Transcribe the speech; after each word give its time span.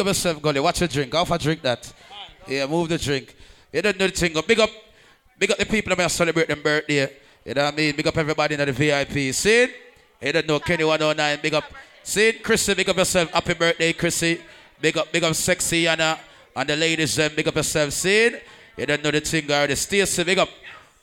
Big 0.00 0.06
up 0.06 0.10
yourself, 0.12 0.40
Gully. 0.40 0.60
Watch 0.60 0.80
your 0.80 0.88
drink. 0.88 1.14
Off 1.14 1.30
a 1.30 1.36
drink 1.36 1.60
that. 1.60 1.92
Yeah, 2.48 2.64
move 2.64 2.88
the 2.88 2.96
drink. 2.96 3.36
You 3.70 3.82
don't 3.82 3.98
know 3.98 4.06
the 4.06 4.12
thing. 4.12 4.32
Big 4.48 4.58
up, 4.58 4.70
big 5.38 5.50
up 5.50 5.58
the 5.58 5.66
people 5.66 5.90
that 5.90 5.98
may 5.98 6.08
celebrate 6.08 6.46
their 6.46 6.56
birthday. 6.56 7.12
You 7.44 7.52
know 7.52 7.64
what 7.64 7.74
I 7.74 7.76
mean? 7.76 7.94
Big 7.94 8.06
up 8.06 8.16
everybody 8.16 8.54
in 8.54 8.64
the 8.64 8.72
VIP. 8.72 9.34
See? 9.34 9.68
You 10.22 10.32
don't 10.32 10.46
know 10.46 10.58
Kenny 10.58 10.84
109. 10.84 11.38
Big 11.42 11.52
up. 11.52 11.64
See? 12.02 12.32
Chrissy, 12.32 12.72
big 12.72 12.88
up 12.88 12.96
yourself. 12.96 13.30
Happy 13.30 13.52
birthday, 13.52 13.92
Chrissy. 13.92 14.40
Big 14.80 14.96
up, 14.96 15.12
big 15.12 15.22
up 15.22 15.34
Sexy 15.34 15.86
Anna. 15.86 16.18
And 16.56 16.66
the 16.66 16.76
ladies, 16.76 17.18
um, 17.18 17.32
big 17.36 17.46
up 17.46 17.56
yourself. 17.56 17.92
See? 17.92 18.34
You 18.78 18.86
don't 18.86 19.04
know 19.04 19.10
the 19.10 19.20
thing 19.20 19.50
already. 19.50 19.74
Stacy, 19.74 20.24
big 20.24 20.38
up. 20.38 20.48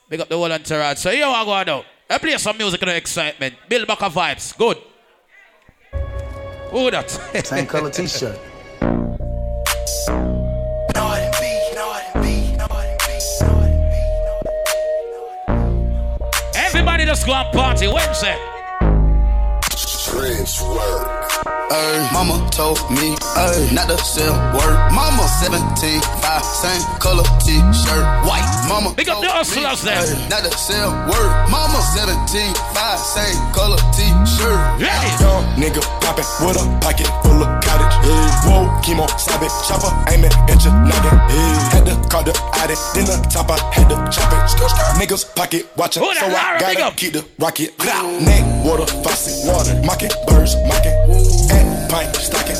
Big 0.10 0.22
up 0.22 0.28
the 0.28 0.36
whole 0.36 0.52
entourage. 0.52 0.98
So 0.98 1.12
here 1.12 1.28
I 1.28 1.46
go 1.46 1.64
now. 1.64 1.86
I 2.10 2.18
play 2.18 2.36
some 2.40 2.58
music 2.58 2.82
and 2.82 2.90
excitement. 2.90 3.54
Build 3.70 3.86
back 3.88 4.02
a 4.02 4.10
vibes. 4.10 4.58
Good. 4.58 4.78
Who 6.72 6.90
that? 6.90 7.12
Same 7.46 7.68
color 7.68 7.92
t-shirt. 7.92 8.57
Everybody 16.56 17.06
just 17.06 17.26
go 17.26 17.34
and 17.34 17.54
party 17.54 17.88
Wednesday. 17.88 18.38
Trench 20.06 20.62
work. 20.62 21.18
Ay, 21.70 22.10
mama 22.14 22.48
told 22.52 22.80
me, 22.90 23.16
ay, 23.36 23.70
not 23.74 23.90
to 23.90 23.98
sell 23.98 24.34
word. 24.56 24.78
Mama 24.94 25.28
17, 25.44 26.02
5, 26.02 26.46
same 26.46 26.82
color 27.00 27.24
t-shirt, 27.44 28.06
white. 28.26 28.48
Mama 28.70 28.94
Big 28.96 29.10
up 29.10 29.22
the 29.22 29.30
hustlers 29.30 29.82
there. 29.84 30.00
Ay, 30.00 30.28
not 30.30 30.44
to 30.44 30.52
sell 30.58 30.92
word. 31.12 31.32
Mama 31.52 31.82
17, 31.94 32.54
5, 32.74 33.00
same 33.00 33.38
color 33.52 33.78
t-shirt. 33.92 34.80
Ready? 34.80 35.12
Young 35.20 35.44
nigga 35.60 35.82
poppin' 36.00 36.26
with 36.48 36.56
a 36.56 36.80
pocket 36.80 37.08
full 37.24 37.44
of. 37.44 37.57
Yeah. 38.08 38.48
Whoa, 38.48 38.82
chemo, 38.82 39.04
it, 39.44 39.52
chopper, 39.68 39.92
aiming 40.08 40.32
your 40.64 40.72
noggin. 40.88 41.16
Yeah. 41.28 41.76
Had 41.76 41.86
to 41.92 41.96
call 42.08 42.24
the 42.24 42.32
addict, 42.56 42.80
then 42.96 43.06
the 43.06 43.20
top 43.28 43.52
I 43.52 43.60
had 43.76 43.90
to 43.92 43.96
chop 44.08 44.32
it. 44.32 44.48
Niggas 44.96 45.36
pocket 45.36 45.68
watchin', 45.76 46.04
Who 46.04 46.14
that? 46.14 46.32
so 46.60 46.66
I 46.66 46.74
gotta 46.74 46.96
keep 46.96 47.14
the 47.14 47.26
rocket. 47.38 47.78
Neck, 48.24 48.44
water, 48.64 48.88
faucet, 49.04 49.44
water, 49.52 49.76
mocking, 49.84 50.12
birds, 50.28 50.56
mocking. 50.72 50.96
And 51.52 51.68
pint, 51.92 52.16
stocking, 52.16 52.56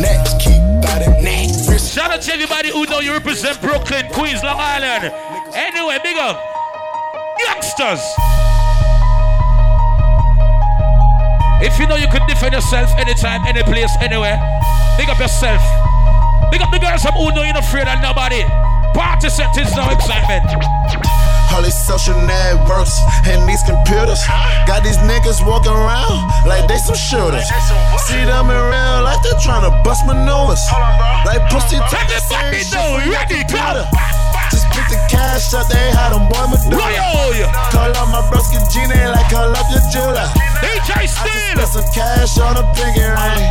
next, 0.00 0.40
keep 0.40 0.56
biting, 0.80 1.12
next. 1.22 1.68
Wrist, 1.68 1.92
Shout 1.92 2.10
out 2.10 2.22
to 2.22 2.32
everybody 2.32 2.70
who 2.70 2.86
know 2.86 3.00
you 3.00 3.12
represent 3.12 3.60
Brooklyn, 3.60 4.08
Queens, 4.12 4.42
Long 4.42 4.56
Island. 4.58 5.12
Anyway, 5.54 5.98
big 6.02 6.16
up. 6.16 6.40
Youngsters. 7.38 8.00
If 11.60 11.78
you 11.80 11.86
know 11.86 11.96
you 11.96 12.08
could 12.08 12.22
defend 12.28 12.52
yourself 12.52 12.92
anytime, 12.98 13.40
any 13.46 13.62
place, 13.62 13.90
anywhere, 14.00 14.36
big 15.00 15.08
up 15.08 15.18
yourself. 15.18 15.62
Big 16.52 16.60
up 16.60 16.70
the 16.70 16.78
girls 16.78 17.02
from 17.02 17.14
who 17.16 17.32
know 17.32 17.42
you're 17.42 17.56
not 17.56 17.64
afraid 17.64 17.88
of 17.88 17.96
nobody. 18.04 18.44
Party 18.92 19.28
settings, 19.32 19.72
no 19.72 19.88
excitement. 19.88 20.44
All 21.52 21.62
these 21.64 21.78
social 21.88 22.16
networks 22.28 23.00
and 23.24 23.48
these 23.48 23.62
computers 23.64 24.20
got 24.68 24.84
these 24.84 25.00
niggas 25.08 25.40
walking 25.48 25.72
around 25.72 26.28
like 26.44 26.68
they 26.68 26.76
some 26.76 26.94
shooters. 26.96 27.48
See 28.04 28.20
them 28.28 28.52
in 28.52 28.60
real 28.68 29.00
life, 29.00 29.24
they're 29.24 29.40
trying 29.40 29.64
to 29.64 29.72
bust 29.80 30.04
maneuvers. 30.04 30.60
Like 31.24 31.40
pussy 31.48 31.80
take 31.88 32.08
the 32.12 32.20
same 32.20 32.52
Everybody 32.52 32.64
shit 32.68 32.76
know, 32.76 33.00
from 33.00 33.08
your 33.08 33.16
ready, 33.16 33.40
computer. 33.48 33.84
Just 34.52 34.68
pick 34.76 34.86
the 34.92 35.00
cash 35.08 35.56
up, 35.56 35.66
they 35.72 35.88
had 35.96 36.12
them 36.12 36.28
boy 36.28 36.52
Medulla. 36.52 36.84
Royo, 36.84 37.48
oh, 37.48 37.70
Call 37.72 37.96
up 37.96 38.08
my 38.12 38.20
broski 38.28 38.60
Gina 38.68 39.16
like 39.16 39.32
call 39.32 39.48
up 39.48 39.66
your 39.72 39.80
jeweler. 39.88 40.28
DJ 40.62 40.90
I 40.96 41.04
just 41.04 41.18
Steel. 41.18 41.56
spent 41.56 41.70
some 41.72 41.88
cash 41.92 42.38
on 42.38 42.56
a 42.56 42.64
pinky 42.74 43.04
ring. 43.04 43.44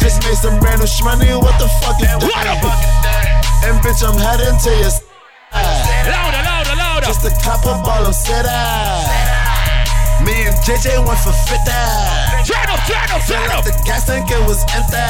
Just 0.00 0.22
made 0.24 0.38
some 0.38 0.58
brand 0.60 0.80
new 0.80 0.88
shmoney, 0.88 1.36
what 1.36 1.56
the 1.60 1.68
fuck 1.84 2.00
is 2.00 2.08
What 2.24 2.32
that? 2.32 2.62
And 3.64 3.76
bitch, 3.84 4.00
I'm 4.00 4.16
heading 4.16 4.56
to 4.56 4.70
your 4.80 4.90
side. 4.90 5.04
Louder, 6.08 6.40
louder, 6.42 6.76
louder. 6.76 7.06
Just 7.06 7.24
a 7.26 7.32
cop 7.44 7.60
of 7.66 7.84
ball 7.84 8.06
of 8.06 8.14
city. 8.14 8.48
Me 10.24 10.46
and 10.48 10.56
JJ 10.64 11.00
went 11.04 11.20
for 11.20 11.32
50. 11.32 11.56
Turn 12.48 12.68
up, 12.68 12.80
turn 12.88 13.08
up, 13.12 13.20
turn 13.28 13.50
up. 13.52 13.58
up 13.60 13.64
the 13.64 13.72
gas 13.84 14.06
tank, 14.06 14.30
it 14.30 14.40
was 14.48 14.64
empty. 14.72 15.00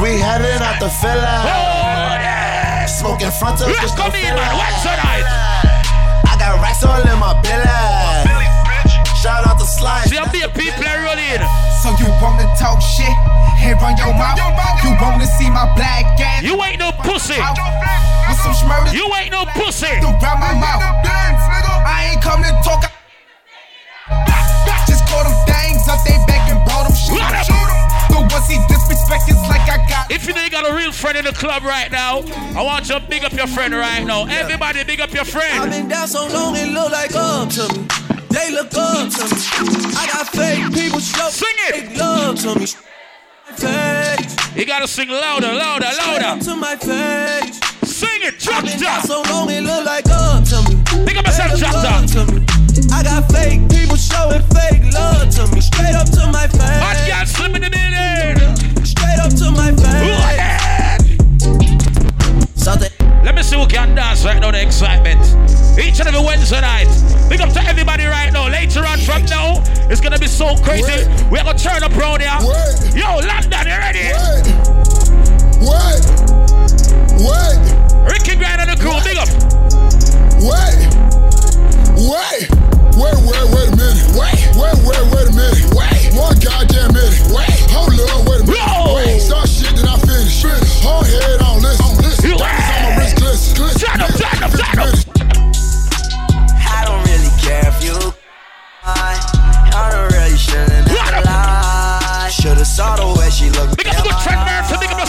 We 0.00 0.18
heading 0.18 0.60
out 0.62 0.80
the 0.80 0.88
filler. 0.88 1.38
Oh, 1.48 2.86
Smoking 2.88 3.30
front 3.30 3.60
of 3.60 3.68
Let's 3.68 3.80
just 3.80 3.96
come 3.96 4.12
no 4.12 4.18
in, 4.18 4.34
man. 4.34 4.36
filler. 4.36 4.56
What's 4.58 4.82
tonight? 4.82 5.24
I 6.28 6.36
got 6.38 6.60
racks 6.62 6.84
all 6.84 7.00
in 7.00 7.18
my 7.18 7.34
belly. 7.42 8.21
Shout 9.22 9.46
out 9.46 9.54
to 9.54 9.64
Slide. 9.64 10.10
See, 10.10 10.18
I'm 10.18 10.26
the 10.34 10.50
people 10.50 10.82
are 10.82 10.98
rolling. 11.06 11.46
So 11.78 11.94
you 12.02 12.10
wanna 12.18 12.42
talk 12.58 12.82
shit? 12.82 13.06
Here 13.54 13.78
on 13.78 13.94
your 13.94 14.10
mouth. 14.18 14.34
You 14.82 14.98
wanna 14.98 15.30
see 15.38 15.46
my 15.46 15.70
black 15.78 16.18
ass? 16.18 16.42
You 16.42 16.58
ain't 16.58 16.80
no 16.80 16.90
pussy. 17.06 17.38
out 17.38 17.54
With 18.26 18.42
some 18.42 18.50
schmurders 18.50 18.90
You 18.90 19.06
ain't 19.14 19.30
no 19.30 19.46
pussy. 19.54 19.86
around 19.86 20.42
my 20.42 20.58
mouth. 20.58 20.82
I 21.86 22.10
ain't 22.10 22.20
come 22.20 22.42
to 22.42 22.50
talk. 22.66 22.82
Just 24.90 25.06
call 25.06 25.22
them 25.22 25.38
things 25.46 25.86
up, 25.86 26.02
they 26.02 26.18
back 26.26 26.50
and 26.50 26.58
brought 26.66 26.90
them 26.90 26.96
shoot. 26.98 27.14
What 27.14 27.30
up? 27.30 27.46
The 28.10 28.18
ones 28.26 28.50
he 28.50 28.58
disrespect 28.66 29.30
is 29.30 29.38
like 29.46 29.70
I 29.70 29.86
got. 29.86 30.10
If 30.10 30.26
you 30.26 30.34
know 30.34 30.42
you 30.42 30.50
got 30.50 30.68
a 30.68 30.74
real 30.74 30.90
friend 30.90 31.16
in 31.16 31.26
the 31.26 31.32
club 31.32 31.62
right 31.62 31.92
now, 31.92 32.26
I 32.58 32.62
want 32.66 32.88
you 32.88 32.98
to 32.98 33.06
big 33.06 33.22
up 33.22 33.32
your 33.34 33.46
friend 33.46 33.72
right 33.72 34.02
now. 34.02 34.26
Everybody 34.26 34.82
big 34.82 35.00
up 35.00 35.14
your 35.14 35.24
friend. 35.24 35.62
I've 35.62 35.70
been 35.70 35.86
down 35.86 36.08
so 36.08 36.26
long, 36.26 36.56
it 36.56 36.66
look 36.74 36.90
like 36.90 37.14
up 37.14 37.48
to 37.50 37.70
me. 37.72 38.01
They 38.32 38.50
look 38.50 38.72
up 38.74 39.10
to 39.12 39.24
me. 39.28 39.36
I 39.94 40.06
got 40.10 40.26
fake 40.28 40.72
people 40.72 41.00
show 41.00 41.28
Sing 41.28 41.48
it. 41.68 41.74
fake 41.74 41.98
love 41.98 42.38
to 42.40 42.58
me. 42.58 42.66
Face, 43.56 44.56
You 44.56 44.64
gotta 44.64 44.88
sing 44.88 45.08
louder, 45.10 45.52
louder, 45.52 45.90
louder. 45.98 46.42
to 46.44 46.56
my 46.56 46.74
face. 46.76 47.60
Sing 47.84 48.22
it, 48.22 48.38
drop 48.38 48.64
down 48.64 49.02
so 49.02 49.22
long, 49.28 49.50
it 49.50 49.62
look 49.62 49.84
like 49.84 50.06
up 50.08 50.44
to 50.44 50.62
me. 50.68 50.76
They 51.04 51.12
yourself, 51.12 51.50
look 51.50 51.60
drop 51.60 51.74
up 51.74 51.82
that. 51.82 52.08
to 52.08 52.32
me. 52.32 52.46
I 52.90 53.02
got 53.02 53.30
fake 53.30 53.68
people 53.68 53.96
showing 53.96 54.40
fake 54.56 54.92
love 54.94 55.28
to 55.36 55.46
me. 55.54 55.60
Straight 55.60 55.94
up 55.94 56.08
to 56.16 56.26
my 56.32 56.48
face. 56.48 57.08
girl 57.08 57.26
slim 57.26 57.54
in 57.56 57.62
the 57.62 57.70
building. 57.70 58.56
Straight 58.86 59.18
up 59.20 59.32
to 59.36 59.50
my 59.52 59.72
face. 59.76 60.32
Something. 62.56 62.90
Let 63.24 63.34
me 63.34 63.42
see 63.42 63.56
who 63.56 63.66
can 63.66 63.94
dance 63.94 64.24
right 64.24 64.40
now, 64.40 64.50
the 64.50 64.62
excitement. 64.62 65.20
Each 65.78 65.98
and 66.00 66.08
every 66.08 66.20
Wednesday 66.20 66.60
night. 66.60 66.86
Big 67.28 67.40
up 67.40 67.52
to 67.54 67.62
everybody 67.64 68.04
right 68.04 68.30
now. 68.32 68.48
Later 68.48 68.84
on 68.84 68.98
from 68.98 69.24
now, 69.24 69.62
it's 69.88 70.00
gonna 70.00 70.18
be 70.18 70.26
so 70.26 70.54
crazy. 70.56 71.08
We're 71.30 71.42
gonna 71.42 71.58
turn 71.58 71.82
up 71.82 71.96
around 71.96 72.20
here. 72.20 72.36
Wait. 72.40 72.94
Yo, 72.94 73.08
London, 73.24 73.66
you 73.66 73.78
ready? 73.80 74.12
Wait. 74.12 74.44
Wait. 75.64 76.04
Wait. 77.24 77.60
Ricky 78.04 78.36
Grind 78.36 78.60
and 78.60 78.70
the 78.70 78.76
crew, 78.76 79.00
big 79.00 79.16
up. 79.16 79.28
Wait. 80.44 80.76
Wait. 81.96 82.50
Wait, 82.92 83.16
wait, 83.24 83.44
wait 83.48 83.68
a 83.72 83.76
minute. 83.76 84.04
Wait, 84.12 84.36
wait, 84.52 84.76
wait, 84.84 85.04
wait 85.08 85.28
a 85.28 85.32
minute. 85.32 85.64
Wait. 85.72 86.12
One 86.12 86.36
goddamn 86.38 86.92
minute. 86.92 87.32
Wait. 87.32 87.48
Hold 87.72 87.96
on, 87.96 88.21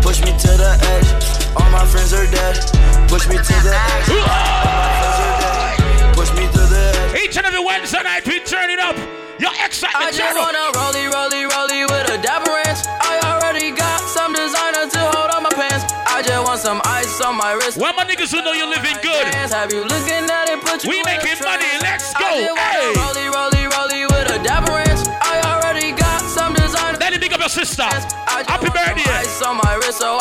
Push 0.02 0.22
me 0.22 0.32
to 0.38 0.52
the 0.58 0.72
edge. 0.82 1.10
All 1.56 1.70
my 1.70 1.86
friends 1.86 2.14
are 2.14 2.26
dead. 2.28 2.56
Push 3.08 3.28
me 3.28 3.38
to 3.38 3.56
the 3.64 3.76
edge. 3.76 4.10
All 4.10 4.24
my 4.24 4.92
friends 5.00 5.20
are 5.20 5.36
dead. 5.42 6.16
Push 6.16 6.32
me 6.34 6.46
to 6.48 6.64
the 6.68 6.84
edge. 6.96 7.22
Each 7.24 7.38
and 7.38 7.46
every 7.46 7.64
Wednesday 7.64 8.04
night, 8.04 8.26
we 8.28 8.40
turn 8.40 8.70
it 8.70 8.80
up. 8.80 8.96
Your 9.40 9.50
I 9.50 9.66
excitement, 9.66 10.14
just 10.14 10.22
turn 10.22 10.38
wanna 10.38 10.70
rollie, 10.78 11.10
rollie, 11.10 11.50
rollie 11.50 11.90
with 11.90 12.14
a 12.14 12.22
dapper 12.22 12.52
ranch. 12.52 12.86
I 13.02 13.18
already 13.26 13.72
got 13.72 14.00
some 14.02 14.34
designer 14.34 14.86
to 14.86 15.00
hold 15.18 15.32
on 15.34 15.44
my 15.44 15.50
pants. 15.50 15.92
I 16.06 16.22
just 16.22 16.46
want 16.46 16.60
some 16.62 16.80
ice 16.86 17.20
on 17.22 17.38
my 17.38 17.54
wrist. 17.54 17.78
Where 17.78 17.94
my 17.94 18.06
niggas 18.06 18.30
who 18.30 18.44
know 18.44 18.54
you're 18.54 18.70
living 18.70 18.98
good. 19.02 19.34
Have 19.34 19.74
you 19.74 19.82
looking 19.82 20.30
at 20.30 20.50
it? 20.50 20.62
Put 20.62 20.84
you 20.84 20.92
We 20.92 21.02
making 21.04 21.42
money, 21.42 21.66
let's 21.82 22.14
I 22.14 22.22
go, 22.22 22.30
just 22.30 22.50
wanna 22.54 22.62
hey. 22.62 22.94
Rollie, 23.02 23.30
rollie, 23.34 23.61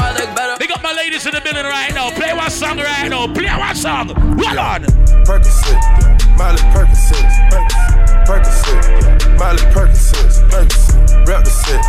I 0.00 0.10
look 0.18 0.34
better. 0.34 0.58
Big 0.58 0.72
up 0.72 0.82
my 0.82 0.92
ladies 0.92 1.26
in 1.26 1.32
the 1.32 1.40
building 1.40 1.62
right 1.62 1.94
now. 1.94 2.10
Play 2.10 2.34
one 2.34 2.50
song 2.50 2.78
right 2.78 3.08
now. 3.08 3.32
Play 3.32 3.46
one 3.46 3.76
song. 3.76 4.08
Hold 4.08 4.58
on. 4.58 4.82
Percocet, 5.22 5.78
Miley 6.34 6.58
Percocet, 6.74 7.22
Percocet, 8.26 9.38
Miley 9.38 9.62
Percocet, 9.70 10.26
Percocet, 10.50 11.26
represent, 11.28 11.82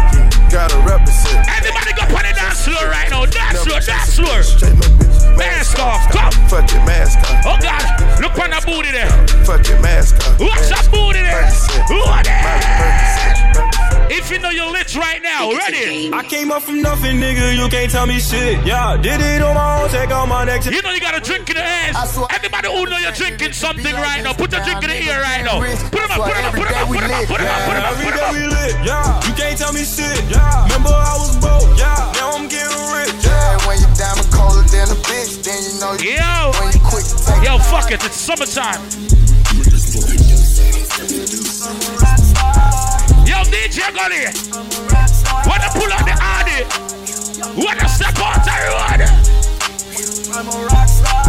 gotta 0.51 0.77
represent. 0.85 1.41
Everybody 1.49 1.93
go 1.97 2.03
on 2.13 2.21
the 2.21 2.33
dance 2.37 2.61
floor 2.61 2.85
right 2.85 3.09
now. 3.09 3.25
Dance 3.25 3.63
floor, 3.65 3.79
dance 3.79 4.13
floor. 4.13 4.43
Straight 4.43 4.75
no 4.77 4.85
bitch, 5.01 5.37
Mask 5.37 5.79
off, 5.79 6.05
come. 6.11 6.31
Fuck 6.49 6.69
it, 6.69 6.85
mask 6.85 7.17
off. 7.17 7.45
Oh 7.49 7.57
God, 7.57 7.81
look 8.21 8.37
on 8.37 8.51
the 8.51 8.61
booty 8.63 8.91
there. 8.91 9.09
Fuck 9.41 9.65
it, 9.65 9.81
mask 9.81 10.21
off. 10.21 10.39
What's 10.39 10.69
that 10.69 10.85
booty 10.91 11.21
there? 11.25 11.49
Who 11.89 11.97
are 12.05 12.21
Miley 14.11 14.35
you 14.35 14.39
know 14.39 14.49
your 14.49 14.75
it 14.75 14.93
right 14.95 15.21
now. 15.23 15.51
Ready? 15.51 16.11
I 16.11 16.23
came 16.23 16.51
up 16.51 16.63
from 16.63 16.81
nothing, 16.81 17.15
nigga. 17.15 17.55
You 17.55 17.69
can't 17.69 17.89
tell 17.89 18.05
me 18.05 18.19
shit. 18.19 18.59
Yeah, 18.65 18.97
did 18.99 19.21
it 19.21 19.41
on 19.41 19.55
my 19.55 19.83
own. 19.83 19.89
Take 19.89 20.11
out 20.11 20.27
my 20.27 20.43
neck. 20.43 20.65
You 20.65 20.81
know 20.81 20.91
you 20.91 20.99
got 20.99 21.15
a 21.15 21.21
drink 21.21 21.49
in 21.49 21.55
the 21.55 21.63
ass. 21.63 22.19
Everybody 22.29 22.67
who 22.67 22.85
know 22.87 22.97
you're 22.97 23.15
drinking 23.15 23.53
something 23.53 23.95
right 23.95 24.21
now, 24.21 24.33
put 24.33 24.51
your 24.51 24.63
drink 24.63 24.83
in 24.83 24.89
the 24.89 24.99
ear 24.99 25.21
right 25.21 25.43
now. 25.43 25.63
Put 25.63 26.07
them 26.07 26.11
up, 26.11 26.27
put 26.27 26.35
them 26.35 26.45
up, 26.45 26.53
put 26.55 26.67
them 26.67 26.75
up, 26.75 26.87
put 26.87 26.99
them 26.99 27.11
up, 27.11 27.27
put 27.27 27.39
them 27.39 27.47
up, 27.47 27.63
put 27.63 27.75
them 27.75 27.85
up, 27.87 27.95
put 28.03 28.13
them 28.15 28.23
up. 28.27 28.33
we 28.35 28.43
lit. 28.51 28.75
Yeah, 28.83 29.27
you 29.27 29.33
can't 29.39 29.57
tell 29.57 29.71
me 29.71 29.83
shit. 29.87 30.19
Yeah, 30.27 30.67
remember 30.67 30.91
I 30.91 31.15
was 31.15 31.39
broke. 31.39 31.71
Yeah, 31.79 32.11
now 32.19 32.35
I'm 32.35 32.51
getting 32.51 32.83
rich. 32.91 33.15
Yeah, 33.23 33.63
when 33.63 33.79
you 33.79 33.87
diamond 33.95 34.27
colder 34.35 34.67
than 34.67 34.91
a 34.91 34.97
bitch, 35.07 35.39
then 35.39 35.55
you 35.63 35.73
know 35.79 35.95
you. 35.95 36.19
Yo, 36.19 36.51
when 36.59 36.67
you 36.75 36.83
quick 36.83 37.07
to 37.07 37.15
take 37.15 37.47
yo, 37.47 37.59
fuck 37.63 37.87
it, 37.91 38.03
it's 38.03 38.19
summertime. 38.19 39.10
DJ 43.71 43.87
Gully, 43.95 44.27
wanna 45.47 45.71
pull 45.71 45.87
out 45.95 46.03
the 46.03 46.11
Audi? 46.19 46.67
Wanna 47.55 47.87
step 47.87 48.19
out 48.19 48.43
the 48.43 48.51
road? 48.67 48.99
I'm 50.35 50.43
a 50.43 50.55
rock 50.67 50.91
star. 50.91 51.23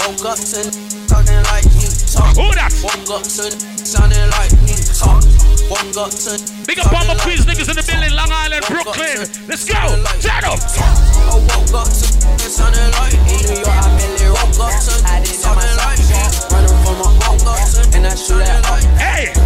Woke 0.00 0.24
up 0.32 0.40
to 0.40 0.64
talking 1.12 1.44
like 1.52 1.68
you 1.76 1.92
talk. 2.08 2.32
Who 2.40 2.48
that? 2.56 2.72
Woke 2.80 3.20
up 3.20 3.28
to 3.36 3.52
sounding 3.84 4.32
like 4.32 4.48
you 4.64 4.80
talk. 4.96 5.20
Woke 5.68 6.08
up 6.08 6.12
to 6.24 6.40
Big 6.64 6.80
up 6.80 6.88
all 6.88 7.04
my 7.04 7.12
Queens 7.20 7.44
niggas 7.44 7.68
in 7.68 7.76
the 7.76 7.84
building, 7.84 8.16
Long 8.16 8.32
Island, 8.32 8.64
Brooklyn. 8.64 9.28
Let's 9.44 9.68
go, 9.68 9.76
turn 10.24 10.48
up. 10.48 10.56
I 10.56 11.36
oh, 11.36 11.44
woke 11.52 11.84
up 11.84 11.88
to 11.92 12.48
sounding 12.48 12.88
like 12.96 13.12
in 13.28 13.44
New 13.44 13.60
York. 13.60 13.68
I 13.68 13.92
barely 14.00 14.32
woke 14.32 14.56
up 14.56 14.72
to 14.72 14.96
sounding 15.36 15.76
like 15.84 16.00
running 16.48 16.80
from 16.80 16.96
a 17.04 17.12
woke 17.28 17.44
up 17.44 17.60
to 17.76 17.84
and 17.92 18.08
I 18.08 18.16
shoot 18.16 18.40
at 18.40 18.64
up. 18.64 18.80
Hey, 18.96 19.36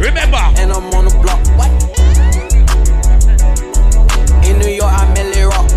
remember. 0.00 0.40
And 0.56 0.72
I'm 0.72 0.90
on 0.94 1.04
the 1.04 1.14
block. 1.20 1.40
What? 1.56 1.70
In 4.44 4.58
New 4.58 4.68
York, 4.68 4.92
I 4.92 5.12
merely 5.14 5.42
rock. 5.42 5.68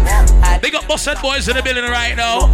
Big 0.62 0.76
up 0.76 0.84
Bosshead 0.84 1.22
Boys 1.22 1.48
in 1.48 1.56
the 1.56 1.62
building 1.64 1.84
right 1.84 2.16
now. 2.16 2.48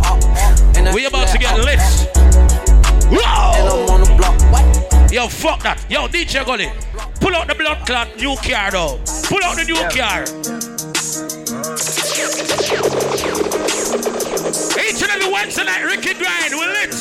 We 0.94 1.06
about 1.06 1.27
to 1.30 1.38
get 1.38 1.57
lit. 1.60 1.80
And 1.80 3.18
Whoa! 3.18 3.86
I'm 3.86 3.89
on 3.89 4.01
the 4.01 4.16
block. 4.18 4.39
What? 4.51 5.12
Yo, 5.12 5.27
fuck 5.27 5.63
that. 5.63 5.83
Yo, 5.89 6.07
DJ 6.07 6.45
Gully. 6.45 6.71
Pull 7.19 7.36
out 7.36 7.48
the 7.48 7.56
blood 7.56 7.86
clot 7.86 8.15
new 8.18 8.36
car 8.38 8.72
though. 8.72 9.00
Pull 9.24 9.44
out 9.44 9.56
the 9.56 9.65
new 9.65 9.75
car. 9.89 10.24
Each 14.80 15.01
and 15.01 15.12
every 15.12 15.31
Wednesday 15.31 15.65
night, 15.65 15.83
Ricky 15.83 16.13
Grind, 16.13 16.54
we 16.54 16.65
lit. 16.65 16.92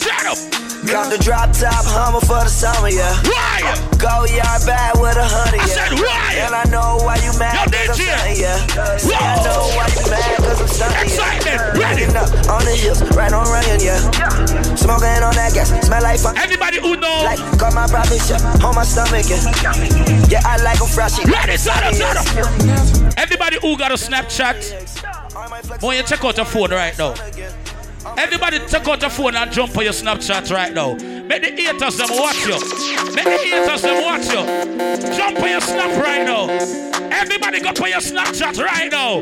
Turn 0.00 0.26
up. 0.26 0.47
Got 0.88 1.12
the 1.12 1.18
drop 1.20 1.52
top 1.52 1.84
Hummer 1.84 2.20
for 2.24 2.40
the 2.40 2.48
summer, 2.48 2.88
yeah. 2.88 3.12
Why? 3.28 3.60
Go 4.00 4.24
yard 4.24 4.64
bad 4.64 4.96
with 4.96 5.20
a 5.20 5.26
hundred, 5.28 5.60
I 5.60 5.68
said 5.68 5.92
why? 6.00 6.40
And 6.40 6.54
I 6.56 6.64
know 6.72 6.96
why 7.04 7.20
you 7.20 7.28
mad, 7.36 7.68
Yo, 7.68 7.92
cause 7.92 8.00
I'm 8.00 8.08
DJ. 8.08 8.40
yeah. 8.40 8.96
See, 8.96 9.12
I 9.12 9.36
know 9.44 9.68
why 9.76 9.84
you 9.92 10.00
mad, 10.08 10.36
cause 10.40 10.60
I'm 10.64 10.68
stunting, 10.68 11.04
Excitement, 11.04 11.60
yeah. 11.60 11.76
ready. 11.76 12.04
Up 12.16 12.32
on 12.48 12.64
the 12.64 12.72
hills, 12.72 13.04
right 13.12 13.28
on 13.28 13.44
running, 13.52 13.84
yeah. 13.84 14.00
Smoking 14.80 15.20
on 15.20 15.36
that 15.36 15.52
gas, 15.52 15.68
smell 15.84 16.00
like 16.02 16.20
fun. 16.20 16.38
Everybody 16.40 16.80
who 16.80 16.96
know. 16.96 17.20
Like, 17.20 17.40
got 17.60 17.74
my 17.76 17.84
profit 17.86 18.24
shop 18.24 18.40
on 18.64 18.72
my 18.74 18.84
stomach, 18.88 19.28
yeah. 19.28 19.44
Yeah, 20.32 20.40
I 20.48 20.56
like 20.64 20.80
them 20.80 20.88
frosty. 20.88 21.28
Ready, 21.28 21.60
turn 21.60 21.84
up, 21.84 21.92
turn 22.00 22.16
up. 22.16 22.24
Everybody 23.20 23.60
who 23.60 23.76
got 23.76 23.92
a 23.92 24.00
Snapchat, 24.00 24.56
boy, 25.80 25.96
you 26.00 26.02
check 26.02 26.24
out 26.24 26.36
your 26.36 26.46
phone 26.46 26.70
right 26.72 26.96
now. 26.96 27.12
Everybody 28.18 28.58
take 28.66 28.88
out 28.88 29.00
your 29.00 29.10
phone 29.10 29.36
and 29.36 29.52
jump 29.52 29.78
on 29.78 29.84
your 29.84 29.92
Snapchat 29.92 30.50
right 30.50 30.74
now. 30.74 30.94
Make 30.94 31.40
the 31.40 31.62
haters 31.62 31.98
them 31.98 32.08
watch 32.10 32.44
you. 32.46 32.58
Make 33.14 33.24
the 33.24 33.38
haters 33.46 33.82
them 33.82 34.02
watch 34.02 34.26
you. 34.26 35.16
Jump 35.16 35.38
on 35.40 35.48
your 35.48 35.60
Snap 35.60 36.02
right 36.02 36.26
now. 36.26 36.48
Everybody 37.12 37.60
go 37.60 37.68
on 37.68 37.88
your 37.88 38.00
Snapchat 38.00 38.58
right 38.58 38.90
now. 38.90 39.18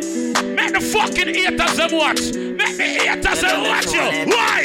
Make 0.48 0.72
the 0.72 0.80
fucking 0.80 1.34
haters 1.34 1.76
them 1.76 1.92
watch. 1.92 2.32
Make 2.32 2.78
the 2.78 2.84
haters 2.84 3.40
them 3.42 3.64
watch 3.64 3.92
you. 3.92 4.32
Why? 4.32 4.64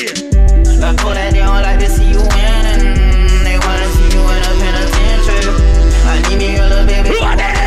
I 0.79 0.93
know 0.93 1.13
that 1.13 1.33
they 1.33 1.39
don't 1.39 1.61
like 1.61 1.79
to 1.79 1.89
see 1.89 2.11
you 2.11 2.19
winning. 2.19 3.43
They 3.43 3.59
wanna 3.59 3.87
see 3.91 4.15
you 4.15 4.23
in 4.31 4.41
a 4.47 4.53
penitentiary. 4.63 5.59
I 6.07 6.29
need 6.29 6.37
me 6.37 6.55
a 6.55 6.69
little 6.69 6.85
baby. 6.85 7.09
Who 7.09 7.19
are 7.21 7.35
they? 7.35 7.60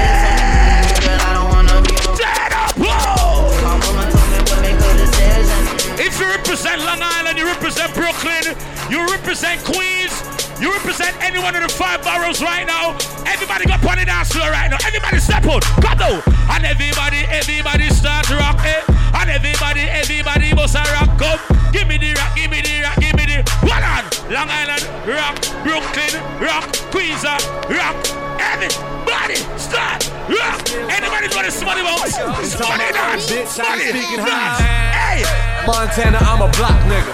You 6.25 6.31
represent 6.31 6.81
Long 6.81 7.05
Island, 7.05 7.37
you 7.37 7.45
represent 7.45 7.93
Brooklyn, 7.93 8.57
you 8.89 9.05
represent 9.13 9.61
Queens, 9.61 10.09
you 10.57 10.73
represent 10.73 11.13
any 11.21 11.37
one 11.37 11.55
of 11.55 11.61
the 11.61 11.69
five 11.69 12.01
boroughs 12.01 12.41
right 12.41 12.65
now. 12.65 12.97
Everybody 13.29 13.69
got 13.69 13.85
on 13.85 13.99
the 14.01 14.07
dance 14.09 14.33
floor 14.33 14.49
right 14.49 14.73
now. 14.73 14.81
Everybody 14.89 15.21
step 15.21 15.45
out. 15.45 15.61
Come 15.85 16.01
on. 16.01 16.25
And 16.49 16.65
everybody, 16.65 17.29
everybody 17.29 17.93
start 17.93 18.25
to 18.33 18.41
rock 18.41 18.57
it. 18.65 18.89
And 19.21 19.29
everybody, 19.29 19.85
everybody 19.85 20.55
must 20.55 20.73
rock 20.97 21.13
up. 21.29 21.45
Give 21.77 21.85
me 21.87 22.01
the 22.01 22.17
rock, 22.17 22.33
give 22.33 22.51
me 22.51 22.65
the 22.65 22.89
rock, 22.89 22.97
give 23.05 23.17
me 23.21 23.29
the 23.29 23.45
Hold 23.69 23.85
on. 23.85 24.05
Long 24.33 24.49
Island, 24.49 24.81
rock, 25.05 25.37
Brooklyn, 25.61 26.25
rock, 26.41 26.65
Queens, 26.89 27.21
rock. 27.21 28.01
Everybody 28.41 29.37
start 29.61 30.09
rock. 30.33 30.57
Anybody 30.89 31.29
know 31.29 31.45
the 31.45 31.53
shmoney 31.53 31.85
bounce? 31.85 32.17
Shmoney 32.49 32.89
dance. 32.97 33.29
Bitch, 33.29 33.61
I'm 33.61 33.77
Shmoney 33.77 33.93
speaking 33.93 34.25
dance. 34.25 34.61
Hey. 34.97 35.54
Montana, 35.67 36.19
I'm 36.21 36.43
a 36.43 36.51
block 36.61 36.77
nigga. 36.91 37.13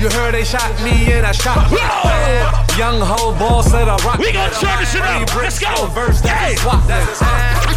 You 0.00 0.08
heard 0.18 0.34
they 0.34 0.44
shot 0.44 0.66
me 0.82 1.12
and 1.12 1.26
I 1.26 1.32
shot 1.32 1.68
Whoa. 1.70 2.76
Young 2.80 2.98
hoe 3.00 3.36
ball 3.38 3.62
said 3.62 3.86
I 3.86 3.96
rock. 4.02 4.18
We 4.18 4.32
gonna 4.32 4.50
turn 4.58 4.80
this 4.80 4.90
shit 4.92 5.02
up. 5.02 5.28
Three 5.30 5.44
Let's 5.44 5.58
bricks 5.58 5.58
go. 5.60 5.68
on 5.84 5.90
Verse 5.94 6.20
that 6.24 6.34
Hey. 6.40 6.56
swap 6.56 6.82
nigga. 6.88 7.12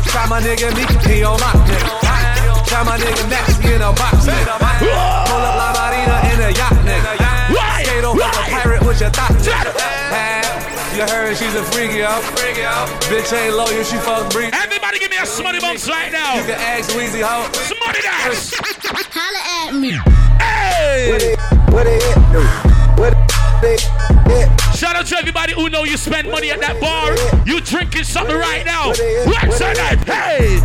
Try 0.10 0.26
my 0.26 0.40
nigga 0.42 0.72
me, 0.74 0.88
he 1.06 1.24
on 1.24 1.38
lock 1.38 1.60
nigga. 1.68 2.66
Try 2.66 2.82
my 2.84 2.98
nigga 2.98 3.30
Max, 3.30 3.58
he 3.60 3.74
in 3.76 3.82
a 3.84 3.92
box 3.94 4.26
nigga. 4.26 4.56
Pull 4.80 5.44
up 5.44 5.56
La 5.60 5.70
Marina 5.78 6.18
in 6.34 6.40
a 6.48 6.50
yacht 6.56 6.80
nigga. 6.88 7.12
Why? 7.54 7.84
Skate 7.84 8.04
over 8.06 8.20
Why? 8.20 8.32
a 8.32 8.50
pirate 8.56 8.84
with 8.88 9.00
your 9.02 9.12
thought 9.12 9.36
Shut 9.44 9.68
nigga. 9.68 10.96
You 10.96 11.04
heard 11.12 11.36
she's 11.36 11.54
a 11.54 11.64
freaky 11.76 12.00
yo. 12.08 12.10
Bitch 13.12 13.36
ain't 13.36 13.54
loyal, 13.54 13.84
she 13.84 13.98
fuck 14.00 14.32
breed. 14.32 14.56
Everybody 14.56 14.98
give 14.98 15.12
me 15.12 15.18
a 15.18 15.28
shmoney 15.28 15.60
bounce 15.60 15.90
right 15.92 16.10
now. 16.10 16.40
You 16.40 16.44
can 16.48 16.56
ask 16.58 16.90
Weezy 16.96 17.20
hoe. 17.22 17.52
Shmoney 17.68 18.00
dance. 18.02 18.56
Holla 19.12 19.42
at 19.68 19.74
me. 19.74 19.92
Hey. 20.40 21.36
What 21.70 21.88
it 21.88 22.02
hit, 22.04 22.16
do? 22.32 22.42
What 23.02 23.14
it 23.64 23.82
hit? 24.28 24.76
Shout 24.76 24.96
out 24.96 25.06
to 25.08 25.18
everybody 25.18 25.54
who 25.54 25.70
know 25.70 25.84
you 25.84 25.98
spend 25.98 26.30
money 26.30 26.52
at 26.52 26.62
that 26.62 26.80
bar. 26.80 27.16
You 27.46 27.62
drinking 27.62 28.04
something 28.04 28.36
right 28.36 28.66
now. 28.66 28.90
What's 28.90 29.60
that? 29.60 29.78
Hey. 30.06 30.60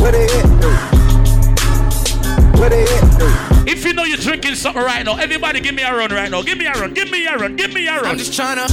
What 0.00 0.14
it 0.14 0.30
hit, 0.30 0.46
do? 0.60 0.70
What 2.58 2.72
it 2.72 2.88
do? 3.18 3.70
If 3.70 3.84
you 3.84 3.92
know 3.92 4.04
you're 4.04 4.18
drinking 4.18 4.54
something 4.54 4.82
right 4.82 5.04
now, 5.04 5.16
everybody 5.16 5.60
give 5.60 5.74
me 5.74 5.82
a 5.82 5.94
run 5.94 6.10
right 6.10 6.30
now. 6.30 6.42
Give 6.42 6.58
me 6.58 6.66
a 6.66 6.72
run. 6.72 6.94
Give 6.94 7.10
me 7.10 7.26
a 7.26 7.36
run. 7.36 7.56
Give 7.56 7.72
me 7.72 7.86
a 7.88 7.96
run. 7.96 8.06
I'm 8.06 8.18
just 8.18 8.32
tryna 8.32 8.68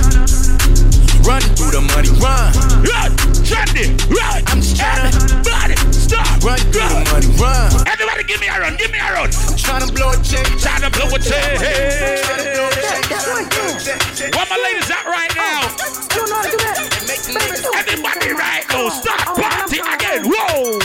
run 1.28 1.42
through 1.42 1.72
the 1.72 1.82
money, 1.82 2.10
run. 2.20 2.54
Run. 2.84 3.12
Trendy. 3.44 3.98
Run. 4.10 4.44
I'm 4.48 4.62
just 4.62 4.78
tryna 4.78 5.48
Everybody 5.68 5.97
stop. 6.08 6.44
run 6.44 6.60
through 6.72 6.88
Run. 7.12 7.24
run. 7.38 7.88
Everybody 7.88 8.24
give 8.24 8.40
me 8.40 8.48
a 8.48 8.60
run. 8.60 8.76
Give 8.78 8.92
me 8.92 9.00
a 9.00 9.12
run. 9.14 9.28
I'm 9.28 9.60
tryna 9.60 9.92
blow 9.94 10.12
a 10.12 10.18
check. 10.24 10.48
Time 10.64 10.82
to 10.82 10.90
blow 10.92 11.12
a 11.12 11.20
check. 11.20 11.60
Tryna 11.60 12.56
blow 12.56 12.68
a 12.68 12.80
check. 12.80 14.34
Where 14.34 14.48
my 14.50 14.58
ladies 14.58 14.90
at 14.90 15.06
right 15.06 15.34
now? 15.36 15.68
Oh, 15.68 16.16
you 16.16 16.26
know 16.28 16.36
how 16.36 16.44
to 16.44 16.52
do 16.52 16.58
that? 16.58 16.80
Make 17.08 17.22
the 17.24 17.32
niggas 17.38 17.64
Everybody 17.76 18.32
right 18.34 18.66
oh, 18.72 18.76
oh, 18.76 18.90
now. 18.90 19.00
Start 19.00 19.38
party 19.38 19.80
again. 19.80 20.26
Whoa. 20.26 20.80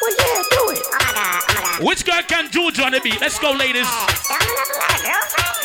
Well, 0.00 0.14
yeah, 0.14 0.42
do 0.50 0.62
it. 0.72 0.82
Oh 0.82 0.98
my 0.98 1.12
god, 1.14 1.42
oh 1.48 1.54
my 1.54 1.78
god. 1.78 1.86
Which 1.86 2.04
girl 2.04 2.22
can 2.26 2.50
juju 2.50 2.82
on 2.82 2.92
the 2.92 3.00
beat? 3.00 3.20
Let's 3.20 3.38
go, 3.38 3.52
ladies. 3.52 3.88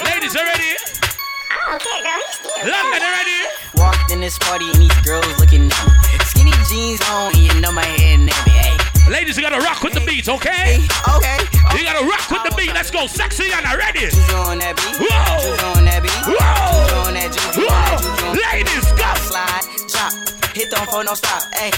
Ladies, 0.03 0.33
you 0.33 0.43
ready? 0.43 0.73
Okay, 1.73 1.97
girl, 2.03 2.19
he's 2.19 2.35
still. 2.37 2.69
London, 2.69 3.01
you 3.01 3.11
ready? 3.11 3.39
Walked 3.75 4.11
in 4.11 4.19
this 4.19 4.37
party 4.37 4.69
and 4.71 4.81
these 4.81 5.01
girls 5.01 5.27
looking 5.39 5.71
at 5.71 5.85
me. 5.87 5.93
Skinny 6.25 6.51
jeans 6.69 7.01
on, 7.09 7.33
and 7.33 7.43
you 7.43 7.61
know 7.61 7.71
my 7.71 7.85
hair 7.85 8.17
nappy. 8.17 8.52
Ladies, 9.13 9.37
you 9.37 9.43
gotta 9.45 9.61
rock 9.61 9.83
with 9.83 9.93
the 9.93 10.01
beat, 10.01 10.25
okay? 10.25 10.81
okay. 11.05 11.37
You 11.77 11.85
gotta 11.85 12.01
rock 12.01 12.25
with 12.33 12.41
the 12.49 12.53
beat. 12.57 12.73
Let's 12.73 12.89
go. 12.89 13.05
Sexy 13.05 13.53
Anna, 13.53 13.77
ready? 13.77 14.09
Juju 14.09 14.41
on 14.41 14.57
that 14.57 14.73
beat. 14.73 15.05
Whoa. 15.05 15.37
Juju 15.37 15.69
on 15.77 15.85
that 15.85 16.01
beat. 16.01 16.17
Whoa. 16.25 16.41
juju 16.41 16.97
on 16.97 17.13
that 17.13 17.29
juju 17.29 17.61
Whoa. 17.61 18.33
Ladies, 18.33 18.89
go. 18.97 19.05
Slide, 19.21 19.61
chop, 19.85 20.17
hit 20.57 20.73
the 20.73 20.81
phone, 20.89 21.05
don't 21.05 21.13
stop. 21.13 21.45
Hey, 21.53 21.69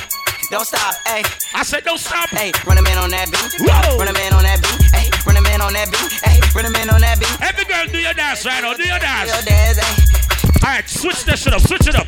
don't 0.47 0.63
stop. 0.63 0.95
Hey, 1.03 1.27
I 1.51 1.67
said 1.67 1.83
don't 1.83 1.99
stop. 1.99 2.31
hey, 2.31 2.55
run 2.63 2.79
a 2.79 2.83
man 2.87 3.03
on 3.03 3.11
that 3.11 3.27
beat. 3.27 3.67
Whoa. 3.67 3.99
Run 3.99 4.07
a 4.07 4.15
man 4.15 4.31
on 4.31 4.47
that 4.47 4.63
beat. 4.63 4.79
Hey, 4.95 5.11
run 5.27 5.35
a 5.35 5.43
man 5.43 5.59
on 5.59 5.75
that 5.75 5.91
beat. 5.91 6.07
Hey, 6.23 6.39
run 6.55 6.63
a 6.63 6.71
man 6.71 6.87
on 6.87 7.03
that 7.03 7.19
beat. 7.19 7.35
Every 7.43 7.67
girl 7.67 7.83
do 7.91 7.99
your 7.99 8.15
dance 8.15 8.47
right 8.47 8.63
now. 8.63 8.79
Do 8.79 8.87
your 8.87 8.95
Yo, 8.95 9.03
dance. 9.03 9.43
dance, 9.43 9.83
hey. 9.83 10.63
All 10.63 10.71
right, 10.71 10.87
switch 10.87 11.27
that 11.27 11.35
shit 11.35 11.51
up. 11.51 11.59
Switch 11.67 11.83
it 11.83 11.99
up. 11.99 12.07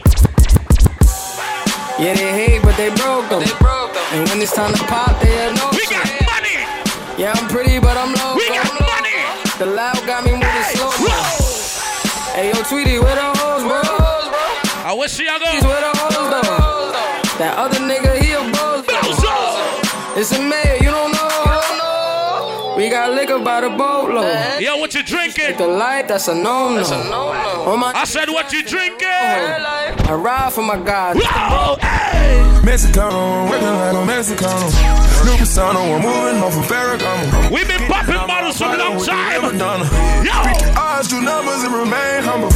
Yeah, 2.00 2.14
they 2.14 2.30
hate, 2.46 2.62
but 2.62 2.78
they 2.78 2.90
broke 2.94 3.28
them. 3.30 3.42
And 4.14 4.30
when 4.30 4.38
it's 4.42 4.54
time 4.54 4.72
to 4.74 4.84
pop, 4.86 5.20
they 5.20 5.34
have 5.42 5.56
no 5.58 5.70
We 5.74 5.82
shit. 5.82 5.98
got 5.98 6.06
money. 6.30 6.58
Yeah, 7.18 7.34
I'm 7.34 7.48
pretty, 7.50 7.80
but 7.80 7.98
I'm 7.98 8.14
low. 8.14 8.36
We 8.38 8.48
got 8.54 8.70
money. 8.70 9.18
The 9.58 9.66
loud 9.66 9.98
got 10.06 10.24
me 10.24 10.32
moving 10.38 10.66
slow. 10.78 10.94
Whoa. 10.94 12.38
Hey, 12.38 12.54
yo, 12.54 12.62
Tweety, 12.70 13.00
where 13.02 13.16
the 13.18 13.28
hoes, 13.42 13.64
bro? 13.66 13.82
I 14.86 14.94
wish 14.94 15.18
you 15.18 15.26
Where 15.26 15.40
go. 15.42 15.46
the 15.58 15.98
hoes, 15.98 16.30
though? 16.30 17.42
That 17.42 17.58
other 17.58 17.80
nigga, 17.82 18.14
he 18.22 18.34
a 18.34 18.42
bozo. 18.54 18.94
It's 20.16 20.32
a 20.38 20.42
mayor, 20.42 20.78
you 20.78 20.92
don't 20.94 21.12
know. 21.12 21.17
We 22.78 22.90
got 22.90 23.10
liquor 23.10 23.40
by 23.40 23.62
the 23.62 23.72
boatload. 23.72 24.62
Yo, 24.62 24.78
what 24.78 24.94
you 24.94 25.02
drinking? 25.02 25.58
The 25.58 25.66
light, 25.66 26.08
that's 26.08 26.28
a 26.28 26.36
no 26.36 26.70
no. 26.78 26.84
Oh 26.86 27.92
I 27.96 28.04
said, 28.06 28.30
what 28.30 28.54
you 28.54 28.62
drinking? 28.62 29.02
Oh, 29.02 29.96
I 30.06 30.14
ride 30.14 30.54
for 30.54 30.62
my 30.62 30.78
God. 30.78 31.18
Whoa, 31.18 31.78
hey. 31.82 32.38
Mexicano, 32.62 33.50
we're 33.50 33.58
working 33.58 33.66
like 33.66 33.98
a 33.98 34.06
Mexicano. 34.06 34.70
New 35.26 35.38
persona, 35.38 35.80
we're 35.90 36.06
moving 36.06 36.38
off 36.38 36.54
of 36.54 36.70
Ferragamo. 36.70 37.50
We've 37.50 37.68
been 37.68 37.82
popping 37.90 38.14
bottles 38.14 38.60
for 38.60 38.70
a 38.70 38.78
long 38.78 39.04
time. 39.04 39.42
Yo! 40.22 40.38
Odds 40.78 41.08
do 41.08 41.20
numbers 41.20 41.64
and 41.64 41.74
remain 41.74 42.22
humble. 42.22 42.54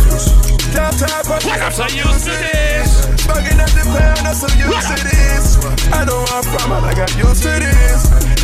Tap, 0.69 0.93
tap, 1.01 1.25
What 1.25 1.45
I'm 1.49 1.71
so 1.73 1.83
used 1.89 2.25
to 2.25 2.35
this. 2.37 3.09
Bugging 3.25 3.57
at 3.57 3.73
the 3.73 3.89
pound, 3.89 4.21
I'm 4.21 4.35
so 4.35 4.45
used 4.53 4.87
to 4.87 5.03
this. 5.03 5.65
I 5.91 6.05
know 6.05 6.23
I'm 6.29 6.43
from, 6.43 6.71
I 6.71 6.93
got 6.93 7.09
used 7.17 7.41
to 7.41 7.49
this. 7.57 8.40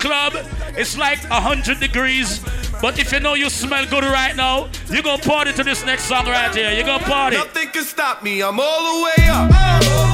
Club, 0.00 0.32
it's 0.76 0.96
like 0.96 1.22
100 1.30 1.78
degrees. 1.78 2.40
But 2.80 2.98
if 2.98 3.12
you 3.12 3.20
know 3.20 3.34
you 3.34 3.50
smell 3.50 3.86
good 3.86 4.04
right 4.04 4.34
now, 4.34 4.68
you're 4.88 5.02
gonna 5.02 5.22
party 5.22 5.52
to 5.52 5.62
this 5.62 5.84
next 5.84 6.04
song 6.04 6.26
right 6.26 6.54
here. 6.54 6.72
You're 6.72 6.86
gonna 6.86 7.04
party. 7.04 7.36
Nothing 7.36 7.68
can 7.68 7.84
stop 7.84 8.22
me. 8.22 8.42
I'm 8.42 8.58
all 8.58 8.96
the 8.96 9.04
way 9.04 9.28
up. 9.28 10.09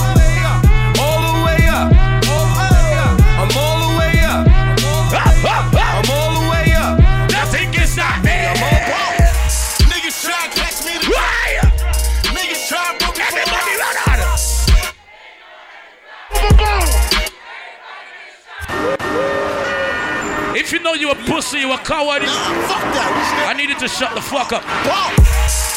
If 20.66 20.72
you 20.72 20.80
know 20.80 20.94
you 20.94 21.12
a 21.12 21.14
pussy, 21.14 21.60
you 21.62 21.70
a 21.70 21.78
coward, 21.78 22.26
Fuck 22.26 22.82
that. 22.90 23.46
I 23.46 23.54
need 23.54 23.70
you 23.70 23.78
to 23.78 23.86
shut 23.86 24.10
the 24.18 24.20
fuck 24.20 24.50
up. 24.50 24.66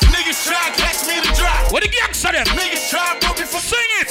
Niggas 0.10 0.50
try 0.50 0.58
to 0.66 0.74
catch 0.82 1.06
me 1.06 1.22
to 1.22 1.30
drop. 1.38 1.70
What 1.70 1.86
the 1.86 1.94
gangster 1.94 2.34
them? 2.34 2.42
Niggas 2.58 2.90
try 2.90 3.06
to 3.22 3.30
me 3.38 3.46
for 3.46 3.62
Sing 3.62 3.78
it 4.02 4.10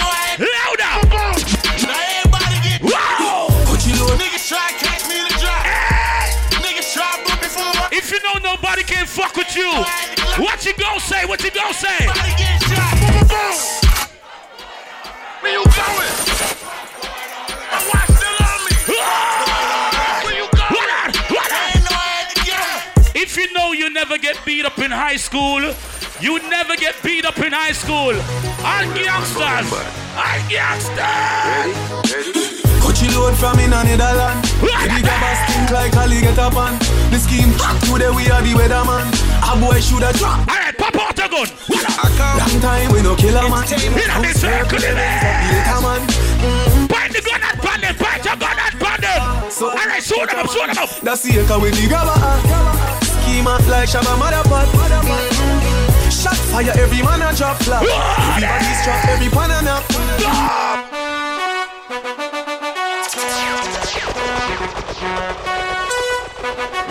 No, 0.00 0.08
I 0.08 0.24
ain't- 0.32 0.40
louder. 0.40 1.20
Now 1.84 2.00
everybody 2.16 2.56
get 2.64 2.80
Wow. 2.80 3.52
What 3.68 3.84
you 3.84 3.92
doing? 3.92 4.16
Niggas 4.16 4.48
try 4.48 4.72
to 4.72 4.88
catch 4.88 5.04
me 5.04 5.20
to 5.20 5.32
drop. 5.36 5.68
Niggas 6.64 6.88
try 6.96 7.12
to 7.20 7.32
me 7.44 7.48
for 7.52 7.68
If 7.92 8.08
you 8.08 8.24
know 8.24 8.40
nobody 8.40 8.88
can 8.88 9.04
fuck 9.04 9.36
with 9.36 9.52
you, 9.52 9.68
what 10.40 10.64
you 10.64 10.72
gonna 10.80 10.96
say? 10.98 11.28
What 11.28 11.44
you 11.44 11.50
gonna 11.52 11.76
say? 11.76 12.08
Everybody 12.08 12.32
get 12.40 12.56
shot. 12.72 12.96
Where 15.44 15.52
you 15.52 15.64
going? 15.68 16.79
Know 23.70 23.78
you 23.78 23.90
never 23.90 24.18
get 24.18 24.36
beat 24.44 24.64
up 24.64 24.78
in 24.78 24.90
high 24.90 25.16
school, 25.16 25.60
you 26.20 26.38
never 26.50 26.76
get 26.76 26.94
beat 27.02 27.24
up 27.24 27.38
in 27.38 27.52
high 27.52 27.72
school. 27.72 28.14
All 28.66 28.86
gangsters, 28.94 29.70
all 30.18 30.40
gangsters. 30.50 31.70
Coachy 32.82 33.08
load 33.14 33.36
from 33.36 33.58
in 33.60 33.72
a 33.72 33.84
Netherland. 33.84 34.42
The 34.58 35.00
grabber 35.06 35.34
stink 35.46 35.70
like 35.70 35.96
Ali 35.96 36.20
get 36.20 36.38
up 36.38 36.56
on. 36.56 36.78
The 37.10 37.18
scheme 37.18 37.52
today 37.86 38.10
we 38.10 38.26
are 38.30 38.42
the 38.42 38.54
weatherman. 38.58 39.06
A 39.46 39.54
boy 39.60 39.78
shoulda 39.80 40.12
drop. 40.18 40.48
All 40.48 40.58
right, 40.58 40.76
pop 40.76 40.96
out 40.96 41.14
the 41.14 41.28
gun. 41.30 41.46
Long 41.70 42.60
time 42.60 42.90
we 42.92 43.02
no 43.02 43.14
kill 43.14 43.36
a 43.36 43.48
man. 43.48 43.64
In 43.70 43.94
the 43.94 44.32
circle, 44.34 44.80
man. 44.80 46.02
Point 46.88 47.12
the 47.12 47.22
gun 47.22 47.42
at 47.42 47.62
bandit. 47.62 47.96
Point 47.98 48.24
your 48.24 48.36
gun 48.36 48.58
at 48.58 48.74
bandit. 48.80 49.20
All 49.62 49.70
right, 49.70 50.02
shoot 50.02 50.26
them 50.26 50.40
up, 50.40 50.50
shoot 50.50 50.66
them 50.66 50.78
up. 50.82 50.90
That's 51.00 51.22
the 51.22 51.38
echo 51.38 51.60
with 51.60 51.76
the 51.78 51.86
grabber. 51.86 52.99
Schema 53.30 53.58
like 53.68 53.88
Shabba 53.88 54.14
Motherpot. 54.18 54.66
Shot 56.10 56.36
fire, 56.50 56.72
every 56.76 57.02
man 57.02 57.22
a 57.22 57.36
drop 57.36 57.62
flap. 57.62 57.82
Everybody's 57.82 58.82
trapped, 58.82 59.08
every 59.08 59.28
pan 59.28 59.50
a 59.50 59.62
nap. 59.62 59.84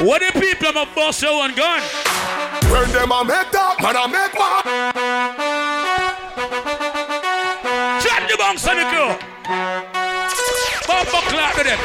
What 0.01 0.21
the 0.21 0.39
people 0.39 0.67
I'm 0.69 0.77
a 0.77 0.95
boss 0.95 1.21
your 1.21 1.35
one 1.35 1.53
gun? 1.55 1.81
When 2.71 2.89
them 2.93 3.11
a 3.11 3.23
make 3.25 3.51
that, 3.51 3.75
man 3.81 3.95
a 3.97 4.07
make 4.07 4.33
one. 4.39 4.63
Drop 8.01 8.23
the 8.29 8.37
bunks 8.37 8.67
on 8.67 8.77
the 8.77 8.85
crew. 8.87 9.11
Bumper 10.87 11.21
clap 11.27 11.55
to 11.55 11.63
them. 11.63 11.79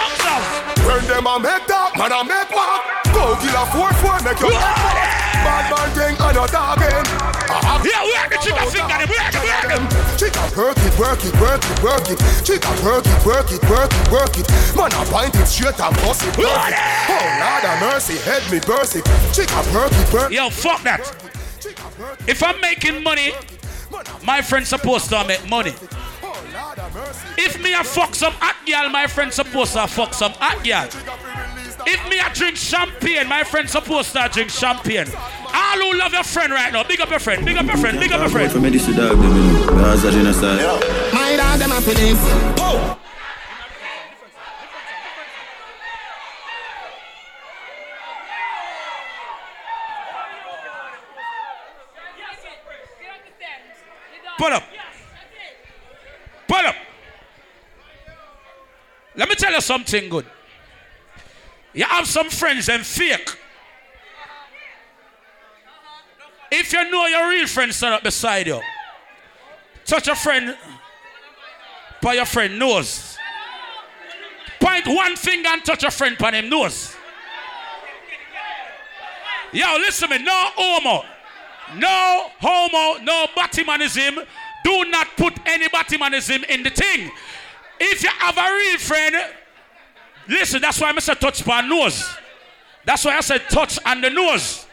Gangsters. 0.00 0.44
When 0.86 1.04
them 1.04 1.26
a 1.28 1.34
make 1.36 1.66
that, 1.68 1.92
man 2.00 2.12
a 2.12 2.24
make 2.24 2.48
one. 2.48 2.80
Go 3.12 3.36
kill 3.36 3.52
a 3.52 3.64
four 3.68 3.92
four, 4.00 4.16
make 4.24 4.40
you 4.40 4.48
make. 4.48 5.20
Bad 5.44 5.68
man 5.72 5.88
thing, 5.92 6.16
know 6.16 6.46
talking. 6.46 7.04
Yeah, 7.84 8.04
we 8.04 8.12
are 8.16 8.28
the 8.28 8.36
trigger 8.40 8.66
finger, 8.70 8.96
we 9.08 9.16
are 9.18 9.32
the, 9.32 9.40
we 9.44 9.50
are 9.50 9.68
them. 9.68 9.84
Work 10.56 10.78
it, 10.78 10.98
work 10.98 11.24
it, 11.24 11.34
work 11.40 11.64
it, 11.64 11.82
work 11.82 12.06
it. 12.10 12.18
Chica, 12.44 12.70
work 12.84 13.06
it, 13.06 13.26
work 13.26 13.50
it, 13.52 13.62
work 13.68 13.92
it, 13.92 14.10
work 14.12 14.38
it. 14.38 14.46
Man, 14.76 14.92
I 14.92 15.04
point 15.08 15.34
it 15.34 15.46
straight 15.46 15.80
and 15.80 15.96
bust 15.96 16.22
it, 16.22 16.36
work 16.36 16.48
it. 16.48 16.74
Oh, 17.08 17.24
Lord 17.40 17.64
of 17.64 17.80
mercy, 17.80 18.16
head 18.18 18.42
me 18.50 18.60
burst 18.60 18.96
it. 18.96 19.04
Chica, 19.32 19.56
work 19.74 19.92
it, 19.92 20.12
work 20.12 20.30
it. 20.30 20.36
Yo, 20.36 20.50
fuck 20.50 20.82
that. 20.82 21.00
If 22.26 22.42
I'm 22.42 22.60
making 22.60 23.02
money, 23.02 23.32
my 24.24 24.42
friend's 24.42 24.68
supposed 24.68 25.08
to 25.10 25.24
make 25.26 25.48
money. 25.48 25.74
If 27.38 27.62
me 27.62 27.74
a 27.74 27.84
fuck 27.84 28.14
some 28.14 28.32
hot 28.34 28.56
girl, 28.66 28.88
my 28.90 29.06
friend 29.06 29.32
supposed 29.32 29.72
to 29.74 29.86
fuck 29.86 30.14
some 30.14 30.32
hot 30.32 30.64
girl. 30.64 30.88
If 31.86 32.08
me 32.10 32.18
a 32.20 32.32
drink 32.34 32.56
champagne, 32.56 33.28
my 33.28 33.44
friend 33.44 33.68
supposed 33.68 34.12
to 34.12 34.28
drink 34.32 34.50
champagne. 34.50 35.06
All 35.52 35.78
who 35.78 35.98
love 35.98 36.12
your 36.12 36.24
friend 36.24 36.52
right 36.52 36.72
now, 36.72 36.84
big 36.84 37.00
up 37.00 37.10
your 37.10 37.18
friend, 37.18 37.44
big 37.44 37.56
up 37.56 37.66
your 37.66 37.76
friend, 37.76 37.98
big 37.98 38.12
up 38.12 38.20
your 38.20 38.28
friend. 38.28 38.52
For 38.52 38.60
me, 38.60 38.70
this 38.70 38.88
is 38.88 38.96
dog, 38.96 39.18
them, 39.18 39.22
you 39.22 39.42
know. 39.42 39.66
Because 39.66 40.04
of 40.04 40.12
genocide. 40.12 40.60
My 41.12 41.36
dog, 41.36 41.58
them 41.58 41.72
a 41.72 41.80
feelings. 41.80 42.20
Put 54.38 54.52
up. 54.52 54.69
Put 56.50 56.64
up. 56.64 56.74
Let 59.14 59.28
me 59.28 59.36
tell 59.36 59.52
you 59.52 59.60
something 59.60 60.08
good. 60.08 60.26
You 61.72 61.84
have 61.84 62.08
some 62.08 62.28
friends 62.28 62.68
and 62.68 62.84
fake. 62.84 63.36
If 66.50 66.72
you 66.72 66.90
know 66.90 67.06
your 67.06 67.28
real 67.28 67.46
friend 67.46 67.72
stand 67.72 67.94
up 67.94 68.02
beside 68.02 68.48
you, 68.48 68.60
touch 69.84 70.08
a 70.08 70.16
friend 70.16 70.56
by 72.02 72.14
your 72.14 72.24
friend 72.24 72.58
nose. 72.58 73.16
Point 74.58 74.88
one 74.88 75.14
finger 75.14 75.50
and 75.50 75.64
touch 75.64 75.84
a 75.84 75.90
friend 75.92 76.18
by 76.18 76.32
him 76.32 76.48
nose. 76.48 76.96
Yo, 79.52 79.76
listen 79.78 80.08
to 80.08 80.18
me, 80.18 80.24
no 80.24 80.48
homo. 80.56 81.04
No 81.76 82.30
homo, 82.40 83.04
no 83.04 83.26
batimanism. 83.36 84.26
Do 84.64 84.84
not 84.90 85.08
put 85.16 85.34
any 85.46 85.68
batimanism 85.68 86.44
in 86.48 86.62
the 86.62 86.70
thing. 86.70 87.10
If 87.78 88.02
you 88.02 88.10
have 88.10 88.36
a 88.36 88.56
real 88.56 88.78
friend, 88.78 89.16
listen, 90.28 90.60
that's 90.60 90.80
why 90.80 90.90
I 90.90 90.98
said 90.98 91.20
touch 91.20 91.44
by 91.44 91.62
nose. 91.62 92.08
That's 92.84 93.04
why 93.04 93.16
I 93.16 93.20
said 93.20 93.42
touch 93.48 93.78
on 93.84 94.00
the 94.00 94.10
nose. 94.10 94.66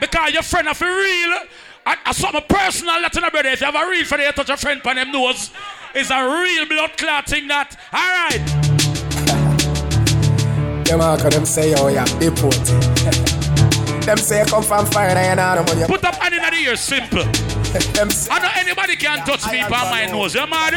Because 0.00 0.32
your 0.32 0.42
friend 0.42 0.68
of 0.68 0.80
a 0.80 0.84
real, 0.84 1.38
I, 1.86 1.96
I 2.06 2.12
something 2.12 2.42
personal 2.48 3.00
that 3.00 3.16
in 3.16 3.24
a 3.24 3.30
brother. 3.30 3.48
If 3.50 3.60
you 3.60 3.66
have 3.66 3.74
a 3.74 3.88
real 3.88 4.04
friend, 4.04 4.22
you 4.22 4.32
touch 4.32 4.50
a 4.50 4.56
friend 4.56 4.82
by 4.82 4.94
them 4.94 5.12
nose. 5.12 5.50
It's 5.94 6.10
a 6.10 6.22
real 6.22 6.66
blood 6.66 6.96
clot 6.96 7.26
thing 7.26 7.48
that. 7.48 7.76
Alright. 7.92 8.46
Them 10.86 11.00
all 11.00 11.16
them 11.16 11.46
say, 11.46 11.74
oh 11.76 11.88
yeah, 11.88 12.04
deport. 12.18 12.54
them 14.06 14.16
say 14.18 14.44
come 14.46 14.62
from 14.62 14.86
fire 14.86 15.16
and 15.16 15.38
know 15.38 15.64
the 15.64 15.74
money. 15.74 15.86
Put 15.86 16.04
up 16.04 16.14
hand 16.16 16.34
in 16.34 16.42
the 16.42 16.70
ear, 16.70 16.76
simple. 16.76 17.51
Them 17.72 18.10
say, 18.10 18.30
I 18.30 18.38
know 18.38 18.50
anybody 18.56 18.96
can 18.96 19.24
touch 19.24 19.50
me 19.50 19.62
by 19.68 19.90
my 19.90 20.06
nose. 20.06 20.34
You 20.34 20.46
mad? 20.46 20.74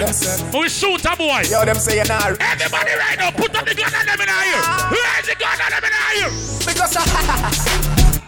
We 0.54 0.70
shoot 0.70 1.04
a 1.06 1.16
boy. 1.16 1.44
yo, 1.50 1.66
them 1.66 1.76
say 1.76 1.98
you 1.98 2.06
not. 2.06 2.40
Everybody 2.40 2.92
right 2.96 3.18
now, 3.18 3.32
put 3.32 3.56
up 3.56 3.66
the 3.66 3.76
gun 3.76 3.94
on 3.94 4.06
them 4.06 4.22
in 4.22 4.28
the 4.28 4.38
ear. 4.48 4.62
Raise 4.92 5.28
the 5.28 5.36
gun 5.36 5.60
on 5.62 5.72
them 5.72 5.84
in 5.84 5.92
the 5.92 6.02
ear. 6.20 6.30
Because 6.66 6.96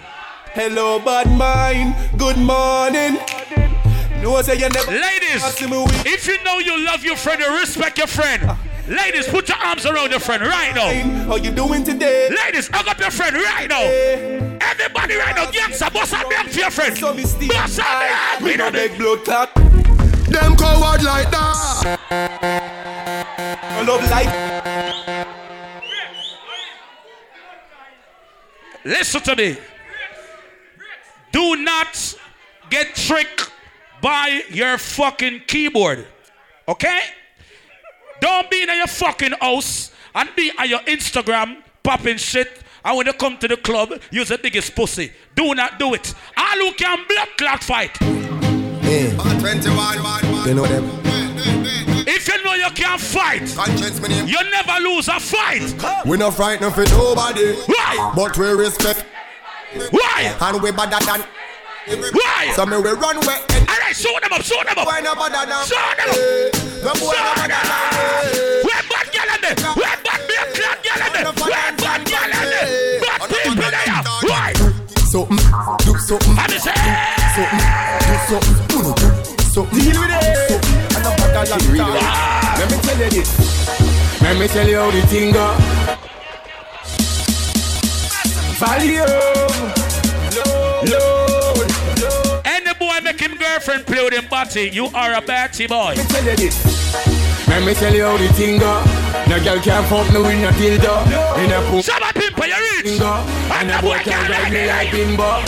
Hello, 0.54 1.00
bad 1.00 1.30
mind. 1.38 1.96
Good 2.18 2.38
morning. 2.38 3.20
No, 4.22 4.42
say 4.42 4.56
you 4.58 4.70
never. 4.70 4.92
Ladies, 4.92 5.44
if 6.06 6.28
you 6.28 6.44
know 6.44 6.58
you 6.60 6.84
love 6.86 7.04
your 7.04 7.16
friend, 7.16 7.40
you 7.40 7.60
respect 7.60 7.98
your 7.98 8.08
friend. 8.08 8.44
Ah. 8.46 8.58
Ladies, 8.88 9.28
put 9.28 9.50
your 9.50 9.58
arms 9.58 9.86
around 9.86 10.12
your 10.12 10.22
friend 10.22 10.42
right 10.42 10.74
now. 10.74 10.88
How 11.26 11.36
you 11.36 11.52
doing 11.52 11.84
today? 11.84 12.30
Ladies, 12.30 12.70
hug 12.72 12.88
up 12.88 12.98
your 13.00 13.12
friend 13.12 13.36
right 13.36 13.68
now. 13.68 13.82
Everybody 14.62 15.16
right 15.16 15.36
now, 15.36 15.52
gangsta, 15.52 15.92
bust 15.92 16.14
a 16.14 16.26
bang 16.30 16.48
for 16.48 16.60
your 16.60 16.72
friend. 16.72 16.98
Bust 16.98 17.80
a 17.80 17.82
bang. 17.82 18.44
We 18.44 18.56
no 18.56 18.72
beg 18.72 18.98
blood 18.98 19.26
clot. 19.26 19.54
Them 19.56 20.56
coward 20.56 21.04
like 21.04 21.30
that. 21.32 22.00
I 23.62 23.84
love 23.86 24.10
life. 24.10 24.34
Listen 28.86 29.22
to 29.22 29.36
me. 29.36 29.58
Do 31.34 31.58
not 31.58 32.16
get 32.70 32.96
tricked 32.96 33.52
by 34.02 34.44
your 34.50 34.78
fucking 34.78 35.42
keyboard. 35.46 36.08
Okay? 36.70 37.02
Don't 38.20 38.50
be 38.50 38.62
in 38.64 38.70
your 38.70 38.88
fucking 38.88 39.34
house 39.42 39.92
and 40.16 40.30
be 40.36 40.52
on 40.58 40.70
your 40.70 40.80
Instagram 40.82 41.58
popping 41.84 42.18
shit. 42.18 42.64
And 42.84 42.98
when 42.98 43.08
you 43.08 43.14
come 43.14 43.38
to 43.38 43.48
the 43.48 43.58
club, 43.58 43.94
use 44.12 44.30
the 44.30 44.38
biggest 44.38 44.76
pussy. 44.76 45.12
Do 45.36 45.54
not 45.54 45.78
do 45.80 45.94
it. 45.94 46.14
All 46.38 46.58
who 46.58 46.72
can 46.74 47.06
blood 47.08 47.30
clot 47.38 47.64
fight. 47.64 47.98
Hey. 48.82 49.12
21, 49.16 50.48
You 50.48 50.54
know 50.54 50.66
them. 50.66 51.08
If 52.10 52.28
you 52.28 52.44
know 52.44 52.54
you 52.54 52.70
can't 52.74 53.02
fight, 53.02 53.42
you 54.28 54.50
never 54.50 54.82
lose 54.82 55.08
a 55.10 55.20
fight. 55.20 56.06
We 56.06 56.18
no 56.18 56.32
frightened 56.32 56.74
for 56.74 56.86
nobody. 56.86 57.54
Why? 57.66 58.14
But 58.16 58.38
we 58.38 58.48
respect. 58.52 59.06
Why? 59.92 60.36
And 60.40 60.62
we 60.64 60.72
better 60.72 61.06
than. 61.06 61.24
Why? 61.88 62.52
So 62.52 62.66
me 62.66 62.76
we 62.78 62.92
run 62.92 63.16
where. 63.24 63.40
Alright, 63.64 63.96
show 63.96 64.12
them 64.20 64.34
up, 64.34 64.42
show 64.44 64.60
them 64.64 64.78
up. 64.78 64.86
Why 64.86 65.00
no 65.00 65.16
better 65.16 65.48
than. 65.48 65.64
Show 65.64 65.80
them 65.96 66.12
up. 66.12 66.20
The 66.84 66.92
boy 67.00 67.16
no 67.16 67.32
better 67.40 67.48
than. 67.48 67.64
Where 68.68 68.84
bad 68.92 69.08
girl 69.16 69.32
in 69.32 69.40
there? 69.40 69.56
Where 69.72 69.96
bad 70.04 70.20
blood 70.28 70.52
clot 70.52 70.84
girl 70.84 71.00
in 71.00 71.12
there? 71.16 71.32
Where 71.32 71.72
bad 71.80 72.04
girl 72.04 72.28
in 72.28 72.44
there? 72.52 73.00
Bad 73.00 73.20
people 73.32 73.56
there. 73.56 74.04
Why? 74.28 74.52
Something, 75.08 75.40
do 75.88 75.96
something. 75.96 76.36
I'm 76.36 76.52
say. 76.60 76.76
Something, 77.32 77.64
do 78.04 78.16
something. 78.28 78.60
Mm, 78.68 78.92
do 79.00 79.08
Something. 79.48 79.80
Deal 79.80 79.96
with 80.02 80.12
it. 80.12 80.20
Something. 80.52 80.76
And 80.92 81.04
no 81.08 81.12
better 81.16 81.44
than 81.48 81.64
that. 81.96 82.60
Let 82.60 82.68
me 82.68 82.78
tell 82.84 83.00
you 83.00 83.10
this. 83.16 83.30
Let 84.22 84.36
me 84.38 84.48
tell 84.48 84.68
you 84.68 84.76
how 84.76 84.92
the 84.92 85.02
thing 85.08 85.32
go. 85.32 85.56
Volume. 88.60 89.08
Load. 90.92 91.17
Girlfriend 93.68 93.86
play 93.86 94.04
with 94.04 94.14
him 94.14 94.30
body, 94.30 94.70
you 94.70 94.86
are 94.96 95.14
a 95.14 95.22
batty 95.22 95.68
boy. 95.68 95.94
Let 95.96 95.98
me 95.98 96.06
tell 96.08 96.26
you 96.26 96.36
this. 96.36 97.48
Let 97.48 97.66
me 97.66 97.74
tell 97.74 97.94
you 97.94 98.04
how 98.04 98.18
the 98.18 98.28
thing 98.34 98.60
go. 98.60 98.84
No 99.28 99.44
girl 99.44 99.60
can 99.60 99.84
fuck 99.90 100.08
me 100.14 100.20
with 100.22 100.40
no 100.40 100.52
dildo. 100.56 100.96
In 101.44 101.52
a 101.52 101.60
pool. 101.70 101.82
Shabba 101.82 102.14
pimple, 102.14 102.48
you 102.48 102.56
reach. 102.84 103.02
And 103.02 103.72
a 103.72 103.82
boy 103.82 104.00
can 104.00 104.32
ride 104.32 104.52
me 104.54 104.68
like 104.68 104.92
bimbo. 104.92 105.44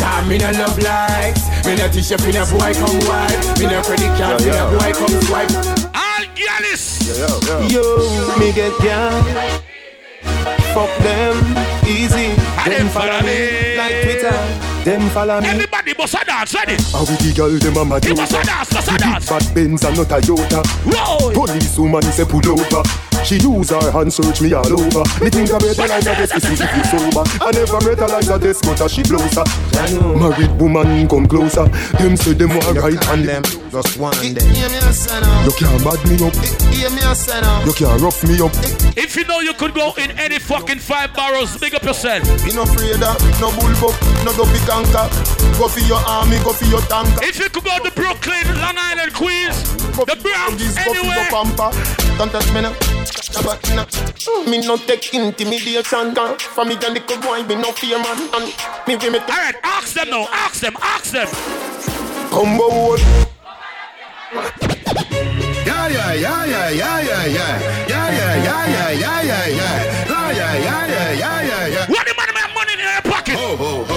Cause 0.00 0.26
me 0.26 0.38
no 0.38 0.50
love 0.52 0.78
likes. 0.78 1.44
Me 1.66 1.76
no 1.76 1.88
t-shirt, 1.88 2.24
me 2.24 2.32
no 2.32 2.44
boy 2.48 2.72
come 2.72 3.00
wipe. 3.04 3.58
Me 3.58 3.66
no 3.66 3.82
credit 3.82 4.12
card, 4.16 4.40
me 4.40 4.50
no 4.50 4.72
boy 4.72 4.92
come 4.96 5.20
swipe. 5.28 5.52
All 5.92 6.24
girls. 6.32 7.04
Yo, 7.68 8.38
me 8.38 8.52
get 8.52 8.72
down. 8.80 9.24
Fuck 10.72 10.92
them, 11.04 11.36
easy. 11.84 12.32
Them 12.64 12.88
follow 12.88 13.20
me 13.22 13.76
like 13.76 14.02
Twitter. 14.02 14.65
Them 14.86 15.10
follow 15.10 15.40
me. 15.40 15.48
Everybody 15.48 15.94
must 15.98 16.14
a 16.14 16.24
dance, 16.24 16.54
ready? 16.54 16.76
How 16.92 17.00
we 17.00 17.16
the 17.18 17.34
girl 17.34 17.50
them 17.58 17.76
a 17.76 17.84
my 17.84 17.98
You 18.06 18.14
must 18.14 18.30
a 18.30 18.40
dance, 18.46 18.72
must 18.72 18.92
a 18.92 18.96
dance. 18.96 19.28
Bad 19.28 19.52
Benz 19.52 19.82
and 19.82 19.96
not 19.96 20.12
a 20.12 20.20
Toyota. 20.22 20.62
Whoa. 20.86 21.32
Police 21.32 21.76
woman 21.76 22.02
say 22.02 22.24
pull 22.24 22.48
over. 22.48 23.05
She 23.24 23.36
use 23.38 23.70
her 23.70 23.90
hand 23.90 24.12
search 24.12 24.40
me 24.40 24.52
all 24.52 24.66
over. 24.70 25.02
Me 25.22 25.30
think 25.30 25.50
I 25.50 25.58
better 25.58 25.86
like 25.88 26.02
a 26.06 26.14
desk 26.14 26.34
to 26.38 26.52
if 26.52 26.60
you 26.60 26.84
sober. 26.84 27.24
I 27.42 27.50
never 27.50 27.80
met 27.82 27.98
her 27.98 28.08
like 28.08 28.28
a 28.30 28.38
desk, 28.38 28.64
but 28.64 28.80
a 28.80 28.88
she 28.88 29.02
blows 29.02 29.34
her. 29.34 29.44
Married 30.16 30.52
woman 30.60 31.08
come 31.08 31.26
closer. 31.26 31.66
Them 31.98 32.16
say 32.16 32.34
them 32.34 32.50
want 32.50 32.78
right 32.78 33.02
hand 33.04 33.24
them. 33.28 33.42
Just 33.70 33.98
one 33.98 34.14
day. 34.22 34.46
You 34.46 35.52
can't 35.58 35.82
mad 35.84 36.00
me 36.06 36.16
up. 36.22 36.34
You 37.66 37.72
can't 37.74 38.00
rough 38.00 38.22
me 38.24 38.38
up. 38.40 38.52
If 38.96 39.16
you 39.16 39.24
know 39.24 39.40
you 39.40 39.54
could 39.54 39.74
go 39.74 39.92
in 39.98 40.10
any 40.18 40.38
fucking 40.38 40.78
five 40.78 41.12
barrels, 41.14 41.56
big 41.58 41.74
up 41.74 41.82
yourself. 41.82 42.22
Me 42.46 42.52
no 42.54 42.62
afraid 42.62 43.02
of 43.02 43.18
no 43.40 43.50
bullbuck, 43.50 43.96
no 44.24 44.32
dopey 44.38 44.60
canker. 44.66 45.08
Go 45.58 45.68
for 45.68 45.80
your 45.80 45.98
army, 46.06 46.38
go 46.44 46.52
for 46.52 46.66
your 46.66 46.80
tanker. 46.82 47.20
If 47.24 47.38
you 47.38 47.48
could 47.50 47.64
go 47.64 47.76
to 47.82 47.90
Brooklyn, 47.90 48.46
Long 48.60 48.76
Island, 48.78 49.12
Queens, 49.14 49.56
the 49.96 50.16
Bronx, 50.22 50.62
Go 50.62 50.92
for 50.92 50.94
your 50.94 51.04
anywhere. 51.04 51.28
pamper. 51.30 51.70
Don't 52.18 52.30
touch 52.30 52.50
me 52.52 52.60
now. 52.62 52.72
But 53.44 53.62
no, 53.74 53.86
me 54.50 54.58
no 54.66 54.76
take 54.76 55.14
intimidation. 55.14 56.14
girl. 56.14 56.36
From 56.38 56.68
me 56.68 56.74
and 56.74 56.96
the 56.96 57.00
good 57.06 57.20
boy, 57.22 57.42
me 57.44 57.54
no 57.54 57.72
fear 57.72 57.98
man. 57.98 58.18
And 58.34 58.46
me 58.86 58.96
we 58.96 59.10
me 59.10 59.18
All 59.18 59.26
right, 59.28 59.54
ask 59.62 59.94
them 59.94 60.10
now, 60.10 60.26
ask 60.32 60.60
them, 60.60 60.74
ask 60.82 61.12
them. 61.12 61.28
combo 62.30 62.88
wood. 62.88 63.00
Yeah, 65.66 65.88
yeah, 65.88 66.12
yeah, 66.14 66.44
yeah, 66.44 66.70
yeah, 66.70 67.00
yeah, 67.00 67.26
yeah. 67.26 67.86
Yeah, 67.88 68.10
yeah, 68.10 68.34
yeah, 68.46 68.66
yeah, 68.66 68.90
yeah, 68.90 69.22
yeah, 69.22 69.46
yeah. 69.46 70.06
Yeah, 70.06 70.30
yeah, 70.32 70.54
yeah, 70.56 70.86
yeah, 70.86 71.12
yeah, 71.12 71.42
yeah, 71.42 71.66
yeah. 71.66 71.86
What 71.88 72.06
the 72.06 72.14
man 72.16 72.28
have 72.34 72.54
money 72.54 72.72
in 72.72 72.78
your 72.80 73.02
pocket? 73.12 73.34
Ho, 73.36 73.56
ho, 73.56 73.84
ho. 73.84 73.95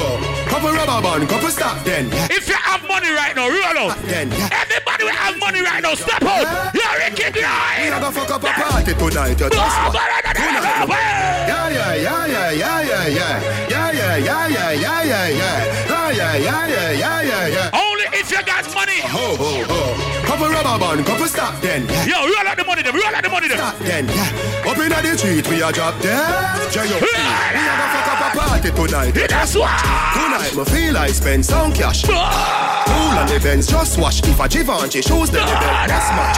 Rubber 0.90 1.24
couple 1.28 1.50
stop 1.50 1.86
then. 1.86 2.10
If 2.34 2.50
you 2.50 2.56
have 2.56 2.82
money 2.88 3.12
right 3.14 3.36
now, 3.36 3.46
roll 3.48 3.94
out. 3.94 3.98
Then. 4.10 4.26
Everybody 4.34 5.04
will 5.06 5.14
have 5.14 5.38
money 5.38 5.62
right 5.62 5.84
now, 5.84 5.94
step 5.94 6.24
out. 6.24 6.74
You're 6.74 6.98
Ricky 6.98 7.30
We 7.30 7.46
Grind. 7.46 7.94
not 7.94 8.02
gonna 8.02 8.18
fuck 8.18 8.32
up 8.34 8.42
a 8.42 8.50
party 8.58 8.98
tonight, 8.98 9.30
you 9.30 9.36
just 9.36 9.54
Oh. 9.54 10.90
Yeah, 10.90 11.70
yeah, 11.70 11.94
yeah, 11.94 12.26
yeah, 12.26 12.50
yeah, 12.50 12.82
yeah, 12.82 13.06
yeah. 13.06 13.70
Yeah, 13.70 13.92
yeah, 13.92 14.18
yeah, 14.18 14.48
yeah, 14.48 14.72
yeah, 14.74 15.04
yeah, 15.04 15.28
yeah. 15.30 15.62
Yeah, 15.86 16.10
yeah, 16.10 16.36
yeah, 16.36 16.68
yeah, 16.68 16.92
yeah, 16.92 17.22
yeah, 17.22 17.48
yeah. 17.54 17.70
Only 17.86 18.06
if 18.18 18.32
you 18.32 18.42
got 18.42 18.66
money. 18.74 19.00
Ho, 19.14 19.38
ho, 19.38 19.64
ho. 19.70 20.26
Couple 20.26 20.50
rubber 20.50 20.78
band, 20.82 21.06
couple 21.06 21.28
stop 21.28 21.62
then. 21.62 21.86
Yeah. 21.86 22.06
Yo, 22.06 22.18
roll 22.26 22.48
out 22.50 22.58
the 22.58 22.66
money, 22.66 22.82
them, 22.82 22.96
roll 22.96 23.14
out 23.14 23.22
the 23.22 23.30
money, 23.30 23.48
them. 23.48 23.58
Stop 23.58 23.78
then, 23.86 24.08
yeah. 24.10 24.66
Up 24.66 24.78
in 24.78 24.90
the 24.90 25.18
street, 25.18 25.48
we 25.50 25.62
a 25.62 25.72
drop 25.72 26.02
dead. 26.02 26.74
J.O.P. 26.74 26.98
We 26.98 27.14
a 27.14 27.62
gonna 27.62 27.88
fuck 27.94 28.10
up 28.10 28.34
a 28.34 28.39
party 28.60 28.76
tonight. 28.76 29.12
you 29.16 29.28
That's 29.28 29.56
just 29.56 29.56
why. 29.56 29.78
Tonight, 30.14 30.56
me 30.56 30.66
feel 30.66 30.98
I 30.98 31.08
spend 31.08 31.46
some 31.46 31.74
cash. 31.74 32.04
Cool 32.04 32.16
on 32.16 33.28
the 33.28 33.40
Benz, 33.42 33.68
just 33.68 34.00
wash. 34.00 34.22
If 34.24 34.40
a 34.40 34.48
Givenchy 34.48 35.02
shoes, 35.02 35.30
then 35.30 35.46
the 35.46 35.54
belt 35.54 35.90
must 35.90 36.12
match. 36.18 36.38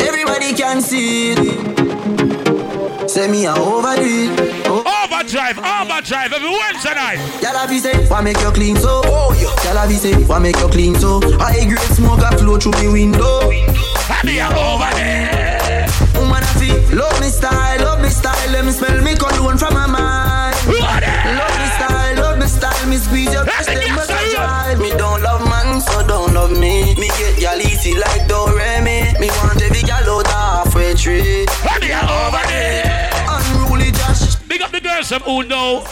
Everybody 0.00 0.54
can 0.54 0.80
see 0.80 1.32
it. 1.32 3.10
Say 3.10 3.28
me 3.30 3.46
a 3.46 3.54
overdo 3.54 4.02
it. 4.02 4.66
Oh. 4.66 4.84
Overdrive, 5.04 5.58
overdrive 5.58 6.32
every 6.32 6.50
Wednesday 6.50 6.94
night. 6.94 7.18
Y'all 7.42 7.68
be 7.68 7.78
say, 7.78 8.06
why 8.06 8.20
make 8.20 8.40
you 8.40 8.50
clean 8.52 8.76
so? 8.76 9.02
Oh, 9.04 9.34
yeah. 9.34 9.74
Y'all 9.74 9.88
be 9.88 9.94
say, 9.94 10.14
why 10.24 10.38
make 10.38 10.56
you 10.58 10.68
clean 10.68 10.94
so? 10.94 11.20
High 11.38 11.64
grade 11.64 11.78
smoke 11.96 12.20
a 12.20 12.36
flow 12.38 12.58
through 12.58 12.80
me 12.80 12.88
window. 12.92 13.50
I 13.50 14.20
be 14.24 14.40
over 14.40 14.90
there. 14.96 15.88
Woman 16.14 16.42
I 16.42 16.46
feel, 16.58 16.98
love 16.98 17.20
me 17.20 17.28
style, 17.28 17.80
love 17.80 18.00
me 18.00 18.08
style. 18.08 18.50
Let 18.52 18.64
me 18.64 18.70
smell 18.72 19.02
me 19.02 19.14
cologne 19.16 19.58
from 19.58 19.74
my 19.74 19.86
mind. 19.86 20.29
Love 20.78 21.58
me 21.58 21.66
style, 21.66 22.16
love 22.16 22.38
me 22.38 22.46
style. 22.46 22.88
Me 22.88 22.96
squeeze 22.96 23.32
your 23.32 23.44
breast, 23.44 23.68
but 23.68 24.10
I 24.10 24.28
drive. 24.34 24.80
Me 24.80 24.90
don't 24.90 25.22
love 25.22 25.44
man, 25.48 25.80
so 25.80 26.06
don't 26.06 26.32
love 26.34 26.52
me. 26.52 26.94
Me 26.94 27.08
get 27.18 27.40
y'all 27.40 27.60
easy 27.60 27.94
like 27.94 28.22
Doremi. 28.28 29.18
Me 29.18 29.28
want 29.28 29.60
every 29.62 29.82
gal 29.82 30.08
out 30.08 30.26
halfway 30.26 30.94
tree. 30.94 31.46
I 31.64 31.78
be 31.80 31.90
over 31.92 32.46
there. 32.48 33.10
Unruly 33.28 33.90
Josh. 33.92 34.36
Big 34.46 34.62
up 34.62 34.70
the 34.70 34.80
girls 34.80 35.08
them 35.08 35.22
who 35.22 35.42
know 35.42 35.84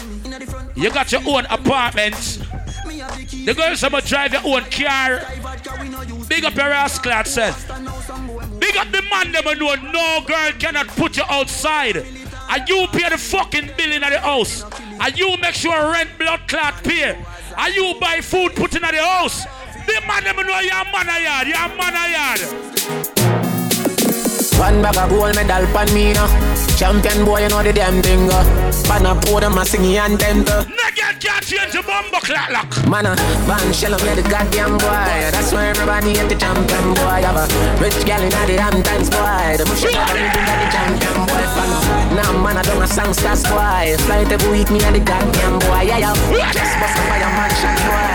you 0.76 0.90
got 0.90 1.10
your 1.10 1.22
own 1.26 1.46
apartment. 1.46 2.38
The 3.44 3.54
girls 3.54 3.80
them 3.80 3.92
drive 4.04 4.32
your 4.32 4.46
own 4.46 4.62
car. 4.70 5.22
Big 6.28 6.44
up 6.44 6.54
your 6.54 6.68
rascal 6.68 7.24
self. 7.24 7.66
Big 8.60 8.76
up 8.76 8.90
the 8.92 9.02
man 9.10 9.32
them 9.32 9.58
know 9.58 9.74
no 9.92 10.20
girl 10.26 10.52
cannot 10.58 10.88
put 10.88 11.16
you 11.16 11.24
outside. 11.28 12.04
And 12.48 12.68
you 12.68 12.86
pay 12.88 13.08
the 13.08 13.18
fucking 13.18 13.70
bill 13.76 13.92
in 13.92 14.00
the 14.00 14.18
house. 14.20 14.64
And 15.00 15.18
you 15.18 15.36
make 15.38 15.54
sure 15.54 15.92
rent 15.92 16.10
blood 16.18 16.40
clot 16.48 16.82
pay. 16.82 17.16
And 17.56 17.74
you 17.74 17.94
buy 18.00 18.20
food 18.20 18.54
put 18.56 18.74
in 18.74 18.82
the 18.82 18.88
house. 18.88 19.44
The 19.86 20.00
man 20.06 20.24
them 20.24 20.36
know 20.36 20.60
you're 20.60 20.74
a 20.74 20.84
man 20.84 21.08
a 21.08 21.22
yard. 21.22 21.46
You're 21.48 21.56
a 21.56 21.68
man 21.76 21.94
a 21.94 22.10
yard. 22.12 23.37
One 24.58 24.82
bag 24.82 24.98
of 24.98 25.08
gold 25.08 25.36
medal 25.36 25.64
pan 25.70 25.86
me 25.94 26.12
now. 26.12 26.26
Champion 26.76 27.24
boy, 27.24 27.42
you 27.42 27.48
know 27.48 27.62
the 27.62 27.72
damn 27.72 28.02
thing. 28.02 28.28
Uh. 28.28 28.42
Pan 28.90 29.06
a 29.06 29.14
pour 29.14 29.40
them 29.40 29.56
a 29.56 29.64
singing 29.64 29.96
anthem. 29.96 30.42
Nigga 30.42 31.14
can't 31.22 31.44
change 31.46 31.72
the 31.72 31.82
bumbo 31.86 32.18
clock 32.18 32.50
lock. 32.50 32.70
Man, 32.90 33.06
uh, 33.06 33.14
ban 33.46 33.72
shell 33.72 33.94
of 33.94 34.02
the 34.02 34.22
goddamn 34.26 34.76
boy. 34.78 35.30
That's 35.30 35.52
why 35.52 35.66
everybody 35.70 36.18
hate 36.18 36.28
the 36.28 36.34
champion 36.34 36.94
boy. 36.98 37.22
Have 37.22 37.38
a 37.38 37.46
rich 37.78 38.02
gal 38.04 38.20
in 38.20 38.30
the 38.34 38.58
damn 38.58 38.82
times 38.82 39.08
boy. 39.08 39.54
The 39.54 39.64
bush 39.64 39.86
of 39.86 39.94
the 39.94 40.26
the 40.26 40.68
champion 40.74 41.18
boy. 41.22 41.44
Fan. 41.54 41.70
Now 42.18 42.32
man, 42.42 42.58
I 42.58 42.62
don't 42.66 42.82
a 42.82 42.88
songsters 42.90 43.46
boy. 43.46 43.94
Fly 44.10 44.26
every 44.26 44.50
week, 44.50 44.70
me 44.74 44.82
and 44.82 44.96
the 44.96 45.00
goddamn 45.00 45.62
boy. 45.62 45.86
Yeah, 45.86 46.02
yeah. 46.02 46.50
Just 46.50 46.74
bust 46.82 46.98
a 46.98 47.02
fire 47.06 47.30
mansion 47.30 47.74
boy. 47.86 48.08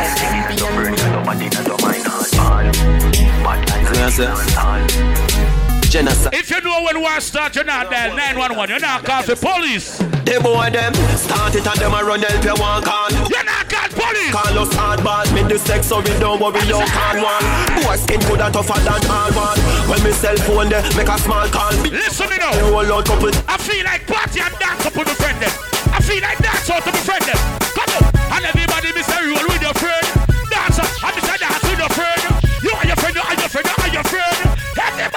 Genocide. 5.94 6.34
If 6.34 6.50
you 6.50 6.58
know 6.66 6.82
when 6.90 7.06
war 7.06 7.22
start, 7.22 7.54
you're 7.54 7.70
not 7.70 7.94
dial 7.94 8.18
911. 8.18 8.66
You're 8.66 8.82
not 8.82 9.06
call 9.06 9.22
the 9.22 9.38
police. 9.38 10.02
They 10.26 10.42
boy 10.42 10.74
them 10.74 10.90
start 11.14 11.54
it 11.54 11.70
and 11.70 11.78
them 11.78 11.94
a 11.94 12.02
run 12.02 12.18
help 12.18 12.42
you 12.42 12.58
walk 12.58 12.90
on. 12.90 13.14
You're 13.30 13.46
not 13.46 13.70
called 13.70 13.94
police. 13.94 14.34
Call 14.34 14.58
us 14.58 14.74
hard 14.74 15.06
bad, 15.06 15.30
me 15.38 15.46
the 15.46 15.62
sex 15.62 15.94
so 15.94 16.02
we 16.02 16.10
don't 16.18 16.42
worry 16.42 16.66
you 16.66 16.82
can't 16.82 17.22
one. 17.22 17.46
Boy 17.78 17.94
skin 18.02 18.18
good 18.26 18.42
and 18.42 18.50
tougher 18.50 18.82
than 18.82 19.06
all 19.06 19.30
one. 19.38 19.60
When 19.86 20.02
me 20.02 20.10
cell 20.18 20.34
phone 20.50 20.74
there 20.74 20.82
make 20.98 21.14
a 21.14 21.18
small 21.22 21.46
call. 21.54 21.70
Listen 21.86 22.26
me 22.26 22.42
now. 22.42 22.58
Roll 22.74 22.90
out 22.90 23.06
couple. 23.06 23.30
I 23.46 23.62
feel 23.62 23.86
like 23.86 24.10
party 24.10 24.42
and 24.42 24.56
dance 24.58 24.90
up 24.90 24.98
with 24.98 25.06
my 25.06 25.14
friend 25.14 25.38
them. 25.46 25.54
I 25.94 26.02
feel 26.02 26.26
like 26.26 26.42
dance 26.42 26.74
out 26.74 26.82
to 26.82 26.90
my 26.90 27.06
friend 27.06 27.22
them. 27.22 27.38
Come 27.78 27.94
on, 28.02 28.10
and 28.34 28.42
everybody 28.50 28.90
miss 28.98 29.14
a 29.14 29.22
roll 29.30 29.46
with 29.46 29.62
your 29.62 29.78
friend. 29.78 30.10
Dance 30.50 30.82
up, 30.82 30.90
and 30.90 31.14
miss 31.22 31.30
a 31.30 31.38
dance 31.38 31.63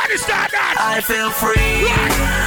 Everybody 0.07 0.23
start 0.23 0.51
dance. 0.55 0.79
I 0.79 1.01
feel 1.03 1.31
free. 1.35 1.83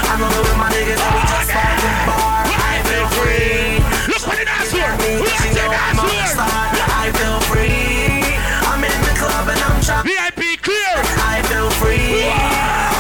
I'm 0.08 0.24
over 0.24 0.48
with 0.48 0.56
my 0.56 0.72
niggas 0.72 0.96
and 0.96 1.12
we 1.12 1.22
just 1.28 1.52
fighting 1.52 2.00
bar. 2.08 2.48
I 2.48 2.80
feel 2.88 3.08
free. 3.20 3.84
Look 4.08 4.24
what 4.24 4.40
it 4.40 4.48
dance 4.48 4.72
for. 4.72 4.80
Look 4.80 5.28
She 5.44 5.52
what 5.52 5.60
know 5.60 5.68
it 5.68 5.76
I'm 5.76 6.00
dance 6.00 6.00
a 6.00 6.40
for. 6.40 6.40
star. 6.40 6.72
I 7.04 7.12
feel 7.20 7.40
free. 7.52 8.24
I'm 8.64 8.80
in 8.80 8.96
the 9.04 9.12
club 9.20 9.44
and 9.52 9.60
I'm 9.60 9.76
trying. 9.84 10.08
VIP 10.08 10.56
clear. 10.64 10.96
I 11.20 11.44
feel 11.52 11.68
free. 11.84 12.32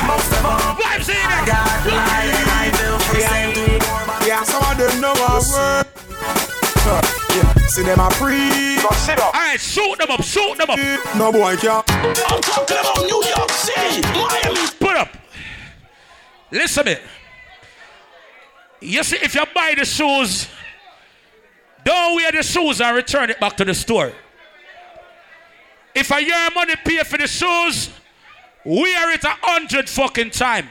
Most 0.03 0.27
of 0.35 0.43
all, 0.43 0.75
Vibes 0.75 1.07
in 1.07 1.15
I 1.23 1.39
it. 1.39 1.47
got 1.47 1.79
life. 1.87 2.43
I 2.51 2.67
feel 2.75 2.99
free. 3.07 3.23
Same 3.31 3.55
to 3.55 3.63
you, 3.63 3.79
more 3.87 4.03
about 4.03 4.27
Yeah, 4.27 4.43
some 4.43 4.59
of 4.59 4.75
them 4.75 4.91
know 4.99 5.15
our 5.23 5.39
word. 5.39 5.87
Uh, 6.83 6.99
yeah, 7.31 7.47
see 7.69 7.83
them 7.83 7.99
a 7.99 8.09
free. 8.11 8.81
Go 8.81 8.89
sit 8.91 9.19
up. 9.19 9.33
All 9.33 9.41
right, 9.41 9.59
shoot 9.59 9.97
them 9.97 10.09
up, 10.09 10.23
shoot 10.23 10.57
them 10.57 10.69
up. 10.69 10.79
No 11.15 11.31
boy 11.31 11.55
can. 11.57 11.83
I'm 11.87 12.41
talking 12.41 12.77
about 12.77 13.01
New 13.03 13.23
York 13.23 13.51
City, 13.51 14.01
Miami. 14.01 14.67
Put 14.79 14.95
up. 14.95 15.09
Listen 16.51 16.85
me. 16.85 16.95
You 18.81 19.03
see, 19.03 19.17
if 19.17 19.35
you 19.35 19.43
buy 19.53 19.75
the 19.77 19.85
shoes, 19.85 20.47
don't 21.83 22.15
wear 22.15 22.31
the 22.31 22.43
shoes 22.43 22.81
and 22.81 22.95
return 22.95 23.29
it 23.29 23.39
back 23.39 23.55
to 23.57 23.65
the 23.65 23.73
store. 23.73 24.13
If 25.93 26.11
I 26.11 26.19
your 26.19 26.51
money 26.51 26.75
pay 26.83 27.03
for 27.03 27.17
the 27.17 27.27
shoes, 27.27 27.89
wear 28.63 29.13
it 29.13 29.23
a 29.23 29.35
hundred 29.41 29.89
fucking 29.89 30.31
time. 30.31 30.69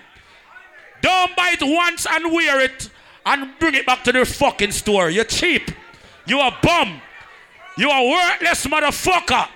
Don't 1.00 1.36
buy 1.36 1.54
it 1.60 1.62
once 1.62 2.06
and 2.10 2.32
wear 2.32 2.60
it 2.60 2.90
and 3.24 3.50
bring 3.58 3.74
it 3.74 3.86
back 3.86 4.02
to 4.04 4.12
the 4.12 4.24
fucking 4.24 4.72
store. 4.72 5.10
You're 5.10 5.24
cheap. 5.24 5.70
You 6.28 6.40
a 6.40 6.54
bum. 6.62 7.00
You 7.78 7.90
a 7.90 8.10
worthless 8.10 8.66
motherfucker. 8.66 9.48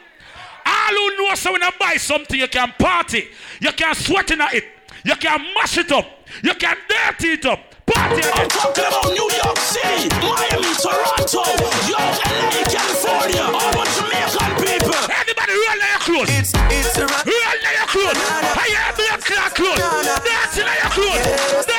All 0.64 0.94
who 0.94 1.16
know 1.18 1.35
so 1.35 1.52
when 1.52 1.62
I 1.62 1.70
buy 1.78 1.96
something, 1.96 2.38
you 2.38 2.48
can 2.48 2.72
party. 2.78 3.28
You 3.61 3.72
can 3.72 3.94
sweat 3.94 4.30
in 4.30 4.40
it. 4.40 4.64
You 5.04 5.14
can 5.16 5.38
mash 5.54 5.76
it 5.76 5.92
up. 5.92 6.06
You 6.42 6.54
can 6.54 6.76
dirty 6.88 7.32
it 7.32 7.44
up. 7.44 7.61
Party 7.85 8.22
I'm 8.22 8.48
talking 8.48 8.85
about 8.87 9.11
New 9.12 9.28
York 9.44 9.58
City, 9.58 10.08
Miami, 10.22 10.72
Toronto, 10.80 11.42
yo, 11.90 11.98
LA, 11.98 12.62
California, 12.64 13.42
all 13.42 13.72
my 13.74 13.85
Jamaican 13.92 14.52
people. 14.62 14.96
Everybody 15.12 15.52
roll 15.52 15.82
your 15.82 16.00
clothes. 16.00 16.30
It's 16.30 16.52
it's 16.54 16.96
a. 16.96 17.04
Roll 17.04 17.58
your 17.68 17.88
clothes. 17.90 18.16
Me 18.56 18.72
up 18.80 18.96
your 19.28 19.50
clothes. 19.50 19.78
Dance 20.24 20.56
your 20.56 20.90
clothes. 20.94 21.71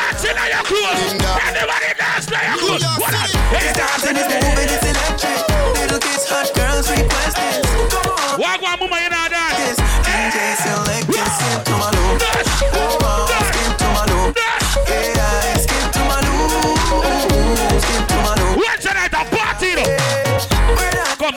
Dance 0.63 1.11
in 1.11 1.19
your 1.19 1.27
clothes. 1.27 1.39
Everybody 1.43 1.93
dance 1.97 2.27
in 2.27 2.39
your 2.39 2.57
clothes. 2.57 2.97
What 2.97 3.13
up? 3.13 3.29
Hey, 3.51 3.73
dance 3.73 4.07
in 4.07 4.15
It's 4.15 4.31
moving, 4.31 4.69
it's 4.71 4.92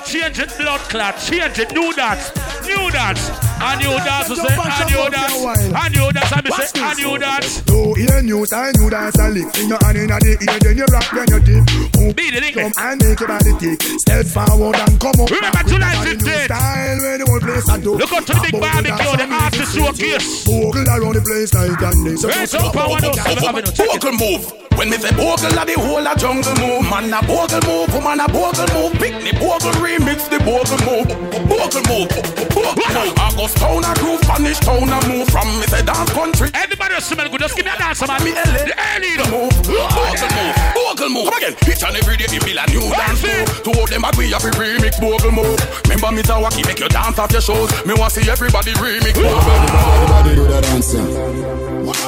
change 0.06 0.38
it, 0.38 0.56
blood 0.58 0.80
clot. 0.88 1.18
Change 1.18 1.58
it. 1.58 1.72
New 1.72 1.92
dance. 1.92 2.30
New 2.64 2.90
dance. 2.90 3.30
A 3.58 3.76
new 3.76 3.96
dance. 4.04 4.28
we 4.28 4.36
say, 4.36 4.54
A 4.54 4.84
new 4.86 5.10
dance. 5.10 5.34
A 5.34 5.88
new 5.90 6.12
dance. 6.12 6.32
I 6.32 6.66
say, 6.66 6.80
a 6.80 6.94
new 6.94 7.18
dance. 7.18 7.62
To 7.62 7.94
hear 7.94 8.22
news, 8.22 8.52
I 8.52 8.72
knew 8.72 8.90
that's 8.90 9.18
a 9.18 9.28
lick. 9.28 9.48
In 9.58 9.68
your 9.68 9.78
hand 9.82 9.98
in 9.98 10.08
the 10.08 10.36
ear, 10.40 10.58
then 10.60 10.76
you 10.78 10.86
rock 10.86 11.10
when 11.12 11.26
you 11.28 11.40
dip. 11.40 12.16
Be 12.16 12.30
the 12.30 12.40
link. 12.40 12.54
Come 12.54 12.72
and 12.78 13.02
make 13.02 13.18
your 13.18 13.28
body 13.28 13.52
tick. 13.58 13.82
Step 14.00 14.26
forward 14.26 14.76
and 14.76 15.00
come 15.00 15.18
up. 15.18 15.30
Remember 15.30 15.50
back 15.52 15.64
with 15.64 15.74
July 15.74 15.94
a 15.94 15.96
brand 15.96 16.22
new 16.22 16.30
15th. 16.30 16.44
Style 16.46 16.98
where 17.00 17.18
the 17.18 17.26
whole 17.26 17.40
place 17.40 17.68
a 17.68 17.76
do. 17.80 17.96
Look 17.96 18.12
out 18.12 18.26
to 18.26 18.32
the 18.34 18.40
big 18.46 18.60
barbecue, 18.60 19.16
the 19.16 19.26
artist 19.26 19.74
showcase. 19.74 20.44
Bogle 20.46 20.86
around 20.86 21.14
the 21.16 21.22
place 21.22 21.50
night 21.54 21.82
and 21.82 21.98
day. 22.04 22.16
So 22.16 22.28
Raise 22.28 22.54
up 22.54 22.72
power, 22.72 23.00
no 23.00 23.12
seven 23.12 23.44
avenue. 23.44 23.72
Check 23.72 23.94
it. 23.96 24.04
Move. 24.06 24.66
When 24.76 24.90
me 24.90 24.98
say 24.98 25.10
bogle, 25.16 25.56
a 25.56 25.64
the 25.64 25.74
whole 25.80 26.04
a 26.04 26.12
jungle 26.16 26.52
move. 26.60 26.84
Man 26.92 27.08
a 27.08 27.24
bogle 27.24 27.64
move, 27.64 27.88
woman 27.96 28.20
a 28.20 28.28
bogle 28.28 28.68
move. 28.76 28.92
Pick 29.00 29.16
the 29.24 29.32
bogle 29.40 29.72
remix, 29.98 30.28
the 30.28 30.38
bogle 30.44 30.78
move. 30.84 31.08
Bogle 31.48 31.82
move, 31.88 32.08
bogle 32.52 32.88
move. 32.92 33.14
August 33.18 33.56
town 33.56 33.84
a 33.84 33.92
groove, 33.96 34.20
Spanish 34.20 34.60
town 34.60 34.88
a 34.88 34.98
move. 35.08 35.28
From 35.28 35.48
me 35.60 35.66
say 35.66 35.82
dance 35.82 36.12
country. 36.12 36.48
Everybody 36.54 36.94
else 36.94 37.06
smell 37.06 37.28
good. 37.28 37.40
Just 37.40 37.56
give 37.56 37.64
me 37.64 37.72
a 37.72 37.78
dance, 37.78 38.06
man. 38.06 38.22
Me 38.24 38.32
LA. 38.32 38.64
The 38.66 38.74
early, 38.76 39.16
though. 39.16 39.30
move, 39.32 39.54
bogle 39.64 40.30
move, 40.36 40.56
bogle 40.74 41.08
move. 41.10 41.24
Come 41.26 41.38
again, 41.38 41.54
each 41.68 41.82
and 41.82 41.96
every 41.96 42.16
day, 42.16 42.28
me 42.28 42.52
a 42.56 42.64
new 42.68 42.84
dance 42.92 43.22
move. 43.22 43.48
To 43.64 43.70
all 43.80 43.86
them 43.86 44.02
bad, 44.02 44.16
we 44.16 44.30
have 44.30 44.42
to 44.42 44.50
remix 44.56 45.00
bogle 45.00 45.32
move. 45.32 45.58
Remember 45.84 46.12
me 46.12 46.22
Zawaki, 46.22 46.64
make 46.66 46.80
you 46.80 46.88
dance 46.88 47.18
off 47.18 47.32
your 47.32 47.40
shows. 47.40 47.70
Me 47.86 47.94
want 47.94 48.12
see 48.12 48.28
everybody 48.28 48.72
remix 48.74 49.14
bogle. 49.14 49.40
Everybody 49.40 50.34
do 50.34 50.44
the 50.46 50.60
dancer. 50.60 51.56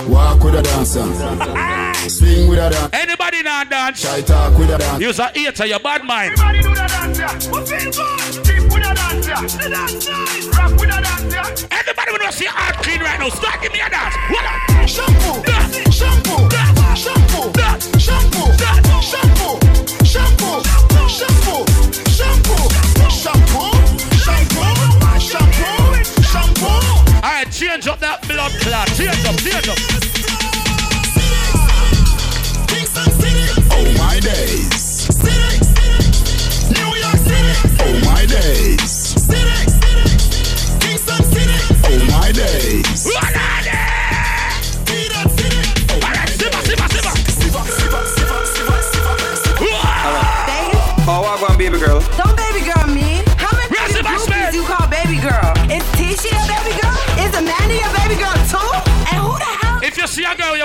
Walk 0.09 0.43
with 0.43 0.55
a 0.55 0.63
dancer. 0.63 1.05
Swing 2.09 2.49
with 2.49 2.59
a 2.59 2.71
dancer. 2.71 2.91
Anybody 2.93 3.43
not 3.43 3.71
dance? 3.71 4.01
Try 4.01 4.21
talk 4.23 4.59
with 4.59 4.71
a 4.71 4.79
dancer. 4.79 5.03
Use 5.03 5.19
a 5.19 5.31
ear 5.39 5.53
to 5.53 5.69
your 5.69 5.79
bad 5.81 6.05
mind. 6.05 6.33
Everybody 6.33 6.63
do 6.63 6.69
the 6.71 6.87
dance, 6.87 7.47
yeah. 7.79 8.17
We 8.27 8.43
feel 8.47 8.65
with 8.65 8.83
the 8.83 8.93
dance, 8.95 9.27
yeah. 9.29 9.43
The 9.43 9.69
dance 9.71 10.09
nice. 10.09 10.47
Rock 10.57 10.71
with 10.81 10.91
the 10.91 10.99
dance, 10.99 11.33
yeah. 11.35 11.79
Everybody 11.79 12.11
wanna 12.13 12.33
see 12.33 12.49
art 12.49 12.77
clean 12.83 13.01
right 13.01 13.19
now. 13.19 13.29
Start 13.31 13.63
give 13.63 13.73
me 13.73 13.81
a 13.81 13.89
dance. 13.91 14.15
What 14.31 14.45
up? 14.45 14.59
Shampoo, 14.89 15.43
Dance. 15.45 15.77
shampoo, 15.95 16.49
shampoo, 16.97 17.53
Dance. 17.53 17.87
shampoo, 18.03 18.47
Dance. 18.57 19.05
shampoo, 19.13 19.59
shampoo, 20.05 20.63
shampoo, 20.89 21.13
shampoo, 21.19 21.63
shampoo, 22.09 22.67
shampoo, 24.19 24.69
shampoo, 25.29 25.95
shampoo. 26.23 26.73
All 27.23 27.33
right, 27.35 27.51
change 27.53 27.87
up 27.87 28.01
that 28.01 28.27
blood 28.27 28.53
clot. 28.63 28.89
Change 28.97 29.25
up, 29.29 29.37
change 29.37 29.69
up. 29.69 29.79
Oh 33.71 33.85
my 33.99 34.19
days. 34.21 34.78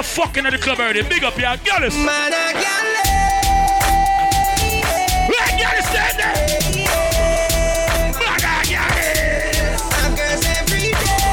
You're 0.04 0.26
fucking 0.26 0.46
at 0.46 0.52
the 0.52 0.58
club 0.58 0.80
already. 0.80 1.02
Big 1.04 1.24
up 1.24 1.38
your 1.38 1.56
girls. 1.64 1.96
Man, 1.96 2.34
I 2.34 2.54
got 2.54 2.84
Right, 5.32 5.56
girl, 5.60 5.82
stand 5.88 6.20
there. 6.20 6.36
Man, 8.20 8.42
I 8.44 8.64
got 8.68 8.98
it. 9.00 9.80
some 9.80 10.16
girls 10.16 10.44
every 10.60 10.92
day. 10.92 11.24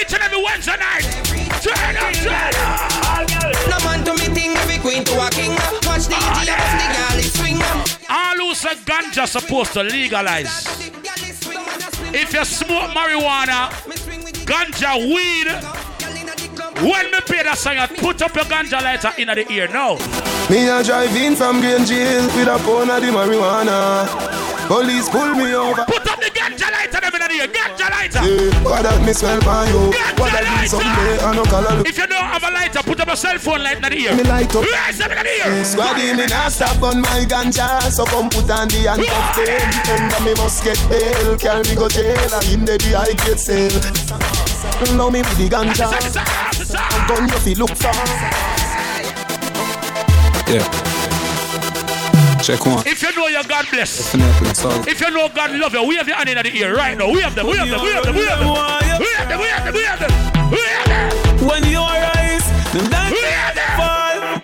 Each 0.00 0.14
and 0.18 0.34
Wednesday 0.44 0.78
night. 0.82 1.06
Turn 1.62 1.96
up, 1.96 2.12
turn 2.14 2.54
up. 2.58 2.90
No 3.70 3.76
man 3.86 4.00
to 4.04 4.12
me 4.14 4.26
thing, 4.34 4.52
every 4.56 4.78
queen 4.78 5.04
to 5.04 5.12
a 5.24 5.30
king. 5.30 5.54
Watch 5.86 6.06
the 6.10 6.16
Ah, 6.18 6.42
the 6.44 6.86
girl 6.98 7.18
is 7.20 7.32
swing. 7.38 7.62
All 8.10 8.36
who 8.36 8.54
say 8.54 8.74
ganja 8.84 9.26
supposed 9.28 9.72
to 9.74 9.82
legalize. 9.84 10.66
If 12.12 12.34
you 12.34 12.44
smoke 12.44 12.90
marijuana, 12.90 13.70
ganja, 14.50 14.98
weed, 14.98 15.46
when 16.82 17.10
me 17.12 17.20
play 17.22 17.42
that 17.42 17.56
song, 17.56 17.76
I 17.78 17.86
put 17.86 18.20
up 18.22 18.34
your 18.34 18.44
ganja 18.44 18.82
lighter 18.82 19.12
in 19.18 19.28
the 19.28 19.46
ear 19.52 19.68
now. 19.68 19.94
Me 20.50 20.66
a 20.66 20.82
drive 20.82 21.14
in 21.14 21.36
from 21.36 21.60
Green 21.60 21.86
Jail 21.86 22.26
with 22.34 22.48
a 22.50 22.58
pound 22.66 22.90
of 22.90 22.98
the 22.98 23.12
marijuana. 23.14 24.08
Police 24.66 25.08
pull 25.08 25.34
me 25.34 25.54
over. 25.54 25.84
Put 25.86 26.06
up 26.10 26.18
the 26.18 26.30
ganja 26.34 26.66
lighter 26.72 26.98
them 27.00 27.14
in 27.14 27.20
the 27.20 27.34
ear. 27.38 27.46
Ganja 27.46 27.86
lighter. 27.90 28.22
Yeah, 28.26 28.64
what 28.64 28.82
that 28.82 28.98
me 29.06 29.12
smell 29.12 29.38
by 29.42 29.68
you? 29.70 29.92
Ganja 29.94 30.18
What 30.18 30.32
lighter. 30.32 30.66
someday? 30.66 31.18
I 31.22 31.34
no 31.36 31.44
color. 31.44 31.82
If 31.86 31.98
you 31.98 32.06
don't 32.06 32.18
have 32.26 32.42
a 32.42 32.50
lighter, 32.50 32.82
put 32.82 32.98
up 33.00 33.08
a 33.08 33.16
cell 33.16 33.38
phone 33.38 33.62
light 33.62 33.76
in 33.76 33.82
the 33.82 33.94
ear. 33.94 34.16
Me 34.16 34.22
light 34.24 34.50
up. 34.56 34.64
Raise 34.64 34.98
them 34.98 35.10
in 35.12 35.18
the 35.22 35.30
ear. 35.30 35.62
Squaddy 35.62 36.16
me 36.16 36.26
nah 36.26 36.48
stop 36.48 36.82
on 36.82 37.02
my 37.02 37.22
ganja 37.28 37.82
So 37.90 38.04
come 38.06 38.30
put 38.30 38.50
on 38.50 38.66
the 38.68 38.88
handcuff 38.88 39.36
tail 39.36 39.62
Remember 39.94 40.20
me 40.24 40.34
must 40.34 40.64
get 40.64 40.78
bail 40.88 41.36
Carry 41.38 41.62
me 41.68 41.74
go 41.76 41.88
jail 41.88 42.16
And 42.34 42.46
in 42.50 42.64
the 42.64 42.78
the 42.78 42.96
I 42.96 43.12
get 43.26 43.38
sale 43.38 44.39
Love 44.80 45.12
me 45.12 45.20
with 45.20 45.36
the 45.36 45.48
ganja 45.48 45.90
gun 47.06 47.28
you 47.28 47.38
fi 47.38 47.54
look 47.54 47.70
for. 47.76 47.92
Yeah. 50.50 50.64
Check 52.40 52.64
one. 52.64 52.86
If 52.86 53.02
you 53.02 53.14
know 53.14 53.28
your 53.28 53.44
God 53.44 53.66
bless. 53.70 54.12
Definitely. 54.12 54.90
If 54.90 55.00
you 55.00 55.10
know 55.10 55.28
God 55.28 55.52
love 55.52 55.74
you, 55.74 55.86
we 55.86 55.96
have 55.96 56.08
your 56.08 56.16
hand 56.16 56.30
in 56.30 56.36
the 56.38 56.56
ear 56.56 56.74
right 56.74 56.96
now. 56.96 57.10
We 57.12 57.20
have 57.20 57.34
them, 57.34 57.46
we 57.46 57.56
have 57.58 57.68
them, 57.68 57.82
we 57.82 57.90
have 57.90 58.04
them, 58.04 58.14
we 58.14 58.22
have 58.24 58.38
them. 58.40 58.48
We 58.98 59.06
have 59.12 59.28
them, 59.28 59.38
we 59.38 59.46
have 59.46 59.64
them, 59.64 59.74
we 59.74 59.82
have 59.82 60.00
them. 60.00 60.10
We 60.50 60.58
have 60.58 60.88
them. 60.88 61.46
when 61.46 61.64
you 61.64 61.78
rise, 61.78 62.44
them 62.72 62.88
dance 62.90 63.12
We 63.12 63.20
have 63.28 63.54
them. 63.54 63.70
fall. 63.76 64.40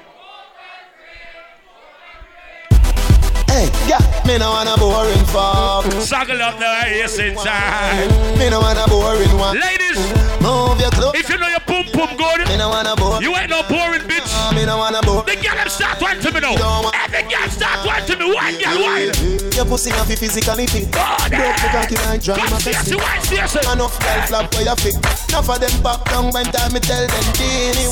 Hey, 3.49 3.67
yeah, 3.87 4.03
me 4.27 4.39
no 4.39 4.51
want 4.51 4.69
a 4.69 4.75
boring 4.79 5.25
fuck. 5.31 5.85
Saggle 6.03 6.41
up 6.41 6.59
the 6.59 6.67
yes 6.91 7.19
inside. 7.19 8.11
Me 8.39 8.51
no 8.51 8.61
want 8.61 8.79
a 8.79 8.85
boring 8.89 9.33
one. 9.39 9.59
Ladies, 9.59 9.99
Move 10.43 10.79
your 10.81 10.91
clothes. 10.91 11.15
if 11.17 11.29
you 11.29 11.39
know 11.39 11.49
your 11.49 11.61
pum 11.61 11.85
pum 11.93 12.17
good, 12.17 12.47
Me 12.49 12.57
no 12.57 12.69
want 12.69 12.87
a 12.89 12.95
boring. 12.97 13.23
you 13.23 13.35
ain't 13.37 13.51
no 13.51 13.63
boring 13.69 14.03
bitch. 14.07 14.27
Me 14.55 14.65
no 14.67 14.79
want 14.79 14.97
a 14.97 15.03
boring. 15.03 15.27
The 15.27 15.37
girl 15.43 15.57
them 15.57 15.69
start 15.69 16.01
one 16.03 16.19
to 16.21 16.33
me 16.33 16.41
now. 16.41 16.91
Every 16.95 17.23
girl 17.31 17.49
start 17.49 17.87
one 17.87 18.03
to 18.07 18.15
me. 18.17 18.27
One 18.35 18.55
girl, 18.59 18.79
one. 18.83 19.53
Your 19.55 19.65
pussy 19.65 19.91
have 19.91 20.07
fi 20.07 20.17
physically 20.17 20.67
fit. 20.67 20.91
God, 20.93 21.31
Broke 21.31 21.57
the 21.63 21.69
cocky 21.73 21.97
like 22.07 22.23
drama 22.23 22.59
fest. 22.61 22.95
one 22.95 23.21
stairs. 23.23 23.57
Enough 23.57 23.97
girl 23.99 24.21
flap 24.27 24.55
for 24.55 24.63
your 24.63 24.77
fit. 24.77 24.97
Enough 25.31 25.49
of 25.51 25.61
them 25.61 25.83
back 25.83 26.05
down 26.07 26.31
when 26.33 26.45
time 26.53 26.73
me 26.73 26.81
tell 26.81 27.07
them 27.07 27.27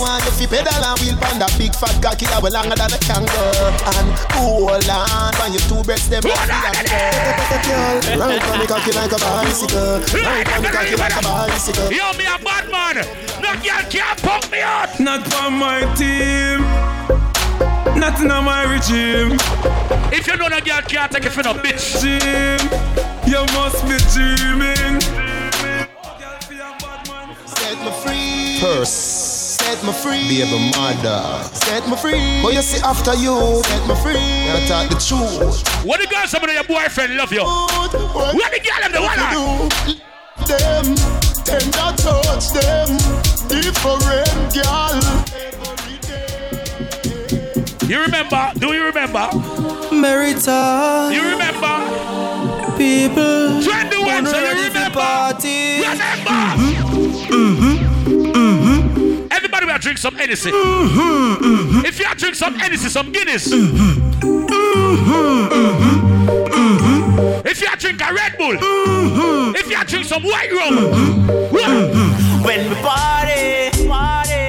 want 0.05 0.25
you 0.27 0.33
fi 0.33 0.47
pedal 0.47 0.85
and 0.85 0.99
wheel 1.01 1.17
pan 1.21 1.39
that 1.39 1.53
big 1.57 1.73
fat 1.75 1.95
cocky 2.03 2.27
that 2.27 2.41
will 2.43 2.53
longer 2.53 2.77
than 2.77 2.93
a 2.93 3.01
kangaroo 3.01 3.73
And 3.97 4.09
hold 4.37 4.85
on 4.89 5.33
when 5.41 5.53
you 5.57 5.63
two 5.65 5.81
breasts 5.85 6.09
them 6.09 6.23
Hold 6.25 6.51
on, 6.51 6.75
Girl, 7.65 8.19
Ride 8.19 8.43
on 8.43 8.59
me 8.59 8.67
cocky 8.67 8.93
like 8.93 9.13
a 9.13 9.19
bicycle 9.19 10.01
Ride 10.21 10.49
on 10.49 10.63
me 10.63 10.69
cocky 10.69 10.97
like 10.97 11.17
a 11.17 11.23
bicycle 11.23 11.93
Yo, 11.93 12.13
me 12.19 12.25
a 12.25 12.39
bad 12.43 12.71
man. 12.71 12.97
No 13.41 13.53
girl 13.63 13.83
can't 13.91 14.23
punk 14.23 14.51
me 14.51 14.61
out. 14.61 14.99
Not 14.99 15.23
on 15.43 15.53
my 15.55 15.81
team. 15.95 16.61
Nothing 17.99 18.31
on 18.31 18.45
my 18.45 18.65
regime. 18.65 19.39
If 20.13 20.27
you 20.27 20.37
know 20.37 20.49
no 20.49 20.61
girl 20.61 20.81
can't 20.83 21.13
take 21.13 21.27
it 21.27 21.31
for 21.31 21.43
no 21.43 21.55
bitch. 21.55 22.01
Jim, 22.01 22.61
you 23.27 23.45
must 23.55 23.83
be 23.85 23.97
dreaming. 24.13 25.01
Set 27.47 27.79
me 27.85 27.91
free 28.03 28.59
Purse 28.61 29.44
Set 29.65 29.83
me 29.85 29.93
free 29.93 30.29
Be 30.29 30.43
a 30.43 30.47
mother 30.77 31.49
Set 31.53 31.89
me 31.89 31.97
free 31.97 32.43
But 32.43 32.55
you 32.55 32.63
see 32.63 32.81
after 32.85 33.15
you 33.15 33.63
Set 33.65 33.89
me 33.89 33.95
free 33.97 34.17
I 34.17 34.65
talk 34.69 34.89
the 34.91 34.97
truth 35.01 35.65
What 35.85 36.01
the 36.01 36.07
girl, 36.07 36.27
some 36.27 36.45
of 36.45 36.51
your 36.53 36.65
boyfriend 36.65 37.17
love 37.17 37.33
you? 37.33 37.45
What 37.45 37.91
the 37.91 38.61
girl, 38.61 38.81
them 38.83 38.93
the 38.93 39.01
one? 39.01 39.19
do 39.89 39.95
them, 40.47 40.85
tender 41.45 41.91
touch 41.97 42.53
them, 42.53 42.89
different 43.49 44.03
girl. 44.53 45.01
You 47.89 48.01
remember? 48.03 48.53
Do 48.59 48.73
you 48.73 48.85
remember? 48.85 49.29
Merita. 49.93 51.13
You 51.13 51.23
remember? 51.23 52.77
People. 52.77 53.63
21, 53.63 54.27
so 54.27 54.39
you 54.41 54.65
remember? 54.65 54.91
Party. 55.01 55.83
Remember? 55.83 56.64
Drink 59.85 59.99
some 59.99 60.15
Hennessy. 60.15 60.51
Mm-hmm, 60.51 61.85
if 61.85 62.01
you 62.01 62.07
drink 62.17 62.35
some 62.35 62.55
Hennessy, 62.55 62.89
some 62.89 63.13
Guinness. 63.13 63.53
Mm-hmm, 63.53 64.17
if 67.47 67.61
you 67.61 67.69
drink 67.77 68.01
a 68.01 68.15
Red 68.15 68.39
Bull. 68.39 68.57
Mm-hmm. 68.57 69.57
If 69.57 69.69
you 69.71 69.85
drink 69.85 70.07
some 70.07 70.23
white 70.23 70.51
rum. 70.53 70.89
When 72.43 72.71
we 72.71 72.75
party, 72.77 73.71
party, 73.87 74.49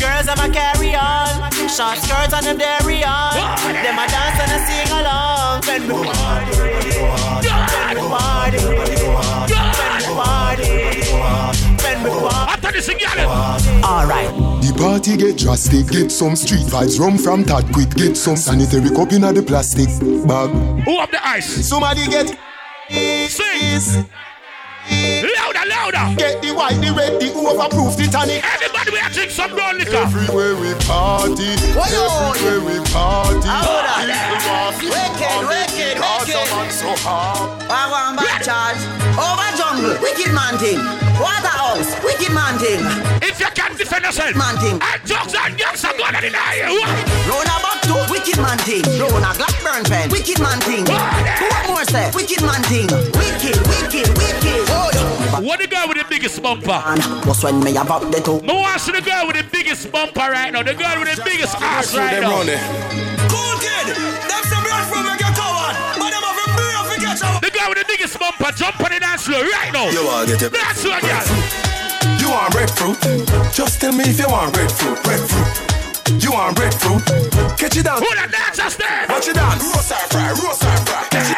girls 0.00 0.26
have 0.32 0.40
a 0.40 0.48
carry 0.50 0.94
on, 0.94 1.52
short 1.68 1.98
skirts 1.98 2.32
and 2.32 2.46
them 2.46 2.56
dairy 2.56 3.04
on. 3.04 3.34
Them 3.36 3.98
a 3.98 4.08
dance 4.08 4.40
and 4.40 4.50
a 4.50 4.64
sing 4.64 4.90
along. 4.96 5.60
When 5.68 5.82
we 5.88 5.92
party, 6.08 6.56
when 6.56 6.72
we 6.80 8.08
party, 8.08 8.58
when 8.64 8.76
we 8.80 8.96
party, 10.16 10.68
when 11.84 12.02
we 12.02 12.08
party. 12.08 12.48
After 12.48 12.72
this, 12.72 12.88
again. 12.88 13.26
Alright. 13.84 14.59
The 14.80 14.86
party 14.86 15.16
get 15.18 15.36
drastic, 15.36 15.88
get 15.88 16.08
some 16.10 16.34
street 16.34 16.64
vibes, 16.64 16.98
rum 16.98 17.18
from 17.18 17.44
that 17.44 17.68
quick, 17.68 17.92
get 18.00 18.16
some 18.16 18.32
sanitary 18.32 18.88
cup 18.88 19.12
in 19.12 19.20
the 19.20 19.44
plastic 19.44 19.92
bag. 20.24 20.48
Who 20.88 20.96
up 20.96 21.10
the 21.10 21.20
ice? 21.20 21.68
Somebody 21.68 22.08
get 22.08 22.32
Sing. 22.88 24.08
Louder, 25.36 25.68
louder. 25.68 26.16
Get 26.16 26.40
the 26.40 26.56
white, 26.56 26.80
the 26.80 26.96
red, 26.96 27.20
the 27.20 27.28
overproof, 27.28 27.92
the 28.00 28.08
tonic. 28.08 28.40
Everybody 28.40 28.90
will 28.96 29.10
drink 29.12 29.30
some 29.30 29.52
brown 29.52 29.76
liquor. 29.76 30.00
Everywhere 30.00 30.56
we 30.56 30.72
party, 30.88 31.60
everywhere 31.76 32.64
we 32.64 32.80
party. 32.88 33.52
Hold 33.52 33.84
on. 33.84 34.08
People 34.08 34.40
want 34.48 34.80
to 34.80 34.88
Wicked, 34.88 35.40
wicked, 35.44 35.96
Cause 36.00 36.24
wicked. 36.24 36.40
a 36.40 36.56
man 36.56 36.72
so 36.72 36.88
hard. 37.04 37.68
I 37.68 37.84
want 37.84 38.16
back 38.16 38.40
charge. 38.48 38.80
Over 39.12 39.44
jungle, 39.60 40.00
wicked 40.00 40.32
man 40.32 40.56
thing. 40.56 41.09
Waterhouse, 41.20 41.92
wicked 42.02 42.32
man 42.32 42.56
thing. 42.58 42.80
If 43.20 43.38
you 43.40 43.50
can 43.54 43.76
defend 43.76 44.04
yourself. 44.04 44.34
Man 44.36 44.56
thing. 44.58 44.78
And 44.80 45.00
drugs 45.04 45.34
and 45.36 45.52
gangs 45.56 45.84
are 45.84 45.96
gonna 45.96 46.20
deny 46.20 46.64
you. 46.64 46.80
Rona 47.28 47.56
back 47.60 47.80
to 47.88 47.94
wicked 48.10 48.38
man 48.40 48.58
thing. 48.64 48.82
Rona 48.98 49.30
Blackburn 49.36 49.84
pen, 49.84 50.08
wicked 50.10 50.40
man 50.40 50.58
thing. 50.64 50.84
What 50.88 51.62
more 51.68 51.84
say? 51.84 52.10
Wicked 52.14 52.42
man 52.42 52.62
thing. 52.72 52.88
Wicked, 53.20 53.56
wicked, 53.68 54.08
wicked. 54.16 54.64
Oh, 54.72 55.40
What 55.44 55.60
the 55.60 55.66
girl 55.66 55.86
with 55.88 55.98
the 55.98 56.06
biggest 56.08 56.42
bumper? 56.42 56.80
What's 57.28 57.42
when 57.44 57.60
me 57.60 57.76
about 57.76 58.10
the 58.10 58.20
two? 58.20 58.40
Me 58.40 58.52
want 58.54 58.78
to 58.78 58.80
see 58.80 58.92
the 58.92 59.00
girl 59.02 59.26
with 59.26 59.36
the 59.36 59.44
biggest 59.50 59.90
bumper 59.92 60.20
right 60.30 60.52
now. 60.52 60.62
The 60.62 60.74
girl 60.74 60.98
with 61.00 61.14
the 61.16 61.22
biggest 61.22 61.54
ass 61.60 61.96
right 61.96 62.20
now. 62.20 62.42
Cool 63.28 63.54
kid, 63.60 63.94
them 63.96 64.42
you 67.60 67.68
catch 67.68 67.68
up. 67.68 67.68
The 67.68 67.68
girl 67.68 67.68
with 67.68 67.78
the 67.78 67.84
biggest 67.86 68.18
bumper 68.18 68.52
jump 68.56 68.80
on 68.80 68.90
the 68.90 69.00
dance 69.00 69.26
floor 69.26 69.42
right 69.42 69.72
now. 69.72 69.90
You 69.90 70.06
wanna 70.06 70.26
get 70.26 70.40
your 70.40 70.50
Dance 70.50 70.82
floor, 70.82 71.00
girl. 71.00 71.26
You 72.18 72.30
want 72.30 72.52
breadfruit? 72.52 72.98
Just 73.52 73.80
tell 73.80 73.92
me 73.92 74.04
if 74.04 74.18
you 74.18 74.28
want 74.28 74.52
breadfruit. 74.54 75.02
Breadfruit. 75.02 76.22
You 76.22 76.32
want 76.32 76.56
breadfruit? 76.56 77.04
Catch 77.58 77.76
it 77.76 77.84
down. 77.84 77.98
Who 77.98 78.08
the 78.08 78.28
dancers 78.30 78.76
there? 78.76 79.06
Watch 79.08 79.28
it 79.28 79.34
down. 79.34 79.58
Roast 79.58 79.92
or 79.92 79.96
fry, 80.08 80.30
roast 80.30 80.64
or 80.64 80.76
fry. 80.86 81.06
Catch 81.10 81.30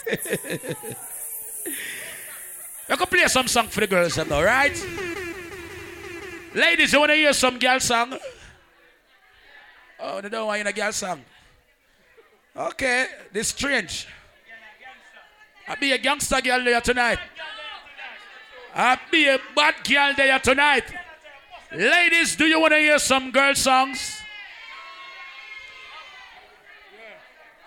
it. 0.06 0.86
You 2.88 2.96
can 2.96 3.06
play 3.06 3.28
some 3.28 3.46
song 3.46 3.68
for 3.68 3.80
the 3.80 3.86
girls 3.86 4.14
them 4.14 4.28
now, 4.28 4.42
right? 4.42 4.86
Ladies, 6.54 6.92
you 6.92 6.98
wanna 6.98 7.14
hear 7.14 7.32
some 7.32 7.58
girl 7.58 7.78
song? 7.78 8.18
Oh, 10.00 10.20
they 10.20 10.28
don't 10.28 10.46
want 10.46 10.58
you 10.58 10.62
in 10.62 10.66
a 10.66 10.72
girl 10.72 10.92
song. 10.92 11.24
Okay, 12.56 13.06
this 13.32 13.48
strange. 13.48 14.08
I 15.70 15.76
be 15.76 15.92
a 15.92 15.98
gangster 15.98 16.40
girl 16.40 16.64
there 16.64 16.80
tonight. 16.80 17.20
I 18.74 18.98
be 19.08 19.28
a 19.28 19.38
bad 19.54 19.76
girl 19.88 20.12
there 20.16 20.38
tonight. 20.40 20.82
Ladies, 21.72 22.34
do 22.34 22.44
you 22.44 22.60
wanna 22.60 22.78
hear 22.78 22.98
some 22.98 23.30
girl 23.30 23.54
songs? 23.54 24.20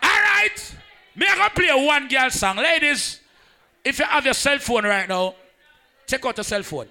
Alright. 0.04 0.76
Me 1.16 1.26
I 1.30 1.36
gonna 1.38 1.50
play 1.52 1.86
one 1.88 2.10
girl 2.10 2.30
song. 2.30 2.58
Ladies, 2.58 3.22
if 3.86 4.00
you 4.00 4.06
have 4.06 4.26
your 4.26 4.34
cell 4.34 4.60
phone 4.60 4.84
right 4.84 5.08
now, 5.08 5.36
take 6.06 6.26
out 6.26 6.36
your 6.36 6.44
cell 6.44 6.64
phone. 6.64 6.88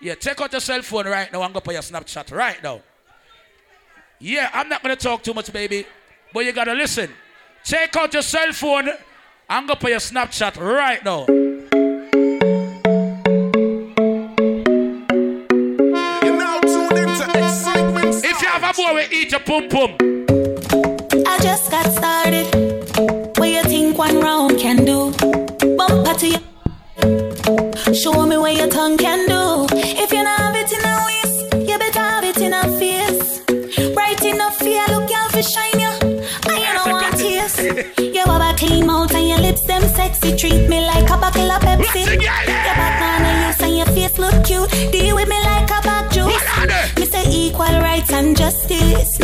Yeah, 0.00 0.16
take 0.16 0.40
out 0.40 0.50
your 0.50 0.60
cell 0.60 0.82
phone 0.82 1.06
right 1.06 1.32
now 1.32 1.42
and 1.42 1.54
go 1.54 1.60
put 1.60 1.74
your 1.74 1.82
Snapchat 1.82 2.34
right 2.34 2.60
now. 2.60 2.80
Yeah, 4.18 4.50
I'm 4.52 4.68
not 4.68 4.82
gonna 4.82 4.96
talk 4.96 5.22
too 5.22 5.32
much, 5.32 5.52
baby, 5.52 5.86
but 6.34 6.44
you 6.44 6.50
gotta 6.52 6.74
listen. 6.74 7.08
Take 7.62 7.94
out 7.96 8.12
your 8.12 8.22
cell 8.22 8.52
phone 8.52 8.90
and 9.48 9.66
go 9.66 9.74
put 9.74 9.90
your 9.90 10.00
Snapchat 10.00 10.56
right 10.60 11.04
now. 11.04 11.24
You 16.22 16.36
now 16.36 16.60
tuned 16.60 16.98
into 16.98 17.24
Xsytment. 17.24 18.24
If 18.24 18.42
you 18.42 18.48
have 18.48 18.62
a 18.62 18.72
boy, 18.74 18.94
we 18.94 19.16
eat 19.16 19.30
your 19.30 19.40
pum 19.40 19.68
pum. 19.68 20.17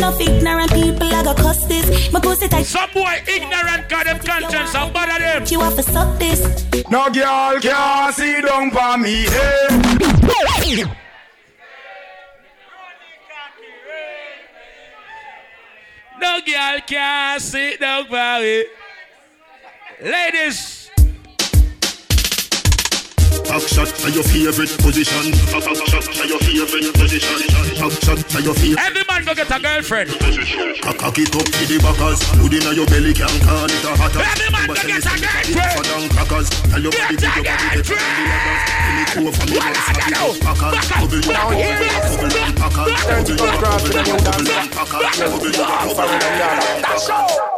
Enough 0.05 0.21
ignorant 0.21 0.71
people 0.71 1.07
I 1.15 1.23
go 1.23 1.33
cuss 1.33 1.65
this. 1.65 2.11
My 2.11 2.19
pussy 2.19 2.47
tight. 2.47 2.61
Some 2.61 2.91
boy 2.93 3.23
ignorant 3.27 3.89
cause 3.89 4.03
them 4.03 4.19
conscience 4.19 4.75
and 4.75 4.93
bother 4.93 5.17
them. 5.17 5.43
You 5.47 5.59
have 5.61 5.75
to 5.77 5.81
suck 5.81 6.19
this. 6.19 6.41
No 6.91 7.09
girl 7.09 7.59
can't 7.59 8.13
see 8.13 8.39
down 8.39 8.69
for 8.69 8.97
me. 8.99 9.25
Hey. 9.25 10.83
No 16.21 16.39
girl 16.45 16.79
can't 16.85 17.41
sit 17.41 17.79
down 17.79 18.05
for 18.05 18.39
me. 18.41 18.65
Ladies. 20.03 20.74
Back 23.55 23.71
shot 23.71 23.87
to 23.87 24.11
your 24.11 24.23
favorite 24.27 24.67
position. 24.83 25.31
Back 25.31 25.63
shot 25.87 26.03
to 26.03 26.27
your 26.27 26.39
favorite 26.43 26.91
position. 26.91 27.39
Back 27.79 27.95
shot 28.03 28.19
to 28.19 28.41
your 28.43 28.51
favorite. 28.51 28.83
Every 28.83 29.03
man 29.07 29.23
go 29.23 29.31
get 29.31 29.47
a 29.47 29.55
girlfriend. 29.63 30.11
Cock 30.83 31.15
it 31.15 31.31
up 31.31 31.47
to 31.47 31.63
the 31.63 31.79
backers. 31.79 32.19
Put 32.35 32.51
in 32.51 32.67
your 32.75 32.83
belly 32.91 33.15
can 33.15 33.31
call 33.47 33.63
it 33.63 33.79
a 33.79 33.95
hotter. 33.95 34.19
Every 34.19 34.51
man 34.51 34.67
go 34.67 34.75
get 34.75 35.07
a 35.07 35.15
girlfriend. 35.23 35.87
Down 35.87 36.03
crackers. 36.11 36.51
Tell 36.67 36.83
your 36.83 36.91
body 36.91 37.15
to 37.15 37.31
your 37.31 37.47
body 37.47 37.79
to 37.79 37.95
the. 37.95 38.03
Give 38.75 38.91
me 38.91 39.07
two. 39.15 39.31
Let's 39.31 39.87
have 39.87 40.03
it 40.03 40.19
up 40.19 40.35
packers. 40.43 40.91
Bubble 40.91 41.23
your 41.23 41.31
bubble 41.31 41.63
bubble 41.95 42.35
and 42.35 42.59
packers. 42.59 42.91
Bubble 43.07 43.39
your 43.39 43.55
bubble 43.55 44.51
and 44.51 44.67
packers. 44.67 45.15
Bubble 45.15 45.55
your 45.55 45.63
bubble 45.63 46.11
and 46.11 46.83
packers. 46.83 47.55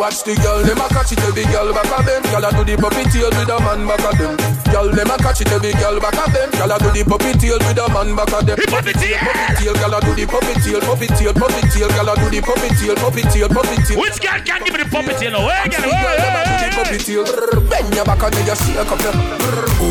Watch 0.00 0.24
the 0.24 0.34
girl, 0.40 0.64
them 0.64 0.80
a 0.80 0.88
catch 0.88 1.12
it 1.12 1.20
every 1.20 1.44
girl 1.52 1.72
back 1.76 1.92
of 1.92 2.04
them. 2.08 2.22
Girl 2.32 2.44
a 2.44 2.50
do 2.56 2.64
the 2.64 2.74
puppy 2.80 3.04
tail 3.12 3.28
with 3.28 3.52
a 3.52 3.60
man 3.60 3.86
back 3.86 4.00
of 4.00 4.16
them. 4.16 4.32
Girl, 4.72 4.79
them 4.88 5.10
a 5.10 5.16
catch 5.20 5.44
it 5.44 5.52
every 5.52 5.72
girl 5.76 6.00
back 6.00 6.16
of 6.16 6.32
them. 6.32 6.48
Girl 6.56 6.72
a 6.72 6.76
do 6.80 6.88
the 6.96 7.04
puppy 7.04 7.36
tail 7.36 7.58
with 7.60 7.76
a 7.76 7.84
man 7.92 8.16
back 8.16 8.32
of 8.32 8.46
them. 8.46 8.56
Puppy 8.56 8.92
tail, 8.96 9.18
puppy 9.20 9.46
tail. 9.60 9.74
Girl 9.76 9.94
a 9.94 9.98
do 10.00 10.10
the 10.16 10.24
puppy 10.24 10.54
tail, 10.64 10.80
puppy 10.80 11.06
tail, 11.12 11.32
puppy 11.36 11.62
tail. 11.68 11.88
Girl 11.92 12.08
a 12.08 12.14
do 12.16 12.26
the 12.32 12.40
puppy 12.40 12.68
tail, 12.80 12.96
puppy 12.96 13.22
tail, 13.28 13.48
puppy 13.52 13.76
tail. 13.84 14.00
Which 14.00 14.18
girl 14.22 14.40
can 14.40 14.60
give 14.64 14.72
me 14.72 14.80
the 14.80 14.88
puppy 14.88 15.12
tail? 15.20 15.36
Hey, 15.44 15.68
girl, 15.68 15.84
Girl, 15.84 16.16
them 16.16 16.34
do 16.40 16.68
puppy 16.80 16.98
tail. 16.98 17.24
Bend 17.68 17.92
your 17.92 18.04
back 18.08 18.22
and 18.24 18.32
then 18.32 18.46
you 18.48 18.56
shake 18.56 18.80
up 18.80 19.00
your. 19.04 19.14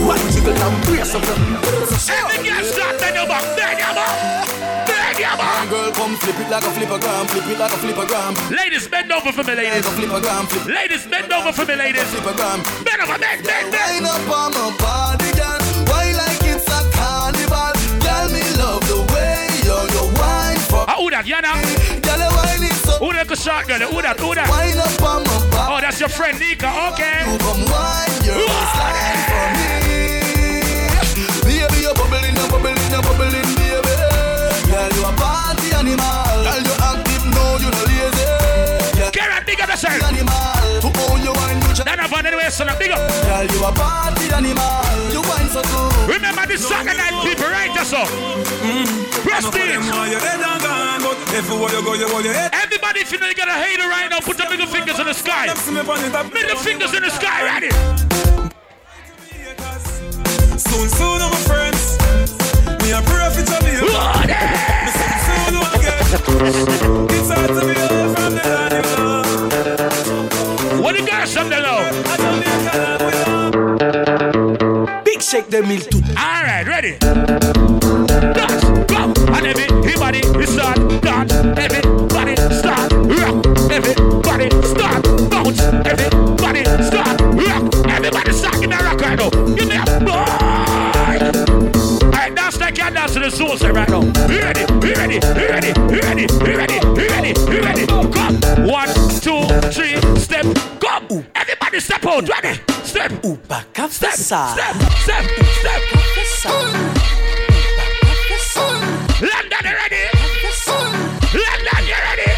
One 0.10 0.23
jiggle 0.34 0.58
and 0.58 0.78
brace 0.86 1.13
up 1.13 1.23
your. 1.28 1.38
Every 2.10 2.49
girl 2.49 2.63
start 2.65 2.97
bend 2.97 3.15
your 3.15 3.28
back, 3.28 3.45
bend 3.54 3.78
your 3.78 3.93
back, 3.93 4.99
your. 5.20 5.70
Girl, 5.70 5.92
come 5.92 6.16
flip 6.18 6.40
it 6.40 6.50
like 6.50 6.64
a 6.64 6.72
flippergram, 6.72 7.28
flip 7.30 7.48
it 7.48 7.60
like 7.60 7.72
a 7.72 7.76
flippergram. 7.76 8.34
Ladies, 8.56 8.88
bend 8.88 9.12
over 9.12 9.32
for 9.32 9.44
me, 9.44 9.56
ladies. 9.56 9.86
Ladies, 10.66 11.06
bend 11.08 11.32
over 11.32 11.52
for 11.52 11.66
me, 11.66 11.76
ladies. 11.76 12.10
Bend 12.14 13.02
over, 13.04 13.18
bend, 13.20 13.44
bend, 13.44 13.72
bend. 13.72 13.94
Wind 13.94 14.06
up 14.08 14.30
on 14.30 14.52
my 14.54 14.72
body, 14.80 15.32
girl. 15.36 15.60
Why 15.92 16.14
like 16.16 16.44
it's 16.44 16.68
a 16.68 16.80
carnival? 16.96 17.74
Girl, 18.00 18.28
me 18.32 18.44
love 18.58 18.84
the 18.88 19.00
way 19.14 19.48
you're 19.68 19.88
you 19.92 20.08
wine 20.18 20.60
for. 20.72 20.86
Ah, 20.88 20.96
who 20.98 21.10
that, 21.12 21.26
Yana? 21.26 21.52
Girl, 22.02 22.20
you 22.20 22.32
wine 22.40 22.64
it 22.64 22.76
so. 22.86 22.98
Who 23.04 23.12
that 23.14 23.28
go 23.28 23.36
short 23.36 23.68
girl? 23.68 23.80
Who 23.92 24.02
that? 24.02 24.20
Who 24.20 24.34
that? 24.36 24.48
Wind 24.50 24.80
up 24.80 25.02
on 25.04 25.24
my 25.24 25.38
body. 25.52 25.74
Oh, 25.76 25.80
that's 25.82 26.00
your 26.00 26.10
friend 26.10 26.40
Nika. 26.40 26.70
Okay. 26.94 27.28
You 27.28 27.38
come 27.38 27.64
wine 27.68 28.24
your 28.24 28.40
waistline 28.40 29.20
for 29.28 29.48
me. 29.60 29.68
Baby, 31.44 31.82
you're 31.84 31.94
bubbling, 31.94 32.36
you're 32.36 32.50
bubbling, 32.50 32.78
you're 32.90 33.04
bubbling, 33.04 33.69
you 35.00 35.08
a 35.08 35.12
party 35.16 35.72
animal. 35.72 36.28
Girl, 36.44 36.60
you 36.60 36.76
active, 36.84 37.24
no, 37.32 37.56
you 37.64 37.72
no 37.72 37.84
lazy. 37.88 38.28
Get 39.16 39.32
up, 39.32 39.46
big 39.48 39.62
up 39.62 39.70
yourself. 39.72 40.04
animal. 40.04 40.36
To 40.84 40.90
own 41.08 41.24
your 41.24 41.34
wine, 41.40 41.60
you 41.64 41.84
That 41.88 42.00
up 42.04 42.12
on 42.12 42.26
anyway, 42.28 42.52
son. 42.52 42.68
Big 42.78 42.92
up. 42.92 43.00
Girl, 43.00 43.48
you 43.48 43.64
a 43.64 43.72
party 43.72 44.28
animal. 44.36 44.84
You 45.16 45.24
wine 45.24 45.48
so 45.48 45.64
good. 45.64 46.20
Remember 46.20 46.44
this 46.48 46.68
Saturday 46.68 47.00
night 47.00 47.16
people, 47.24 47.48
right? 47.48 47.72
That's 47.72 47.96
all. 47.96 48.08
Prestige. 49.24 49.80
Everybody, 52.52 53.00
if 53.00 53.12
you 53.12 53.20
know 53.20 53.28
you 53.28 53.36
got 53.36 53.48
a 53.48 53.56
hater 53.56 53.88
right 53.88 54.10
now, 54.10 54.20
put 54.20 54.38
your 54.38 54.50
middle 54.50 54.68
fingers 54.68 55.00
in 55.00 55.08
the 55.08 55.14
sky. 55.14 55.48
Middle 55.48 56.60
fingers 56.60 56.94
in 56.94 57.04
the 57.04 57.10
sky, 57.10 57.44
ready? 57.48 57.72
Soon, 60.60 60.90
soon, 60.90 61.20
my 61.20 61.36
friends. 61.48 61.59
Me 62.89 62.95
a 62.95 63.02
prophet 63.04 63.47
of 63.52 63.62
you. 63.69 63.86
Me 63.86 64.89
soon, 64.97 65.13
soon, 65.28 65.54
will 65.60 65.78
get. 65.80 65.93
It's 67.13 67.30
hard 67.30 67.49
to 67.49 67.62
be 67.62 67.75
away 67.78 68.06
from 68.15 68.32
the 68.34 68.41
animal. 68.65 69.21
What 70.82 70.93
the 70.97 71.02
guys 71.06 71.32
from 71.32 71.47
the 71.52 71.60
low? 71.62 71.82
Big 75.04 75.21
shake 75.21 75.49
them 75.49 75.67
mill 75.67 75.82
too. 75.82 76.02
All 76.17 76.41
right, 76.41 76.65
ready? 76.65 76.97
Dance, 78.34 78.63
go, 78.89 79.13
and 79.36 79.45
everybody 79.45 80.21
start 80.47 80.80
dance. 81.04 81.32
Everybody 81.34 81.79
dance 93.50 93.62
to 93.62 93.68
the 93.68 93.74
soul 93.74 93.74
sir, 93.74 93.74
right 93.74 93.90
now. 93.90 94.02
You 94.28 94.40
ready? 94.40 94.62
You 94.62 94.94
ready? 94.94 95.16
You 95.16 95.48
ready? 95.50 95.74
You 95.78 96.02
ready? 96.02 96.22
You 96.24 96.58
ready? 96.58 96.78
You 97.02 97.08
ready? 97.10 97.34
You 97.52 97.62
ready? 97.62 97.86
Come. 97.88 98.36
One, 98.68 98.90
two, 99.22 99.42
three, 99.72 99.96
step. 100.18 100.46
Come. 100.80 101.26
Everybody 101.36 101.80
step 101.80 102.06
out. 102.06 102.28
Ready? 102.28 102.60
Step. 102.84 103.12
Step. 103.12 103.90
Step. 103.90 104.16
Step. 104.16 104.44
Step. 105.00 105.26
Step. 106.26 106.54
London, 109.22 109.64
you 109.64 109.76
ready? 109.76 110.04
London, 111.34 111.84
you 111.86 111.98
ready? 112.08 112.32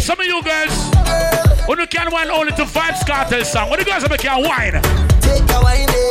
Some 0.00 0.20
of 0.20 0.26
you 0.26 0.42
girls, 0.42 0.74
when 1.68 1.78
you 1.78 1.86
can 1.86 2.10
wine 2.10 2.30
only 2.30 2.52
to 2.52 2.64
Vybz 2.64 3.06
Kartel 3.06 3.44
song, 3.44 3.68
what 3.70 3.78
you 3.78 3.84
guys 3.84 4.08
make 4.08 4.20
can 4.20 4.42
wine? 4.42 4.80
Take 5.20 5.50
a 5.50 5.60
wine, 5.62 6.07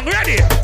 song? 0.00 0.12
Ready? 0.12 0.59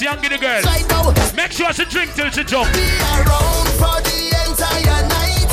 Hennessy 0.00 0.06
and 0.06 0.22
give 0.22 0.32
the 0.32 0.38
girl. 0.38 0.62
Make 1.36 1.52
sure 1.52 1.72
she 1.72 1.84
drink 1.84 2.14
till 2.14 2.30
she 2.30 2.44
jump. 2.44 2.72
Be 2.72 2.80
around 2.80 3.68
for 3.76 4.00
the 4.00 4.32
entire 4.48 5.02
night. 5.08 5.48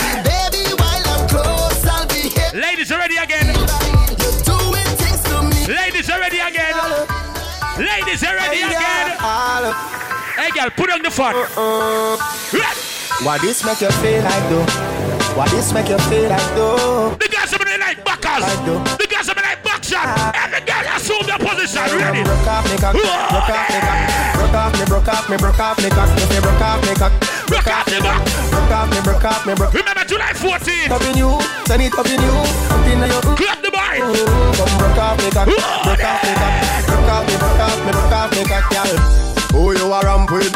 See, 0.00 0.16
baby, 0.24 0.72
while 0.80 1.04
I'm 1.12 1.28
close, 1.28 1.84
I'll 1.86 2.06
be 2.08 2.28
here. 2.32 2.50
Ladies, 2.54 2.90
you 2.90 2.96
ready 2.96 3.16
again? 3.16 3.46
You're 3.46 4.40
doing 4.44 4.90
things 4.96 5.20
to 5.24 5.42
me. 5.42 5.74
Ladies, 5.74 6.08
you 6.08 6.18
ready 6.18 6.40
again? 6.40 6.74
Ladies, 7.78 8.22
you 8.22 8.32
ready 8.32 8.62
again? 8.62 9.18
Hey, 10.36 10.50
girl, 10.50 10.70
put 10.70 10.90
on 10.90 11.02
the 11.02 11.10
phone. 11.10 11.34
Uh-uh. 11.34 12.16
What 13.22 13.40
this 13.40 13.64
make 13.64 13.80
you 13.80 13.90
feel 13.90 14.22
like 14.22 14.48
though? 14.50 14.66
What 15.36 15.50
this 15.50 15.72
make 15.72 15.88
you 15.88 15.98
feel 15.98 16.28
like 16.28 16.54
though? 16.54 17.14
The 17.20 17.28
girls 17.28 17.52
are 17.54 17.78
like 17.78 18.04
backers. 18.04 18.42
Like 18.42 19.03
position. 22.14 22.22
Ready? 22.22 22.22
Broke 22.24 22.46
off 22.46 22.70
me 22.70 22.76
cock, 22.78 22.94
broke 22.94 23.50
off 23.50 23.68
me 23.70 23.80
cock, 23.80 23.98
broke 24.34 24.54
off 24.54 24.78
me, 24.78 24.84
broke 24.86 25.08
off 25.08 25.28
me, 25.28 25.36
broke 25.36 25.58
off 25.58 25.78
me 25.82 25.90
cock, 25.90 26.08
me 26.14 26.22
say 26.22 26.40
broke 26.40 26.60
off 26.60 26.82
me 26.82 26.94
cock, 26.94 27.12
broke 27.46 27.66
off 27.66 27.86
me 27.90 27.98
back, 28.00 28.22
broke 28.50 28.70
off 28.70 28.90
me, 28.90 29.00
broke 29.02 29.24
off 29.24 29.46
me, 29.46 29.54
broke. 29.54 29.74
Remember 29.74 30.04
July 30.04 30.32
14th. 30.32 30.90
Up 30.90 31.02
in 31.02 31.16
you, 31.18 31.40
send 31.66 31.82
it 31.82 31.94
up 31.98 32.06
in 32.06 32.20
you, 32.20 32.34
up 32.70 32.86
in 32.86 32.98
your. 33.02 33.22
Clap 33.34 33.62
the 33.62 33.70
boy. 33.70 33.98
Come 34.54 34.78
broke 34.78 34.98
off 34.98 35.18
me 35.18 35.30
cock, 35.30 35.46
broke 35.46 36.04
off 36.04 36.22
me 36.22 36.32
cock, 36.38 36.54
broke 36.86 37.10
off 37.10 37.26
me, 37.26 37.34
broke 37.36 37.60
off 37.60 37.78
me, 37.84 37.90
broke 37.92 38.12
off 38.12 38.30
me 38.30 38.44
cock, 38.44 38.70
girl. 38.70 38.98
Who 39.54 39.72
you 39.72 39.92
are 39.92 40.02
ramp 40.04 40.30
with? 40.30 40.54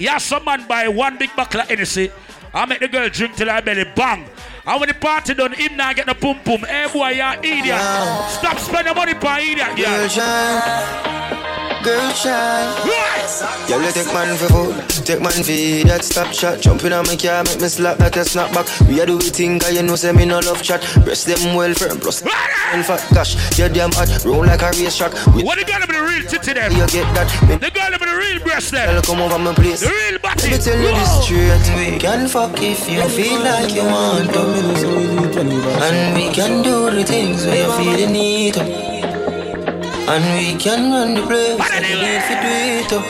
Yeah, 0.00 0.18
some 0.18 0.44
man 0.44 0.66
buy 0.66 0.88
one 0.88 1.18
big 1.18 1.34
buckle 1.34 1.60
of 1.60 1.68
Hennessy. 1.68 2.10
I 2.54 2.64
make 2.64 2.80
the 2.80 2.88
girl 2.88 3.08
drink 3.08 3.36
till 3.36 3.48
her 3.48 3.60
belly 3.60 3.84
bang. 3.96 4.26
And 4.68 4.80
when 4.80 4.88
the 4.88 4.94
party 4.94 5.32
done, 5.32 5.52
him 5.52 5.78
now 5.78 5.94
get 5.94 6.04
the 6.04 6.14
pum 6.14 6.40
pum. 6.44 6.60
Hey 6.60 6.86
boy, 6.92 7.08
you 7.08 7.22
idiot. 7.40 7.80
Stop 8.28 8.58
spending 8.58 8.94
money 8.94 9.14
for 9.14 9.38
idiot, 9.38 9.74
Girl 9.78 11.47
girl. 11.82 12.10
shine, 12.12 12.68
girl 12.84 13.28
shine. 13.28 13.68
Girl, 13.68 13.82
you 13.82 13.92
take 13.92 14.12
man 14.12 14.36
for 14.36 14.48
food, 14.48 15.06
take 15.06 15.20
man 15.20 15.32
for 15.32 15.88
that 15.88 16.00
stop 16.04 16.32
shot. 16.32 16.60
Jumping 16.60 16.92
on 16.92 17.06
my 17.06 17.16
car, 17.16 17.44
make 17.44 17.60
me 17.60 17.68
slap 17.68 17.98
that 17.98 18.16
a 18.16 18.24
snap 18.24 18.52
back. 18.52 18.66
We 18.88 19.00
a 19.00 19.06
do 19.06 19.16
we 19.16 19.30
thing, 19.30 19.58
cause 19.58 19.72
you 19.72 19.82
know 19.82 19.96
say 19.96 20.12
me 20.12 20.24
no 20.24 20.40
love 20.40 20.62
chat. 20.62 20.80
Breast 21.04 21.26
them 21.26 21.54
well 21.54 21.74
firm, 21.74 21.98
plus 21.98 22.22
and 22.22 22.84
fat 22.84 23.00
cash. 23.14 23.58
You 23.58 23.68
damn 23.68 23.92
hot, 23.92 24.08
roll 24.24 24.44
like 24.44 24.62
a 24.62 24.70
race 24.72 24.96
track. 24.96 25.12
We 25.34 25.42
What 25.44 25.58
the 25.58 25.64
girl 25.64 25.80
with 25.80 25.90
the 25.90 26.02
real 26.02 26.24
titty 26.24 26.52
them? 26.54 26.72
you 26.72 26.86
get 26.88 27.08
that? 27.14 27.28
Me 27.48 27.56
The 27.56 27.70
girl 27.70 27.90
with 27.90 28.08
the 28.08 28.16
real 28.16 28.40
breast 28.42 28.72
them. 28.72 28.88
Girl, 28.88 29.02
come 29.02 29.20
over 29.20 29.38
my 29.38 29.54
place. 29.54 29.80
The 29.80 29.90
real 29.90 30.18
body. 30.18 30.42
Let 30.42 30.50
me 30.52 30.58
tell 30.58 30.78
you 30.78 30.92
this 30.94 31.12
straight. 31.24 31.66
We 31.76 31.98
can 31.98 32.28
fuck 32.28 32.56
if 32.62 32.88
you 32.88 33.02
feel 33.08 33.40
like 33.40 33.74
you 33.74 33.84
want 33.84 34.32
to. 34.32 34.42
Lose. 34.42 34.84
And 35.38 36.16
we 36.16 36.32
can 36.32 36.62
do 36.62 36.90
the 36.90 37.04
things 37.04 37.46
where 37.46 37.56
you 37.56 37.72
feel 37.72 38.06
the 38.06 38.12
need 38.12 38.54
to. 38.54 38.97
And 40.08 40.24
we 40.34 40.56
can 40.58 40.90
run 40.90 41.14
the 41.14 41.22
place. 41.22 41.60
And 41.60 41.84
we 41.84 41.94
need 42.00 42.24
do 42.40 42.52
it 42.80 42.92
up. 42.96 43.04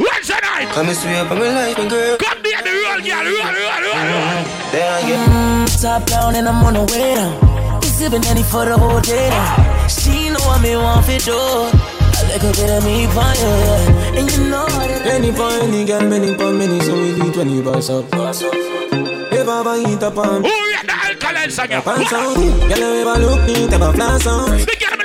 What's 0.00 0.28
the 0.28 0.38
night? 0.38 0.68
Come 0.74 0.88
and 0.88 0.96
swear 0.96 1.22
up 1.24 1.30
my 1.30 1.50
life, 1.50 1.76
my 1.78 1.88
girl. 1.88 2.16
Come 2.18 2.42
be 2.42 2.54
the 2.54 2.70
real 2.70 3.00
girl, 3.02 3.24
real, 3.26 3.50
real, 3.58 3.78
real, 3.82 3.98
real. 4.06 4.44
There 4.70 4.86
I 4.86 5.00
get. 5.02 5.28
Mm, 5.28 5.82
top 5.82 6.06
down 6.06 6.36
and 6.36 6.48
I'm 6.48 6.62
on 6.64 6.74
the 6.74 6.84
way 6.94 7.14
down. 7.16 7.82
Sipping 7.82 8.24
any 8.26 8.44
for 8.44 8.64
the 8.64 8.78
whole 8.78 9.00
day 9.00 9.28
down. 9.30 9.88
She 9.88 10.30
know 10.30 10.38
what 10.46 10.62
me 10.62 10.76
want 10.76 11.04
for 11.06 11.18
do. 11.18 11.34
A 11.34 12.22
little 12.30 12.52
bit 12.54 12.70
of 12.70 12.84
me 12.86 13.06
for 13.10 13.30
you, 13.42 13.52
yeah. 13.66 14.18
And 14.18 14.30
you 14.30 14.44
know 14.50 14.66
that 14.66 15.06
Any 15.06 15.32
for 15.32 15.50
any 15.50 15.84
girl, 15.84 16.02
many 16.06 16.34
for 16.38 16.52
many, 16.52 16.78
so 16.80 16.94
we 16.94 17.18
need 17.18 17.34
when 17.34 17.50
you 17.50 17.62
boss 17.62 17.90
up. 17.90 18.04
If 18.12 19.48
I 19.48 19.60
ever 19.60 19.74
eat 19.90 20.02
up 20.02 20.16
on 20.16 20.42
Who 20.44 20.50
read 20.50 20.86
the 20.86 20.94
alkaline 20.94 21.50
song? 21.50 21.70
ya? 21.70 21.80
pants 21.80 22.12
on, 22.12 22.34
girl, 22.68 22.78
you 22.78 23.02
ever 23.02 23.18
look 23.18 23.40
me, 23.46 23.66
take 23.66 23.80
a 23.80 23.92
flash 23.92 24.26
on. 24.26 24.97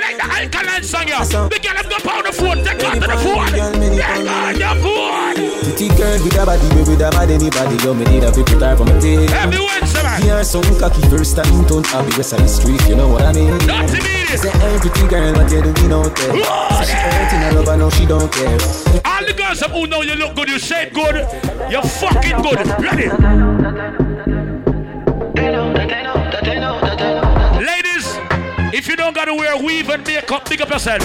The 0.44 0.50
girl 0.50 0.60
me 0.60 0.68
like 0.68 0.82
the 0.82 0.84
alkaline 0.84 0.84
song, 0.84 1.08
ya. 1.08 1.24
The 1.24 1.56
girl 1.56 1.72
them 1.72 1.88
go 1.88 1.96
pound 2.04 2.26
the 2.26 2.32
phone, 2.32 2.60
take 2.60 2.84
out 2.84 2.92
to 2.94 3.00
the 3.00 3.16
phone. 3.16 3.48
Yeah, 3.96 4.12
on 4.44 4.60
your 4.60 4.76
phone. 4.84 5.40
Pretty 5.64 5.88
girl 5.96 6.20
with 6.20 6.36
a 6.36 6.44
body, 6.44 6.68
with 6.84 7.00
a 7.00 7.08
bad 7.08 7.30
anybody, 7.30 7.76
yo, 7.82 7.94
me 7.94 8.04
need 8.04 8.24
a 8.24 8.30
people 8.30 8.60
type 8.60 8.78
on 8.78 8.92
my 8.92 9.00
tail. 9.00 9.24
Every 9.32 9.56
Wednesday, 9.56 10.02
man. 10.02 10.20
Yeah, 10.20 10.42
so 10.42 10.60
cocky 10.76 11.00
first 11.08 11.36
time, 11.36 11.64
don't 11.64 11.86
have 11.86 12.04
the 12.04 12.12
rest 12.18 12.34
of 12.34 12.40
the 12.40 12.48
street, 12.48 12.86
you 12.86 12.94
know 12.94 13.08
what 13.08 13.22
I 13.22 13.32
mean? 13.32 13.56
Not 13.64 13.88
to 13.88 14.02
me. 14.04 14.36
Say, 14.36 14.50
hey, 14.50 14.78
pretty 14.80 15.08
girl, 15.08 15.32
what 15.32 15.50
you 15.50 15.62
doing 15.62 15.92
out 15.92 16.12
there? 16.12 16.36
Say 16.36 16.92
she 16.92 16.92
hurting 16.92 17.40
her 17.40 17.52
love, 17.56 17.68
I 17.68 17.76
know 17.76 17.88
she 17.88 18.04
don't 18.04 18.30
care. 18.30 18.60
All 19.06 19.24
the 19.24 19.32
girls 19.32 19.62
who 19.62 19.86
know 19.86 20.02
you 20.02 20.14
look 20.16 20.34
good, 20.36 20.48
you 20.50 20.58
shape 20.58 20.92
good, 20.92 21.24
you're 21.70 21.80
fucking 21.80 22.42
good. 22.42 22.60
Ready? 22.84 24.12
If 28.74 28.88
you 28.88 28.96
don't 28.96 29.14
gotta 29.14 29.32
wear 29.32 29.56
weave 29.56 29.88
and 29.88 30.04
makeup, 30.04 30.48
big 30.48 30.60
up 30.60 30.68
yourself. 30.68 31.00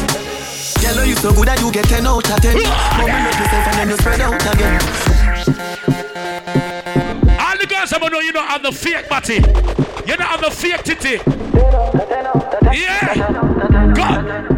Girl, 0.81 1.05
you 1.05 1.15
so 1.15 1.31
good 1.31 1.47
that 1.47 1.61
you 1.61 1.71
get 1.71 1.85
10 1.85 2.07
out 2.07 2.27
of 2.27 2.41
10. 2.41 2.55
Ah! 2.65 2.97
Mama 2.97 3.23
make 3.23 3.37
yourself 3.37 3.67
and 3.67 3.77
then 3.77 3.89
you 3.89 3.97
spread 3.97 4.21
out 4.21 4.41
again. 4.55 4.81
All 7.39 7.57
the 7.57 7.67
girls 7.67 7.91
them 7.91 8.01
who 8.01 8.09
know 8.09 8.21
you 8.21 8.33
don't 8.33 8.47
have 8.47 8.63
the 8.63 8.71
fake 8.71 9.07
body. 9.07 9.35
You 9.35 10.17
don't 10.17 10.21
have 10.21 10.41
the 10.41 10.49
fake 10.49 10.83
titty. 10.83 11.21
Yeah. 12.73 13.13
God. 13.93 14.49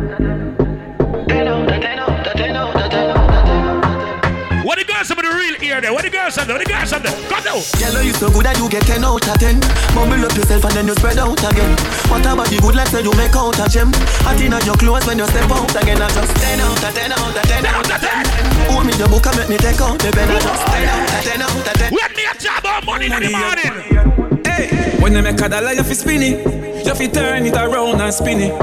What 4.81 4.87
the 4.87 4.93
girls 4.97 5.09
have 5.13 5.21
the 5.21 5.29
real 5.29 5.55
ear 5.61 5.77
there? 5.77 5.93
What 5.93 6.01
the 6.01 6.09
girls 6.09 6.35
have 6.41 6.49
there? 6.49 6.57
What 6.57 6.65
the 6.65 6.73
girls 6.73 6.89
have 6.89 7.05
there? 7.05 7.13
Come 7.29 7.45
now. 7.45 7.61
Girl, 7.77 8.01
you 8.01 8.17
so 8.17 8.33
good 8.33 8.49
that 8.49 8.57
you 8.57 8.65
get 8.65 8.81
10 8.89 9.05
out 9.05 9.21
of 9.21 9.37
10. 9.37 9.61
Mumble 9.93 10.25
up 10.25 10.33
yourself 10.33 10.65
and 10.65 10.73
then 10.73 10.89
you 10.89 10.97
spread 10.97 11.21
out 11.21 11.37
again. 11.37 11.77
What 12.09 12.25
about 12.25 12.49
the 12.49 12.57
good 12.57 12.73
like 12.73 12.89
say 12.89 13.05
you 13.05 13.13
make 13.13 13.37
out 13.37 13.61
a 13.61 13.69
gem? 13.69 13.93
Hot 14.25 14.41
in 14.41 14.57
your 14.65 14.73
clothes 14.81 15.05
when 15.05 15.21
you 15.21 15.29
step 15.29 15.53
out 15.53 15.69
again. 15.69 16.01
I 16.01 16.09
just 16.09 16.33
10 16.33 16.65
out 16.65 16.81
of 16.81 16.97
10 16.97 17.13
out 17.13 17.29
of 17.29 17.45
10 17.45 17.61
out 17.61 17.93
of 17.93 18.01
10. 18.01 18.73
Hold 18.73 18.85
me 18.89 18.93
your 18.97 19.05
book 19.05 19.29
and 19.29 19.37
make 19.37 19.49
me 19.53 19.57
take 19.61 19.77
out 19.85 20.01
the 20.01 20.09
pen. 20.09 20.33
I 20.33 20.41
just 20.41 20.65
10 20.65 20.89
out 20.89 21.13
of 21.13 21.21
10 21.29 21.45
out 21.45 21.61
of 21.61 21.77
10. 21.77 21.93
Let 21.93 22.11
me 22.17 22.23
a 22.25 22.33
job 22.41 22.65
on 22.65 22.81
money 22.81 23.05
in 23.05 23.21
the 23.21 23.29
morning. 23.37 24.40
Hey, 24.61 25.01
when 25.01 25.13
you 25.13 25.21
make 25.23 25.41
a 25.41 25.49
dollar, 25.49 25.73
you 25.73 25.81
fi 25.83 25.93
spin 25.93 26.21
it. 26.21 26.85
You 26.85 26.93
fi 26.93 27.07
turn 27.07 27.45
it 27.47 27.55
around 27.55 27.99
and 27.99 28.13
spin 28.13 28.39
it. 28.41 28.53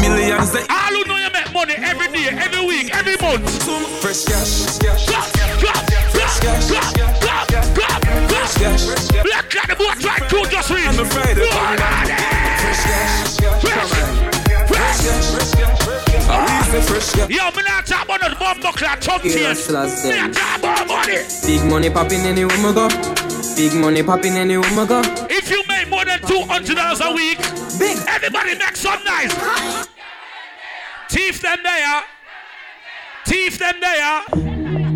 Millions 0.00 0.52
they 0.52 0.60
All 0.68 0.92
who 0.92 1.04
know 1.08 1.16
you 1.16 1.30
make 1.32 1.50
money 1.54 1.74
every 1.78 2.08
day, 2.12 2.28
every 2.36 2.66
week, 2.66 2.94
every 2.94 3.16
month. 3.16 3.48
Some 3.64 3.84
fresh 4.04 4.24
cash. 4.28 4.76
Clap, 4.76 5.32
clap, 5.56 5.80
clap, 6.12 6.32
clap, 6.68 7.48
clap, 7.48 7.74
clap, 7.74 8.02
Fresh 8.28 8.54
cash. 8.60 8.84
clap. 9.08 9.24
Black 9.24 9.48
cat, 9.48 9.68
the 9.68 9.76
boy 9.76 9.94
tried 10.04 10.28
to 10.28 10.50
just 10.50 10.68
read. 10.70 10.86
On 10.88 10.96
the 10.96 11.04
Friday, 11.06 11.40
Lord, 11.40 11.80
Fresh 12.60 12.82
cash. 12.84 13.40
Fresh, 13.64 13.90
fresh. 14.68 15.00
I 16.28 16.68
say 16.70 16.82
fresh 16.82 17.10
cash. 17.12 17.30
Yo, 17.30 17.50
me 17.56 17.62
not 17.64 17.86
talk 17.86 18.04
about 18.04 18.20
no 18.20 18.34
bumbo 18.38 18.72
clad 18.72 19.00
chunk 19.00 19.24
Yeah, 19.24 19.54
tears. 19.54 19.66
Me 19.68 19.74
them. 19.74 20.30
not 20.30 20.34
talk 20.36 20.58
about 20.58 20.88
money. 20.88 21.18
Big 21.46 21.64
money 21.64 21.88
popping 21.88 22.20
anywhere 22.20 22.58
me 22.58 22.72
go. 22.74 22.88
Big 23.56 23.74
money 23.74 24.02
popping 24.02 24.36
anywhere 24.36 24.70
me 24.70 24.86
go. 24.86 25.02
If 25.30 25.50
you 25.50 25.62
make 25.68 25.88
more 25.88 26.04
than 26.04 26.20
two 26.20 26.42
hundred 26.42 26.76
dollars 26.76 27.00
a 27.00 27.12
week, 27.12 27.38
big. 27.78 27.98
Everybody 28.08 28.56
make 28.56 28.76
some 28.76 29.02
nice. 29.04 29.32
Thief 31.08 31.40
them 31.40 31.58
there. 31.62 32.02
Thief 33.26 33.58
them 33.58 33.74
there. 33.80 34.22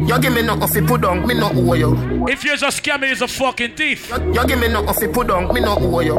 You 0.07 0.20
give 0.20 0.34
me 0.34 0.42
nothing 0.42 0.68
fi 0.82 0.86
put 0.86 1.00
down, 1.02 1.26
me 1.26 1.34
no 1.34 1.50
owe 1.52 1.74
you. 1.74 2.26
If 2.28 2.44
you're 2.44 2.57
just 2.57 2.82
scammer, 2.82 3.07
you're 3.07 3.24
a 3.24 3.28
fucking 3.28 3.74
thief. 3.74 4.11
You 4.11 4.46
give 4.46 4.59
me 4.59 4.68
nothing 4.68 4.94
fi 4.94 5.12
put 5.12 5.26
down, 5.28 5.52
me 5.52 5.61
no 5.61 5.76
owe 5.78 6.00
you. 6.00 6.14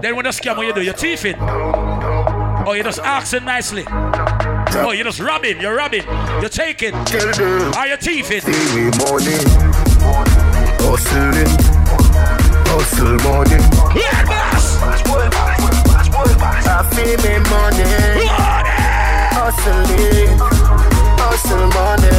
Then 0.00 0.16
when 0.16 0.24
the 0.24 0.30
scammer 0.30 0.64
you 0.66 0.72
do, 0.72 0.80
you're 0.80 0.94
thieving. 0.94 1.36
Oh, 1.38 2.72
you're 2.72 2.84
just 2.84 3.00
asking 3.00 3.44
nicely. 3.44 3.84
Oh, 3.88 4.92
you're 4.92 5.04
just 5.04 5.20
robbing, 5.20 5.60
you're 5.60 5.74
robbing, 5.76 6.04
you're 6.40 6.48
taking. 6.48 6.94
Are 6.94 7.86
you 7.86 7.96
thieving? 7.96 8.40
See 8.40 8.74
we 8.74 8.90
money, 8.98 10.39
hustling, 10.84 11.52
hustle 12.68 13.16
money. 13.26 13.60
Yeah, 13.94 14.24
boss! 14.26 14.78
I 16.66 16.82
feel 16.94 17.16
me 17.24 17.34
money, 17.50 17.84
hustling, 19.36 20.38
hustle 21.20 21.66
money. 21.76 22.16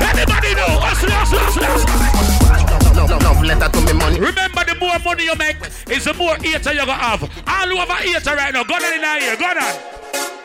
Everybody 0.00 0.54
know, 0.54 0.72
hustle, 0.80 1.10
hustle, 1.10 1.38
hustle, 1.38 1.64
hustle. 1.66 2.94
No, 2.94 3.06
no, 3.06 3.16
no, 3.18 3.40
letter 3.40 3.68
to 3.68 3.80
me 3.86 3.92
money. 3.92 4.18
Remember, 4.20 4.64
the 4.64 4.74
more 4.80 4.98
money 5.04 5.24
you 5.24 5.36
make 5.36 5.56
is 5.90 6.04
the 6.04 6.14
more 6.14 6.36
eater 6.44 6.72
you're 6.72 6.86
gonna 6.86 6.94
have. 6.94 7.22
All 7.22 7.68
who 7.68 7.76
have 7.76 8.04
eater 8.04 8.34
right 8.36 8.52
now, 8.52 8.64
go 8.64 8.74
on 8.74 8.84
in 8.84 9.22
here, 9.22 9.36
go 9.36 9.46
on. 9.46 10.39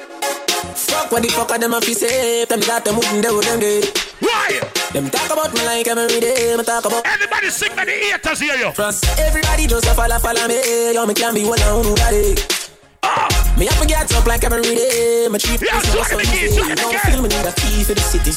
Fuck 0.73 1.11
what 1.11 1.21
the 1.21 1.29
fuck 1.29 1.51
are 1.51 1.59
them 1.59 1.73
a 1.73 1.81
fi 1.81 1.93
say? 1.93 2.45
Them 2.45 2.59
that 2.61 2.85
them 2.85 2.95
wouldn't 2.95 3.23
do 3.23 3.41
them 3.41 3.59
good. 3.59 3.85
Why? 4.19 4.59
Them 4.93 5.09
talk 5.09 5.31
about 5.31 5.53
me 5.53 5.65
like 5.65 5.87
every 5.87 6.19
day. 6.19 6.55
Me 6.57 6.63
talk 6.63 6.85
about 6.85 7.05
Everybody 7.05 7.49
by 7.75 7.85
the 7.85 7.93
eaters 7.93 8.39
here, 8.39 8.55
yo. 8.55 8.71
France. 8.71 9.01
Everybody 9.19 9.67
just 9.67 9.85
a 9.85 9.93
follow 9.93 10.17
follow 10.19 10.47
me. 10.47 10.93
Yo, 10.93 11.05
me 11.05 11.13
can 11.13 11.33
be 11.33 11.43
one 11.45 11.61
on 11.61 11.83
who 11.83 11.95
got 11.95 12.64
it. 13.05 13.57
Me 13.57 13.65
have 13.65 13.79
to 13.79 13.87
get 13.87 14.11
up 14.13 14.25
like 14.27 14.43
every 14.43 14.61
day. 14.61 15.27
My 15.31 15.37
chief 15.37 15.61
Yeah, 15.61 15.79
is 15.79 15.87
so 15.87 15.95
my 15.95 16.05
let 16.05 16.17
me 16.17 16.25
get- 16.25 16.51
so 16.53 16.61
let 16.67 16.77
Don't 16.77 16.99
feel 17.07 17.21
me 17.23 17.29
need 17.29 17.45
a 17.47 17.53
key 17.55 17.83
for 17.87 17.93
the 17.95 18.01
city. 18.03 18.31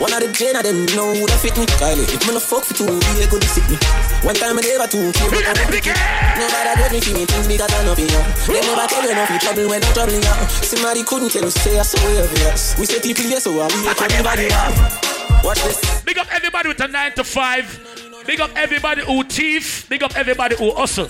One 0.00 0.12
of 0.12 0.20
the 0.24 0.28
gen 0.32 0.56
of 0.56 0.62
them 0.64 0.86
know 0.96 1.12
that 1.26 1.38
fit 1.44 1.56
me. 1.58 1.66
Kylie, 1.76 2.08
if 2.08 2.22
me 2.26 2.32
no 2.34 2.40
fuck 2.40 2.64
for 2.64 2.74
two, 2.74 2.86
be 2.88 3.22
a 3.22 3.26
good 3.28 3.44
sick 3.52 3.66
me. 3.68 3.76
One 4.24 4.34
time 4.34 4.56
I 4.58 4.62
never 4.64 4.88
two, 4.88 5.12
keep 5.12 5.32
it 5.32 5.44
on 5.46 5.54
the. 5.58 5.66
Nobody 5.68 6.72
get 6.80 6.92
me 6.92 7.00
feeling 7.00 7.26
things 7.26 7.46
because 7.46 7.72
I 7.72 7.84
know 7.84 7.94
you. 7.94 8.08
They 8.48 8.60
never 8.64 8.86
tell 8.88 9.04
you 9.04 9.14
nothing 9.14 9.38
trouble 9.38 9.68
when 9.68 9.82
I'm 9.84 9.92
troubling 9.92 10.22
you. 10.24 10.34
Somebody 10.64 11.02
couldn't 11.04 11.30
tell 11.30 11.44
us 11.44 11.54
say 11.54 11.78
I 11.78 11.82
saw 11.82 12.00
you. 12.08 12.24
Yes. 12.40 12.78
We 12.78 12.86
say 12.86 13.00
people 13.00 13.24
yes, 13.28 13.44
so 13.44 13.52
I 13.60 13.68
we 13.68 13.84
make 13.84 14.00
everybody 14.00 14.48
laugh. 14.48 15.44
Watch 15.44 15.60
this. 15.62 15.78
Big 16.02 16.18
up 16.18 16.28
everybody 16.32 16.68
with 16.68 16.80
a 16.80 16.88
9 16.88 17.12
to 17.16 17.24
5. 17.24 18.24
Big 18.26 18.40
up 18.40 18.50
everybody 18.56 19.02
who 19.04 19.22
thief. 19.24 19.88
Big 19.88 20.02
up 20.02 20.16
everybody 20.16 20.56
who 20.56 20.72
hustle. 20.74 21.08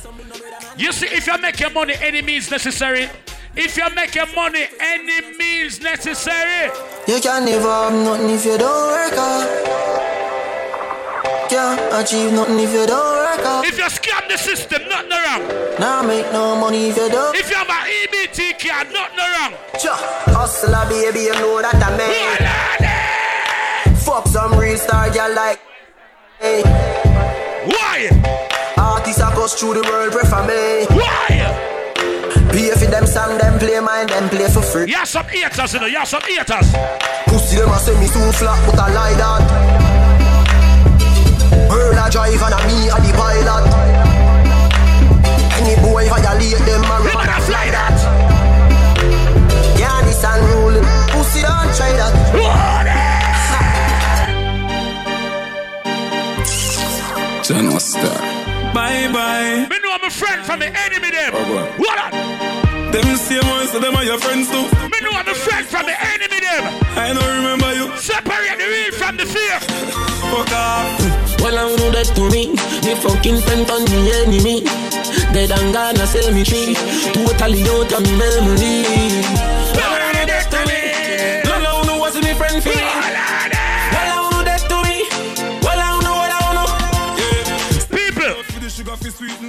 You 0.77 0.93
see, 0.93 1.07
if 1.07 1.27
you 1.27 1.39
make 1.39 1.61
your 1.61 1.71
money 1.71 1.95
any 2.01 2.23
means 2.23 2.51
necessary, 2.51 3.09
if 3.55 3.77
you 3.77 3.89
make 3.95 4.15
your 4.15 4.27
money 4.35 4.67
any 4.81 5.37
means 5.37 5.81
necessary, 5.81 6.71
You 7.07 7.21
can 7.21 7.45
never 7.45 7.69
have 7.69 7.93
nothing 7.93 8.31
if 8.31 8.45
you 8.45 8.57
don't 8.57 8.87
work 8.89 9.13
hard. 9.15 9.49
Can't 11.51 11.81
achieve 11.93 12.33
nothing 12.33 12.59
if 12.61 12.73
you 12.73 12.87
don't 12.87 13.17
work 13.17 13.41
hard. 13.45 13.67
if 13.67 13.77
you 13.77 13.85
scam 13.85 14.27
the 14.29 14.39
system, 14.39 14.83
nothing 14.89 15.11
wrong. 15.11 15.43
Nah, 15.79 16.03
make 16.03 16.33
no 16.33 16.57
money 16.57 16.89
if 16.89 16.97
you 16.97 17.11
don't. 17.11 17.37
If 17.37 17.51
you 17.51 17.57
have 17.57 17.69
an 17.69 17.87
EBT 17.87 18.59
card, 18.59 18.89
nothing 18.93 19.19
wrong. 19.19 19.53
Cha, 19.79 19.95
hustler 20.33 20.87
baby, 20.89 21.21
you 21.29 21.33
know 21.35 21.61
that 21.61 21.77
I 21.77 21.91
mean. 21.99 23.97
Fuck 23.97 24.27
some 24.29 24.59
real 24.59 24.79
star 24.79 25.11
girl 25.11 25.35
like. 25.35 25.61
Hey. 26.41 26.63
Why? 27.67 28.09
Artists 29.43 29.61
goes 29.61 29.75
through 29.75 29.83
the 29.83 29.89
world, 29.91 30.13
prefer 30.13 30.47
me. 30.47 30.87
Why? 30.95 31.27
Pay 32.53 32.71
for 32.79 32.87
them 32.87 33.07
song, 33.07 33.39
them 33.39 33.59
play 33.59 33.81
mine, 33.81 34.07
them 34.07 34.29
play 34.29 34.47
for 34.49 34.63
free. 34.63 34.87
You 34.87 34.95
have 34.95 35.09
some 35.09 35.27
haters, 35.27 35.73
you 35.75 35.81
know, 35.81 35.87
you 35.87 35.99
have 35.99 36.07
some 36.07 36.23
haters. 36.23 36.71
Pussy 37.27 37.57
them 37.57 37.71
a 37.71 37.79
say 37.79 37.99
me 37.99 38.07
too 38.07 38.33
flat, 38.39 38.63
but 38.67 38.79
I 38.79 38.93
lie 38.95 39.15
that. 39.19 39.43
Girl 41.69 41.99
a 41.99 42.09
drive 42.09 42.43
and 42.43 42.55
a 42.55 42.59
me 42.71 42.87
a 42.87 42.95
the 43.03 43.11
pilot. 43.19 43.67
Any 45.59 45.75
boy 45.83 46.07
violate 46.07 46.63
them 46.63 46.85
a 46.87 47.03
run 47.03 47.27
a 47.27 47.41
fly 47.43 47.67
that. 47.75 47.99
Yeah, 49.77 50.03
this 50.07 50.23
unruly. 50.23 50.83
Pussy 51.11 51.43
don't 51.43 51.75
try 51.75 51.91
that. 51.99 52.15
General 57.43 57.81
Star. 57.81 58.42
Bye 58.75 59.13
bye. 59.13 59.67
Me 59.69 59.79
know 59.81 59.93
I'm 59.93 60.05
a 60.05 60.11
friend 60.11 60.45
from 60.45 60.61
the 60.61 60.67
enemy 60.67 61.11
them. 61.11 61.33
Oh, 61.35 61.45
boy. 61.45 61.65
What 61.77 61.99
up? 61.99 62.13
Them 62.93 63.17
same 63.17 63.47
ones, 63.49 63.71
so 63.71 63.79
them 63.79 63.95
are 63.97 64.05
your 64.05 64.19
friends 64.19 64.49
too. 64.49 64.65
Me 64.89 64.99
know 65.05 65.13
I'm 65.13 65.29
a 65.29 65.35
friend 65.35 65.67
from 65.67 65.85
the 65.87 65.93
enemy 65.93 66.41
them. 66.41 66.65
I 66.97 67.13
don't 67.13 67.37
remember 67.37 67.73
you. 67.75 67.95
Separate 67.97 68.57
the 68.57 68.65
real 68.65 68.93
from 68.93 69.17
the 69.17 69.27
fake. 69.27 69.61
Fuck 70.33 70.53
off. 70.53 71.41
Well, 71.41 71.59
I 71.59 71.77
do 71.77 71.91
that 71.93 72.09
to 72.17 72.25
me. 72.31 72.53
Me 72.85 72.95
fucking 72.97 73.41
friend 73.45 73.69
on 73.69 73.85
the 73.85 74.01
enemy. 74.25 74.65
Dead 75.33 75.51
and 75.53 75.73
gone, 75.73 75.99
I 75.99 76.05
sell 76.07 76.33
me 76.33 76.45
tree. 76.45 76.75
Totally 77.13 77.63
out 77.69 77.93
of 77.93 78.03
me 78.03 78.17
memory. 78.17 79.52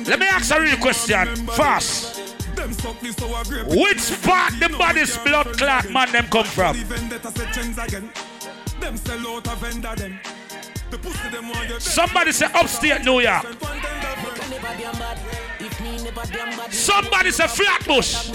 A 0.08 0.62
real 0.62 0.78
question. 0.78 1.36
Fast. 1.48 2.20
Which 3.68 4.22
part 4.22 4.54
the 4.60 4.70
body's 4.78 5.18
blood 5.18 5.58
clot 5.58 5.90
man 5.92 6.12
them 6.12 6.28
come 6.28 6.46
from? 6.46 6.76
Somebody 11.80 12.32
say 12.32 12.46
upstate 12.54 13.04
New 13.04 13.20
York. 13.22 13.46
Somebody 16.70 17.32
say 17.32 17.48
Flatbush. 17.48 18.32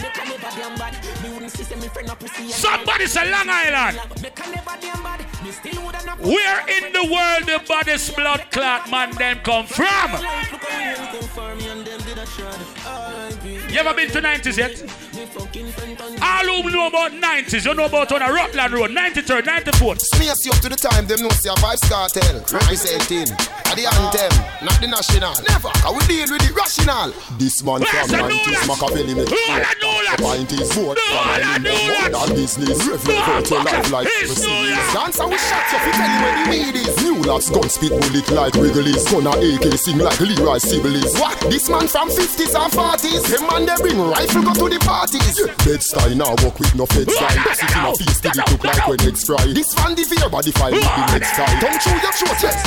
Somebody 2.50 3.06
say 3.06 3.30
Long 3.30 3.48
Island. 3.48 3.98
Where 6.20 6.60
in 6.68 6.92
the 6.92 7.04
world 7.12 7.46
the 7.46 7.60
body's 7.66 8.10
blood 8.10 8.44
clot 8.50 8.90
man 8.90 9.10
them 9.12 9.38
come 9.44 9.66
from? 9.66 10.10
You 13.70 13.78
ever 13.78 13.94
been 13.94 14.10
to 14.10 14.20
90s 14.20 14.56
yet? 14.56 14.82
All 16.22 16.62
who 16.62 16.70
know 16.70 16.86
about 16.88 17.12
90s, 17.12 17.64
you 17.64 17.74
know 17.74 17.84
about 17.86 18.12
on 18.12 18.22
a 18.22 18.32
Rutland 18.32 18.72
Road, 18.72 18.90
93rd, 18.90 19.42
94th. 19.42 20.00
Sneeze 20.14 20.46
you 20.46 20.52
up 20.52 20.58
to 20.60 20.68
the 20.68 20.76
time, 20.76 21.06
them 21.06 21.20
know 21.22 21.28
see 21.30 21.48
a 21.48 21.54
Vybz 21.54 21.88
Kartel. 21.88 22.40
Representing 22.52 23.28
at 23.30 23.76
the 23.76 23.86
anthem, 23.86 24.32
not 24.64 24.80
the 24.80 24.86
national. 24.86 25.34
Never, 25.48 25.68
cause 25.80 25.94
we 25.94 26.06
deal 26.06 26.26
with 26.30 26.42
the 26.46 26.52
rational. 26.54 27.12
This 27.38 27.62
man 27.62 27.80
from 27.82 28.08
90s, 28.30 28.66
Machiavelli 28.66 29.14
make 29.14 29.28
The 30.38 30.44
point 30.46 30.62
is 30.62 30.70
vote 30.70 30.98
from 30.98 31.26
my 31.26 31.58
more 31.58 32.10
than 32.14 32.36
business. 32.36 32.78
Revelate 32.86 33.50
your 33.50 33.64
life 33.64 33.90
like 33.90 34.06
proceeds. 34.06 34.94
Dance 34.94 35.18
and 35.18 35.30
we 35.34 35.38
shot 35.38 35.66
you, 35.66 35.78
fi 35.82 35.90
tell 35.98 36.10
you 36.14 36.20
where 36.22 36.34
the 36.38 36.44
weed 36.46 36.76
is. 36.78 36.94
New 37.02 37.18
lads 37.26 37.50
gun 37.50 37.66
spit 37.66 37.90
bullet 37.90 38.30
like 38.30 38.54
Wrigley's. 38.54 39.02
Gonna 39.10 39.34
AK 39.34 39.66
sing 39.74 39.98
like 39.98 40.20
Leroy 40.20 40.62
Sibbles. 40.62 41.18
What? 41.18 41.34
This 41.50 41.66
man 41.68 41.88
from 41.90 42.06
50s 42.14 42.54
and 42.54 42.70
40s. 42.70 43.26
Him 43.34 43.50
man 43.50 43.66
they 43.66 43.74
bring 43.82 43.98
rifle 43.98 44.42
go 44.46 44.54
to 44.54 44.66
the 44.70 44.78
parties. 44.78 45.42
Bed 45.66 45.82
style 45.82 46.14
now 46.14 46.38
walk 46.46 46.54
with 46.62 46.70
no 46.78 46.86
fed 46.86 47.10
style. 47.10 47.34
Sit 47.58 47.74
in 47.74 47.82
a 47.82 47.90
feast 47.98 48.22
till 48.22 48.38
it 48.38 48.46
look 48.46 48.62
like 48.62 48.86
when 48.86 49.00
eggs 49.02 49.26
fry. 49.26 49.42
This 49.50 49.74
fan 49.74 49.98
the 49.98 50.06
fear 50.06 50.30
body 50.30 50.54
file 50.54 50.70
with 50.70 50.86
the 50.86 51.18
next 51.18 51.34
time. 51.34 51.50
Don't 51.58 51.82
chew 51.82 51.98
your 51.98 52.14
throat, 52.14 52.38
yes. 52.38 52.62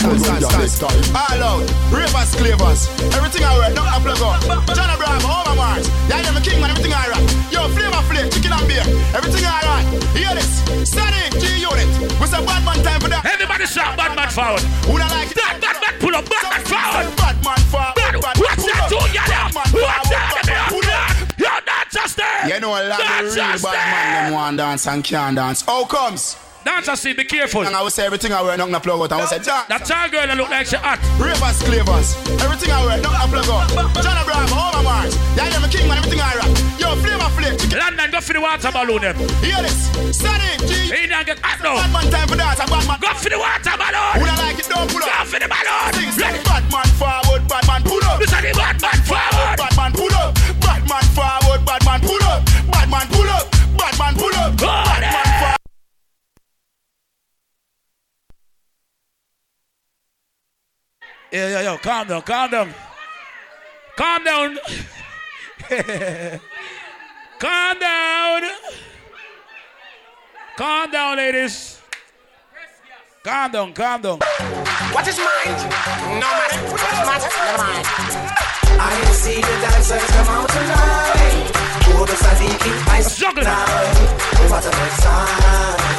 Next 0.60 0.84
time. 0.84 1.00
All 1.16 1.40
out, 1.40 1.64
ravers, 1.88 2.36
clavers, 2.36 2.92
everything 3.16 3.48
I 3.48 3.56
wear, 3.56 3.72
don't 3.72 3.88
plug 4.04 4.20
up. 4.20 4.44
John 4.76 4.92
Abraham, 4.92 5.24
over 5.24 5.56
Mars, 5.56 5.88
yeah, 6.12 6.20
I'm 6.20 6.36
a 6.36 6.42
king 6.44 6.60
man, 6.60 6.72
everything 6.76 6.92
I 6.92 7.08
rock. 7.08 7.51
Yo, 7.52 7.68
flavor 7.70 8.02
flame, 8.08 8.30
chicken 8.32 8.52
and 8.56 8.66
beer, 8.68 8.86
everything 9.14 9.44
I 9.44 9.60
rock. 9.68 9.86
Hear 10.16 10.34
this, 10.36 10.64
Sonic, 10.88 11.36
G 11.36 11.60
unit, 11.60 11.88
we 12.20 12.26
say 12.28 12.40
bad 12.46 12.64
man 12.64 12.80
time 12.84 13.02
for 13.02 13.10
that. 13.12 13.26
Everybody 13.28 13.66
shout 13.68 13.98
bad 14.00 14.16
man 14.16 14.30
forward. 14.32 14.64
Who 14.88 14.98
don't 14.98 15.12
like 15.12 15.32
it? 15.32 15.38
Bad, 15.38 15.60
bad 15.60 15.78
man 15.84 15.94
pull 16.00 16.16
up, 16.16 16.26
bad 16.32 16.44
man 16.48 16.64
forward. 16.64 17.08
Bad 17.20 17.38
man 17.44 17.62
forward. 17.68 17.96
Bad, 17.96 18.38
what's 18.40 18.64
that 18.64 18.88
to 18.88 19.00
you 19.12 19.26
man 19.28 19.70
What's 19.76 20.10
that? 20.10 20.32
bad 20.32 20.48
man. 20.48 21.28
You're 21.38 21.64
not 21.68 21.86
just 21.92 22.18
there. 22.18 22.48
You 22.48 22.60
know 22.60 22.72
a 22.72 22.88
lot 22.88 23.00
Not 23.00 23.26
of 23.26 23.36
real 23.36 23.60
bad 23.60 23.92
man 23.92 24.24
them 24.24 24.34
want 24.34 24.58
dance 24.58 24.88
and 24.88 25.04
can't 25.04 25.36
dance. 25.36 25.62
How 25.62 25.86
comes? 25.86 26.38
Dancer, 26.64 26.96
see, 26.96 27.14
be 27.14 27.24
careful. 27.24 27.62
And 27.62 27.76
I 27.76 27.82
will 27.82 27.90
say 27.90 28.06
everything 28.06 28.32
I 28.32 28.42
wear, 28.42 28.58
not 28.58 28.66
gonna 28.66 28.80
plug 28.80 29.02
out. 29.02 29.12
I 29.12 29.18
will 29.18 29.28
say 29.28 29.40
dance. 29.40 29.68
That 29.68 29.86
tall 29.86 30.10
girl 30.10 30.28
that 30.28 30.38
look 30.38 30.50
like 30.50 30.68
she 30.68 30.78
hot. 30.78 31.00
Ravers, 31.18 31.58
clavers, 31.64 32.16
everything 32.42 32.72
I 32.72 32.86
wear, 32.86 32.98
not 33.02 33.12
gonna 33.12 33.42
plug 33.42 33.50
out. 33.50 34.04
John 34.04 34.18
Abraham, 34.18 34.50
over 34.54 34.84
Mars, 34.84 35.18
yeah, 35.36 35.50
I'm 35.50 35.64
a 35.64 35.68
king 35.68 35.88
man, 35.88 35.98
everything 35.98 36.22
I 36.22 36.38
rock. 36.38 36.52
Yo, 36.78 36.96
flavor 37.02 37.32
chicken. 37.62 37.80
London, 37.80 38.12
go 38.12 38.22
for 38.22 38.34
the 38.34 38.42
water 38.42 38.72
balloon 38.72 39.02
them. 39.02 39.18
Hear 39.42 39.62
this, 39.62 39.90
Sonic, 40.16 40.60
G. 40.68 40.74
He 40.92 41.08
don't 41.08 41.26
get 41.26 41.40
hot 41.40 41.60
now. 41.64 41.76
Bad 41.76 41.92
man 41.94 42.12
time 42.12 42.28
for 42.28 42.38
dance, 42.38 42.60
a 42.60 42.66
bad 42.68 42.88
man. 42.88 43.00
Go 43.00 43.14
for 43.14 43.30
the 43.30 43.40
water 43.40 43.76
balloon. 43.78 44.14
Who 44.18 44.26
don't 44.26 44.40
like 44.40 44.60
it, 44.60 44.68
don't 44.70 44.90
pull 44.90 45.04
up. 45.04 45.10
Go 45.10 45.26
for 45.26 45.40
the 45.40 45.48
balloon. 45.48 45.94
Sing, 45.94 46.12
sing, 46.12 46.44
bad 46.44 46.66
man 46.72 46.90
forward, 46.98 47.44
bad 47.48 47.64
man 47.68 47.82
pull 47.84 48.04
up. 48.06 48.20
This 48.20 48.32
is 48.32 48.42
the 48.42 48.52
bad 48.56 48.78
man 48.82 49.00
forward. 49.06 49.58
Bad 49.58 49.74
man 49.78 49.92
pull 49.94 50.16
up. 50.16 50.32
Bad 50.62 50.84
man 50.88 51.06
forward, 51.16 51.62
bad 51.66 51.82
man 51.86 52.00
pull 52.02 52.16
up. 52.16 52.21
Yeah, 61.32 61.48
yeah, 61.48 61.62
yo, 61.62 61.78
calm 61.78 62.08
down, 62.08 62.22
calm 62.24 62.52
down. 62.52 62.74
Calm 63.96 64.24
down. 64.26 64.58
calm 67.40 67.80
down. 67.80 68.42
Calm 70.58 70.92
down, 70.92 71.16
ladies. 71.16 71.80
Calm 73.24 73.50
down, 73.50 73.72
calm 73.72 74.02
down. 74.02 74.20
What 74.92 75.08
is 75.08 75.18
mine? 75.20 75.56
No 76.20 76.28
matter. 76.36 76.60
What 76.68 76.82
matters? 77.08 77.32
Never 77.32 77.64
mind. 77.64 77.88
I 78.76 78.92
see 79.14 79.40
the 79.40 79.56
dancers 79.64 80.04
come 80.12 80.28
out 80.36 80.50
tonight. 80.50 81.48
Who 81.96 82.06
does 82.08 82.20
that 82.20 82.36
keep 82.60 82.76
my 82.88 83.00
Juggling. 83.00 83.48
What 84.52 84.66
a 84.66 84.70
good 84.70 84.92
sign. 85.00 85.92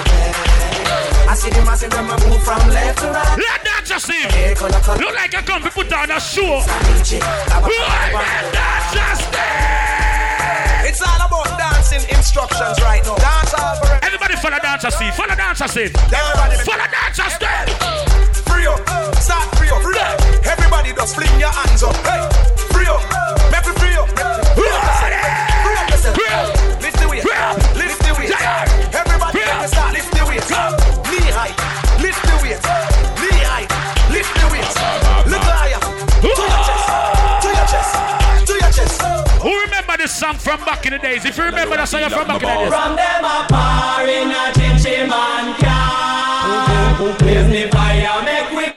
I 1.26 1.34
see 1.34 1.48
the 1.48 1.64
massive 1.64 1.90
them 1.90 2.10
a 2.10 2.16
move 2.28 2.42
from 2.44 2.68
left 2.68 2.98
to 2.98 3.06
right. 3.06 3.71
That 3.82 3.98
just 3.98 4.06
see. 4.06 4.22
Hey, 4.30 4.54
color, 4.54 4.78
color. 4.78 5.02
Look 5.02 5.10
like 5.18 5.34
I 5.34 5.42
come 5.42 5.58
to 5.66 5.70
put 5.74 5.90
on 5.90 6.06
a 6.06 6.22
show. 6.22 6.62
That 6.62 7.02
just 8.94 9.26
It's 10.86 11.02
all 11.02 11.18
about 11.18 11.50
dancing 11.58 12.06
instructions 12.06 12.78
right 12.86 13.02
now. 13.02 13.18
Dance 13.18 13.50
all 13.58 13.74
for 13.82 13.98
Everybody 14.06 14.38
follow 14.38 14.62
dancer 14.62 14.94
see. 14.94 15.10
Follow 15.10 15.34
dancer 15.34 15.66
see. 15.66 15.90
Everybody. 16.14 16.62
Follow 16.62 16.86
dancer 16.94 17.26
step. 17.26 17.74
Free 18.46 18.70
up, 18.70 18.78
start 19.18 19.50
free 19.58 19.74
up, 19.74 19.82
free 19.82 19.98
up. 19.98 20.14
Everybody 20.46 20.94
just 20.94 21.18
fling 21.18 21.34
your 21.42 21.50
hands 21.50 21.82
up. 21.82 21.98
Hey, 22.06 22.22
free 22.70 22.86
up, 22.86 23.02
make 23.50 23.66
me 23.66 23.74
free 23.82 23.98
up. 23.98 24.06
Free 24.54 24.70
up. 24.70 24.94
Free 25.66 25.74
up 25.74 25.90
yourself. 25.90 26.14
Lift 26.78 27.02
the 27.02 27.10
weight. 27.10 27.26
Lift 27.26 27.98
the 27.98 28.14
weight. 28.14 28.30
Everybody 28.94 29.42
start 29.66 29.90
lift 29.90 30.06
the 30.14 30.22
weight. 30.22 30.46
Song 40.22 40.38
from 40.38 40.64
back 40.64 40.86
in 40.86 40.92
the 40.92 40.98
days? 41.00 41.24
If 41.24 41.36
you 41.36 41.44
remember 41.44 41.76
that 41.76 41.88
song 41.88 42.08
from 42.08 42.28
back 42.28 42.42
in 42.42 42.48
the 42.48 42.54
days. 42.54 42.70
From 42.70 42.94
them 42.94 43.24
a 43.24 43.44
par 43.50 44.06
in 44.06 44.30
a 44.30 44.52
chinchy 44.54 45.08
man 45.10 45.54
car. 45.58 46.94
Give 47.18 47.48
me 47.50 47.66
fire, 47.66 48.22
make 48.22 48.50
we. 48.54 48.70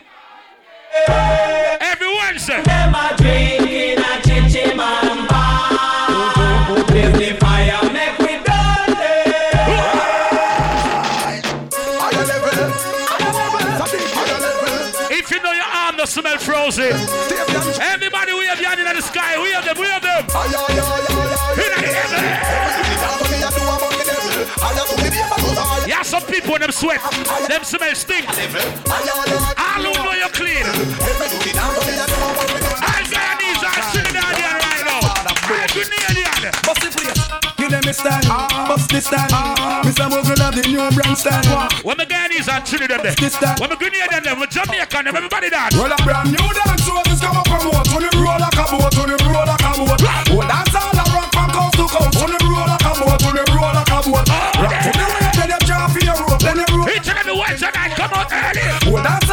Everyone 1.91 2.39
say. 2.39 2.64
Them 2.64 2.96
a 2.96 3.14
drink 3.18 3.70
in 3.70 4.00
a 4.00 4.14
chinchy 4.26 4.76
man 4.76 5.28
bar. 5.30 6.82
Give 6.89 7.14
me 7.14 7.30
fire, 7.38 7.45
smell 16.16 16.38
frozen, 16.38 16.95
everybody 17.82 18.32
wave 18.32 18.55
your 18.61 18.70
hand 18.70 18.80
in 18.80 18.95
the 18.95 19.01
sky, 19.01 19.36
wave 19.36 19.66
them, 19.66 19.78
wave 19.78 20.01
them. 20.01 20.24
In 20.24 21.70
the 21.76 21.80
heaven. 21.91 22.24
Yeah, 25.86 26.03
some 26.03 26.24
people 26.24 26.53
when 26.53 26.61
them 26.61 26.72
sweat, 26.72 27.01
them 27.49 27.66
smell 27.66 27.93
stink. 27.95 28.30
All 29.59 29.84
know 29.84 30.13
you're 30.13 30.30
clean. 30.30 30.63
Give 37.86 37.93
them 38.01 38.09
a 38.09 38.17
stand. 38.17 38.25
Bust 38.65 38.89
the 38.89 39.01
stand. 39.01 39.29
Mr. 39.86 40.09
Mogul 40.09 40.41
of 40.41 40.55
the 40.57 40.63
new 40.65 40.89
brand 40.89 41.17
stand. 41.17 41.45
When 41.86 41.97
the 41.97 42.05
Guyanese 42.05 42.49
and 42.49 42.65
Trinidad 42.65 43.05
them, 43.05 43.13
when 43.61 43.69
the 43.69 43.77
Grenadian 43.77 44.23
them, 44.25 44.39
when 44.41 44.49
Jamaican 44.49 45.05
them, 45.05 45.15
everybody 45.15 45.49
dance. 45.53 45.75
Roll 45.77 45.93
a 45.93 45.97
brand 46.01 46.33
new 46.33 46.49
dance, 46.49 46.81
so 46.81 46.97
this 47.05 47.21
come 47.21 47.38
up 47.38 47.45
promote. 47.45 47.86
On 47.93 48.01
the 48.01 48.09
roll 48.17 48.41
like 48.41 48.57
a 48.57 48.65
boat, 48.73 48.97
on 48.97 49.05
the 49.05 49.17
roll 49.29 49.45
like 49.45 49.61
a 49.61 49.71
boat. 49.77 50.01
Oh, 50.01 50.41
dance 50.41 50.73
all 50.73 50.97
around 50.97 51.29
from 51.29 51.49
coast 51.53 51.77
to 51.77 51.86
coast. 51.86 52.17
On 52.25 52.29
the 52.33 52.39
roll 52.49 52.65
like 52.65 52.81
a 52.81 52.91
boat, 52.97 53.21
on 53.21 53.33
the 53.38 53.43
roll 53.53 53.69
like 53.69 53.93
a 53.93 53.99
boat. 54.01 54.25
Rock 54.33 54.77
to 54.81 54.89
the 54.89 55.05
way, 55.05 55.29
then 55.38 55.49
you 55.53 55.61
jump 55.69 55.93
for 55.93 56.01
your 56.01 56.17
rope, 56.25 56.41
then 56.41 56.57
you 56.57 56.65
roll. 56.73 56.89
Each 56.89 57.05
and 57.05 57.21
every 57.21 57.38
Wednesday 57.38 57.69
night, 57.69 57.93
come 57.93 58.13
out 58.17 58.33
early. 58.33 58.65
Oh, 58.89 58.97
dance 58.97 59.24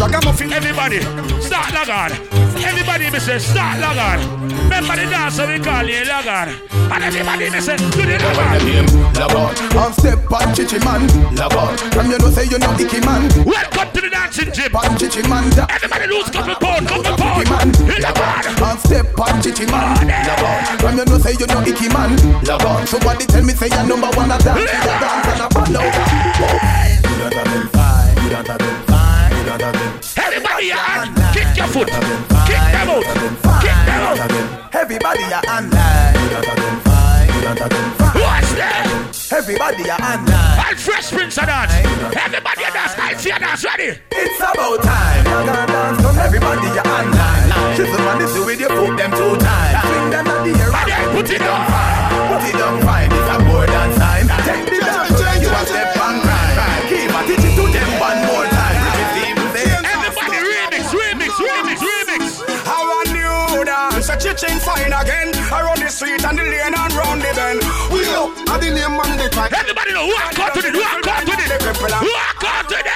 Ragamuffin. 0.00 0.52
Everybody, 0.52 1.00
start 1.42 1.74
log 1.74 1.88
on. 1.90 2.12
Everybody, 2.62 3.10
me 3.10 3.18
say, 3.18 3.38
start 3.38 3.80
log 3.80 3.98
on. 3.98 4.48
Remember 4.70 4.94
the 4.94 5.10
dancer 5.10 5.46
we 5.46 5.58
call 5.58 5.82
you 5.82 6.04
log 6.04 6.26
on. 6.26 6.48
And 6.92 7.02
everybody, 7.04 7.50
me 7.50 7.60
say, 7.60 7.76
do 7.76 8.06
the 8.06 8.18
log 8.22 9.34
on. 9.34 9.54
I'm 9.76 9.92
step 9.92 10.30
on 10.30 10.54
chichi 10.54 10.78
man. 10.84 11.08
From 11.90 12.10
you 12.10 12.18
know 12.18 12.30
say 12.30 12.44
you 12.44 12.58
know 12.58 12.72
icky 12.78 13.00
man. 13.00 13.26
Welcome 13.44 13.90
to 13.94 14.00
the 14.00 14.10
dancing 14.10 14.52
gym. 14.52 14.76
On 14.76 14.96
chichi 14.96 15.22
man. 15.28 15.50
Everybody 15.68 16.06
lose 16.06 16.30
couple 16.30 16.54
pound, 16.54 16.86
couple 16.86 17.16
pound. 17.16 17.50
man. 17.50 17.68
In 17.90 17.98
the 17.98 18.12
bar. 18.14 18.42
I'm 18.62 18.78
step 18.78 19.18
on 19.18 19.42
chichi 19.42 19.66
man. 19.66 19.98
From 20.78 20.96
you 20.98 21.04
know 21.06 21.18
say 21.18 21.34
you 21.38 21.46
know 21.46 21.62
icky 21.66 21.88
man. 21.90 22.14
Somebody 22.86 23.26
tell 23.26 23.42
me 23.42 23.52
say 23.52 23.66
you 23.66 23.82
number 23.86 24.08
one 24.14 24.30
at 24.30 24.44
dance. 24.44 24.60
You 24.60 24.78
dance 25.02 25.26
and 25.26 25.42
a 25.42 25.48
follow. 25.50 26.77
Foot. 31.78 31.90
Kick 32.46 32.64
them 32.74 32.90
out. 32.90 33.06
Kick 33.62 33.78
them 33.86 34.02
out. 34.02 34.74
Everybody 34.74 35.24
are 35.30 35.46
online. 35.46 36.14
What's 38.18 38.52
that? 38.58 38.84
Everybody 39.30 39.90
are 39.90 40.02
online. 40.02 40.58
All 40.58 40.74
fresh 40.74 41.10
prince 41.10 41.38
of 41.38 41.46
dance. 41.46 41.72
Everybody 42.16 42.62
a 42.64 42.70
dance. 42.72 42.94
I 42.98 43.14
see 43.14 43.30
a 43.30 43.38
dance 43.38 43.64
ready. 43.64 43.98
It's 44.10 44.40
about 44.40 44.82
time. 44.82 45.24
You're 45.24 45.46
gonna 45.46 45.66
dance, 45.66 46.02
come 46.02 46.18
everybody 46.18 46.66
are 46.66 46.88
online. 46.88 47.46
Shizzle 47.76 48.02
man, 48.04 48.18
this 48.18 48.34
with 48.34 48.60
your 48.60 48.70
foot 48.70 48.96
them 48.98 49.10
two 49.12 49.36
times. 49.38 49.78
Swing 49.86 50.10
them 50.10 50.26
at 50.26 50.42
the 50.42 50.52
air. 50.58 50.70
And 50.74 50.88
then 50.90 51.04
put 51.14 51.30
it 51.30 51.38
down. 51.38 51.62
Put 52.26 52.42
it 52.48 52.58
down 52.58 52.80
fine. 52.82 53.10
It's 53.12 53.30
a 53.30 53.36
more 53.46 53.66
than 53.66 53.90
time. 53.94 54.26
Take 54.42 54.66
the 54.66 54.78
dance, 54.82 55.42
you 55.42 55.50
a 55.50 55.66
step 55.66 55.97
dance, 64.40 64.64
fine 64.64 64.92
again. 64.92 65.34
Around 65.50 65.80
the 65.82 65.88
street 65.88 66.24
and 66.24 66.38
the 66.38 66.42
lane 66.42 66.74
and 66.74 66.92
round 66.94 67.22
the 67.22 67.30
bend. 67.34 67.62
We 67.90 68.04
up 68.14 68.30
at 68.48 68.60
the 68.60 68.70
name 68.70 68.98
and 68.98 69.20
the 69.20 69.28
time. 69.28 69.52
Everybody 69.54 69.92
know 69.92 70.06
walk 70.06 70.38
out 70.38 70.54
to 70.54 70.60
it, 70.60 70.74
walk 70.74 71.06
out 71.06 71.26
to 71.26 71.32
it. 71.32 71.48
Walk 71.58 72.44
out 72.44 72.68
to 72.68 72.76
it. 72.78 72.86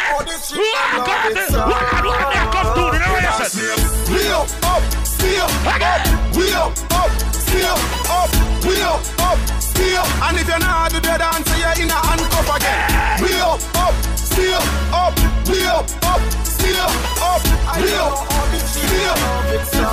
Walk 0.55 1.09
out 1.09 1.33
to 1.33 1.41
it. 1.41 1.53
Walk 1.53 1.95
out, 1.95 2.05
walk 2.05 2.55
out, 2.55 2.75
to 2.77 2.83
the 2.91 2.99
narration. 2.99 3.79
We 4.13 4.29
up, 4.31 4.49
up, 4.65 5.02
still 5.33 5.45
up. 5.45 6.37
We 6.37 6.53
up, 6.53 6.73
up, 6.93 7.11
still 7.33 7.77
up. 8.11 8.31
We 8.65 8.83
up, 8.83 9.01
up, 9.21 9.39
still. 9.61 10.05
And 10.23 10.37
if 10.37 10.49
you're 10.49 10.59
not 10.59 10.93
the 10.93 11.01
dance, 11.01 11.49
you're 11.59 11.85
in 11.85 11.91
a 11.91 11.95
handcuff 11.95 12.57
again. 12.57 13.23
We 13.23 13.33
up, 13.41 13.61
up, 13.77 13.95
still 14.17 14.61
up. 14.93 15.17
We 15.49 15.65
up, 15.65 15.89
up, 16.05 16.21
still 16.45 16.89
up. 17.25 17.43
We 17.81 17.93
up, 17.97 18.17
still, 18.61 19.17
still. 19.65 19.93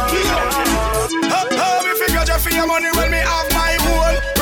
How 1.32 1.84
me 1.84 1.94
figure 2.00 2.26
just 2.26 2.44
for 2.44 2.54
your 2.54 2.68
money 2.68 2.90
when 2.96 3.12
me 3.12 3.18
have 3.18 3.52
my 3.52 3.78
own? 3.82 4.39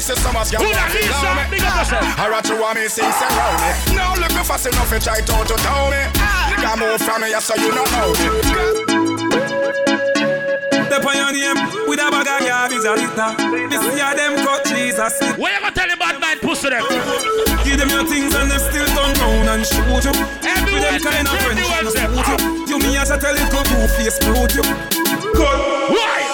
Clean 0.00 0.16
like 0.16 0.16
a 0.16 0.16
recess, 0.16 0.22
so 0.22 0.32
much. 0.32 0.50
Who 0.50 0.64
that 0.72 0.94
is, 0.94 1.12
sir? 1.20 1.32
Big 1.50 1.64
up 1.64 1.76
yourself. 1.76 2.18
I 2.18 2.28
rather 2.28 2.54
you 2.54 2.60
want 2.60 2.78
me 2.78 2.88
sing 2.88 3.04
around 3.04 3.60
me. 3.60 3.96
Now 3.96 4.14
look 4.16 4.32
fast 4.46 4.66
enough 4.66 4.88
to 4.90 4.98
try 5.00 5.20
to 5.20 5.34
to 5.44 5.56
tell 5.60 5.90
me. 5.90 6.00
Ah. 6.16 6.50
Nigga 6.50 6.72
move 6.78 7.00
from 7.00 7.20
me, 7.22 7.32
so 7.40 7.54
you 7.56 7.70
don't 7.70 7.90
know 7.92 8.12
me. 8.16 8.26
Step 10.90 11.06
on 11.06 11.14
your 11.14 11.32
name 11.32 11.58
with 11.86 12.00
a 12.02 12.10
bag 12.10 12.26
of 12.26 12.40
garbage 12.48 12.82
a 12.82 12.92
litter. 12.98 13.30
This 13.70 13.84
year 13.94 14.12
them 14.16 14.34
cut 14.42 14.64
Jesus. 14.66 15.14
Where 15.38 15.54
you 15.54 15.60
gonna 15.60 15.74
tell 15.74 15.88
him 15.88 15.98
bad 15.98 16.18
man 16.20 16.38
pussy 16.40 16.70
them? 16.70 16.82
Give 17.62 17.78
them 17.78 17.90
your 17.90 18.04
things 18.10 18.34
and 18.34 18.50
they 18.50 18.58
still 18.58 18.86
turn 18.90 19.14
round 19.22 19.48
and 19.54 19.62
shoot 19.62 19.86
you. 19.86 20.14
With 20.66 20.82
them 20.82 20.98
kind 20.98 21.28
of 21.30 21.38
friends 21.46 21.62
and 21.70 21.94
shoot 21.94 22.26
you. 22.26 22.38
You 22.66 22.78
me 22.82 22.96
as 22.98 23.10
a 23.10 23.18
tell 23.18 23.36
it 23.36 23.46
go 23.54 23.62
two 23.62 23.86
face 23.94 24.18
brute 24.18 24.54
you. 24.58 24.66
Good. 25.30 25.94
Why? 25.94 26.29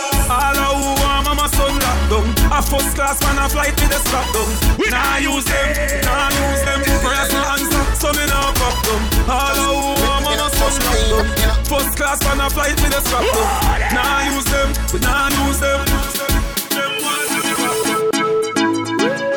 A 2.56 2.62
first 2.62 2.96
class 2.96 3.20
man 3.20 3.36
a 3.36 3.50
flight 3.50 3.76
with 3.76 3.92
a 3.92 4.00
strap 4.00 4.24
down. 4.32 4.48
We 4.80 4.88
nah 4.88 5.18
use 5.18 5.44
them, 5.44 5.76
nah 6.08 6.32
use 6.32 6.64
them. 6.64 6.80
Press 7.04 7.28
no 7.28 7.44
answer, 7.52 7.84
so 8.00 8.08
me 8.16 8.24
nah 8.32 8.48
fuck 8.56 8.80
them. 8.80 9.28
All 9.28 9.60
of 9.60 10.00
who 10.00 10.08
want 10.08 10.24
mama 10.24 10.48
son 10.56 10.72
lock 11.12 11.28
down. 11.36 11.64
First 11.68 11.98
class 11.98 12.24
man 12.24 12.40
a 12.40 12.48
flight 12.48 12.80
with 12.80 12.96
a 12.96 13.00
strap 13.04 13.28
down. 13.28 13.44
Nah 13.92 14.32
use 14.32 14.48
them, 14.48 14.72
we 14.88 14.98
nah 15.04 15.28
use 15.44 15.60
them. 15.60 15.84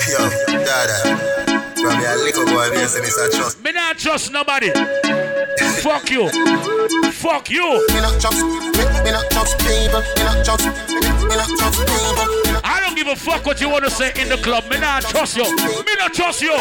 Yo, 0.07 0.23
dada. 0.63 0.97
From 1.75 1.99
your 1.99 2.15
little 2.23 2.45
boy, 2.45 2.71
me 2.71 2.87
say 2.87 3.01
this 3.01 3.17
a 3.19 3.29
trust. 3.35 3.61
Me 3.61 3.73
not 3.73 3.97
trust 3.97 4.31
nobody. 4.31 4.71
Fuck 5.83 6.09
you. 6.09 6.29
Fuck 7.11 7.49
you. 7.49 7.83
Me 7.91 7.99
not 7.99 8.15
trust, 8.21 8.39
me, 8.39 8.83
me 9.03 9.11
not 9.11 9.29
trust 9.29 9.59
people. 9.59 9.99
Me 10.15 10.23
not 10.23 10.45
trust, 10.45 10.63
me, 10.87 10.95
me 11.27 11.35
not 11.35 11.51
trust 11.59 11.79
people. 11.83 12.48
I 12.71 12.79
don't 12.81 12.95
give 12.95 13.07
a 13.07 13.15
fuck 13.15 13.45
what 13.47 13.59
you 13.59 13.67
want 13.67 13.83
to 13.85 13.89
say 13.89 14.11
in 14.21 14.29
the 14.29 14.37
club. 14.37 14.63
Me 14.69 14.79
not 14.79 15.01
trust 15.01 15.35
you. 15.35 15.43
Me 15.43 15.93
not 15.97 16.13
trust 16.13 16.39
you. 16.39 16.53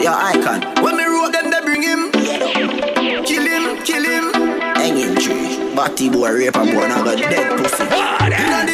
Your 0.00 0.14
icon. 0.14 0.62
When 0.82 0.96
me 0.96 1.04
wrote 1.04 1.32
them, 1.32 1.50
they 1.50 1.60
bring 1.60 1.82
him. 1.82 2.10
Kill 2.10 3.44
him, 3.44 3.82
kill 3.84 4.02
him. 4.02 4.32
Hanging 4.80 5.14
tree. 5.16 5.74
Batty 5.76 6.08
boy, 6.08 6.32
rape 6.32 6.56
and 6.56 6.72
boy, 6.72 6.88
now 6.88 7.04
got 7.04 7.18
dead 7.18 7.58
pussy. 7.58 7.84
Inna 7.84 8.64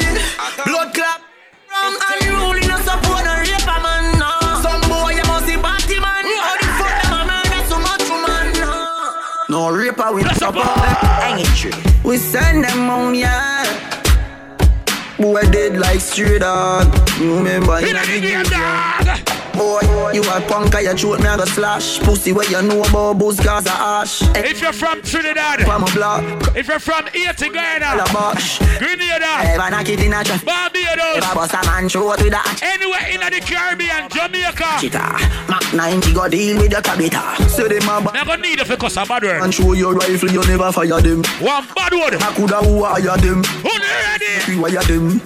blood 0.64 0.94
clap. 0.94 1.20
From 1.66 1.96
unruly, 2.14 2.62
no 2.68 2.76
support, 2.78 3.24
no 3.26 3.34
rape 3.42 3.66
a 3.66 3.76
man. 3.82 4.18
No. 4.22 4.30
Some 4.62 4.80
boy, 4.86 5.18
you 5.18 5.24
must 5.26 5.46
be 5.46 5.56
batty 5.56 5.98
man. 5.98 6.24
How 6.38 6.54
the 6.62 6.68
fuck 6.78 6.94
them 7.02 7.12
a 7.12 7.22
murder 7.26 7.62
so 7.66 7.76
much 7.82 8.06
woman? 8.06 8.46
No. 9.50 9.70
No 9.70 9.76
raper, 9.76 10.12
we 10.14 10.22
no 10.22 10.32
support. 10.34 10.66
Hanging 11.26 11.44
tree. 11.56 11.74
We 12.04 12.18
send 12.18 12.62
them 12.62 12.88
on, 12.88 13.14
yeah. 13.16 13.53
Boy 15.18 15.42
dead 15.42 15.78
like 15.78 16.00
straight 16.00 16.40
dog. 16.40 16.92
You 17.20 17.36
remember 17.36 17.78
in 17.78 17.94
the 17.94 18.20
game, 18.20 19.23
Boy, 19.56 19.80
you 20.12 20.22
a 20.22 20.40
punk, 20.48 20.74
you 20.74 20.96
shoot 20.96 21.20
me, 21.20 21.26
I 21.28 21.36
go 21.36 21.44
slash. 21.44 22.00
Pussy 22.00 22.32
where 22.32 22.48
you 22.50 22.60
know 22.62 22.82
about 22.82 23.18
booze, 23.18 23.38
cause 23.38 23.66
I 23.66 24.02
ash. 24.02 24.22
If 24.36 24.60
you're 24.60 24.72
from 24.72 25.00
Trinidad, 25.02 25.60
from 25.62 25.84
a 25.84 25.90
block. 25.92 26.24
If 26.56 26.66
you're 26.68 26.78
from 26.80 27.06
Haiti, 27.06 27.50
Guyana, 27.50 27.86
Alabash. 28.02 28.58
Grenada, 28.78 29.50
Ever 29.54 29.70
knock 29.70 29.88
it 29.88 30.00
in 30.00 30.12
a. 30.12 30.22
Barbados, 30.44 31.18
If 31.18 31.24
I 31.24 31.34
bust 31.34 31.54
a 31.54 31.66
man 31.66 31.88
throat 31.88 32.20
with 32.22 32.32
a 32.32 32.36
hatch. 32.36 32.62
anywhere 32.62 33.06
in 33.10 33.20
the 33.20 33.40
Caribbean, 33.40 34.08
Jamaica. 34.10 34.78
Cheetah. 34.80 35.18
Mac 35.48 35.72
90 35.72 36.12
go 36.14 36.28
deal 36.28 36.56
with 36.60 36.72
your 36.72 36.80
cabita. 36.82 37.48
Say 37.48 37.68
them 37.68 37.88
a 37.88 38.00
Me 38.12 38.24
go 38.24 38.34
need 38.36 38.58
you 38.58 38.64
for 38.64 38.74
a 38.74 39.06
bad 39.06 39.22
word. 39.22 39.42
and 39.42 39.54
show 39.54 39.72
your 39.72 39.94
rifle, 39.94 40.30
you 40.30 40.42
never 40.46 40.72
fire 40.72 41.00
them. 41.00 41.22
One 41.40 41.64
bad 41.76 41.92
word. 41.92 42.14
I 42.20 42.34
coulda 42.34 42.60
wire 42.62 43.16
them. 43.18 43.42
Who 43.44 43.70
ready? 43.70 44.52
We 44.52 44.58
wire 44.58 44.82
them. 44.82 45.20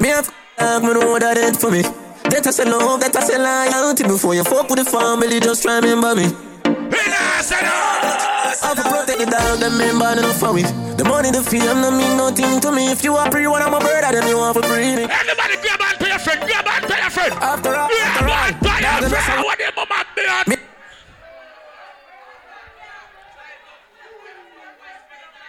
Me 0.00 0.08
have 0.08 0.32
dog, 0.58 0.82
me 0.82 0.92
know 0.94 1.10
what 1.10 1.20
that 1.22 1.34
did 1.34 1.56
for 1.56 1.70
me. 1.70 1.82
That 2.28 2.46
I 2.46 2.50
say 2.50 2.64
love, 2.64 3.00
that 3.00 3.16
I 3.16 3.20
say 3.20 3.38
loyalty. 3.38 4.04
Before 4.04 4.34
you 4.34 4.44
fuck 4.44 4.68
with 4.68 4.84
the 4.84 4.84
family, 4.84 5.40
just 5.40 5.62
try 5.62 5.78
remember 5.78 6.14
me. 6.14 6.26
I 8.60 8.74
for 8.74 8.82
protect 8.82 9.18
the 9.18 9.26
dog, 9.26 9.60
them 9.60 9.78
member 9.78 10.14
no 10.20 10.32
for 10.34 10.52
me. 10.52 10.62
The 10.98 11.04
money, 11.04 11.30
the 11.30 11.42
fame, 11.42 11.80
no 11.80 11.90
mean 11.90 12.16
nothing 12.16 12.60
to 12.60 12.72
me. 12.72 12.90
If 12.90 13.04
you 13.04 13.14
are 13.14 13.30
free, 13.30 13.46
one 13.46 13.62
of 13.62 13.70
my 13.70 13.78
brother, 13.78 14.20
then 14.20 14.28
you 14.28 14.36
want 14.36 14.56
for 14.56 14.62
free. 14.66 15.06
Everybody 15.08 15.56
grab 15.62 15.80
on 15.80 15.96
to 15.98 16.06
your 16.08 16.18
friend, 16.18 16.40
grab 16.42 16.66
on 16.66 16.82
to 16.82 16.96
your 16.96 17.10
friend. 17.10 17.32
After 17.38 17.74
all, 17.74 17.88
after 17.88 18.26
all, 18.28 18.50
dog, 18.60 19.00
your 19.00 19.10
friend. 19.10 19.44
What 19.44 19.58
the 19.58 19.72
mama 19.76 20.04
beard? 20.14 20.58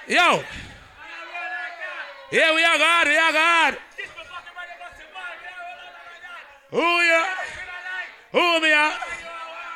Yo. 0.08 0.42
Here 2.32 2.54
we 2.54 2.64
are, 2.64 2.78
God. 2.78 3.08
We 3.08 3.18
are 3.18 3.34
God. 3.34 3.78
Who 6.72 6.78
ya? 6.78 7.26
Who 8.32 8.62
me? 8.62 8.70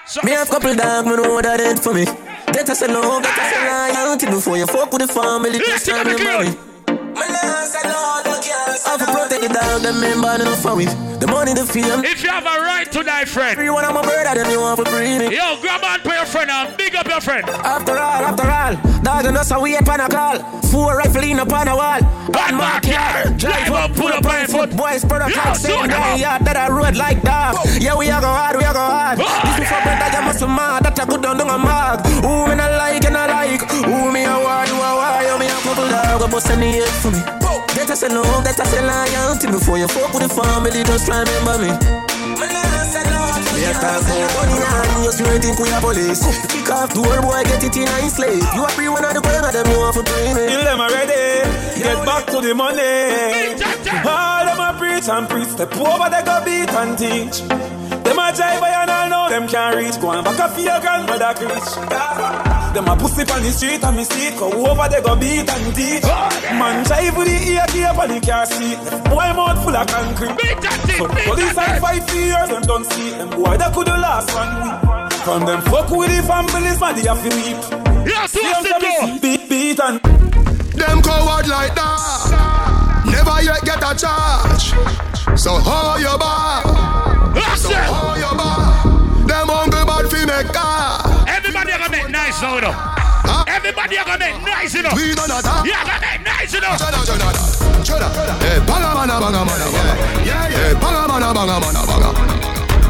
So, 0.05 0.21
Me 0.23 0.31
have 0.31 0.47
couple 0.47 0.75
dog, 0.75 1.07
me 1.07 1.15
know 1.15 1.41
that 1.41 1.57
did 1.57 1.79
for 1.79 1.91
me. 1.91 2.05
That 2.05 2.69
I 2.69 2.73
say 2.73 2.85
love, 2.85 3.23
that 3.23 3.33
I 3.33 3.49
say 3.49 3.65
loyalty. 3.97 4.27
Before 4.27 4.57
you 4.57 4.67
fuck 4.67 4.93
with 4.93 5.01
the 5.01 5.07
family, 5.09 5.57
just 5.57 5.89
try 5.89 6.03
remember 6.05 6.45
me. 6.45 6.53
I 8.85 8.97
for 8.99 9.09
protect 9.09 9.41
the 9.41 9.49
dog, 9.49 9.81
them 9.81 9.97
member 10.01 10.37
no 10.45 10.53
for. 10.53 10.77
The 11.17 11.25
money, 11.25 11.53
the 11.57 11.65
fame. 11.65 12.05
If 12.05 12.21
you 12.21 12.29
have 12.29 12.45
a 12.45 12.61
right 12.61 12.85
to 12.91 13.01
die, 13.01 13.25
friend. 13.25 13.57
Free 13.57 13.71
one 13.71 13.85
of 13.85 13.93
my 13.95 14.03
brother, 14.03 14.35
then 14.43 14.51
you 14.51 14.59
want 14.59 14.77
for 14.77 14.85
free. 14.85 15.17
Yo, 15.33 15.57
grab 15.61 15.81
on 15.81 15.99
to 16.01 16.09
your 16.13 16.25
friend 16.29 16.51
and 16.51 16.77
big 16.77 16.93
up 16.93 17.02
your 17.13 17.21
friend. 17.21 17.45
After 17.45 17.93
all, 17.93 18.21
after 18.25 18.49
all, 18.49 18.73
dog 19.03 19.25
and 19.25 19.37
us 19.37 19.51
a 19.51 19.59
wait 19.59 19.87
on 19.87 19.99
a 20.01 20.09
call. 20.09 20.37
Four 20.73 20.97
rifle 20.97 21.21
in 21.23 21.37
upon 21.39 21.67
a 21.67 21.75
wall. 21.75 22.01
One 22.33 22.55
mark 22.57 22.85
yard, 22.87 23.37
drive 23.37 23.69
up, 23.69 23.93
pull 23.93 24.07
up 24.09 24.25
on 24.25 24.47
foot. 24.47 24.75
Boys 24.75 25.01
spread 25.01 25.21
out 25.21 25.29
Yeah, 25.29 25.53
like 25.53 25.57
so 25.57 25.67
saying 25.69 25.89
them 25.93 26.01
that 26.01 26.13
up. 26.13 26.19
yard 26.19 26.41
that 26.45 26.57
I 26.57 26.67
road 26.73 26.95
like 26.97 27.21
that. 27.21 27.53
Yeah, 27.79 27.95
we 27.95 28.09
a 28.09 28.17
go 28.17 28.25
hard, 28.33 28.57
we 28.57 28.65
a 28.65 28.73
go 28.73 28.81
hard. 28.81 29.19
This 29.21 29.61
is 29.61 29.69
for 29.69 29.81
brother, 29.85 30.09
you 30.09 30.21
must 30.25 30.41
be 30.41 30.47
mad. 30.49 30.81
That 30.83 30.97
a 30.97 31.05
good 31.05 31.21
down, 31.21 31.37
down 31.37 31.53
a 31.53 31.57
mark. 31.61 32.01
Who 32.25 32.49
me 32.49 32.55
not 32.57 32.73
like 32.81 33.05
and 33.05 33.17
I 33.17 33.25
like. 33.29 33.61
Who 33.69 34.09
me 34.09 34.25
a 34.25 34.33
war, 34.41 34.65
you 34.65 34.73
a 34.73 34.89
war. 34.97 35.21
You 35.21 35.35
me 35.37 35.45
a 35.53 35.57
couple 35.61 35.85
dog, 35.85 36.17
we 36.17 36.27
bust 36.33 36.49
any 36.49 36.81
hate 36.81 36.97
for 36.97 37.13
me. 37.13 37.21
That 37.77 37.89
I 37.89 37.93
say 37.93 38.09
love, 38.09 38.41
that 38.41 38.57
I 38.57 38.65
say 38.65 38.81
loyalty. 38.81 39.47
Before 39.53 39.77
you 39.77 39.87
fuck 39.87 40.09
with 40.17 40.25
the 40.25 40.33
family, 40.33 40.81
just 40.81 41.05
try 41.05 41.21
remember 41.21 41.61
me. 41.61 42.72
Me 43.63 43.71
talk 43.71 44.03
about 44.03 44.27
money 44.35 44.59
and 44.59 45.03
you 45.05 45.11
still 45.13 45.39
think 45.39 45.57
we 45.57 45.71
a 45.71 45.79
police. 45.79 46.19
Kick 46.51 46.69
off 46.69 46.93
door, 46.93 47.21
boy, 47.21 47.43
get 47.47 47.63
it 47.63 47.77
in 47.77 47.87
a 47.87 48.09
slave. 48.09 48.43
You 48.53 48.65
a 48.65 48.69
free 48.75 48.89
one 48.89 49.05
of 49.05 49.13
the 49.13 49.21
boy, 49.21 49.39
them 49.39 49.67
you 49.71 49.79
want 49.79 49.95
for 49.95 50.03
free 50.03 50.33
me. 50.35 50.51
Kill 50.51 50.63
them 50.67 50.81
already. 50.81 51.47
Get 51.79 52.05
back 52.05 52.25
to 52.27 52.41
the 52.41 52.53
money. 52.53 53.55
All 54.03 54.43
them 54.43 54.59
a 54.59 54.75
preach 54.77 55.07
and 55.07 55.29
preach. 55.29 55.47
Step 55.47 55.71
over, 55.77 56.09
they 56.11 56.23
go 56.27 56.43
beat 56.43 56.73
and 56.75 56.97
teach. 56.99 57.82
Them 58.03 58.17
Them 58.17 58.19
a 58.19 58.35
drive 58.35 58.63
and 58.63 58.89
all 58.91 59.09
know 59.09 59.29
them 59.29 59.47
can't 59.47 59.75
reach. 59.75 59.99
Go 59.99 60.11
and 60.11 60.23
back 60.25 60.39
up 60.39 60.51
for 60.51 60.59
your 60.59 60.79
grandmother 60.79 61.33
preach. 61.35 61.71
Them 62.73 62.87
a 62.87 62.95
pussy 62.97 63.21
on 63.31 63.41
the 63.41 63.51
street 63.51 63.83
and 63.83 63.95
me 63.95 64.03
see 64.03 64.27
it. 64.27 64.37
Go 64.37 64.51
over 64.51 64.87
they 64.89 65.01
go 65.01 65.15
beat 65.15 65.47
and 65.47 65.75
teach. 65.75 66.03
Man 66.59 66.83
drive 66.83 67.15
with 67.15 67.27
the 67.27 67.37
ear 67.53 67.65
cape 67.71 67.97
and 67.97 68.11
the 68.11 68.19
car 68.19 68.45
seat. 68.45 68.77
Boy 69.07 69.29
mouth 69.31 69.63
full 69.63 69.75
of 69.75 69.87
concrete. 69.87 70.35
So 70.97 71.07
police 71.07 71.57
and 71.57 71.81
five 71.81 72.03
years 72.13 72.49
them 72.49 72.63
don't 72.63 72.85
see 72.91 73.11
them. 73.11 73.29
Boy 73.29 73.55
that 73.57 73.73
could 73.73 73.87
the 73.87 73.95
last 73.95 74.33
one 74.35 74.51
week. 74.61 75.13
From 75.23 75.45
them 75.45 75.61
fuck 75.61 75.89
with 75.89 76.11
the 76.11 76.21
families 76.27 76.79
man 76.79 76.95
they 76.95 77.07
have 77.07 77.23
to 77.23 77.31
weep. 77.31 77.57
Yes, 78.05 78.31
See 78.31 78.43
them 78.43 78.63
tell 78.81 79.19
beat 79.19 79.49
beat 79.49 79.79
and 79.79 79.99
Them 80.75 81.01
coward 81.01 81.47
like 81.47 81.73
that. 81.75 83.03
Never 83.05 83.41
yet 83.43 83.61
get 83.63 83.79
a 83.79 83.95
charge. 83.95 84.73
So 85.39 85.51
hold 85.55 86.01
your 86.01 86.17
you 86.19 87.02
bar? 87.33 87.57
So 87.57 87.73
how 87.73 88.15
you 88.15 88.31
bar? 88.37 89.27
Them 89.27 89.49
hungry 89.49 89.83
bad 89.85 90.05
fi 90.11 90.21
make 90.25 90.53
car. 90.53 91.03
Everybody 91.27 91.71
gonna 91.71 91.89
make 91.89 92.09
nice 92.09 92.41
now, 92.41 92.55
you 92.55 92.61
know. 92.61 92.75
Everybody 93.47 93.95
gonna 93.95 94.17
make 94.19 94.39
nice, 94.43 94.73
you 94.73 94.83
know. 94.83 94.93
We 94.95 95.15
don't 95.15 95.27
know 95.27 95.41
that. 95.41 95.65
Yeah, 95.65 95.83
gonna 95.83 96.01
make 96.01 96.23
nice, 96.23 96.53
you 96.53 96.61
know. 96.61 96.75
Chada, 96.75 96.99
chada, 97.07 97.31
chada. 97.83 98.07
Hey, 98.39 98.59
banga 98.67 98.89
mana 98.93 99.19
banga 99.19 99.41
mana 99.45 99.65
banga. 99.71 99.93
Yeah, 100.23 100.47
yeah. 100.49 100.57
Hey, 100.57 100.73
banga 100.75 101.07
mana 101.07 101.33
banga 101.33 101.55
mana 101.59 101.81
banga. 101.87 102.09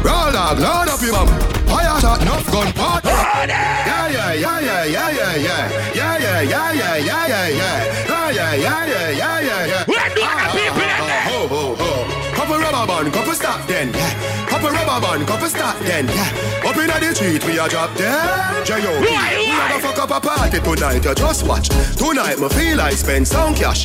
Roll 0.04 0.32
dog, 0.32 0.58
load 0.58 0.88
up 0.88 1.00
your 1.00 1.12
mum. 1.12 1.28
Fire 1.74 2.00
shot, 2.00 2.22
enough 2.22 2.46
gun 2.52 2.72
part. 2.72 3.04
Yeah, 3.04 4.06
yeah, 4.06 4.32
yeah, 4.32 4.60
yeah, 4.60 4.84
yeah, 4.84 5.10
yeah, 5.10 5.34
yeah. 5.34 5.92
Yeah, 5.92 6.18
yeah, 6.18 6.40
yeah, 6.42 6.72
yeah, 6.72 6.96
yeah, 6.96 7.26
yeah, 7.26 7.48
yeah. 7.48 8.04
Yeah, 8.06 8.30
yeah, 8.30 8.54
yeah, 8.54 8.86
yeah, 8.86 9.10
yeah, 9.10 9.40
yeah, 9.40 9.66
yeah. 9.66 9.84
Where 9.90 10.08
do 10.14 10.22
the 10.22 10.46
people 10.54 10.82
in 10.82 11.02
there? 11.10 11.22
Ho, 11.26 11.48
ho, 11.48 11.74
ho. 11.74 12.34
Couple 12.36 12.58
rubber 12.58 12.86
band, 12.86 13.12
couple 13.12 13.34
stop 13.34 13.66
then, 13.66 13.92
yeah. 13.92 14.46
Couple 14.46 14.70
rubber 14.70 15.00
band, 15.04 15.26
couple 15.26 15.48
stop 15.48 15.76
then, 15.80 16.06
yeah. 16.06 16.62
Up 16.64 16.76
inna 16.76 17.00
the 17.00 17.12
street, 17.12 17.44
we 17.44 17.58
a 17.58 17.68
drop 17.68 17.92
dead. 17.96 18.64
J.O.B. 18.64 19.06
We 19.06 19.16
a 19.16 19.68
go 19.68 19.78
fuck 19.80 19.98
up 19.98 20.10
a 20.10 20.20
party 20.20 20.60
tonight, 20.60 21.04
you 21.04 21.14
just 21.14 21.44
watch. 21.44 21.68
Tonight, 21.98 22.38
me 22.38 22.48
feel 22.50 22.80
I 22.80 22.90
spend 22.90 23.26
some 23.26 23.52
cash. 23.52 23.84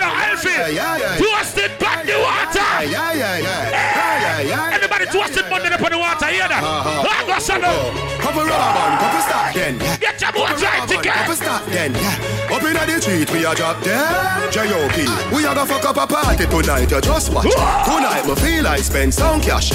I 0.00 0.32
got 0.32 0.38
something 0.38 1.68
to 1.68 2.06
the 2.06 2.18
water. 2.18 2.58
Yeah, 2.58 3.12
yeah, 3.12 3.12
yeah, 3.12 3.38
yeah. 3.38 3.70
Yeah, 3.70 4.22
yeah, 4.22 4.40
yeah. 4.40 4.74
Everybody 4.76 5.06
twisted 5.06 5.48
money 5.50 5.68
upon 5.68 5.90
the 5.90 5.98
water, 5.98 6.26
hear 6.26 6.48
that? 6.48 6.62
I 6.62 7.26
got 7.26 7.42
something. 7.42 7.68
Couple 8.22 8.42
rubber 8.46 8.72
band, 8.72 8.94
couple 9.02 9.22
stop 9.22 9.54
then. 9.54 9.78
Get 10.00 10.20
your 10.20 10.32
boy 10.32 10.48
right 10.48 10.88
ticket. 10.88 11.12
couple 11.12 11.34
stop 11.36 11.64
then. 11.66 11.92
Up 12.52 12.62
inna 12.62 12.86
the 12.86 13.00
street, 13.00 13.30
we 13.32 13.44
a 13.44 13.54
drop 13.54 13.82
dead. 13.82 14.52
J.O.P. 14.52 15.08
We 15.34 15.44
a 15.44 15.54
go 15.54 15.64
fuck 15.64 15.84
up 15.84 15.96
a 15.96 16.06
party 16.06 16.46
tonight, 16.46 16.90
you 16.90 17.00
just 17.00 17.32
watch. 17.32 17.50
Tonight, 17.50 18.24
me 18.26 18.34
feel 18.36 18.66
I 18.66 18.78
spend 18.78 19.12
some 19.12 19.40
cash. 19.40 19.72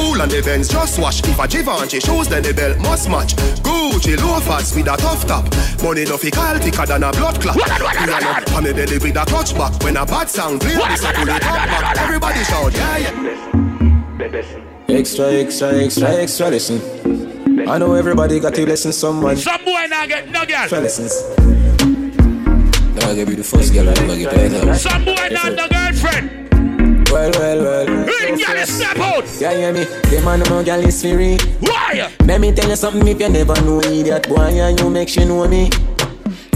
Cool 0.00 0.22
and 0.22 0.30
the 0.30 0.40
Benz 0.40 0.68
just 0.68 0.98
wash. 0.98 1.20
If 1.20 1.38
a 1.38 1.46
Givenchy 1.46 2.00
shoes, 2.00 2.26
then 2.26 2.42
the 2.42 2.54
belt 2.54 2.78
must 2.78 3.10
match. 3.10 3.36
Gucci 3.60 4.16
loafers 4.16 4.74
with 4.74 4.88
a 4.88 4.96
tough 4.96 5.26
top. 5.26 5.44
Money 5.82 6.04
no 6.04 6.16
fi 6.16 6.30
call 6.30 6.56
thicker 6.58 6.86
than 6.86 7.02
a 7.02 7.12
blood 7.12 7.38
clot. 7.38 7.56
We 7.56 7.62
a 7.62 8.16
up 8.16 8.52
on 8.54 8.64
belly 8.64 8.96
with 8.96 9.16
a 9.16 9.24
clutch 9.26 9.54
back. 9.54 9.76
When 9.82 9.98
a 9.98 10.06
bad 10.06 10.30
sound 10.30 10.62
play, 10.62 10.74
this 10.74 11.04
a 11.04 11.12
pull 11.12 11.28
it 11.28 11.44
up 11.44 11.68
back. 11.68 11.98
Everybody 11.98 12.44
shout, 12.44 12.72
yeah, 12.72 12.98
yeah. 12.98 14.88
Extra, 14.88 15.32
extra, 15.32 15.74
extra, 15.74 16.08
extra 16.08 16.48
listen. 16.48 16.80
I 17.68 17.76
know 17.76 17.92
everybody 17.92 18.40
got 18.40 18.54
to 18.54 18.64
listen 18.64 18.92
someone. 18.92 19.36
Some 19.36 19.64
boy 19.66 19.86
now 19.90 20.06
get 20.06 20.30
no 20.30 20.46
girl. 20.46 20.62
Extra 20.62 20.80
lessons. 20.80 21.12
I'll 23.04 23.14
give 23.14 23.28
you 23.28 23.36
the 23.36 23.44
first 23.44 23.74
girl 23.74 23.88
I 23.88 23.92
never 23.94 24.16
get 24.16 24.32
paid. 24.32 24.76
Some 24.76 25.04
boy 25.04 25.28
now 25.30 25.48
no 25.50 25.68
girlfriend. 25.68 26.39
Well, 27.10 27.30
well, 27.32 27.62
well. 27.62 28.06
Hey, 28.06 28.36
girl, 28.36 28.66
step 28.66 28.96
out. 28.98 29.24
Yeah, 29.40 29.52
hear 29.52 29.72
me? 29.72 29.84
The 29.84 30.22
man 30.24 30.40
no 30.40 30.62
girl 30.62 30.80
is 30.86 31.02
free. 31.02 31.38
Why? 31.60 32.10
Let 32.24 32.40
me 32.40 32.52
tell 32.52 32.68
you 32.68 32.76
something 32.76 33.06
if 33.06 33.20
you 33.20 33.28
never 33.28 33.60
know 33.62 33.80
idiot 33.80 34.28
boy 34.28 34.36
and 34.38 34.78
you 34.78 34.88
make 34.90 35.08
she 35.08 35.24
know 35.24 35.46
me. 35.48 35.70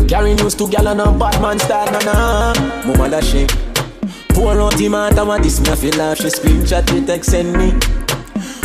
Carry 0.09 0.35
news 0.35 0.55
to 0.55 0.69
gal 0.69 0.87
and 0.89 1.01
a 1.01 1.11
bad 1.11 1.41
man 1.43 1.59
style, 1.59 1.91
na 1.91 1.99
na. 2.01 2.55
Mama 2.87 3.09
that 3.09 3.25
shit. 3.25 3.51
Pour 4.29 4.53
out 4.61 4.77
the 4.77 4.89
man, 4.89 5.15
that 5.15 5.43
this 5.43 5.61
me 5.61 5.69
I 5.71 5.77
feel 5.77 5.95
laugh. 5.97 6.19
She 6.19 6.29
screenshot 6.29 6.87
the 6.87 7.05
text 7.05 7.31
send 7.31 7.53
me. 7.53 8.04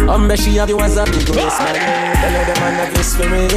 Um, 0.07 0.27
bet 0.27 0.39
she 0.39 0.55
have 0.55 0.67
the 0.69 0.75
WhatsApp, 0.75 1.09
the 1.11 1.19
grace 1.25 1.59
man. 1.59 1.75
Tell 2.15 2.31
her 2.31 2.45
the 2.45 2.55
man 2.61 2.73
have 2.79 2.95
his 2.95 3.07
spirit. 3.11 3.51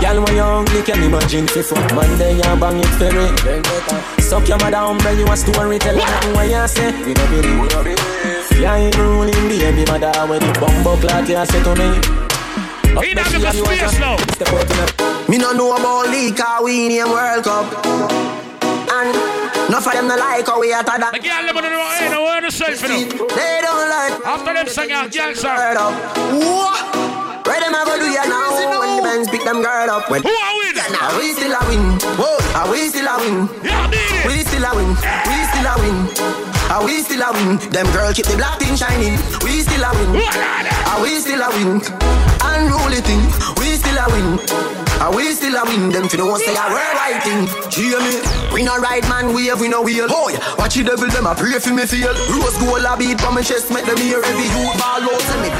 Girl, 0.00 0.24
when 0.24 0.34
you 0.34 0.42
hungry, 0.42 0.82
can 0.82 1.02
imagine 1.02 1.46
fi 1.46 1.62
fuck 1.62 1.94
man, 1.94 2.18
then 2.18 2.36
you 2.36 2.56
bang 2.60 2.80
it 2.80 2.94
for 2.98 3.12
it. 3.12 4.22
Suck 4.22 4.48
your 4.48 4.58
mother, 4.58 4.76
umbrella, 4.76 5.18
you 5.18 5.26
a 5.30 5.36
story, 5.36 5.78
tell 5.78 5.94
her 5.94 6.00
nothing 6.00 6.32
what 6.34 6.48
you 6.48 6.66
say. 6.66 6.90
We 7.04 7.14
don't 7.14 7.30
believe. 7.30 8.60
Yeah, 8.60 8.76
ain't 8.76 8.96
ruling 8.96 9.32
baby 9.48 9.84
mother, 9.90 10.12
when 10.28 10.40
the 10.40 10.52
bumbo 10.60 10.96
clock 10.96 11.28
you 11.28 11.44
say 11.44 11.62
to 11.62 11.74
me. 11.76 11.88
He 13.02 13.14
not 13.14 13.32
look 13.32 13.42
a 13.42 13.52
space 13.52 13.98
now. 13.98 14.16
Step 14.16 14.48
out 14.48 14.70
in 14.70 15.26
a 15.26 15.30
Me 15.30 15.38
no 15.38 15.52
know 15.52 15.74
about 15.76 16.10
league, 16.10 16.36
cause 16.36 16.62
we 16.62 16.88
name 16.88 17.08
World 17.08 17.44
Cup. 17.44 17.66
And 18.92 19.33
no 19.70 19.80
for 19.80 19.92
them 19.92 20.06
no 20.08 20.16
like 20.16 20.46
how 20.46 20.60
we 20.60 20.72
hotter 20.72 20.98
than 20.98 21.12
The 21.12 21.20
girl 21.20 21.42
them 21.46 21.56
on 21.56 21.62
the 21.62 21.70
wrong 21.70 21.92
end, 22.00 22.12
no 22.12 22.22
word 22.24 22.42
yourself, 22.44 22.82
you 22.82 22.88
know. 22.88 23.26
They 23.34 23.60
don't 23.62 23.88
like 23.88 24.14
After 24.26 24.52
them 24.52 24.66
sing 24.68 24.92
out, 24.92 25.12
girl, 25.12 25.34
sir. 25.34 25.74
Up. 25.78 25.94
What? 26.36 27.46
Where 27.46 27.60
them 27.60 27.74
a 27.74 27.84
go 27.84 27.98
do 27.98 28.08
ya 28.08 28.24
now? 28.24 28.52
When 28.80 28.96
the 28.96 29.02
bands 29.02 29.28
pick 29.30 29.44
them 29.44 29.62
girl 29.62 29.90
up. 29.90 30.10
When 30.10 30.22
Who 30.22 30.28
are 30.28 30.54
we? 30.58 30.64
Yeah, 30.74 30.88
now 30.92 31.16
we 31.18 31.32
still 31.32 31.52
a 31.52 31.60
win. 31.68 31.84
Whoa, 32.20 32.36
are 32.58 32.70
we 32.70 32.88
still 32.88 33.06
a 33.06 33.16
win? 33.20 33.48
Yeah, 33.64 33.88
beat 33.88 34.00
it. 34.00 34.26
We 34.26 34.42
still 34.44 34.64
a 34.64 34.70
win. 34.74 34.90
We 34.92 35.36
still 35.48 35.68
a 35.70 35.74
win. 35.80 35.96
Are 36.72 36.84
we 36.84 36.94
still 37.02 37.22
a 37.22 37.30
win? 37.32 37.56
Them 37.70 37.86
girl 37.92 38.12
keep 38.12 38.26
the 38.26 38.36
black 38.36 38.58
thing 38.60 38.76
shining. 38.76 39.16
We 39.44 39.60
still 39.62 39.84
a 39.84 39.90
win. 39.96 40.20
Are 40.92 41.00
we 41.02 41.20
still 41.20 41.40
a 41.40 41.48
win? 41.56 41.80
Unruly 42.42 43.00
thing. 43.00 43.22
We 43.60 43.76
still 43.80 43.96
a 43.96 44.06
win. 44.12 44.83
Are 45.00 45.14
we 45.14 45.32
still 45.32 45.54
a 45.56 45.64
win? 45.64 45.90
Them 45.90 46.08
fi 46.08 46.16
know 46.16 46.36
say 46.36 46.54
a 46.54 46.66
worldwide 46.70 47.22
thing. 47.22 47.46
Hear 47.70 48.00
me? 48.00 48.20
We 48.52 48.62
no 48.62 48.78
right 48.78 49.02
man 49.08 49.34
wave, 49.34 49.60
we 49.60 49.68
no 49.68 49.82
wheel. 49.82 50.06
Oh 50.08 50.28
yeah, 50.28 50.40
watch 50.56 50.74
the 50.74 50.84
devil 50.84 51.08
them 51.08 51.26
a 51.26 51.34
pray 51.34 51.58
for 51.58 51.72
me 51.74 51.86
feel. 51.86 52.14
Rose 52.30 52.56
gold 52.58 52.84
a 52.84 52.96
beat 52.96 53.20
from 53.20 53.34
my 53.34 53.42
chest, 53.42 53.70
make 53.70 53.84
them 53.84 53.96
hear 53.98 54.22
every 54.22 54.44
youth 54.44 54.78
ball 54.78 55.02
out 55.02 55.22
and 55.34 55.42
me. 55.42 55.50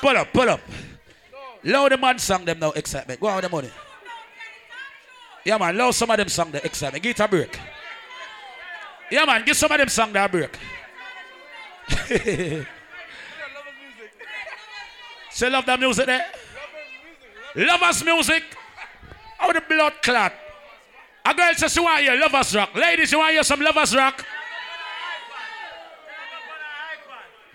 Pull 0.00 0.16
up, 0.16 0.32
pull 0.32 0.48
up. 0.48 0.60
Loud 1.62 1.92
the 1.92 1.98
man 1.98 2.18
song 2.18 2.44
them 2.44 2.58
now, 2.58 2.70
excitement. 2.72 3.20
Go 3.20 3.26
on 3.26 3.42
the 3.42 3.48
money. 3.48 3.70
Yeah, 5.44 5.58
man, 5.58 5.76
loud 5.76 5.94
some 5.94 6.10
of 6.10 6.16
them 6.16 6.28
song 6.28 6.50
the 6.50 6.64
excitement. 6.64 7.02
Give 7.02 7.10
it 7.10 7.20
a 7.20 7.28
break. 7.28 7.58
Yeah, 9.10 9.24
man, 9.24 9.44
give 9.44 9.56
some 9.56 9.70
of 9.70 9.78
them 9.78 9.88
song 9.88 10.12
that 10.12 10.30
break. 10.30 10.56
Say 15.40 15.48
love 15.48 15.64
that 15.64 15.80
music 15.80 16.04
there. 16.04 16.22
Lovers 17.54 18.04
music. 18.04 18.42
How 19.38 19.50
the 19.50 19.62
blood 19.62 19.94
clot. 20.02 20.34
A 21.24 21.32
girl 21.32 21.54
says 21.54 21.72
she 21.72 21.80
want 21.80 22.02
hear 22.02 22.14
lovers 22.20 22.54
rock. 22.54 22.74
Ladies, 22.74 23.10
you 23.10 23.16
want 23.16 23.32
hear 23.32 23.42
some 23.42 23.58
lovers 23.62 23.96
rock? 23.96 24.22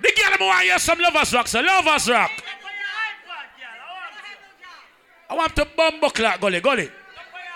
The 0.02 0.12
girl 0.18 0.48
want 0.48 0.64
hear 0.64 0.80
some 0.80 0.98
lovers 0.98 1.32
rock. 1.32 1.48
So 1.48 1.62
lovers 1.62 2.10
rock. 2.10 2.32
I 5.30 5.36
want 5.36 5.56
to 5.56 5.68
bumbo 5.78 6.10
clock 6.10 6.42
gully, 6.42 6.62
gully. 6.62 6.90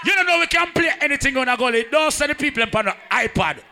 You 0.06 0.14
don't 0.14 0.28
know 0.28 0.38
we 0.38 0.46
can 0.46 0.72
play 0.74 0.92
anything 1.02 1.36
on 1.38 1.50
a 1.50 1.58
gully. 1.58 1.86
Don't 1.92 2.12
send 2.12 2.30
the 2.30 2.36
people 2.36 2.62
on 2.62 2.86
the 2.86 2.96
iPad. 3.10 3.64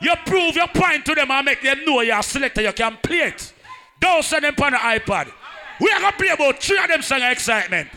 You 0.00 0.14
prove 0.24 0.56
your 0.56 0.68
point 0.68 1.04
to 1.04 1.14
them 1.14 1.30
and 1.30 1.44
make 1.44 1.60
them 1.60 1.84
know 1.84 2.00
you're 2.00 2.18
a 2.18 2.22
selector. 2.22 2.62
You 2.62 2.72
can 2.72 2.96
play 3.02 3.24
it. 3.28 3.52
Don't 4.00 4.24
send 4.24 4.44
them 4.44 4.54
on 4.62 4.72
the 4.72 4.78
iPad. 4.78 5.32
We 5.80 5.90
are 5.90 6.10
to 6.10 6.16
play 6.16 6.28
about 6.28 6.60
three 6.62 6.78
of 6.78 6.88
them 6.88 7.02
song 7.02 7.22
of 7.22 7.30
excitement. 7.30 7.88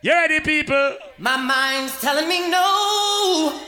You 0.00 0.12
ready, 0.12 0.40
people? 0.40 0.96
My 1.18 1.36
mind's 1.36 2.00
telling 2.00 2.28
me 2.28 2.48
no. 2.50 3.60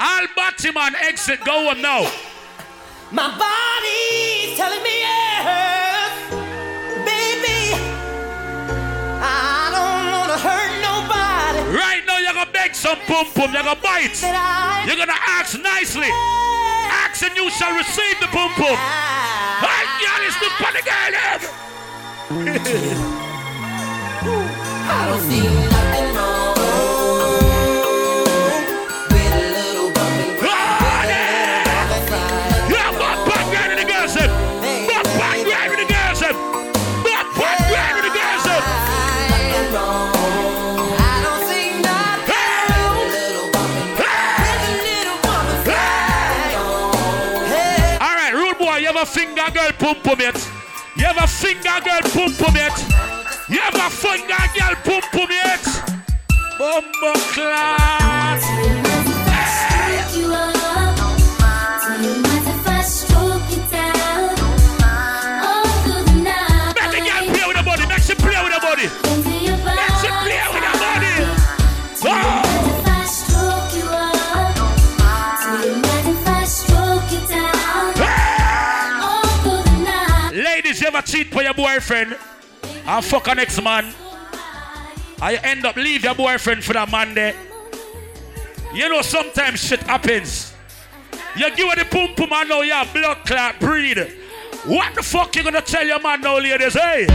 All 0.00 0.26
Batman 0.36 0.94
exit, 0.96 1.44
go 1.44 1.68
on 1.70 1.82
now. 1.82 2.10
My 3.12 3.28
body's 3.36 4.56
telling 4.56 4.82
me 4.82 5.00
yes. 5.00 6.30
Baby, 7.04 7.76
I 9.20 9.70
don't 9.70 10.10
want 10.12 10.32
to 10.32 10.38
hurt 10.38 10.72
nobody. 10.82 11.76
Right 11.76 12.02
now, 12.06 12.18
you're 12.18 12.32
going 12.32 12.46
to 12.46 12.52
beg 12.52 12.74
some 12.74 12.98
pum 13.06 13.26
pum. 13.34 13.52
You're 13.52 13.62
going 13.62 13.76
to 13.76 13.82
bite. 13.82 14.22
You're 14.86 14.96
going 14.96 15.08
to 15.08 15.22
ask 15.28 15.58
nicely. 15.60 16.08
And 17.22 17.36
you 17.36 17.48
shall 17.50 17.72
receive 17.76 18.18
the 18.20 18.26
pum 18.26 18.50
pum. 18.54 18.76
Hey, 18.76 19.86
girl, 20.00 20.26
it's 20.26 20.36
the 20.40 20.50
funny 20.58 20.82
girl. 20.84 21.14
I 24.90 25.06
don't 25.08 25.20
see 25.30 25.73
finger 49.06 49.50
girl 49.52 49.72
pum 49.78 49.96
pum 50.02 50.20
yet? 50.20 50.50
You 50.96 51.06
ever 51.06 51.26
finger 51.26 51.80
girl 51.84 52.00
pum 52.12 52.34
pum 52.34 52.54
yet? 52.56 52.76
You 53.48 53.60
ever 53.60 53.90
finger 53.90 54.44
girl 54.56 54.74
pum 54.84 55.02
pum 55.12 55.30
yet? 55.30 55.64
Bumbo 56.58 57.12
class. 57.32 59.13
Cheat 81.14 81.32
for 81.32 81.42
your 81.42 81.54
boyfriend 81.54 82.16
and 82.86 83.04
fuck 83.04 83.28
an 83.28 83.38
ex 83.38 83.62
man? 83.62 83.94
You 85.20 85.38
end 85.44 85.64
up 85.64 85.76
leave 85.76 86.02
your 86.02 86.14
boyfriend 86.14 86.64
for 86.64 86.72
that 86.72 86.90
man 86.90 87.14
there. 87.14 87.34
You 88.74 88.88
know 88.88 89.00
sometimes 89.00 89.60
shit 89.60 89.80
happens. 89.84 90.52
You 91.36 91.54
give 91.54 91.68
her 91.68 91.76
the 91.76 91.84
pum 91.84 92.14
pum 92.16 92.32
and 92.32 92.48
now 92.48 92.62
you 92.62 92.72
have 92.72 92.92
blood 92.92 93.18
clot 93.24 93.60
breed. 93.60 93.98
What 94.66 94.96
the 94.96 95.02
fuck 95.04 95.36
you 95.36 95.44
gonna 95.44 95.60
tell 95.60 95.86
your 95.86 96.00
man 96.00 96.20
now, 96.20 96.38
ladies? 96.38 96.74
Hey! 96.74 97.06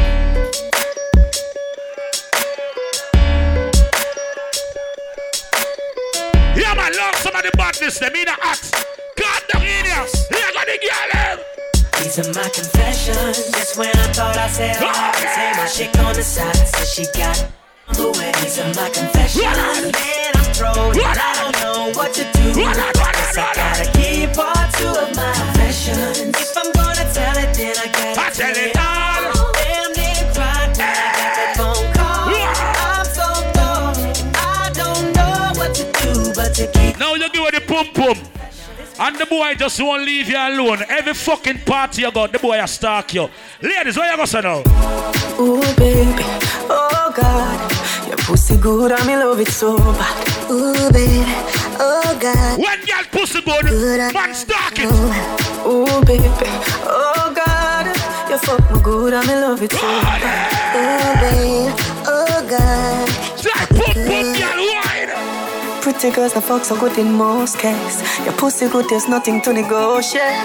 Yeah, 6.55 6.73
man, 6.73 6.95
love 6.95 7.15
some 7.15 7.35
of 7.35 7.43
the 7.43 7.51
badness, 7.57 7.99
them 7.99 8.15
in 8.15 8.25
the 8.25 8.37
act. 8.41 8.85
God 9.17 9.43
damn 9.51 9.61
in 9.61 9.85
here. 9.85 10.05
Go 10.31 10.61
the 10.65 10.79
girl, 10.87 11.35
them. 11.35 11.68
These 11.99 12.19
are 12.19 12.33
my 12.33 12.49
confessions. 12.49 13.51
Just 13.51 13.77
when 13.77 13.89
I 13.89 14.07
thought 14.13 14.37
I 14.37 14.47
said 14.47 14.77
all 14.81 14.87
I 14.87 15.11
say 15.35 15.51
my 15.59 15.67
chick 15.67 15.99
on 15.99 16.15
the 16.15 16.23
side 16.23 16.55
says 16.55 16.93
she 16.93 17.05
got 17.17 17.45
the 17.93 18.11
way. 18.17 18.31
These 18.41 18.59
are 18.59 18.73
my 18.73 18.89
confessions. 18.89 19.43
Man, 19.43 20.31
I'm 20.35 20.53
thrown. 20.55 20.95
I 20.95 21.35
don't 21.43 21.55
know 21.61 21.91
what 21.99 22.13
to 22.13 22.23
do. 22.33 22.55
Guess 22.55 23.37
I 23.37 23.53
gotta 23.53 23.91
keep 23.99 24.33
part 24.33 24.71
two 24.79 24.87
of 24.87 25.15
my 25.15 25.33
confessions. 25.35 26.35
If 26.39 26.55
I'm 26.57 26.71
gonna 26.71 27.05
tell 27.13 27.37
it, 27.37 27.53
then 27.53 27.75
I 27.77 27.87
gotta 27.91 28.21
I 28.21 28.29
tell 28.31 28.55
it 28.55 28.75
all. 28.79 29.51
Damn, 29.59 29.91
they 29.93 30.15
cried 30.33 30.71
when 30.79 30.87
I 30.87 31.11
got 31.19 31.31
that 31.35 31.51
phone 31.59 31.87
call. 31.99 32.31
I'm 32.31 33.05
so 33.05 33.27
thrown. 33.53 33.93
I 34.39 34.71
don't 34.73 35.11
know 35.13 35.51
what 35.59 35.75
to 35.75 35.83
do, 35.99 36.31
but 36.33 36.55
to 36.55 36.65
keep. 36.71 36.97
Now 36.97 37.15
you 37.15 37.29
give 37.29 37.43
her 37.43 37.51
the 37.51 37.61
pum 37.67 37.87
pum. 37.93 38.17
And 39.01 39.15
the 39.15 39.25
boy 39.25 39.55
just 39.55 39.79
won't 39.81 40.03
leave 40.03 40.27
you 40.27 40.37
alone. 40.37 40.79
Every 40.89 41.13
fucking 41.13 41.59
party 41.59 42.01
you 42.01 42.11
go, 42.11 42.27
the 42.27 42.37
boy 42.37 42.61
a 42.61 42.67
stalk 42.67 43.13
you. 43.13 43.29
Ladies, 43.61 43.95
what 43.95 44.09
you 44.11 44.17
gonna 44.17 44.27
say 44.27 44.41
now? 44.41 44.59
Ooh, 45.39 45.61
baby, 45.77 46.21
oh 46.69 47.13
God, 47.15 48.07
your 48.07 48.17
pussy 48.17 48.57
good, 48.57 48.91
I'm 48.91 49.09
in 49.09 49.19
love 49.19 49.39
it 49.39 49.47
so 49.47 49.77
bad. 49.77 50.51
Ooh, 50.51 50.91
baby, 50.91 51.23
oh 51.79 52.17
God. 52.19 52.59
When 52.59 52.79
girl 52.85 53.05
pussy 53.09 53.41
good, 53.41 54.13
man 54.13 54.33
stalk 54.35 54.77
it. 54.77 54.91
Ooh, 55.65 56.03
baby, 56.03 56.27
oh 56.83 57.31
God, 57.33 57.85
you 58.29 58.37
fuck 58.37 58.69
me 58.69 58.81
good, 58.81 59.13
I'm 59.13 59.29
in 59.29 59.41
love 59.41 59.61
it 59.63 59.71
so 59.71 59.79
bad. 59.79 60.75
Ooh, 60.75 61.13
baby, 61.21 61.73
oh 62.05 62.45
God. 62.49 63.09
Pum 63.69 63.93
pum, 63.93 64.33
girl, 64.33 64.59
wine. 64.67 64.88
Pretty 65.89 66.11
girls, 66.11 66.33
the 66.33 66.41
fuck 66.41 66.63
so 66.63 66.79
good 66.79 66.95
in 66.99 67.11
most 67.11 67.57
cases. 67.57 68.05
Your 68.23 68.33
pussy 68.33 68.69
good, 68.69 68.85
there's 68.89 69.07
nothing 69.07 69.41
to 69.41 69.51
negotiate. 69.51 70.37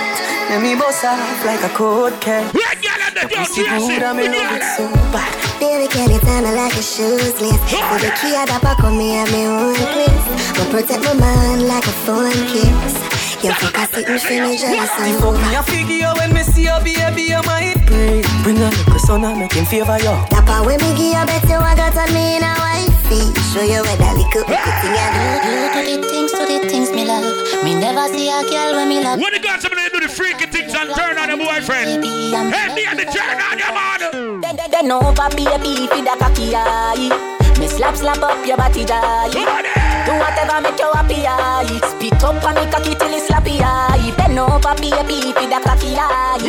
Let 0.49 0.62
me 0.62 0.74
boss 0.74 1.05
off 1.05 1.45
like 1.45 1.61
a 1.61 1.68
cold 1.76 2.18
case. 2.18 2.49
Your 2.55 3.28
pussy 3.28 3.61
good, 3.61 4.03
I'm 4.03 4.18
in 4.20 4.32
love 4.32 4.57
it 4.57 4.64
so 4.72 4.88
bad. 5.12 5.28
Baby, 5.61 5.86
can 5.92 6.09
you 6.09 6.18
tell 6.20 6.40
me 6.40 6.49
like 6.57 6.72
a 6.72 6.80
shoes 6.80 7.36
list? 7.45 7.61
For 7.61 8.01
the 8.01 8.09
key 8.16 8.32
at 8.32 8.49
the 8.49 8.59
back 8.64 8.80
of 8.82 8.97
me, 8.97 9.20
I'm 9.20 9.28
in 9.36 9.53
one 9.53 9.84
place. 9.92 10.24
But 10.57 10.72
protect 10.72 11.05
my 11.05 11.12
mind 11.12 11.68
like 11.68 11.84
a 11.84 11.95
phone 12.09 12.32
kiss. 12.49 12.97
You 13.45 13.53
fuck 13.53 13.76
a 13.76 13.84
sitting 13.92 14.16
for 14.16 14.49
me 14.49 14.57
just 14.57 14.97
You 15.05 15.20
fuck 15.20 15.36
me 15.36 15.55
a 15.55 15.62
figure 15.62 16.12
when 16.16 16.32
me 16.32 16.40
see 16.40 16.64
you, 16.72 16.78
baby, 16.80 17.36
you 17.36 17.42
might 17.45 17.84
pray. 17.84 18.24
Bring 18.42 18.57
a 18.64 18.72
little 18.72 18.99
son 18.99 19.22
and 19.26 19.40
make 19.40 19.53
him 19.53 19.66
favor 19.66 19.99
you. 19.99 20.16
That 20.32 20.45
part 20.49 20.64
when 20.64 20.80
me 20.80 20.88
give 20.97 21.12
you 21.12 21.26
bet 21.28 21.45
you 21.45 21.61
I 21.61 21.76
got 21.76 21.92
on 22.01 22.09
me 22.14 22.38
in 22.38 22.42
a 22.42 22.93
wifey. 23.15 23.41
Show 23.53 23.62
you 23.62 23.83
where 23.83 23.97
that 23.97 24.15
little 24.17 24.45
bit 24.45 24.59
thing 24.59 24.95
I 24.95 25.39
do. 25.43 25.53
Do 25.75 26.03
the 26.03 26.09
things, 26.09 26.33
do 26.33 26.43
the 26.47 26.69
things 26.69 26.91
me 26.91 27.05
love. 27.07 27.25
Me 27.65 27.75
never 27.75 28.07
see 28.12 28.29
a 28.29 28.43
girl 28.43 28.75
when 28.77 28.89
me 28.89 29.03
love. 29.03 29.21
When 29.21 29.33
you 29.33 29.41
got 29.41 29.62
somebody 29.62 29.89
to 29.89 29.91
do 29.91 30.01
the 30.07 30.09
freaky 30.09 30.47
things 30.47 30.75
and 30.75 30.95
turn 30.95 31.19
on 31.19 31.31
the 31.31 31.37
boyfriend. 31.37 32.05
Hey, 32.05 32.75
me 32.75 32.87
and 32.87 32.99
the 32.99 33.07
turn 33.07 33.39
on 33.41 33.59
your 33.59 33.73
man. 33.73 34.41
Then, 34.41 34.57
then, 34.57 34.71
then 34.71 34.93
over 34.93 35.29
baby, 35.37 35.87
feed 35.87 36.07
a 36.07 36.17
cocky 36.17 36.55
eye. 36.55 37.31
Me 37.59 37.69
slap, 37.69 37.95
slap 37.95 38.19
up 38.19 38.45
your 38.47 38.57
body 38.57 38.85
die. 38.85 39.31
Eh. 39.31 40.05
Do 40.07 40.12
whatever 40.19 40.61
make 40.61 40.79
you 40.79 40.91
happy 40.93 41.23
eye. 41.25 41.65
Spit 41.87 42.23
up 42.25 42.43
on 42.43 42.55
me 42.55 42.67
cocky 42.71 42.95
till 42.99 43.15
it's 43.15 43.31
slappy 43.31 43.62
eye. 43.62 44.12
Bend 44.19 44.39
over 44.39 44.75
baby, 44.75 45.33
feed 45.33 45.55
a 45.55 45.61
cocky 45.62 45.95
eye. 45.95 46.43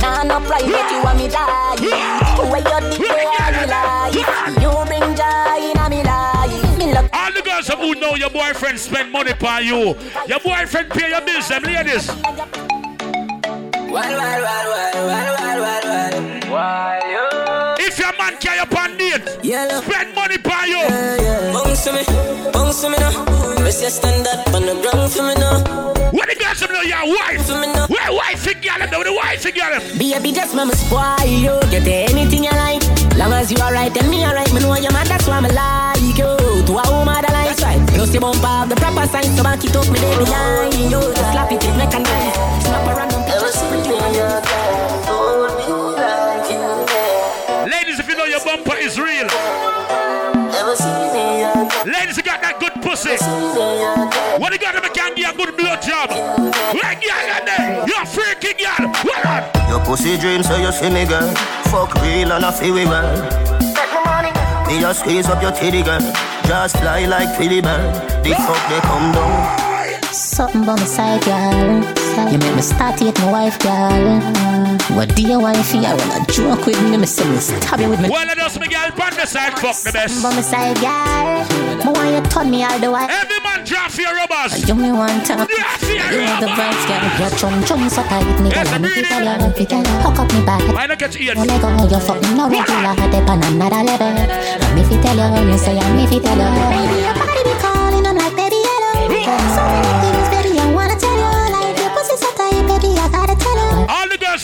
Nah, 0.00 0.24
no 0.24 0.40
private, 0.40 0.90
you 0.90 1.02
want 1.04 1.18
me 1.18 1.28
die. 1.28 1.76
Where 2.48 2.64
you 2.64 2.80
dick 2.90 3.04
go 3.04 3.36
all 3.36 3.52
me 3.52 3.64
life. 3.68 4.16
You 4.62 4.72
bring 4.88 5.14
joy 5.14 5.75
the 7.56 7.76
girls 7.76 7.80
who 7.80 8.00
know 8.00 8.14
your 8.14 8.30
boyfriend 8.30 8.78
spend 8.78 9.12
money 9.12 9.32
on 9.32 9.64
you. 9.64 9.96
Your 10.26 10.40
boyfriend 10.40 10.90
pay 10.90 11.10
your 11.10 11.20
bills, 11.20 11.48
them 11.48 11.62
ladies. 11.62 12.08
If 17.78 17.98
your 17.98 18.16
man 18.18 18.36
carry 18.38 18.58
up 18.58 18.76
on 18.76 18.96
date, 18.96 19.28
spend 19.28 20.14
money 20.14 20.36
on 20.36 20.68
you. 20.68 20.82
bounce 21.52 21.84
to 21.84 21.92
me, 21.92 22.04
bounce 22.52 22.80
to 22.82 22.90
me 22.90 22.96
now. 22.98 23.24
Press 23.56 23.80
your 23.80 23.90
stand 23.90 24.26
up 24.26 24.54
on 24.54 24.62
the 24.62 24.74
ground 24.74 25.12
for 25.12 25.22
me 25.22 25.34
now. 25.34 25.86
What 26.12 26.28
the 26.28 26.36
girls 26.36 26.62
know 26.62 26.82
your 26.82 27.04
wife? 27.04 27.48
Where 27.90 28.12
wife 28.12 28.44
girl 28.62 28.78
them? 28.78 28.90
The 28.90 29.12
wife 29.12 29.42
girl 29.42 29.80
them. 29.80 29.98
Baby, 29.98 30.32
just 30.32 30.54
mama 30.54 30.74
spoil 30.74 31.26
you. 31.26 31.58
Get 31.70 31.86
anything 32.10 32.44
you 32.44 32.50
like. 32.50 32.82
Long 33.16 33.32
as 33.32 33.50
you 33.50 33.58
alright, 33.58 33.92
then 33.92 34.08
me 34.08 34.24
alright. 34.24 34.52
Me 34.54 34.60
know 34.60 34.74
your 34.76 34.92
man, 34.92 35.06
that's 35.08 35.26
why 35.26 35.40
me 35.40 35.50
like 35.50 36.16
you. 36.16 36.36
To 36.66 36.72
a 36.78 36.84
woman 36.90 37.25
that 37.96 38.08
like. 38.10 38.10
Plus 38.10 38.10
the 38.10 38.20
bump 38.20 38.36
have 38.44 38.68
the 38.68 38.76
proper 38.76 39.06
sign, 39.06 39.36
so 39.36 39.42
back 39.42 39.64
it 39.64 39.76
up 39.76 39.88
me 39.88 39.98
day 39.98 40.16
behind 40.18 40.74
you. 40.74 41.00
Just 41.00 41.32
slap 41.32 41.52
it, 41.52 41.64
it 41.64 41.76
make 41.76 41.94
a 41.94 41.98
nice. 41.98 42.34
Snap 42.64 42.86
a 42.86 42.94
random 42.94 43.22
picture. 43.24 43.46
Ladies, 47.66 47.98
if 47.98 48.08
you 48.08 48.16
know 48.16 48.24
your 48.24 48.40
bumper 48.44 48.76
is 48.76 48.98
real. 48.98 49.26
Ladies, 51.86 52.16
you 52.16 52.22
got 52.22 52.42
that 52.42 52.56
good 52.60 52.74
pussy. 52.82 53.16
What 54.40 54.52
you 54.52 54.58
got 54.58 54.72
to 54.72 54.80
make 54.80 54.96
you 54.96 55.28
a 55.28 55.32
good 55.32 55.56
blow 55.56 55.76
job? 55.76 56.10
Where 56.10 56.94
girl 56.94 57.28
in 57.38 57.44
there? 57.46 57.84
You're 57.86 58.02
a 58.02 58.06
freaky 58.06 58.54
girl. 58.54 58.92
Well 59.04 59.26
on. 59.26 59.42
Your 59.68 59.80
pussy 59.84 60.16
dream, 60.18 60.42
so 60.42 60.56
you 60.56 60.72
see 60.72 60.90
me, 60.90 61.06
girl. 61.06 61.28
Fuck 61.70 61.94
real 61.96 62.32
and 62.32 62.44
I 62.44 62.50
feel 62.52 62.74
we 62.74 62.84
well. 62.84 63.55
Me 64.66 64.80
just 64.80 65.00
squeeze 65.00 65.26
up 65.28 65.40
your 65.40 65.52
titty, 65.52 65.82
girl. 65.82 66.00
Just 66.44 66.76
fly 66.78 67.06
like 67.06 67.36
pretty 67.36 67.60
bird. 67.60 67.94
The 68.24 68.34
fuck 68.34 68.68
they 68.68 68.80
come 68.80 69.12
down. 69.12 69.75
Something 70.36 70.66
by 70.68 70.76
my 70.76 70.84
side, 70.84 71.24
girl. 71.24 71.80
You 72.30 72.36
make 72.36 72.54
me 72.54 72.60
start 72.60 73.00
hate 73.00 73.16
my 73.24 73.32
wife, 73.32 73.58
girl. 73.58 74.20
What 74.92 75.16
do 75.16 75.22
you 75.22 75.40
want 75.40 75.56
for 75.64 75.80
you? 75.80 75.88
Wanna 75.88 76.26
joke 76.28 76.66
with 76.66 76.76
me? 76.84 76.98
Me 76.98 77.06
say 77.06 77.24
me 77.24 77.38
stab 77.40 77.80
you 77.80 77.88
with 77.88 78.04
me. 78.04 78.10
Well, 78.10 78.28
just 78.36 78.60
me 78.60 78.68
girl 78.68 78.92
on 79.00 79.16
the 79.16 79.24
side, 79.24 79.56
fuck 79.56 79.80
the 79.80 79.92
best. 79.96 80.22
By 80.22 80.36
my 80.36 80.44
side, 80.44 80.76
girl. 80.76 81.40
Me 81.80 81.88
want 81.88 82.12
you 82.12 82.20
turn 82.28 82.50
me 82.50 82.62
all 82.68 82.78
the 82.78 82.92
way. 82.92 83.08
Every 83.08 83.40
man 83.40 83.64
drop 83.64 83.96
your 83.96 84.12
rubbers. 84.12 84.60
You 84.68 84.74
me 84.76 84.92
want 84.92 85.24
to. 85.24 85.40
You 85.40 86.20
know 86.20 86.36
the 86.44 86.52
vibes, 86.52 86.84
girl. 86.84 87.00
Your 87.16 87.32
chum 87.40 87.64
chum 87.64 87.88
so 87.88 88.04
tight, 88.04 88.28
me 88.36 88.52
girl. 88.52 88.68
Me 88.76 88.92
fi 88.92 89.08
tell 89.08 89.24
you, 89.24 89.40
me 89.40 89.48
fi 89.56 89.64
tell 89.64 89.80
you. 89.88 89.96
Hook 90.04 90.20
up 90.20 90.28
me 90.36 90.44
back. 90.44 90.60
I 90.76 90.86
don't 90.86 91.00
catch 91.00 91.16
ears. 91.16 91.40
You 91.40 91.48
let 91.48 91.64
go, 91.64 91.72
you 91.72 91.96
fuck 92.04 92.20
me 92.20 92.36
no 92.36 92.44
regular. 92.52 92.92
Dep 93.08 93.24
on 93.24 93.40
another 93.40 93.88
level. 93.88 94.12
And 94.12 94.72
me 94.76 94.84
fi 94.84 95.00
tell 95.00 95.16
you, 95.16 95.48
me 95.48 95.56
say, 95.56 95.80
and 95.80 95.96
me 95.96 96.04
fi 96.04 96.20
tell 96.20 96.36
you. 96.36 96.44
Baby, 96.76 97.08
your 97.08 97.16
body 97.16 97.40
be 97.40 97.56
calling, 97.56 98.04
I'm 98.04 98.20
like, 98.20 98.36
baby, 98.36 98.60
hello. 98.60 98.84
So 99.56 99.64
many 99.64 100.05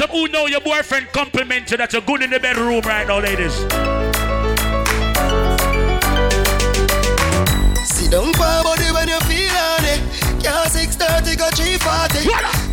All 0.03 0.09
who 0.09 0.27
know 0.29 0.47
your 0.47 0.61
boyfriend 0.61 1.07
compliment 1.13 1.71
you 1.71 1.77
that 1.77 1.93
you're 1.93 2.03
good 2.03 2.23
in 2.23 2.31
the 2.31 2.41
bedroom 2.41 2.83
right 2.83 3.07
now, 3.07 3.23
ladies. 3.23 3.55
Sit 7.87 8.11
down 8.11 8.35
for 8.35 8.51
body 8.67 8.91
when 8.91 9.07
you 9.07 9.21
feel 9.31 9.55
on 9.55 9.87
it. 9.87 10.03
Can't 10.43 10.67
630 10.75 11.39
go 11.39 11.47
340. 11.55 12.19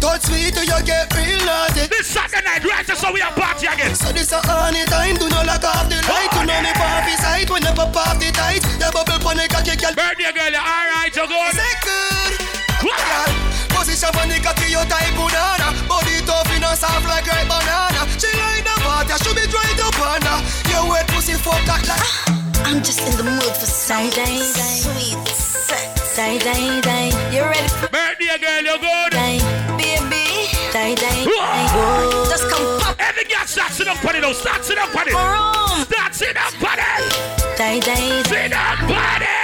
Touch 0.02 0.26
me 0.34 0.50
till 0.50 0.66
you 0.66 0.80
get 0.82 1.06
real 1.14 1.38
naughty. 1.46 1.86
This 1.86 2.10
Saturday 2.10 2.42
night, 2.50 2.66
right? 2.66 2.88
So 2.98 3.14
we 3.14 3.22
are 3.22 3.34
party 3.38 3.70
again. 3.70 3.94
So 3.94 4.10
this 4.10 4.34
a 4.34 4.42
honey 4.42 4.82
time. 4.90 5.22
Do 5.22 5.30
not 5.30 5.46
lock 5.46 5.62
off 5.70 5.86
the 5.86 6.02
light. 6.10 6.34
You 6.34 6.50
know 6.50 6.62
me 6.66 6.74
party 6.74 7.14
sight 7.22 7.46
when 7.54 7.62
you 7.62 7.74
pop 7.78 7.94
off 7.94 8.18
the 8.18 8.34
tight. 8.34 8.66
The 8.82 8.90
bubble 8.90 9.22
pon 9.22 9.38
the 9.38 9.46
cocky 9.46 9.78
girl. 9.78 9.94
Birthday 9.94 10.34
girl, 10.34 10.50
you 10.50 10.64
alright, 10.66 11.14
you 11.14 11.26
good? 11.30 11.54
Say 11.54 11.74
good. 11.86 12.34
Girl, 12.82 13.32
position 13.70 14.10
pon 14.18 14.34
the 14.34 14.42
cocky, 14.42 14.74
you 14.74 14.82
type 14.90 15.14
banana. 15.14 15.78
Body 15.86 16.19
to 16.44 16.50
tough 16.50 16.56
in 16.56 16.64
a 16.64 16.76
soft 16.76 17.06
like 17.08 17.26
ripe 17.28 17.48
banana. 17.48 18.08
She 18.20 18.32
like 18.38 18.64
the 18.64 18.76
water, 18.86 19.18
she 19.24 19.34
be 19.36 19.46
dry 19.48 19.70
to 19.78 19.88
panda. 19.98 20.44
Your 20.70 20.90
wet 20.90 21.08
pussy 21.08 21.34
fuck 21.34 21.64
that 21.66 21.84
like. 21.88 22.66
I'm 22.68 22.84
just 22.84 23.02
in 23.02 23.16
the 23.18 23.24
mood 23.24 23.56
for 23.56 23.66
some 23.66 24.12
sweet 24.12 25.28
sex. 25.28 26.16
Die, 26.16 26.38
die, 26.40 26.82
die. 26.82 27.12
You 27.32 27.44
ready 27.44 27.68
for 27.68 27.90
birthday 27.90 28.38
girl? 28.40 28.62
You 28.62 28.78
good? 28.80 29.12
Die, 29.12 29.40
baby. 29.78 30.52
Die, 30.74 30.96
die, 30.96 31.26
die. 31.26 31.26
Whoa. 31.26 32.26
Just 32.30 32.50
come 32.50 32.80
pop. 32.80 32.96
Every 33.00 33.24
girl 33.24 33.46
starts 33.46 33.80
it 33.80 33.88
up 33.88 34.04
on 34.04 34.16
it 34.16 34.22
now. 34.22 34.34
Starts 34.34 34.70
it 34.70 34.78
up 34.78 34.96
on 34.96 35.08
it. 35.08 35.14
Room. 35.14 35.86
Starts 35.86 36.22
it 36.22 36.38
up 36.38 36.54
on 36.62 36.78
it. 36.78 37.58
Die, 37.58 37.80
die, 37.80 38.24
die. 38.24 38.24
Sit 38.24 38.54
up 38.54 38.84
on 38.84 39.22
it. 39.22 39.39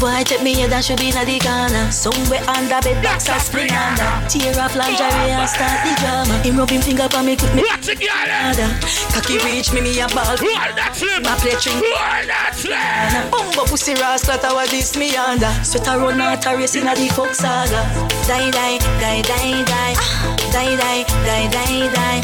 Boy, 0.00 0.22
take 0.22 0.42
me 0.42 0.54
head 0.54 0.72
and 0.72 0.84
should 0.84 0.98
be 0.98 1.10
in 1.10 1.18
the 1.26 1.38
corner. 1.42 1.90
Somewhere 1.90 2.42
under 2.46 2.78
bed, 2.80 3.02
box 3.02 3.28
or 3.28 3.38
spring 3.42 3.72
under. 3.74 4.06
Tear 4.30 4.54
off 4.62 4.76
lingerie 4.78 5.34
and 5.34 5.48
start 5.50 5.82
the 5.82 5.92
drama. 5.98 6.38
Him 6.46 6.56
rub 6.56 6.70
him 6.70 6.82
finger 6.82 7.08
for 7.10 7.22
me, 7.22 7.34
quick 7.34 7.52
me. 7.54 7.62
What's 7.62 7.88
it, 7.88 7.98
girl? 7.98 8.28
harder. 8.48 8.70
Cocky 9.10 9.38
reach 9.42 9.72
me, 9.72 9.80
me 9.80 9.98
a 10.00 10.06
ball. 10.08 10.38
Hold 10.38 10.74
that 10.78 10.94
slim. 10.94 11.22
My 11.22 11.34
play 11.42 11.58
string. 11.58 11.82
Hold 11.82 12.30
that 12.30 12.54
slim. 12.54 13.30
Bumbo 13.30 13.66
pussy 13.66 13.94
rascal, 13.94 14.38
that 14.38 14.54
was 14.54 14.70
this 14.70 14.96
me 14.96 15.14
under. 15.16 15.50
Sweat 15.66 15.88
a 15.88 15.98
run 15.98 16.20
out 16.20 16.46
a 16.46 16.56
race 16.56 16.76
in 16.76 16.86
a 16.86 16.94
the 16.94 17.08
fuck 17.10 17.34
saga. 17.34 17.82
Die, 18.30 18.50
die, 18.54 18.78
die, 19.02 19.22
die, 19.26 19.64
die. 19.66 19.94
Ah. 19.98 20.36
Die, 20.54 20.78
die, 20.78 21.02
die, 21.26 21.46
die, 21.50 21.90
die. 21.90 22.22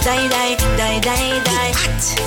Die, 0.00 0.24
die, 0.28 0.56
die, 0.76 1.00
die, 1.00 1.40
die. 1.44 1.72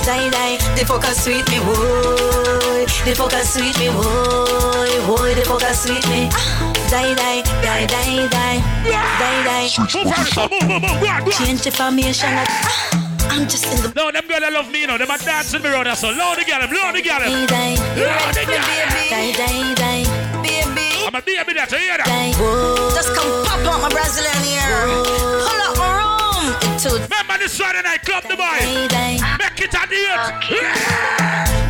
Die, 0.05 0.29
die. 0.29 0.57
The 0.75 0.85
fuck 0.85 1.03
a 1.03 1.13
sweet 1.13 1.47
me, 1.49 1.59
boy. 1.59 2.85
The 3.05 3.13
fuck 3.15 3.33
a 3.33 3.43
sweet 3.43 3.77
me, 3.79 3.89
boy. 3.89 4.89
Boy, 5.07 5.33
the 5.35 5.43
fuck 5.45 5.63
a 5.63 5.73
sweet 5.73 6.05
me. 6.09 6.29
Die, 6.89 7.13
die, 7.15 7.41
die, 7.61 7.85
die, 7.87 8.27
die. 8.29 8.61
Die, 8.85 9.43
die. 9.43 9.69
On, 9.79 9.87
on, 10.07 11.25
on. 11.25 11.31
Change 11.31 11.61
the 11.61 11.71
formation. 11.71 12.29
I'm 13.29 13.47
just 13.49 13.65
in 13.65 13.81
the 13.81 13.91
No, 13.95 14.11
them 14.11 14.27
girls 14.27 14.53
love 14.53 14.69
me, 14.71 14.81
you 14.81 14.87
know. 14.87 14.97
Them 14.97 15.09
a 15.09 15.17
dancing 15.17 15.61
me 15.61 15.69
around 15.69 15.95
so 15.95 16.09
load 16.11 16.37
the 16.37 16.45
girl, 16.45 16.59
them, 16.61 16.69
load 16.69 16.93
the 16.93 17.01
girl. 17.01 17.19
them. 17.19 17.47
die, 17.47 17.75
die. 17.75 17.75
Load 17.97 18.33
the 18.35 18.45
girl. 18.45 18.61
Die, 19.09 19.31
die, 19.33 19.73
die. 19.73 20.03
Baby. 20.43 21.07
I'm 21.07 21.15
a 21.15 21.21
baby 21.21 21.53
that, 21.53 21.71
you 21.71 21.77
hear 21.77 21.97
that? 21.97 22.07
Just 22.93 23.13
come 23.15 23.45
pop 23.45 23.59
out 23.65 23.81
my 23.81 23.89
Brazilian 23.89 24.37
ear. 24.45 24.65
Pull 25.45 25.61
up 25.65 25.82
Into 26.85 26.95
Remember 26.95 27.37
this 27.37 27.55
Friday 27.55 27.81
night, 27.81 28.01
club 28.03 28.23
the 28.23 28.35
boy. 28.35 28.59
Make 29.39 29.61
it 29.61 29.73
at 29.73 29.87
the 29.87 29.95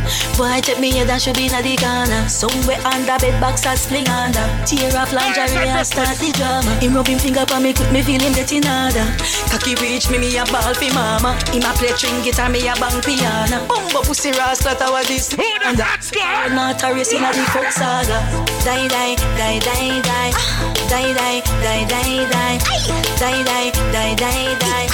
eight. 0.00 0.03
Boy, 0.36 0.60
take 0.60 0.80
me 0.80 0.90
head 0.90 1.10
and 1.10 1.22
should 1.22 1.36
be 1.36 1.46
in 1.46 1.54
the 1.54 1.76
corner. 1.78 2.26
Somewhere 2.28 2.82
under 2.82 3.14
bed 3.22 3.38
box 3.40 3.66
and 3.66 3.78
sling 3.78 4.08
under. 4.08 4.42
Tear 4.66 4.90
off 4.98 5.12
lingerie 5.12 5.70
and 5.70 5.86
start 5.86 6.18
the 6.18 6.32
drama. 6.34 6.74
Him 6.82 6.94
rub 6.94 7.06
him 7.06 7.18
finger 7.18 7.46
for 7.46 7.60
me, 7.60 7.72
quick 7.72 7.92
me 7.92 8.02
feel 8.02 8.20
him 8.20 8.32
getting 8.34 8.66
harder. 8.66 9.06
Cocky 9.46 9.78
reach 9.78 10.10
me, 10.10 10.18
me 10.18 10.34
a 10.36 10.44
ball 10.50 10.74
fi 10.74 10.90
mama. 10.90 11.38
Him 11.54 11.62
a 11.62 11.70
play 11.78 11.94
string 11.94 12.18
guitar, 12.26 12.50
me 12.50 12.66
a 12.66 12.74
bang 12.74 12.98
piano. 12.98 13.62
Bumbo 13.70 14.02
pussy 14.02 14.32
that 14.32 14.90
was 14.90 15.06
this. 15.06 15.30
Who 15.30 15.38
the 15.38 15.82
hats 15.82 16.10
go? 16.10 16.20
Not 16.50 16.82
a 16.82 16.90
race 16.90 17.12
in 17.12 17.22
a 17.22 17.30
the 17.30 17.70
saga. 17.70 18.18
Die, 18.66 18.88
die, 18.88 19.14
die, 19.38 19.58
die, 19.62 20.02
die. 20.02 20.32
Die, 20.90 21.14
die, 21.14 21.42
die, 21.62 21.84
die, 21.86 22.26
die. 22.26 22.58
Die, 23.22 23.42
die, 23.46 23.70
die, 23.94 24.14
die, 24.18 24.58
die. 24.58 24.86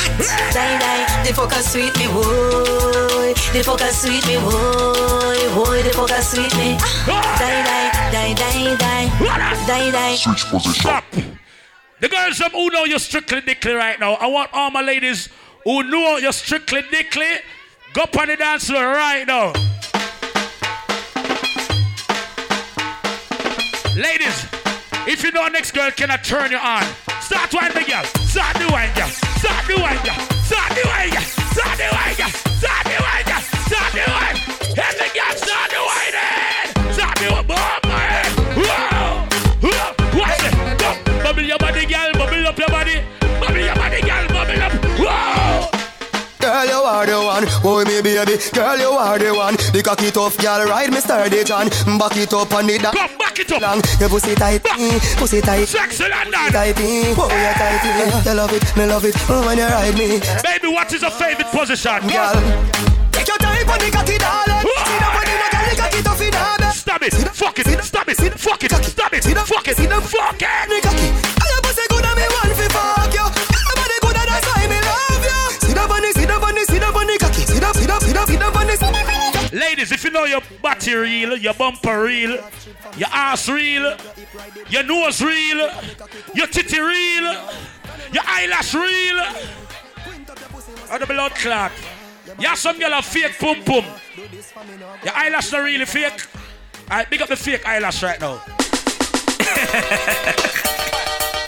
Die, 0.52 0.78
die. 0.78 1.24
The 1.24 1.32
fuck 1.32 1.52
a 1.52 1.62
sweet 1.62 1.96
me, 1.96 2.06
boy. 2.12 3.32
The 3.52 3.62
fuck 3.64 3.80
a 3.80 3.88
sweet 3.92 4.26
me, 4.26 4.36
boy. 4.36 5.29
Boy, 5.30 5.82
the 5.82 5.90
fuck 5.90 6.10
a 6.10 6.22
sweet 6.22 6.52
me. 6.56 6.76
Die, 7.06 7.22
die, 7.38 7.90
die, 8.10 8.34
die, 8.34 8.76
die. 8.76 9.66
Die, 9.66 9.90
die. 9.92 10.16
Switch 10.16 10.44
position. 10.46 10.74
Stop. 10.74 11.04
The 12.00 12.08
girls 12.08 12.38
from 12.38 12.50
who 12.50 12.68
know 12.70 12.84
you're 12.84 12.98
strictly 12.98 13.40
dickly 13.40 13.72
right 13.72 14.00
now. 14.00 14.14
I 14.14 14.26
want 14.26 14.50
all 14.52 14.72
my 14.72 14.82
ladies 14.82 15.28
who 15.62 15.84
know 15.84 16.16
you're 16.16 16.32
strictly 16.32 16.82
dickly. 16.90 17.30
Go 17.92 18.02
up 18.02 18.18
on 18.18 18.26
the 18.26 18.36
dance 18.36 18.66
floor 18.66 18.84
right 18.86 19.24
now. 19.24 19.52
Ladies, 23.94 24.46
if 25.06 25.22
you 25.22 25.30
know 25.30 25.46
next 25.46 25.70
girl 25.72 25.92
cannot 25.92 26.24
turn 26.24 26.50
you 26.50 26.58
on, 26.58 26.82
start 27.20 27.54
wine 27.54 27.72
the 27.72 27.84
girl. 27.86 28.04
Start 28.26 28.56
the 28.56 28.66
wine 28.72 28.92
girl. 28.96 29.08
Start 29.38 29.66
the 29.68 29.80
wine 29.80 30.02
girl. 30.02 30.18
Start 30.42 30.74
the 30.74 30.88
wine 30.88 31.10
girl. 31.10 31.22
Start 31.22 31.78
the 31.78 31.88
wine 31.92 32.16
girl. 32.16 32.30
Start 32.58 32.84
the 32.84 32.98
wine 32.98 33.24
girl. 33.26 33.40
Start 33.40 33.92
the 33.92 34.10
wine. 34.10 34.59
Every 34.78 35.08
girl 35.18 35.36
start 35.36 35.70
the 35.70 35.76
wine. 35.82 36.09
Are 46.90 47.06
the 47.06 47.18
one. 47.22 47.46
Oh, 47.62 47.84
me 47.86 48.02
baby. 48.02 48.34
Girl, 48.52 48.78
you 48.78 48.90
are 48.90 49.18
the 49.18 49.30
one. 49.32 49.54
The 49.72 49.82
cocky 49.82 50.10
tough 50.10 50.36
girl, 50.38 50.66
ride 50.66 50.90
me 50.90 51.00
sturdy 51.00 51.44
John. 51.44 51.68
Back 51.98 52.16
it 52.18 52.34
up 52.34 52.52
on 52.52 52.66
the 52.66 52.78
da- 52.78 52.92
back 52.92 53.38
it 53.38 53.52
up. 53.52 53.62
long. 53.62 53.80
Your 54.00 54.08
pussy 54.08 54.34
tight, 54.34 54.64
pussy 55.16 55.40
tight. 55.40 55.66
Sexy 55.66 56.08
London. 56.08 56.50
Tight, 56.50 56.74
oh, 56.78 57.30
you're 57.30 57.54
tight. 57.54 58.26
You 58.26 58.34
love 58.34 58.52
it, 58.52 58.64
me 58.76 58.84
love 58.86 59.04
it 59.04 59.14
oh, 59.30 59.46
when 59.46 59.58
you 59.58 59.64
ride 59.64 59.94
me. 59.94 60.18
Baby, 60.42 60.68
what 60.68 60.92
is 60.92 61.02
your 61.02 61.10
favorite 61.12 61.50
position? 61.54 62.00
Girl, 62.10 62.34
take 63.14 63.28
your 63.28 63.38
time 63.38 63.68
on 63.70 63.78
the 63.78 63.88
cocky, 63.94 64.18
darling. 64.18 64.66
See 64.66 64.98
the 64.98 65.08
body, 65.14 65.34
no 65.38 65.46
girl, 65.46 65.66
the 65.70 65.76
cocky 65.78 66.02
tough 66.02 66.20
her. 66.20 66.72
Stop 66.72 67.02
it. 67.02 67.14
Fuck 67.14 67.58
it. 67.58 67.84
Stop 67.84 68.08
it. 68.08 68.16
Fuck 68.18 68.64
it. 68.64 68.72
Stop 68.72 69.14
it. 69.14 69.24
Fuck 69.24 69.68
it. 69.68 69.76
Fuck 69.78 70.42
it. 70.42 71.19
See 78.76 78.76
the, 78.76 78.86
see 78.86 78.92
the 78.92 78.92
bunny. 78.92 79.32
see 79.32 79.48
the- 79.48 79.56
Ladies, 79.60 79.92
if 79.92 80.04
you 80.04 80.10
know 80.10 80.24
your 80.24 80.40
body 80.62 80.94
real, 80.94 81.36
your 81.36 81.54
bumper 81.54 82.02
real, 82.04 82.38
your 82.96 83.08
ass 83.12 83.48
real, 83.48 83.96
your 84.68 84.82
nose 84.84 85.20
real, 85.22 85.68
your 86.34 86.46
titty 86.46 86.80
real, 86.80 87.32
your 88.12 88.22
eyelash 88.26 88.74
real, 88.74 89.20
or 90.92 90.98
the 90.98 91.06
blood 91.06 91.32
clot. 91.34 91.72
You 92.38 92.48
have 92.48 92.58
some 92.58 92.78
girl 92.78 92.92
a 92.94 93.02
fake 93.02 93.38
pum 93.38 93.62
pum. 93.64 93.84
Your 95.04 95.14
eyelash 95.14 95.52
not 95.52 95.62
really 95.64 95.84
fake. 95.84 96.26
I 96.88 97.04
big 97.04 97.20
up 97.22 97.28
the 97.28 97.36
fake 97.36 97.66
eyelash 97.66 98.02
right 98.02 98.20
now. 98.20 98.42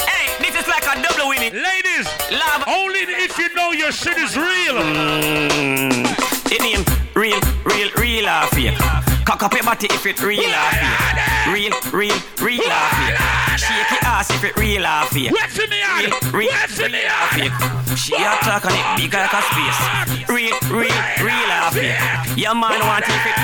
Hey, 0.07 0.27
this 0.41 0.55
is 0.61 0.69
like 0.69 0.83
a 0.85 1.03
double 1.03 1.29
winning. 1.31 1.53
Ladies, 1.53 2.07
Love. 2.31 2.65
only 2.69 3.01
if 3.01 3.39
you 3.39 3.49
know 3.55 3.73
your 3.73 3.91
shit 3.93 4.17
is 4.19 4.37
real. 4.37 4.75
Mm. 4.75 7.02
Real, 7.23 7.39
real, 7.65 7.89
real 7.99 8.29
or 8.29 8.49
fake. 8.49 8.77
Cock 9.25 9.45
up 9.45 9.55
your 9.55 9.63
body 9.63 9.87
if 9.87 10.05
it 10.05 10.21
real 10.25 10.43
or 10.43 10.71
fake. 10.75 11.55
Real, 11.55 11.73
real, 11.93 12.19
real 12.43 12.67
or 12.67 12.89
fake. 12.99 13.17
Shake 13.63 13.91
your 13.93 14.03
ass 14.03 14.31
if 14.31 14.43
it 14.43 14.57
real 14.57 14.85
or 14.85 15.07
fake. 15.07 15.31
Wait 15.31 15.51
for 15.51 15.69
me 15.71 15.83
on. 15.87 16.03
Real, 16.33 16.51
me 16.51 16.99
real 16.99 17.07
or 17.07 17.27
fake. 17.31 17.53
She 17.97 18.17
a 18.17 18.35
talk 18.43 18.65
on 18.67 18.73
it 18.75 18.97
big 18.97 19.15
like 19.15 19.33
a 19.33 19.41
space. 19.41 19.81
Real, 20.29 20.59
real, 20.67 20.91
real 21.23 21.51
or 21.63 21.71
fake. 21.71 21.95
Your 22.37 22.57
man 22.57 22.81
want 22.81 23.05
if 23.07 23.27
it 23.31 23.39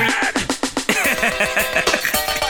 real. 2.34 2.38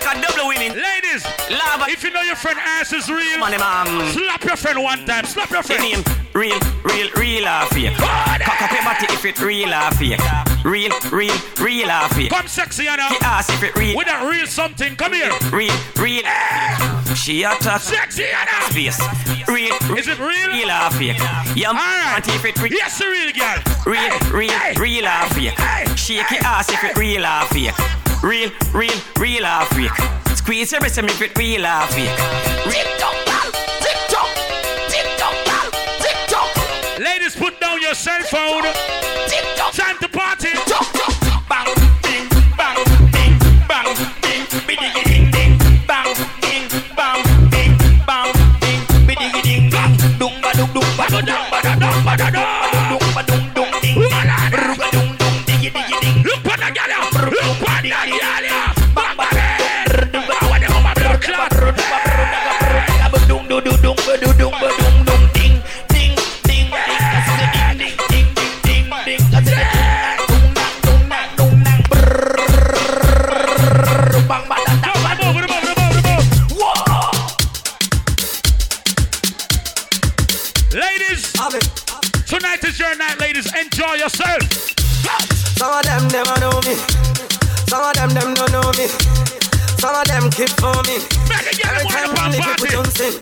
hey, 0.00 0.08
this 0.08 0.14
is 0.16 0.16
like 0.16 0.16
a 0.16 0.20
double 0.20 0.48
winning. 0.48 0.72
Ladies, 0.72 1.24
Lava. 1.50 1.90
if 1.90 2.02
you 2.04 2.10
know 2.10 2.22
your 2.22 2.36
friend 2.36 2.58
ass 2.60 2.92
is 2.92 3.08
real, 3.10 3.38
Money, 3.38 3.58
man. 3.58 3.86
Um, 3.88 4.08
slap 4.10 4.44
your 4.44 4.56
friend 4.56 4.82
one 4.82 5.06
time. 5.06 5.24
Slap 5.24 5.50
your 5.50 5.56
Your 5.56 5.62
friend. 5.62 5.82
name 5.82 6.04
real, 6.34 6.58
real, 6.84 7.08
real 7.16 7.46
or 7.48 7.66
fake. 7.72 7.96
Cock 7.96 8.62
up 8.62 8.72
your 8.72 8.84
body 8.84 9.06
if 9.12 9.24
it 9.24 9.40
real 9.40 9.72
or 9.72 9.90
fake. 9.92 10.20
Real, 10.64 10.92
real, 11.10 11.34
real 11.60 11.90
or 11.90 12.08
fake. 12.10 12.30
Come 12.30 12.46
sexy, 12.46 12.86
Anna. 12.88 13.08
She 13.08 13.16
ask 13.22 13.52
if 13.52 13.62
it 13.62 13.74
real. 13.76 13.96
With 13.96 14.06
that 14.06 14.22
real 14.28 14.46
something, 14.46 14.96
come 14.96 15.12
here. 15.14 15.32
Real, 15.52 15.72
real. 15.96 16.22
Ah. 16.26 17.14
She 17.16 17.42
a 17.42 17.50
talk 17.56 17.80
Sexy, 17.80 18.24
Anna. 18.24 18.70
space. 18.70 19.00
Real, 19.48 19.74
Is 19.98 20.06
it 20.08 20.18
real? 20.18 20.46
real 20.48 20.70
or 20.70 20.90
fake? 20.92 21.18
Yeah, 21.56 21.68
Alright. 21.70 22.24
want 22.24 22.28
if 22.28 22.44
it 22.44 22.62
real. 22.62 22.72
Yes, 22.72 23.00
real 23.00 23.32
girl. 23.32 23.58
Real, 23.86 24.18
real, 24.30 24.52
real 24.78 25.06
or 25.06 25.26
fake. 25.34 25.96
Shake 25.98 26.30
your 26.30 26.42
ass 26.44 26.70
if 26.70 26.82
it 26.84 26.96
real 26.96 27.26
or 27.26 27.44
fake. 27.46 27.74
Real, 28.22 28.50
real, 28.74 28.92
real 29.18 29.46
or 29.46 29.64
fake. 29.66 29.90
Squeeze 30.36 30.72
your 30.72 30.80
breast 30.80 30.98
if 30.98 31.22
it 31.22 31.38
real 31.38 31.64
or 31.64 31.86
fake. 31.86 32.18
Real, 32.66 32.86
Ladies, 36.98 37.34
put 37.34 37.58
down 37.60 37.80
your 37.80 37.94
cell 37.94 38.22
phone. 38.24 38.64
Time 39.72 39.96
to 40.00 40.08
party. 40.08 40.69
Some 87.70 87.84
of 87.86 87.94
them 87.94 88.10
them 88.10 88.34
don't 88.34 88.50
know 88.50 88.66
me. 88.74 88.90
Some 89.78 89.94
of 89.94 90.02
them 90.10 90.26
keep 90.34 90.50
for 90.58 90.74
me. 90.90 90.98
Every 91.30 91.86
time 91.86 92.10
I 92.18 92.26
live 92.26 92.42
it 92.42 92.74
with 92.74 92.90
sing. 92.90 93.14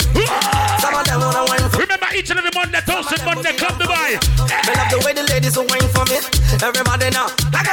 Some 0.80 0.94
of 0.96 1.04
them 1.04 1.20
wanna 1.20 1.44
wine 1.44 1.68
for 1.68 1.76
me. 1.76 1.84
Remember 1.84 2.08
each 2.16 2.30
and 2.30 2.38
every 2.38 2.50
Monday, 2.54 2.80
Toasted 2.80 3.20
Monday, 3.26 3.52
come 3.52 3.76
to 3.78 3.86
buy. 3.86 4.16
They 4.16 4.72
love 4.72 4.88
the 4.88 5.02
way 5.04 5.12
the 5.12 5.24
ladies 5.28 5.54
will 5.54 5.66
wine 5.68 5.84
for 5.92 6.08
me. 6.08 6.16
Everybody 6.64 7.10
now. 7.12 7.28
Like 7.52 7.68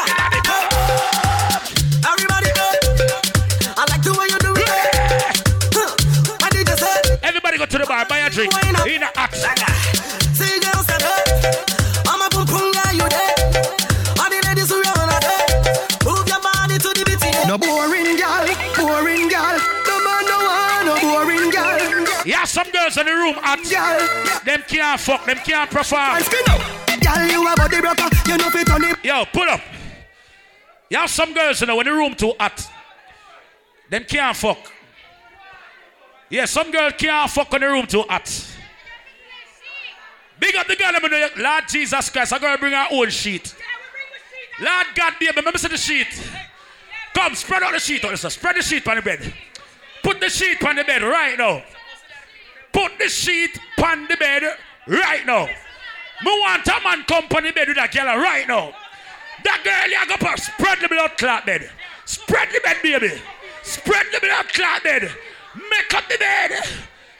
Everybody 2.12 2.52
know. 2.60 2.72
I 3.80 3.86
like 3.88 4.04
the 4.04 4.12
way 4.12 4.28
you 4.28 4.40
do 4.44 4.52
it. 4.60 4.68
Huh. 5.72 5.96
I 6.44 6.50
did 6.50 6.68
just 6.68 6.84
say. 6.84 7.18
Everybody 7.24 7.58
go 7.58 7.66
to 7.68 7.78
the 7.78 7.86
bar, 7.86 8.04
buy 8.04 8.18
a 8.18 8.30
drink. 8.30 8.52
In 8.86 9.02
a 9.02 9.10
axe. 9.16 9.95
Some 22.56 22.72
girls 22.72 22.98
in 22.98 23.06
the 23.06 23.12
room 23.12 23.36
at 23.44 23.62
them 24.46 24.64
can't 24.66 25.02
fuck, 25.02 25.26
them 25.26 25.36
can't 25.38 25.70
perform. 25.70 26.22
Gal, 27.02 27.28
you 27.28 27.46
a 27.46 27.54
body 27.54 27.82
broker, 27.82 28.08
you 28.28 28.38
know 28.38 28.50
fit 28.50 28.70
on 28.72 28.82
it. 28.86 28.98
Yo, 29.04 29.26
pull 29.26 29.44
up. 29.44 29.60
You 30.90 30.98
have 30.98 31.10
some 31.10 31.34
girls 31.34 31.62
in 31.62 31.68
the, 31.68 31.76
when 31.76 31.86
the 31.86 31.92
room 31.92 32.16
too 32.16 32.32
hot. 32.40 32.66
Them 33.90 34.06
can't 34.06 34.38
fuck. 34.38 34.58
Yeah, 36.30 36.46
some 36.46 36.72
girl 36.72 36.92
can't 36.92 37.30
fuck 37.30 37.54
in 37.54 37.60
the 37.60 37.68
room 37.68 37.88
too 37.88 38.04
hot. 38.04 38.56
Big 40.40 40.56
up 40.56 40.68
the 40.68 40.78
girl, 40.78 40.92
I'm 40.96 41.02
gonna- 41.02 41.30
Lord 41.36 41.64
Jesus 41.68 42.10
Christ, 42.10 42.32
I'm 42.32 42.40
gonna 42.40 42.58
bring 42.58 42.74
her 42.74 42.88
own 42.90 43.10
sheet. 43.10 43.54
Lord 44.62 44.88
God, 44.96 45.14
baby, 45.20 45.34
remember 45.36 45.58
see 45.58 45.68
the 45.68 45.78
sheet. 45.78 46.08
Come, 47.14 47.36
spread 47.36 47.64
out 47.64 47.74
the 47.74 47.80
sheet 47.80 48.06
on 48.06 48.12
this. 48.12 48.22
Spread 48.22 48.56
the 48.56 48.62
sheet 48.62 48.88
on 48.88 48.96
the 48.96 49.02
bed. 49.02 49.34
Put 50.02 50.22
the 50.22 50.30
sheet 50.30 50.64
on 50.64 50.78
the 50.78 50.86
bed 50.86 51.02
right 51.04 51.38
now. 51.38 51.62
Put 52.76 53.00
the 53.00 53.08
sheet 53.08 53.58
on 53.82 54.06
the 54.10 54.18
bed 54.18 54.44
right 54.88 55.26
now. 55.26 55.46
Me 55.46 56.32
want 56.44 56.68
a 56.68 56.84
man 56.84 57.06
the 57.08 57.54
bed 57.56 57.70
with 57.70 57.78
that 57.78 57.94
girl 57.94 58.20
right 58.20 58.46
now. 58.50 58.76
That 59.46 59.64
girl, 59.64 59.88
you 59.88 60.04
go 60.12 60.20
put 60.20 60.40
spread 60.44 60.80
the 60.82 60.90
blood 60.90 61.16
clot 61.18 61.46
bed. 61.46 61.72
Spread 62.04 62.50
the 62.52 62.60
bed, 62.60 62.76
baby. 62.84 63.16
Spread 63.64 64.08
the 64.12 64.20
blood 64.20 64.52
clot 64.52 64.84
bed. 64.84 65.04
Make 65.56 65.94
up 65.96 66.04
the 66.12 66.18
bed. 66.20 66.52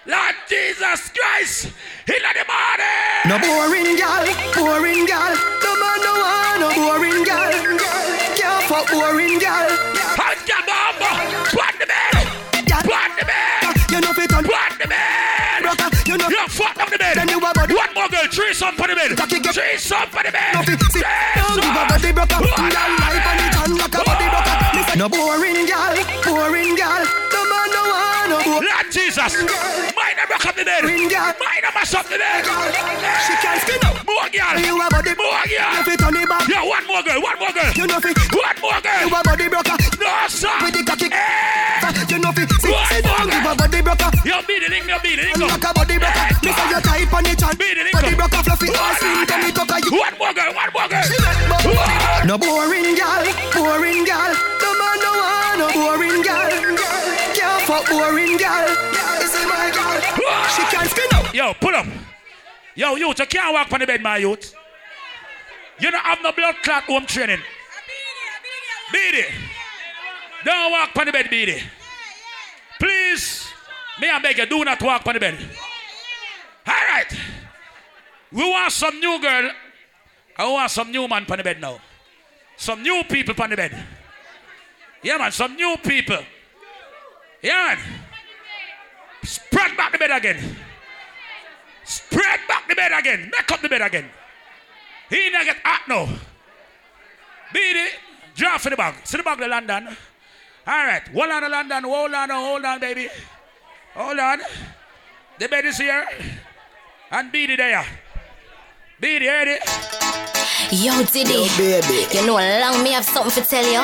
Lord 0.06 0.36
Jesus 0.50 1.10
Christ, 1.16 1.72
in 2.04 2.20
the 2.20 2.44
morning. 2.52 3.24
No 3.24 3.40
boring 3.40 3.96
gal, 3.96 4.28
boring 4.60 5.08
gal. 5.08 5.40
No 5.64 5.72
man 5.80 6.00
no 6.04 6.14
one, 6.20 6.60
no 6.60 6.70
boring 6.76 7.24
gal. 7.24 7.48
Can't 8.36 8.64
fuck 8.68 8.92
boring 8.92 9.40
gal. 9.40 9.72
Hot 10.20 10.36
the 10.44 10.60
bomb. 10.68 11.00
Put 11.48 11.80
the 11.80 11.88
bed. 11.88 12.28
Put 12.84 13.20
the 13.20 13.26
bed. 13.26 13.75
You 13.96 14.02
know 14.02 14.12
fit 14.12 14.34
on. 14.36 14.44
Put 14.44 14.76
the 14.76 14.88
bed. 14.92 15.64
Broker, 15.64 15.88
you 16.04 16.18
know. 16.20 16.28
You 16.28 16.44
fuck 16.52 16.76
up 16.84 16.92
the 16.92 17.00
bed. 17.00 17.16
Then 17.16 17.30
you 17.32 17.40
a 17.40 17.54
body. 17.56 17.74
One 17.74 17.94
more 17.96 18.10
girl, 18.12 18.28
three 18.28 18.52
some 18.52 18.76
for 18.76 18.92
the 18.92 18.96
bed. 18.96 19.16
Three 19.16 19.78
some 19.80 20.10
for 20.12 20.20
the 20.20 20.36
bed. 20.36 20.52
No 20.52 20.68
fit 20.68 20.84
sit 20.92 21.08
down, 21.32 21.56
give 21.56 21.72
a 21.72 21.84
body 21.88 22.12
broker. 22.12 22.44
Gal 22.44 22.92
life 23.00 23.24
on 23.24 23.40
it 23.40 23.56
rock 23.80 23.96
a 23.96 24.02
body 24.04 24.28
broker. 24.28 24.56
Listen, 24.76 25.00
no 25.00 25.08
boring 25.08 25.66
gal, 25.66 25.96
boring 26.28 26.76
gal. 26.76 27.04
No 27.32 27.42
man 27.48 27.68
no 27.72 27.82
one, 27.88 28.28
no 28.30 28.38
boring. 28.44 28.68
Lord 28.68 28.88
Jesus, 28.92 29.32
mine 29.96 30.20
a 30.20 30.26
rock 30.28 30.46
up 30.46 30.56
the 30.56 30.66
bed. 30.66 30.84
Mine 30.84 31.64
a 31.64 31.70
mash 31.72 31.94
up 31.94 32.06
the 32.12 32.18
bed. 32.18 32.44
She 33.26 33.34
can't 33.40 33.62
spin 33.62 33.80
up. 33.86 33.96
More 34.06 34.28
girl. 34.28 34.60
You 34.60 34.76
a 34.76 34.88
body 34.90 35.14
More 35.16 35.46
girl. 35.48 35.72
You 35.72 35.84
fit 35.88 36.04
on 36.04 36.14
the 36.14 36.28
back. 36.28 36.48
Yeah, 36.50 36.68
one 36.68 36.86
more 36.88 37.04
girl, 37.04 37.22
one 37.22 37.40
more 37.40 37.54
girl. 37.54 37.72
You 37.76 37.88
know 37.88 38.00
fit. 38.00 38.18
One 38.34 38.58
more 38.62 38.80
girl. 38.82 39.00
You 39.02 39.16
a 39.16 39.20
body 39.24 39.48
broker. 39.48 39.78
No, 40.04 40.28
sir. 40.28 40.52
With 40.62 40.74
the 40.76 40.84
cocky. 40.84 41.08
Eh! 41.12 42.10
You 42.10 42.20
know 42.20 42.32
fit. 42.32 42.50
Sit, 42.62 42.74
sit 42.90 43.04
down, 43.04 43.30
give 43.30 43.46
a 43.46 43.56
body 43.56 43.65
broker. 43.98 44.22
Yo, 44.28 44.42
beat 44.48 44.64
it, 44.64 44.70
link, 44.72 44.86
yo, 44.88 44.98
beat 45.04 45.20
it, 45.20 45.26
link. 45.26 45.38
Rock 45.40 45.64
a 45.64 45.70
body 45.74 45.98
broker. 45.98 46.26
Me 46.44 46.52
say 46.52 46.68
you 46.70 46.80
type 46.82 47.14
on 47.14 47.26
and 47.26 47.58
Beat 47.60 47.78
it, 47.78 47.92
body 47.92 48.08
link. 48.08 48.18
broker 48.18 48.42
fluffy 48.44 48.70
ass 48.76 49.02
in 49.04 49.28
tummy 49.28 49.52
tucker. 49.52 49.80
You 49.86 50.00
One 50.00 50.16
more 50.18 50.34
girl, 50.34 50.52
one 50.54 50.72
more 50.74 50.88
girl. 50.88 51.08
no 52.26 52.36
boring 52.38 52.96
gal, 52.96 53.24
boring 53.54 54.04
gal. 54.06 54.32
No 54.62 54.70
man 54.80 54.98
no 55.04 55.12
one, 55.16 55.58
no 55.60 55.68
boring 55.74 56.22
gal. 56.22 56.50
Can't 57.36 57.62
fuck 57.68 57.86
boring 57.90 58.38
gal. 58.38 58.68
This 59.20 59.34
is 59.34 59.46
my 59.48 59.72
gal. 59.74 59.98
She 60.56 60.64
can't 60.74 60.90
spin 60.90 61.10
up. 61.14 61.34
Yo, 61.34 61.54
pull 61.60 61.76
up. 61.76 61.86
Yo, 62.76 62.96
youth, 62.96 63.20
you 63.20 63.26
can't 63.26 63.54
walk 63.54 63.72
on 63.72 63.80
the 63.80 63.88
bed, 63.88 64.02
my 64.02 64.18
youth. 64.18 64.54
You 65.80 65.92
don't 65.92 66.04
have 66.04 66.20
no 66.24 66.32
blood 66.32 66.56
clot 66.64 66.84
home 66.84 67.06
training. 67.06 67.40
Beat 68.92 69.16
it. 69.16 69.32
Don't 70.46 70.72
walk 70.72 70.96
on 70.98 71.06
the 71.06 71.12
bed, 71.12 71.28
beat 71.30 71.50
it. 71.50 71.64
Please, 72.80 73.45
may 74.00 74.10
I 74.10 74.20
beg 74.20 74.38
you, 74.38 74.46
do 74.46 74.64
not 74.64 74.82
walk 74.82 75.06
on 75.08 75.14
the 75.14 75.20
bed. 75.20 75.38
All 76.68 76.74
right. 76.74 77.14
We 78.32 78.50
want 78.50 78.72
some 78.72 79.00
new 79.00 79.20
girl. 79.22 79.52
I 80.38 80.52
want 80.52 80.72
some 80.72 80.92
new 80.92 81.08
man 81.08 81.26
on 81.30 81.38
the 81.38 81.44
bed 81.44 81.62
now. 81.62 81.80
Some 82.58 82.84
new 82.84 83.04
people 83.04 83.36
on 83.42 83.50
the 83.50 83.56
bed. 83.56 83.86
Yeah, 85.04 85.18
man, 85.18 85.32
some 85.32 85.56
new 85.56 85.78
people. 85.84 86.20
Yeah, 87.42 87.76
man. 87.76 87.78
Spread 89.24 89.78
back 89.78 89.92
the 89.92 89.98
bed 89.98 90.12
again. 90.12 90.58
Spread 91.84 92.40
back 92.48 92.68
the 92.68 92.76
bed 92.76 92.92
again. 92.98 93.32
Make 93.32 93.52
up 93.52 93.62
the 93.62 93.70
bed 93.70 93.82
again. 93.82 94.10
He 95.10 95.30
not 95.30 95.46
get 95.46 95.58
hot 95.64 95.88
now. 95.88 96.10
It. 97.54 97.94
Drop 98.36 98.60
for 98.60 98.70
the 98.70 98.76
bag. 98.76 98.96
See 99.06 99.18
the 99.18 99.24
bag 99.24 99.40
the 99.40 99.48
London. 99.48 99.88
All 100.68 100.86
right. 100.86 101.08
Hold 101.08 101.30
on, 101.30 101.44
the 101.44 101.50
London. 101.50 101.84
Hold 101.84 102.14
on, 102.14 102.30
hold 102.30 102.66
on, 102.66 102.80
baby. 102.80 103.08
Hold 103.96 104.20
on. 104.20 104.40
The 105.40 105.48
bed 105.48 105.66
is 105.66 105.78
here. 105.78 106.06
And 107.12 107.32
beat 107.32 107.50
it 107.50 107.58
there. 107.58 107.86
Beat 109.00 109.22
it, 109.22 109.30
heard 109.30 109.48
it? 109.48 109.64
Yo, 110.72 111.04
Diddy. 111.04 111.48
baby. 111.56 112.08
You 112.12 112.26
know, 112.26 112.36
long 112.36 112.84
me 112.84 112.92
have 112.92 113.06
something 113.06 113.44
to 113.44 113.48
tell 113.48 113.64
you. 113.64 113.82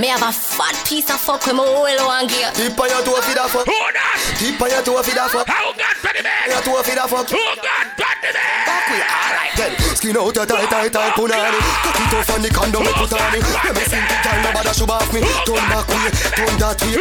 Me 0.00 0.08
have 0.08 0.22
a 0.22 0.32
fat 0.32 0.76
piece 0.86 1.10
of 1.10 1.18
fuck 1.18 1.44
with 1.46 1.56
my 1.56 1.64
oil 1.64 2.06
one 2.06 2.26
gear. 2.26 2.50
Tip 2.54 2.78
on 2.78 2.88
your 2.88 3.02
toe 3.02 3.20
for 3.22 3.34
the 3.34 3.48
fuck. 3.48 3.66
Who 3.66 3.72
that? 3.72 4.36
Tip 4.38 4.60
on 4.62 4.70
your 4.70 4.82
toe 4.82 5.02
for 5.02 5.14
the 5.14 5.28
fuck. 5.28 5.46
How 5.46 5.72
God 5.72 5.96
for 5.96 6.12
the 6.14 6.22
bed? 6.22 6.50
Your 6.50 6.62
toe 6.62 6.82
for 6.82 6.94
the 6.94 7.08
fuck. 7.08 7.30
Who 7.30 7.44
God 7.62 7.86
for 7.96 8.14
the 8.22 8.57
bed? 8.88 9.04
Alright 9.04 9.52
then. 9.56 9.72
Skin 9.96 10.16
out 10.16 10.34
your 10.34 10.46
tight, 10.46 10.68
tight, 10.70 10.92
tight 10.92 11.12
punani. 11.14 11.58
Cut 11.84 11.98
it 12.00 12.14
off 12.16 12.30
and 12.34 12.42
the 12.44 12.50
condom 12.50 12.82
me 12.86 12.92
put 12.96 13.12
on 13.12 13.34
it. 13.34 13.42
Let 13.44 13.74
me 13.76 13.82
sink 13.86 14.08
it 14.08 14.20
down, 14.24 14.38
nobody 14.42 14.72
should 14.74 14.90
off 14.90 15.08
me. 15.12 15.20
Turn 15.46 15.64
back 15.68 15.86
way, 15.90 16.10
turn 16.34 16.54
that 16.62 16.78
way. 16.82 16.96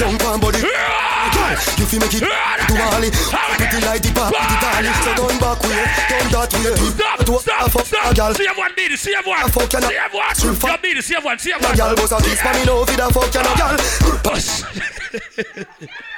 Don't 0.00 0.18
come 0.20 0.40
body. 0.40 0.60
Girl, 0.62 1.50
you 1.76 1.84
feel 1.90 2.00
make 2.00 2.14
it 2.14 2.22
to 2.22 2.74
Wally. 2.78 3.10
Put 3.10 3.74
it 3.74 3.82
like 3.82 4.02
the 4.02 4.10
pop, 4.14 4.30
put 4.30 4.46
it 4.46 4.62
on 4.62 4.84
it. 4.86 4.94
So 5.02 5.10
turn 5.18 5.36
back 5.42 5.58
way, 5.66 5.82
turn 6.06 6.26
that 6.30 6.50
way. 6.54 6.74
Stop, 6.94 7.18
To 7.26 7.32
a 7.34 7.38
stop, 7.42 7.74
a 7.74 7.80
stop. 7.84 8.14
girl. 8.14 8.32
See 8.34 8.46
everyone, 8.46 8.72
beat 8.76 8.92
it, 8.94 8.98
see 9.00 9.14
everyone. 9.14 9.42
A 9.42 9.48
fuck 9.50 9.72
you 9.72 9.80
See 9.80 9.86
know. 9.90 10.04
everyone. 10.06 10.34
True 10.38 10.54
fuck. 10.54 10.70
Yo, 10.70 10.76
beat 10.82 10.96
it, 10.98 11.04
see 11.04 11.16
everyone, 11.16 11.38
see 11.38 11.50
No 11.50 11.56
everyone. 11.56 11.76
girl 11.76 11.96
bust 11.96 12.12
a 12.14 12.18
kiss 12.22 12.40
for 12.40 12.52
me 12.54 12.62
no 12.64 12.84
for 12.86 12.96
the 12.96 13.06
fuck 13.10 13.34
you 13.34 13.42
no 13.42 13.52
girl. 13.58 13.74
Yeah. 15.56 16.14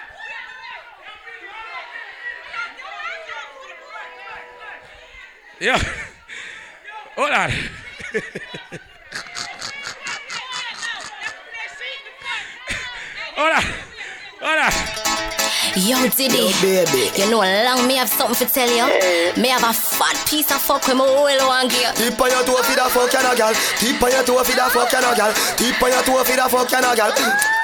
Hold 7.17 7.33
on. 7.33 7.51
Hold 14.41 14.59
on. 14.59 15.08
Hold 15.75 15.77
on. 15.77 15.89
Yo, 15.89 16.09
Diddy. 16.17 16.53
baby. 16.61 17.11
You 17.17 17.31
know, 17.31 17.43
long 17.43 17.87
me 17.87 17.97
have 17.97 18.09
something 18.09 18.47
to 18.47 18.53
tell 18.53 18.69
you. 18.69 18.87
Me 19.41 19.49
have 19.49 19.65
a 19.65 19.73
fat 19.73 20.17
piece 20.27 20.51
of 20.51 20.61
fuck 20.61 20.87
with 20.87 20.97
my 20.97 21.05
oil 21.05 21.47
one 21.49 21.69
gear. 21.69 21.93
Tip 21.95 22.21
on 22.21 22.31
your 22.31 22.43
toe 22.45 22.63
for 22.63 22.75
the 22.75 22.87
fuck 22.89 23.13
you 23.13 23.23
no 23.23 23.33
girl. 23.37 23.55
Tip 23.79 24.03
on 24.03 24.11
your 24.11 24.23
toe 24.25 24.43
for 24.45 24.57
the 24.57 24.67
fuck 24.71 24.93
you 24.93 25.01
no 25.01 25.11
girl. 25.15 25.33
Tip 25.57 25.83
on 25.83 25.91
your 25.91 26.03
toe 26.03 26.25
for 26.25 26.37
the 26.37 26.47
fuck 26.49 26.71
you 26.73 26.81
no 26.81 26.91
girl. 26.97 27.13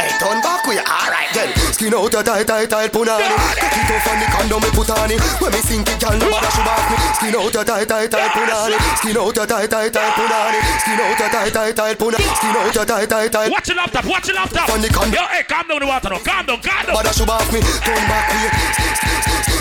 Hey, 0.01 0.11
turn 0.21 0.39
back 0.43 0.67
way, 0.67 0.79
alright 0.85 1.31
then. 1.33 1.49
Skin 1.73 1.95
out 1.95 2.13
your 2.13 2.23
tight, 2.23 2.47
tight, 2.47 2.69
tight 2.69 2.93
punani. 2.93 3.25
Cut 3.57 3.73
it 3.73 3.91
off 3.91 4.07
and 4.11 4.21
the 4.21 4.27
condom 4.29 4.61
me 4.61 4.71
put 4.75 4.91
on 4.91 5.11
it. 5.11 5.21
When 5.41 5.51
me 5.53 5.61
sink 5.65 5.89
it, 5.89 5.99
girl, 6.01 6.17
nobody 6.19 6.49
should 6.53 6.69
off 6.69 6.85
me. 6.91 6.97
Skin 7.19 7.35
out 7.35 7.55
your 7.55 7.65
tight, 7.65 7.89
tight, 7.89 8.11
tight 8.11 8.31
punani. 8.37 8.77
Skin 9.01 9.17
out 9.17 9.37
your 9.37 9.47
tight, 9.47 9.71
tight, 9.71 9.93
tight 9.93 10.13
punani. 10.13 10.61
Skin 10.83 11.01
out 11.01 11.19
your 11.19 11.29
tight, 11.31 11.53
tight, 11.53 11.75
tight 11.77 11.97
punani. 11.99 12.21
Skin 12.37 12.57
out 12.57 12.75
your 12.75 12.85
tight, 12.85 13.09
tight, 13.09 13.33
tight. 13.33 13.51
Watch 13.51 13.69
your 13.69 13.77
laptop, 13.77 14.05
watch 14.05 14.27
your 14.29 14.37
laptop. 14.37 14.69
On 14.71 14.81
the 14.81 14.89
condom. 14.89 15.15
Yo, 15.15 15.25
hey, 15.33 15.43
calm 15.45 15.69
down 15.69 15.81
the 15.81 15.87
water 15.87 16.11
now. 16.11 16.19
Calm 16.19 16.47
down, 16.47 16.61
calm 16.61 16.85
down. 16.85 16.95
Nobody 16.95 17.13
should 17.15 17.31
off 17.31 17.49
me. 17.53 17.61
Way. 17.95 18.51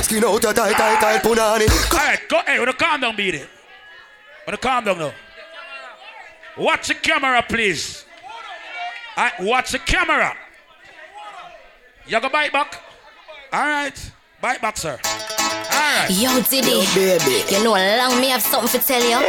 Skin 0.03 0.23
out 0.23 0.41
tight, 0.41 0.55
tight, 0.55 0.99
tight 0.99 1.21
punani. 1.23 1.67
Go. 2.27 2.41
Hey, 2.45 2.59
wanna 2.59 2.73
calm 2.73 3.01
down, 3.01 3.15
beat 3.15 3.35
it. 3.35 3.49
Wanna 4.47 4.57
calm 4.57 4.85
down 4.85 4.97
now. 4.97 5.13
Watch 6.57 6.87
the 6.87 6.95
camera, 6.95 7.43
please. 7.47 8.05
Right, 9.17 9.39
watch 9.39 9.71
the 9.71 9.79
camera. 9.79 10.35
You 12.07 12.19
go 12.19 12.29
bite 12.29 12.51
back. 12.51 12.81
All 13.51 13.61
right, 13.61 14.11
bite 14.41 14.61
back, 14.61 14.77
sir. 14.77 14.99
Yo, 16.09 16.41
Diddy. 16.41 16.83
baby. 16.95 17.45
You 17.49 17.63
know, 17.63 17.77
long 17.77 18.19
me 18.19 18.29
have 18.29 18.41
something 18.41 18.79
to 18.79 18.85
tell 18.85 19.01
you. 19.01 19.19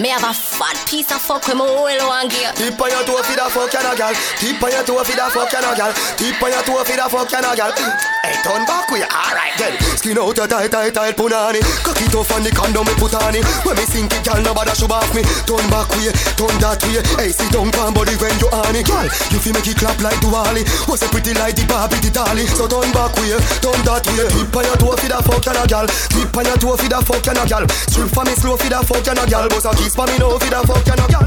Me 0.00 0.08
have 0.08 0.24
a 0.24 0.32
fat 0.32 0.76
piece 0.86 1.10
of 1.10 1.20
fuck 1.20 1.46
with 1.46 1.56
my 1.56 1.66
whole 1.66 2.08
one 2.08 2.28
gear. 2.28 2.52
Tip 2.54 2.80
on 2.80 2.90
your 2.90 3.02
toe 3.04 3.22
for 3.22 3.36
the 3.36 3.46
fuck 3.50 3.72
you 3.72 3.82
no 3.82 3.92
gal. 3.96 4.14
Tip 4.38 4.62
on 4.62 4.70
your 4.70 4.84
toe 4.84 5.02
for 5.04 5.16
the 5.16 5.26
fuck 5.32 5.52
you 5.52 5.60
no 5.60 5.72
gal. 5.74 5.92
Tip 6.16 6.42
on 6.42 6.50
your 6.50 6.62
toe 6.62 6.84
for 6.84 6.96
the 6.96 7.06
fuck 7.08 7.30
you 7.32 7.40
no 7.40 7.50
gal. 7.56 7.72
Hey, 8.20 8.36
turn 8.44 8.62
back 8.68 8.90
with 8.90 9.00
you. 9.02 9.08
Alright 9.10 9.54
then. 9.58 9.74
Skin 9.96 10.18
out 10.18 10.36
your 10.36 10.46
tight, 10.46 10.70
tight, 10.70 10.94
tight 10.94 11.16
punani. 11.16 11.60
Cock 11.82 12.00
it 12.00 12.14
off 12.14 12.30
on 12.32 12.42
the 12.44 12.50
condom 12.52 12.84
me 12.86 12.94
put 13.00 13.14
on 13.16 13.34
it. 13.34 13.44
When 13.64 13.76
me 13.76 13.84
sink 13.88 14.12
it, 14.12 14.24
gal, 14.24 14.40
nobody 14.40 14.72
should 14.76 14.92
off 14.92 15.10
me. 15.16 15.22
Turn 15.48 15.64
back 15.72 15.88
way, 15.96 16.12
turn 16.36 16.54
that 16.60 16.80
way. 16.84 17.00
Hey, 17.16 17.30
sit 17.32 17.50
down, 17.50 17.72
pan 17.72 17.92
body 17.96 18.14
when 18.20 18.36
you 18.38 18.48
on 18.52 18.76
it. 18.76 18.86
Gal, 18.86 19.08
you 19.32 19.38
feel 19.40 19.56
make 19.56 19.66
it 19.66 19.76
clap 19.80 19.98
like 20.04 20.20
Duali. 20.20 20.62
Was 20.86 21.02
a 21.02 21.08
pretty 21.08 21.32
like 21.34 21.56
the 21.56 21.64
Barbie, 21.66 22.00
the 22.04 22.10
dolly. 22.12 22.44
So 22.44 22.68
turn 22.68 22.92
back 22.92 23.12
way, 23.18 23.34
turn 23.64 23.80
that 23.88 24.04
way. 24.14 24.28
Tip 24.28 24.56
on 24.56 24.64
your 24.68 24.76
toe 24.76 24.96
for 24.96 25.08
the 25.08 25.18
fuck 25.24 25.44
you 25.48 25.54
no 25.56 25.64
gal. 25.66 25.86
Tip 26.10 26.36
on 26.36 26.44
your 26.44 26.56
toe 26.58 26.76
for 26.76 26.88
the 26.88 26.98
fuck 27.06 27.24
you 27.26 27.34
no 27.34 27.44
gal. 27.46 27.64
Strip 27.88 28.08
for 28.10 28.24
me 28.24 28.34
slow 28.34 28.56
for 28.56 28.68
the 28.68 28.78
fuck 28.84 29.06
you 29.06 29.14
no 29.14 29.24
gal. 29.26 29.48
Boss 29.48 29.64
a 29.64 29.70
kiss 29.78 29.94
for 29.94 30.06
me 30.06 30.18
no 30.18 30.38
for 30.38 30.50
the 30.50 30.60
fuck 30.66 30.86
you 30.86 30.96
no 30.98 31.06
gal. 31.08 31.26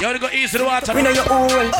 You 0.00 0.06
wanna 0.08 0.18
go 0.18 0.28
easy 0.34 0.58
to 0.58 0.64
water? 0.64 0.90
Up 0.90 0.96
inna 0.98 1.10
your 1.12 1.22
hole, 1.24 1.70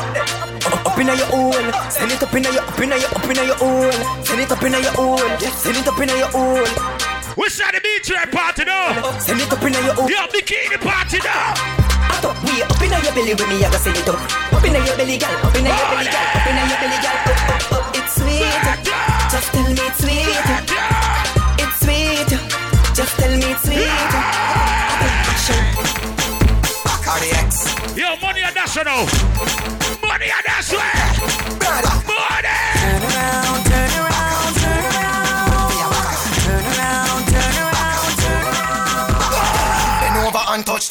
up 0.87 0.97
inna 0.97 1.13
your 1.15 1.27
hole. 1.27 1.51
Send 1.91 2.11
it 2.11 2.23
up 2.23 2.33
inna 2.33 2.51
your, 2.51 2.63
up 2.63 2.79
inna 2.79 2.95
your, 2.95 3.09
up 3.11 3.25
inna 3.27 3.43
your 3.43 3.55
hole. 3.59 3.91
Send 4.23 4.39
it 4.39 4.51
up 4.51 4.63
inna 4.63 4.79
your 4.79 4.93
hole, 4.93 5.17
send 5.17 5.75
it 5.75 5.87
up 5.87 5.99
inna 5.99 6.15
your 6.15 6.31
hole. 6.31 6.67
Which 7.35 7.51
side 7.51 7.73
the 7.75 7.81
beach 7.81 8.09
right 8.15 8.31
party 8.31 8.63
now? 8.63 9.17
Send 9.19 9.41
it 9.41 9.51
up 9.51 9.61
inna 9.61 9.79
your 9.83 9.93
hole. 9.95 10.09
Yo, 10.09 10.27
bikini 10.31 10.79
party 10.79 11.19
now. 11.19 11.51
Up, 12.23 12.43
we 12.47 12.63
up 12.63 12.81
inna 12.81 12.97
your 13.03 13.11
belly 13.11 13.33
with 13.35 13.49
me, 13.49 13.65
I 13.65 13.69
go 13.69 13.77
send 13.77 13.97
it 13.97 14.07
up. 14.07 14.15
Up 14.53 14.63
inna 14.63 14.79
your 14.85 14.95
belly, 14.95 15.17
gal. 15.17 15.33
Up 15.43 15.55
inna 15.57 15.67
your 15.67 15.87
belly, 15.91 16.05
gal. 16.07 16.22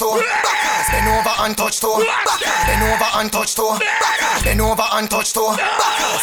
Toe. 0.02 0.18
Backers. 0.18 0.86
Bend 0.90 1.08
over 1.14 1.34
and 1.46 1.54
touch 1.56 1.78
toe. 1.80 1.98
Backers. 2.02 2.66
Bend 2.66 2.82
over 2.82 3.10
and 3.18 3.30
touch 3.32 3.54
toe. 3.54 3.78
Backers. 3.78 4.42
Bend 4.42 4.60
over 4.60 4.86
and 4.98 5.06
touch 5.10 5.32
toe. 5.32 5.54
Backers. 5.54 6.22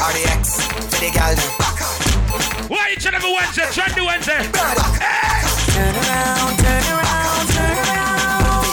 RDX. 0.00 0.44
For 0.92 1.00
the 1.00 1.10
gal. 1.16 1.36
Why 2.68 2.92
each 2.92 3.06
and 3.06 3.16
every 3.16 3.32
Wednesday? 3.32 3.68
Trendy 3.72 4.04
Wednesday. 4.04 4.40
Turn 4.52 5.94
around, 5.96 6.52
turn 6.60 6.84
around, 6.92 7.44
turn 7.56 7.76
around. 7.88 8.64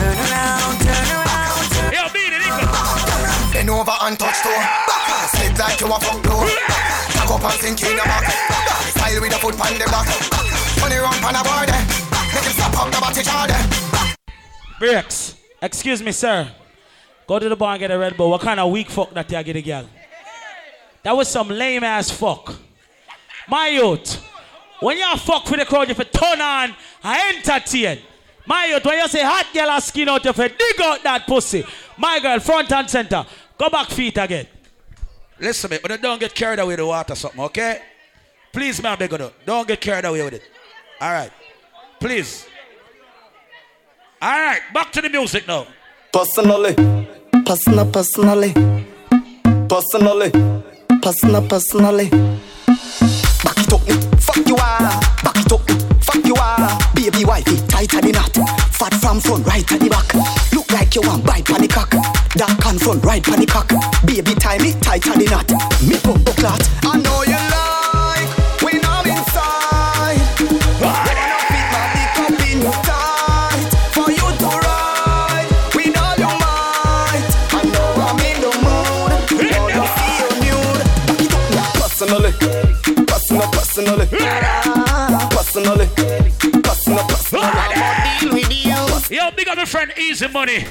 Turn 0.00 0.16
around, 0.24 0.74
turn 0.80 1.08
around, 1.20 1.64
turn 1.76 1.92
Yo, 1.96 2.02
beat 2.16 2.32
it, 2.32 2.40
Nico. 2.40 2.64
Bend 3.52 3.70
over 3.70 3.96
and 4.08 4.16
touch 4.18 4.40
toe. 4.40 4.60
Backers. 4.88 5.30
Slip 5.36 5.58
like 5.58 5.80
you 5.80 5.88
a 5.92 5.98
fuck 6.00 6.20
door. 6.24 6.48
Cock 7.16 7.30
up 7.36 7.44
and 7.44 7.60
sink 7.60 7.82
in 7.84 7.96
your 7.96 8.04
back. 8.08 8.24
Style 8.96 9.20
with 9.20 9.36
a 9.36 9.38
foot 9.38 9.54
on 9.60 9.74
the 9.76 9.84
back. 9.92 10.08
Money 10.80 10.96
run 10.96 11.24
on 11.24 11.36
a 11.36 11.42
board. 11.44 11.68
eh. 11.68 11.89
Breaks. 14.78 15.36
Excuse 15.60 16.02
me, 16.02 16.12
sir. 16.12 16.50
Go 17.26 17.38
to 17.38 17.48
the 17.48 17.56
bar 17.56 17.72
and 17.72 17.80
get 17.80 17.90
a 17.90 17.98
Red 17.98 18.16
Bull. 18.16 18.30
What 18.30 18.40
kind 18.40 18.58
of 18.58 18.72
weak 18.72 18.90
fuck 18.90 19.12
that 19.12 19.30
you 19.30 19.42
get 19.42 19.56
a 19.56 19.62
girl? 19.62 19.88
That 21.02 21.16
was 21.16 21.28
some 21.28 21.48
lame 21.48 21.84
ass 21.84 22.10
fuck. 22.10 22.54
My 23.48 23.68
youth, 23.68 24.24
when 24.80 24.96
you 24.96 25.16
fuck 25.16 25.48
with 25.50 25.60
the 25.60 25.66
crowd, 25.66 25.88
you 25.88 25.94
to 25.94 26.04
turn 26.04 26.40
on 26.40 26.74
and 27.04 27.36
entertain. 27.36 27.98
My 28.46 28.66
youth, 28.66 28.84
when 28.84 28.98
you 28.98 29.08
say 29.08 29.22
hot 29.22 29.46
girl 29.52 29.70
or 29.70 29.80
skin 29.80 30.08
out, 30.08 30.24
you 30.24 30.32
to 30.32 30.48
dig 30.48 30.80
out 30.80 31.02
that 31.02 31.26
pussy. 31.26 31.64
My 31.98 32.18
girl, 32.20 32.40
front 32.40 32.72
and 32.72 32.88
center. 32.88 33.26
Go 33.58 33.68
back 33.68 33.88
feet 33.90 34.16
again. 34.16 34.46
Listen, 35.38 35.70
me, 35.70 35.78
but 35.82 36.00
don't 36.00 36.18
get 36.18 36.34
carried 36.34 36.58
away 36.58 36.68
with 36.68 36.78
the 36.78 36.86
water, 36.86 37.14
something, 37.14 37.40
okay? 37.40 37.82
Please, 38.52 38.82
man, 38.82 38.98
beg 38.98 39.12
you, 39.12 39.30
don't 39.44 39.68
get 39.68 39.80
carried 39.80 40.04
away 40.04 40.22
with 40.24 40.34
it. 40.34 40.42
All 41.00 41.12
right, 41.12 41.30
please. 41.98 42.46
All 44.22 44.28
right, 44.28 44.60
back 44.74 44.92
to 44.92 45.00
the 45.00 45.08
music 45.08 45.48
now. 45.48 45.66
Personally, 46.12 46.74
personal, 47.46 47.86
personally, 47.90 48.52
personally, 49.66 50.30
personal, 51.00 51.48
personally. 51.48 52.10
Back 53.40 53.56
it 53.56 53.72
up, 53.72 53.80
fuck 54.20 54.46
you 54.46 54.56
all. 54.56 55.00
Back 55.24 55.40
it 55.40 55.50
up, 55.50 55.64
fuck 56.04 56.22
you 56.26 56.34
all. 56.36 56.78
Baby 56.94 57.24
wifey, 57.24 57.56
tight 57.66 57.94
at 57.94 58.02
the 58.02 58.12
knot. 58.12 58.36
Fat 58.76 58.92
from 59.00 59.20
front, 59.20 59.46
right 59.46 59.72
at 59.72 59.80
the 59.80 59.88
back. 59.88 60.12
Look 60.52 60.70
like 60.70 60.94
you 60.94 61.00
want 61.00 61.24
bite 61.24 61.46
pan 61.46 61.62
the 61.62 61.68
cock. 61.68 61.88
Dark 62.36 62.66
and 62.66 62.78
front, 62.78 63.02
right 63.02 63.24
pan 63.24 63.40
the 63.40 63.46
cock. 63.46 63.72
Baby 64.04 64.34
tie 64.34 64.58
me 64.58 64.72
tight 64.82 65.06
at 65.06 65.16
the 65.16 65.24
knot. 65.30 65.48
Me 65.88 65.96
pump 65.96 66.26
the 66.26 66.32
clot. 66.36 66.60
I 66.84 67.00
know 67.00 67.22
you 67.22 67.39
personal, 87.30 87.52
personally. 87.52 89.16
Yo, 89.16 89.30
big 89.32 89.48
up 89.48 89.56
my 89.56 89.64
friend 89.64 89.92
Easy 89.98 90.28
Money. 90.28 90.64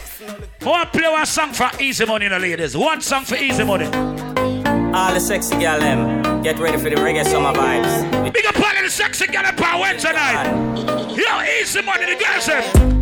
I 0.62 0.66
want 0.66 0.92
to 0.92 1.00
play 1.00 1.10
one 1.10 1.26
song 1.26 1.54
for 1.54 1.70
Easy 1.82 2.06
Money, 2.06 2.28
the 2.28 2.40
ladies. 2.40 2.76
One 2.76 3.02
song 3.02 3.26
for 3.26 3.36
Easy 3.36 3.64
Money. 3.64 3.86
All 3.86 5.14
the 5.14 5.20
sexy 5.20 5.58
gal 5.58 5.80
them, 5.80 6.42
get 6.42 6.58
ready 6.60 6.78
for 6.78 6.90
the 6.90 6.96
reggae 6.96 7.26
summer 7.26 7.54
vibes. 7.54 8.34
Big 8.34 8.46
up 8.46 8.56
all 8.56 8.84
the 8.84 8.90
sexy 8.90 9.28
gal 9.28 9.46
up 9.46 9.62
on 9.62 9.80
Wednesday 9.80 10.14
night. 10.14 11.16
Yo, 11.16 11.62
Easy 11.62 11.82
Money, 11.82 12.14
the 12.14 12.24
girls 12.24 12.46
them. 12.46 12.99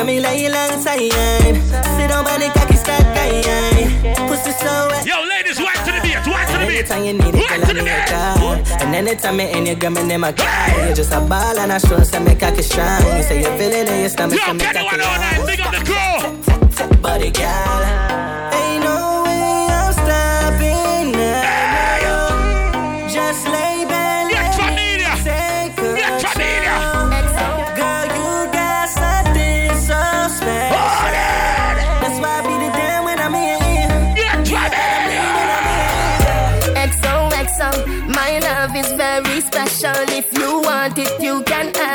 Me 0.00 0.18
lay 0.18 0.46
alongside. 0.46 1.12
Sit 1.12 2.08
down 2.08 2.24
by 2.24 2.36
the 2.36 2.50
cocky 2.52 2.74
start 2.74 3.04
dying. 3.14 4.02
Pussy 4.26 4.50
so 4.50 4.88
wet. 4.90 5.06
Yo, 5.06 5.14
ladies, 5.28 5.60
wipe 5.60 5.78
to 5.84 5.92
the 5.92 6.00
beat, 6.02 6.26
wipe 6.26 6.48
to 6.48 6.58
the 6.58 6.66
beat. 6.66 6.90
Anytime 6.90 7.04
you 7.04 7.12
need 7.12 7.34
it, 7.36 7.48
girl, 7.48 7.64
I 7.64 7.72
need 7.72 8.10
God. 8.10 8.82
And 8.82 8.94
anytime 8.96 9.38
you 9.38 9.46
in, 9.46 9.66
you 9.66 9.76
got 9.76 9.92
me 9.92 10.02
name 10.02 10.24
a 10.24 10.32
guy. 10.32 10.88
You 10.88 10.94
just 10.96 11.12
a 11.12 11.20
ball 11.20 11.56
and 11.56 11.70
I 11.72 11.78
show 11.78 12.02
some 12.02 12.24
me 12.24 12.34
cocky 12.34 12.62
strong. 12.62 13.16
You 13.16 13.22
say 13.22 13.38
you 13.42 13.56
feel 13.56 13.70
it 13.70 13.88
in 13.88 14.00
your 14.00 14.08
stomach, 14.08 14.40
Yo, 14.40 14.44
so 14.44 14.54
me 14.54 14.64
cocky 14.64 14.82
109, 14.82 15.46
big 15.46 15.60
up 15.60 15.70
the 15.70 15.84
crew. 15.86 16.98
Body 17.00 17.30
girl. 17.30 18.41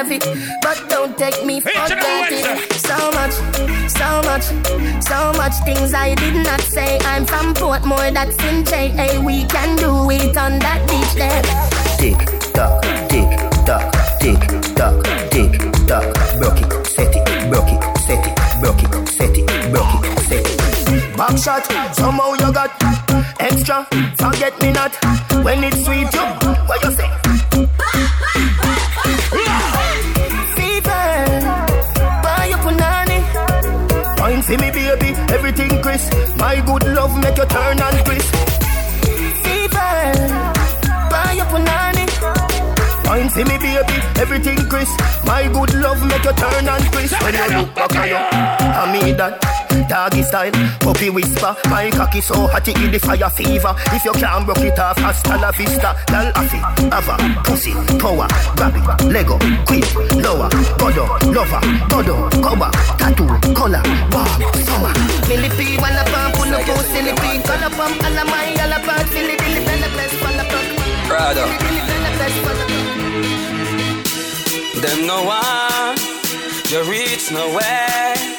Have 0.07 0.21
it. 0.21 0.61
But 0.61 0.89
don't 0.89 1.17
take 1.17 1.45
me 1.45 1.59
for 1.59 1.71
granted. 1.71 2.73
So 2.73 2.97
much, 3.11 3.34
so 3.89 4.21
much, 4.23 4.45
so 5.03 5.34
much 5.34 5.53
things 5.65 5.93
I 5.93 6.15
did 6.15 6.43
not 6.43 6.61
say. 6.61 6.97
I'm 7.01 7.25
from 7.25 7.53
Portmore, 7.53 8.13
that's 8.13 8.38
in 8.43 8.63
JA. 8.65 9.19
We 9.21 9.45
can 9.45 9.75
do 9.77 10.09
it 10.11 10.38
on 10.38 10.59
that 10.59 10.81
beach 10.88 11.13
there. 11.15 11.43
Tick 11.97 12.19
tock, 12.53 12.81
tick 13.09 13.29
tock, 13.65 13.93
tick 14.19 14.39
tock, 14.75 15.03
tick 15.31 15.59
tock. 15.88 16.05
Broke 16.39 16.61
it, 16.61 16.88
set 16.88 17.15
it, 17.15 17.49
broke 17.49 17.71
it, 17.71 17.97
set 17.99 18.25
it, 18.27 18.61
broke 18.61 18.84
it, 18.84 19.07
set 19.09 19.38
it, 19.38 19.71
broke 19.71 20.05
it, 20.05 20.19
set 20.19 20.45
it. 20.45 21.17
Back 21.17 21.38
shot, 21.38 21.65
somehow 21.95 22.34
you 22.34 22.51
got 22.53 22.71
extra. 23.39 23.88
Forget 24.17 24.59
me 24.61 24.71
not 24.71 24.93
when 25.43 25.63
it's 25.63 25.84
sweet. 25.85 26.13
You, 26.13 26.21
what 26.21 26.43
you 26.43 26.47
everything 35.38 35.81
crisp. 35.81 36.11
My 36.38 36.55
good 36.65 36.84
love 36.95 37.14
make 37.22 37.38
you 37.38 37.45
turn 37.45 37.80
and 37.80 37.97
crisp. 38.05 38.34
Fever, 39.43 40.01
buy 41.11 41.34
your 41.38 41.45
punani. 41.51 42.05
Fine, 43.05 43.30
see 43.30 43.43
me, 43.43 43.57
baby, 43.57 43.97
everything 44.19 44.57
crisp. 44.69 44.99
My 45.26 45.47
good 45.47 45.73
love 45.76 46.01
make 46.05 46.23
you 46.23 46.34
turn 46.34 46.68
and 46.68 46.84
crisp. 46.91 47.22
When 47.22 47.34
you 47.35 47.57
look 47.57 47.76
back 47.76 47.95
at 47.95 48.09
you, 48.09 48.22
I 48.81 48.91
mean 48.91 49.18
that. 49.18 49.66
Doggy 49.88 50.23
style. 50.23 50.51
Puppy 50.80 51.09
whisper, 51.09 51.55
my 51.69 51.89
cocky 51.91 52.22
so 52.22 52.47
hot 52.47 52.68
it 52.68 52.76
give 52.76 52.91
the 52.91 52.99
fire 52.99 53.30
fever. 53.30 53.73
If 53.93 54.05
you 54.05 54.11
can't 54.14 54.45
broke 54.45 54.59
it 54.59 54.80
off, 54.80 54.97
hasta 54.97 55.38
la 55.38 55.51
vista. 55.51 55.95
Girl, 56.07 56.31
afi, 56.34 56.59
ava, 56.91 57.18
pussy, 57.43 57.73
power, 57.97 58.27
grab 58.55 58.76
it, 58.76 58.84
Lego, 59.11 59.38
quick, 59.65 59.85
lower, 60.23 60.49
godo, 60.77 61.05
lover, 61.34 61.61
godo, 61.89 62.30
cover, 62.41 62.72
tattoo, 62.97 63.27
color, 63.53 63.81
wow, 64.11 64.27
summer. 64.68 64.93
Millipede, 65.27 65.80
wanna 65.81 66.03
pump, 66.11 66.38
no 66.49 66.59
post 66.64 66.95
in 66.95 67.05
the 67.05 67.14
pink. 67.22 67.45
Color 67.45 67.69
pump, 67.76 68.03
all 68.03 68.18
of 68.18 68.27
my, 68.27 68.55
all 68.61 68.73
about, 68.77 69.05
silly, 69.07 69.35
dilly, 69.38 69.61
bella, 69.65 69.89
best, 69.95 70.15
follow, 70.22 70.45
Prada. 71.07 71.45
dilly, 71.59 71.81
bella, 71.89 72.11
best, 72.19 72.38
follow, 72.43 72.68
Them 74.81 74.99
no 75.07 75.23
one, 75.23 75.97
you 76.69 76.84
reach 76.91 77.31
nowhere. 77.31 78.36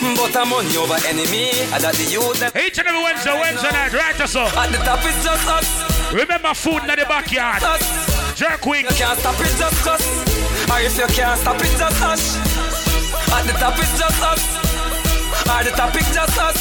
But 0.00 0.36
I'm 0.36 0.52
on 0.52 0.66
over 0.78 0.94
enemy. 1.06 1.50
I 1.74 1.82
got 1.82 1.94
the 1.94 2.06
youth 2.06 2.38
them. 2.38 2.52
Each 2.54 2.78
and 2.78 2.86
every 2.86 3.02
Wednesday, 3.02 3.34
Wednesday 3.34 3.72
night, 3.72 3.92
right 3.92 4.14
or 4.20 4.28
so. 4.28 4.46
At 4.46 4.70
the 4.70 4.78
top 4.86 5.02
it's 5.02 5.24
just 5.24 5.46
us. 5.48 5.66
Remember 6.12 6.54
food 6.54 6.82
in 6.86 6.94
the 6.94 7.06
backyard. 7.08 7.62
Jerk 8.36 8.64
wing. 8.64 8.86
You 8.86 8.94
can't 8.94 9.18
stop 9.18 9.34
it 9.40 9.50
just 9.58 9.86
us. 9.86 10.04
Or 10.70 10.78
if 10.78 10.96
you 10.96 11.06
can't 11.10 11.38
stop 11.40 11.58
it 11.58 11.74
just 11.74 12.02
us. 12.02 12.38
At 13.34 13.42
the 13.42 13.52
top 13.58 13.74
it's 13.78 13.98
just 13.98 14.22
us. 14.22 14.42
Or 15.50 15.64
the 15.64 15.70
top 15.74 15.94
it's 15.96 16.14
just 16.14 16.38
us. 16.38 16.58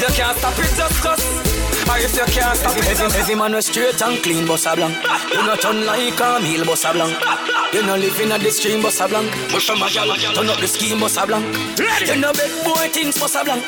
You 0.00 0.10
can't 0.14 0.36
stop 0.36 0.58
it 0.58 0.74
just 0.74 1.06
us. 1.06 1.51
Or 1.92 1.98
if 1.98 2.16
you 2.16 2.24
can't 2.24 2.56
stop 2.56 2.72
it 2.76 2.88
us. 2.88 3.14
Every 3.20 3.34
man 3.34 3.52
was 3.52 3.66
straight 3.66 4.00
and 4.00 4.16
clean, 4.22 4.46
boss 4.46 4.64
a 4.64 4.74
blank. 4.74 4.96
You 5.28 5.44
not 5.44 5.60
turn 5.60 5.84
like 5.84 6.18
a 6.20 6.40
meal, 6.40 6.64
boss 6.64 6.84
a 6.84 6.92
blank. 6.92 7.12
You 7.74 7.84
no 7.84 7.96
live 7.96 8.18
in 8.20 8.32
a 8.32 8.38
the 8.38 8.50
stream, 8.50 8.80
boss 8.80 9.00
a 9.00 9.08
blank. 9.08 9.28
Push 9.52 9.68
a 9.68 9.76
gal, 9.76 10.08
turn 10.32 10.48
up 10.48 10.58
the 10.58 10.68
scheme, 10.68 11.00
boss 11.00 11.16
a 11.20 11.26
blank. 11.26 11.44
You 12.08 12.16
no 12.16 12.32
beg 12.32 12.52
boy 12.64 12.88
things, 12.88 13.20
boss 13.20 13.36
a 13.36 13.44
blank. 13.44 13.64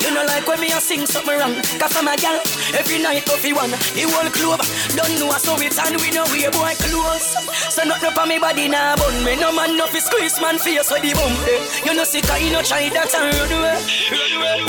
You 0.00 0.14
no 0.16 0.24
like 0.24 0.48
when 0.48 0.60
me 0.60 0.72
a 0.72 0.80
sing 0.80 1.04
something 1.04 1.36
wrong. 1.36 1.54
Cause 1.76 1.92
I'm 1.96 2.08
a 2.08 2.16
gal, 2.16 2.40
every 2.72 3.04
night 3.04 3.26
coffee 3.28 3.52
one. 3.52 3.70
The 3.92 4.08
whole 4.08 4.32
club, 4.32 4.64
don't 4.96 5.20
know 5.20 5.36
so 5.36 5.60
it's 5.60 5.76
and 5.76 6.00
we 6.00 6.08
know 6.10 6.24
we 6.32 6.48
boy 6.48 6.72
close. 6.80 7.36
So 7.68 7.84
not 7.84 8.02
up 8.02 8.16
on 8.16 8.28
me 8.32 8.38
body 8.38 8.68
now, 8.68 8.96
bun 8.96 9.12
me. 9.24 9.36
No 9.36 9.52
man 9.52 9.76
no 9.76 9.86
fi 9.88 10.00
squeeze 10.00 10.40
man 10.40 10.56
face 10.56 10.88
with 10.88 11.04
the 11.04 11.12
bump. 11.12 11.36
eh. 11.44 11.60
You 11.84 11.92
no 11.92 12.04
sick, 12.04 12.24
you 12.40 12.48
no 12.48 12.62
try 12.64 12.88
that 12.96 13.12
and 13.12 13.28
run 13.28 13.52
away. 13.60 13.76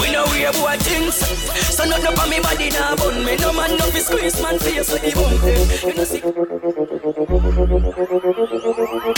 We 0.03 0.11
know 0.11 0.27
we 0.35 0.43
boy 0.59 0.75
things. 0.83 1.15
So 1.75 1.85
not 1.87 2.03
up 2.03 2.19
on 2.19 2.29
me 2.29 2.39
body 2.39 2.69
now, 2.69 2.88
bun 2.95 3.25
me. 3.25 3.35
No 3.37 3.53
man 3.53 3.71
no 3.77 3.85
fi 3.91 3.99
squeeze 3.99 4.41
man 4.41 4.57
face 4.59 4.91
with 4.91 5.01
the 5.01 5.11
bump. 5.15 5.43
eh. 5.43 5.87
You 5.87 5.93
no 5.95 6.03
sick. 6.03 6.23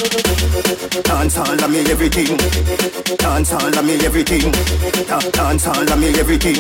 Dance 0.02 1.38
all 1.38 1.64
of 1.64 1.69
me 1.69 1.80
everything. 1.91 2.38
Dance 3.18 3.53
all 3.53 3.68
of 3.77 3.85
me 3.85 3.93
everything. 4.06 4.52
Da- 5.07 5.30
Dance 5.31 5.68
all 5.68 5.84
of 5.91 5.99
me 5.99 6.10
everything. 6.19 6.57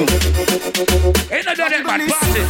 Ain't 1.31 1.45
no 1.45 1.55
done 1.55 1.73
it, 1.73 1.85
man. 1.85 2.07
Party. 2.07 2.43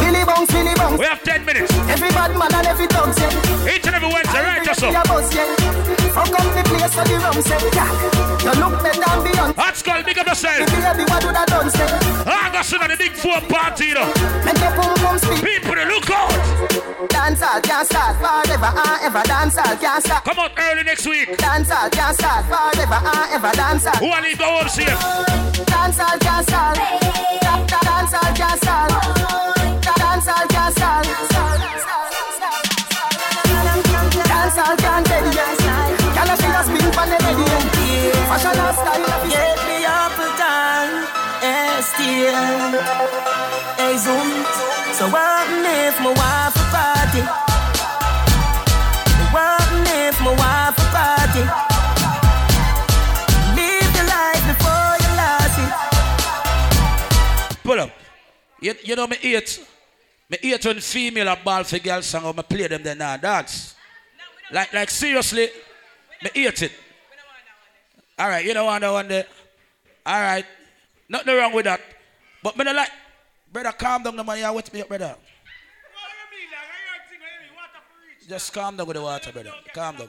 Billy 0.00 0.24
bounce, 0.24 0.50
Billy 0.52 0.74
bounce. 0.74 0.98
We 0.98 1.04
have 1.06 1.22
10 1.22 1.44
minutes. 1.44 1.72
Every 1.88 2.08
bad 2.10 2.36
man 2.36 2.52
and 2.54 2.66
every 2.66 2.86
dog 2.88 3.12
say. 3.14 3.28
Each 3.74 3.86
and 3.86 3.94
every 3.96 4.08
Wednesday, 4.12 4.42
right 4.42 4.66
or 4.68 4.74
so. 4.74 4.90
Yeah, 4.90 5.02
boss. 5.04 5.32
Fuck 6.14 6.30
up 6.30 6.46
the 6.54 6.62
place 6.68 6.94
for 6.94 7.04
the 7.04 7.16
rum 7.22 7.38
say. 7.42 7.58
Yeah. 7.74 7.90
You 8.44 8.52
look 8.60 8.82
better 8.82 9.00
than 9.00 9.18
beyond. 9.24 9.56
Hot 9.56 9.76
skull, 9.76 10.02
big 10.02 10.18
up 10.18 10.26
yourself. 10.26 10.66
The 10.66 10.76
baby, 10.76 11.04
what 11.10 11.24
would 11.24 11.34
I 11.36 11.44
done 11.46 11.70
say? 11.70 11.88
August 12.26 12.74
on 12.74 12.88
the 12.90 12.96
big 12.96 13.12
four 13.12 13.40
party, 13.48 13.93
you 13.94 14.00
know. 14.00 14.10
Make 14.44 14.58
your 14.58 14.72
pum 14.74 14.94
pum 14.98 15.18
speak. 15.18 15.44
People, 15.44 15.74
look 15.74 16.10
out. 16.10 16.30
Dance 17.08 17.42
all 17.42 17.60
can't 17.60 17.86
start 17.86 18.16
forever 18.18 18.70
and 18.74 19.02
ever. 19.06 19.22
Dance 19.22 19.58
all 19.58 19.76
can't 19.76 20.02
start. 20.04 20.24
Come 20.24 20.38
out 20.38 20.52
early 20.58 20.82
next 20.82 21.06
week. 21.06 21.36
Dance 21.38 21.70
all 21.70 21.88
can't 21.90 22.16
start 22.16 22.44
forever 22.46 22.98
and 22.98 23.32
ever. 23.34 23.52
Dance 23.54 23.86
all. 23.86 23.96
Who 24.02 24.08
need 24.22 24.32
to 24.32 24.38
go 24.38 24.46
home 24.50 24.68
safe? 24.68 25.66
Dance 25.66 26.00
all 26.00 26.18
can't 26.18 26.46
start. 26.48 26.76
Da- 26.76 27.66
da- 27.70 27.84
Dance 27.88 28.14
all 28.14 28.34
can't 28.34 28.58
start. 28.62 28.90
Da- 29.86 29.94
Dance 30.02 30.28
all 30.28 30.46
can't 30.54 30.74
start. 30.76 31.04
Dance 34.30 34.58
all 34.58 34.76
can't 34.76 35.08
yet. 35.08 35.58
Can 36.14 36.28
I 36.30 36.36
feel 36.40 36.56
a 36.58 36.62
spin 36.66 36.86
for 36.96 37.06
the 37.10 37.16
ready? 37.24 37.46
Fashion 38.28 38.58
and 38.58 38.76
style. 38.76 39.30
Get 39.30 39.73
Hey, 42.04 43.96
zoom. 43.96 44.28
So 44.92 45.08
what 45.08 45.48
if 45.48 45.96
my 46.00 46.12
wife 46.12 46.54
a 46.54 46.64
party? 46.68 47.22
What 49.32 49.64
if 49.88 50.20
my 50.20 50.32
wife 50.36 50.76
a 50.76 50.86
party? 50.92 51.44
Live 53.56 53.92
your 53.96 54.06
life 54.06 54.44
before 54.50 54.94
you 55.00 55.10
it. 55.64 55.72
Pull 57.62 57.80
up. 57.80 57.90
You, 58.60 58.74
you 58.84 58.96
know 58.96 59.06
me 59.06 59.16
hate. 59.16 59.66
Me 60.28 60.36
hate 60.42 60.64
when 60.66 60.80
female 60.80 61.28
a 61.28 61.36
ball 61.36 61.64
for 61.64 61.78
girl 61.78 62.02
song 62.02 62.36
me 62.36 62.42
play 62.42 62.66
them 62.66 62.82
then 62.82 62.98
now 62.98 63.16
dance. 63.16 63.74
Like 64.52 64.74
like 64.74 64.90
seriously, 64.90 65.48
me 66.22 66.30
hate 66.34 66.62
it. 66.62 66.72
Alright, 68.20 68.44
you 68.44 68.52
don't 68.52 68.66
want 68.66 68.82
that 68.82 68.92
one 68.92 69.08
there. 69.08 69.26
Alright. 70.06 70.44
Nothing 71.08 71.36
wrong 71.36 71.52
with 71.52 71.64
that. 71.64 71.80
But 72.42 72.56
me 72.56 72.64
like 72.64 72.90
brother 73.52 73.72
calm 73.72 74.02
down 74.02 74.16
the 74.16 74.24
man 74.24 74.38
you 74.38 74.52
with 74.52 74.72
me 74.72 74.82
up, 74.82 74.88
brother. 74.88 75.16
Just 78.28 78.52
calm 78.52 78.76
down 78.76 78.86
with 78.86 78.96
the 78.96 79.02
water, 79.02 79.32
brother. 79.32 79.52
Calm 79.72 79.96
down. 79.96 80.08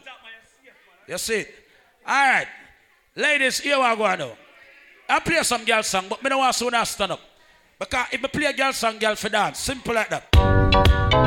You 1.08 1.18
see 1.18 1.42
it? 1.42 1.56
Alright. 2.08 2.48
Ladies, 3.16 3.60
here 3.60 3.78
we 3.78 3.96
go 3.96 4.16
now. 4.16 4.32
I 5.08 5.20
play 5.20 5.42
some 5.44 5.64
girl 5.66 5.84
song, 5.84 6.06
but 6.10 6.24
me 6.24 6.30
don't 6.30 6.40
want 6.40 6.56
to 6.56 6.86
stand 6.86 7.12
up. 7.12 7.20
Because 7.78 8.08
if 8.12 8.24
I 8.24 8.28
play 8.28 8.46
a 8.46 8.54
girl 8.54 8.74
song, 8.74 8.98
girl 8.98 9.16
for 9.16 9.30
dance. 9.30 9.60
Simple 9.60 9.94
like 9.94 10.10
that. 10.10 11.25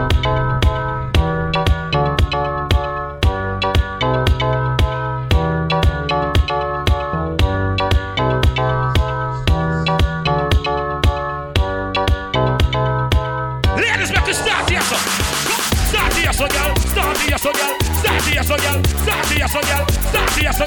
Here, 18.38 18.54
oh, 18.54 18.56
so, 18.56 18.62
girl. 18.62 18.84
Start 19.02 19.26
here, 19.26 19.48
so, 19.48 19.60
girl. 19.62 19.88
Start 19.88 20.30
here, 20.38 20.52
so. 20.52 20.64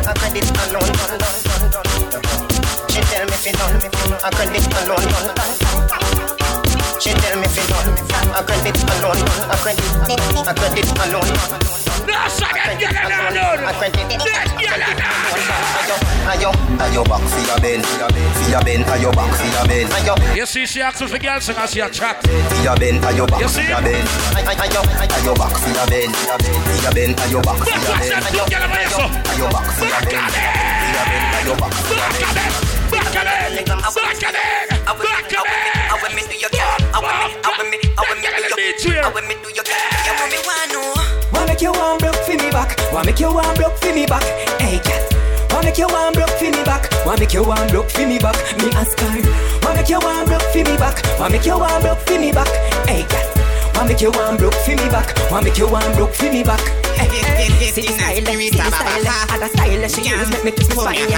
I 0.00 0.14
credit 0.14 0.50
alone. 0.66 0.92
She 2.88 3.00
tell 3.00 3.26
me 3.26 3.32
fi 3.32 3.52
done. 3.52 3.76
I 4.24 4.30
credit 4.30 4.66
alone. 4.82 6.14
She 6.14 6.17
tell 7.28 7.40
me 7.40 7.48
fi 7.48 7.62
done. 7.68 7.92
I 8.32 8.40
credit 8.42 8.76
alone. 8.80 9.20
I 9.52 9.56
credit. 9.60 9.84
I 10.48 10.52
credit 10.56 10.88
alone. 11.04 11.28
No, 12.08 12.16
second, 12.28 12.80
get 12.80 12.88
it 12.88 13.08
down, 13.08 13.36
I 13.36 13.72
credit. 13.76 14.08
Get 14.08 14.80
it 14.80 14.98
Ayo, 16.28 16.52
Ayo 16.76 17.02
back 17.08 17.24
for 17.24 17.40
your 17.40 17.58
bend, 17.60 17.84
for 17.86 18.50
your 18.50 18.60
bend, 18.64 18.84
ayo 18.84 19.10
back 19.16 19.32
for 19.32 19.48
your 19.48 19.64
bend, 19.66 19.88
ayo, 19.92 20.36
You 20.36 20.44
see, 20.44 20.66
she 20.66 20.82
asks 20.82 21.00
for 21.00 21.18
girls 21.18 21.48
and 21.48 21.58
I 21.58 21.64
see 21.66 21.80
a 21.80 21.88
chat. 21.88 22.20
for 22.22 22.62
your 22.62 22.76
bend, 22.76 23.00
ayo 23.04 23.26
back 23.26 23.40
You 23.40 23.48
for 23.48 23.60
see? 23.60 23.68
your 23.68 23.80
bend, 23.80 24.08
ayo, 24.36 24.82
ayo 25.08 25.32
back 25.36 25.56
for 25.56 25.72
your 25.72 25.86
bend, 25.88 26.12
for 26.16 26.28
your 26.28 26.92
bend, 26.92 27.16
ayo 27.16 27.40
back 27.42 27.56
for 27.56 27.70
your 27.72 27.88
bend, 27.88 28.24
Ayo, 28.28 28.44
get 28.48 28.60
it, 28.60 28.68
man, 28.68 28.88
so. 28.92 29.04
ayo 29.32 29.46
back 29.52 29.68
for 29.72 29.86
your 29.88 30.00
bend, 30.04 30.28
for 30.28 30.92
your 30.92 31.04
bend, 31.08 31.24
ayo 31.40 31.54
back 31.60 31.72
for 31.72 31.94
your 31.96 32.10
bend. 32.12 32.68
Back 32.88 33.12
it 33.12 33.60
in! 33.60 33.66
Back 33.68 33.94
it 33.94 34.32
in! 34.32 34.38
Back 34.98 35.32
it! 35.32 35.48
I 35.90 35.98
want 36.02 36.14
me 36.14 36.22
do 36.22 36.36
your 36.36 36.50
I 38.98 39.10
want 39.14 39.28
me 39.28 39.34
do 39.42 39.48
your 39.54 39.62
girl. 39.62 39.78
You 40.06 40.12
want 40.18 40.30
me 40.34 40.38
want 40.42 40.68
know. 40.74 40.84
Wanna 41.32 41.54
make 41.54 41.62
you 41.62 41.72
one 41.72 41.98
broke 41.98 42.18
for 42.26 42.34
me 42.34 42.50
back. 42.50 42.74
Wanna 42.92 43.06
make 43.06 43.20
you 43.20 43.30
one 43.32 43.54
broke 43.54 43.76
for 43.78 43.92
me 43.94 44.06
back. 44.06 44.26
Hey, 44.58 44.78
cat. 44.82 45.06
Wanna 45.50 45.70
make 45.70 45.78
you 45.78 45.86
one 45.86 46.12
broke 46.12 46.34
for 46.34 46.50
me 46.50 46.62
back. 46.64 46.90
Wanna 47.06 47.20
make 47.20 47.32
you 47.32 47.44
one 47.44 47.68
broke 47.70 47.90
for 47.90 48.06
me 48.06 48.18
back. 48.18 48.36
Me 48.58 48.70
ask 48.74 48.98
her. 48.98 49.22
Wanna 49.62 49.78
make 49.78 49.88
you 49.88 50.00
one 50.00 50.26
broke 50.26 50.42
for 50.50 50.62
me 50.66 50.76
back. 50.76 50.98
Wanna 51.18 51.30
make 51.30 51.46
you 51.46 51.58
one 51.58 51.80
broke 51.82 52.02
for 52.02 52.18
me 52.18 52.32
back. 52.32 52.50
Hey, 52.90 53.06
cat. 53.06 53.26
Wanna 53.74 53.88
make 53.94 54.02
you 54.02 54.10
one 54.10 54.36
broke 54.36 54.58
for 54.66 54.74
me 54.74 54.88
back. 54.90 55.14
Wanna 55.30 55.44
make 55.46 55.58
you 55.58 55.68
one 55.70 55.94
broke 55.94 56.14
for 56.14 56.30
me 56.32 56.42
back. 56.42 56.60
See 56.98 57.82
the 57.82 57.92
style, 57.94 58.26
see 58.26 58.50
the 58.50 58.70
style, 58.74 59.06
other 59.30 59.48
style 59.48 59.88
she 59.88 60.02
use 60.10 60.30
make 60.30 60.44
me 60.44 60.50
twist 60.50 60.74
my 60.74 60.96
spine. 60.96 61.14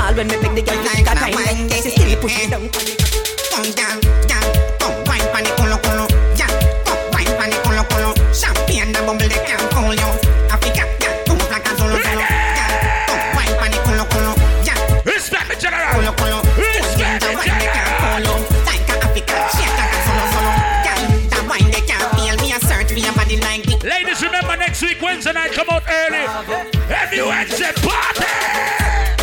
All 0.00 0.14
when 0.14 0.26
me 0.28 0.36
beg 0.40 0.54
the 0.56 0.62
girl, 0.62 0.82
she 0.96 1.02
got 1.02 1.16
time. 1.18 1.68
She 1.68 1.90
still 1.90 2.16
push 2.20 2.38
me 2.40 2.48
down. 2.48 4.07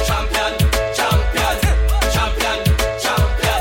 Champion, 0.05 0.57
champion, 0.95 1.55
champion, 2.13 2.57
champion, 3.01 3.59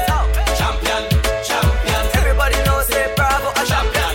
champion, 0.56 1.02
champion. 1.44 2.02
Everybody 2.14 2.56
knows 2.64 2.86
say 2.86 3.12
Bravo 3.14 3.50
a 3.50 3.64
champion. 3.64 4.14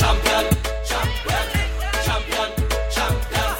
Champion, 0.00 0.44
champion, 0.88 1.44
champion, 2.02 2.48
champion, 2.90 3.50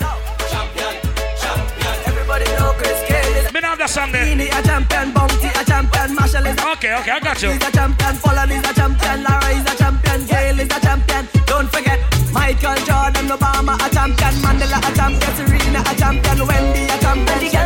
champion, 0.50 0.94
champion. 1.36 1.96
Everybody 2.06 2.46
know 2.56 2.72
Chris 2.78 3.00
Gayle 3.08 3.52
Me 3.52 3.60
not 3.60 3.64
have 3.64 3.78
that 3.78 3.90
song 3.90 4.10
there. 4.12 4.24
Beenie 4.24 4.48
a 4.48 4.62
champion, 4.62 5.12
Bounty 5.12 5.48
a 5.48 5.64
champion, 5.64 6.14
Marshall 6.14 6.46
is 6.46 6.56
Okay, 6.58 6.94
okay, 6.96 7.10
I 7.12 7.20
got 7.20 7.42
you. 7.42 7.50
He's 7.50 7.62
a 7.62 7.70
champion, 7.72 8.14
Fallon 8.16 8.50
is 8.50 8.64
a 8.68 8.72
champion, 8.74 9.22
Lara 9.22 9.48
is 9.52 9.66
a 9.68 9.76
champion, 9.76 10.26
Gail 10.26 10.60
is 10.60 10.68
a 10.74 10.80
champion. 10.80 11.28
Don't 11.46 11.68
forget, 11.70 12.00
Michael 12.32 12.76
Jordan, 12.86 13.28
Obama 13.28 13.74
a 13.76 13.88
champion, 13.92 14.34
Mandela 14.42 14.78
a 14.78 14.90
champion, 14.96 15.32
Serena 15.36 15.80
a 15.80 15.94
champion, 15.94 16.46
Wendy 16.46 16.84
a 16.88 16.98
champion, 16.98 17.61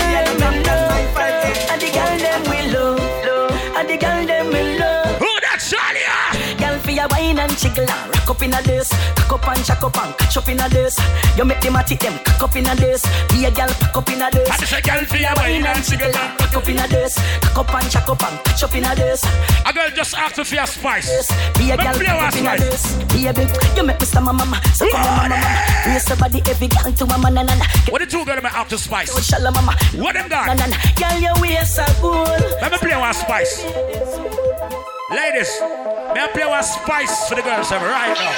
and 7.57 7.74
jiggle 7.74 7.89
and 7.91 8.15
rock 8.15 8.31
up 8.31 8.43
in 8.43 8.53
a 8.53 8.62
this, 8.62 8.89
cock 9.16 9.33
up 9.41 9.49
and 9.49 9.65
shack 9.65 9.83
up 9.83 9.97
and 9.97 10.16
catch 10.19 10.37
up 10.37 10.49
in 10.49 10.61
a 10.61 10.69
this. 10.69 10.97
You 11.37 11.45
make 11.45 11.61
them 11.61 11.77
a 11.77 11.83
tick 11.83 12.01
them 12.01 12.19
cock 12.24 12.43
up 12.43 12.57
in 12.57 12.66
a 12.66 12.74
this. 12.77 13.03
Be 13.31 13.45
a 13.47 13.51
girl 13.51 13.69
pack 13.69 13.97
up 13.97 14.09
in 14.11 14.20
a 14.23 14.31
this. 14.31 14.51
I 14.51 14.57
just 14.59 14.73
say 14.73 14.81
girl 14.81 15.05
for 15.05 15.16
your 15.16 15.35
wine 15.37 15.65
and 15.65 15.85
jiggle 15.85 16.07
and 16.15 16.41
rock 16.41 16.55
up 16.57 16.69
in 16.69 16.78
a 16.78 16.87
this, 16.89 17.15
cock 17.41 17.59
up 17.59 17.74
and 17.74 17.91
shack 17.93 18.09
up 18.09 18.23
and 18.23 18.45
catch 18.45 18.62
up 18.62 18.74
in 18.74 18.85
a 18.85 18.95
this. 18.95 19.24
I 19.65 19.73
girl 19.73 19.91
just 19.95 20.15
ask 20.16 20.35
for 20.37 20.55
your 20.55 20.66
spice. 20.66 21.09
Be 21.59 21.70
a 21.70 21.77
girl 21.77 21.95
pack 21.95 22.35
up 22.35 22.37
in 22.37 22.47
a 22.47 22.57
this. 22.59 22.97
Baby, 23.12 23.47
you 23.77 23.83
make 23.85 24.01
me 24.01 24.07
stammer 24.07 24.33
mama, 24.33 24.61
so 24.74 24.89
come 24.91 25.01
on 25.01 25.31
mama. 25.31 25.65
Raise 25.87 26.05
the 26.05 26.16
body 26.16 26.43
every 26.49 26.69
girl 26.69 26.93
to 26.93 27.07
mama 27.07 27.31
na 27.31 27.43
na 27.43 27.55
na. 27.57 27.65
What 27.89 28.01
the 28.01 28.07
two 28.07 28.24
girl 28.24 28.41
me 28.43 28.51
out 28.53 28.69
to 28.70 28.78
spice? 28.78 29.11
Oh, 29.16 29.20
shala 29.20 29.53
mama. 29.55 29.73
What 29.97 30.15
them 30.15 30.28
Na 30.28 30.45
got? 30.47 30.59
na 30.59 30.66
na. 30.66 30.77
Girl, 30.97 31.19
your 31.20 31.35
waist 31.41 31.78
are 31.78 31.87
cool. 32.01 32.24
Let 32.61 32.73
me 32.73 32.78
play 32.78 32.97
one 32.97 33.15
spice. 33.15 33.65
Ladies, 35.09 35.62
may 36.15 36.27
I 36.27 36.28
play 36.35 36.47
one 36.47 36.65
spice 36.65 37.28
for 37.28 37.37
the 37.37 37.43
girls 37.43 37.70
right 37.70 38.11
now. 38.19 38.35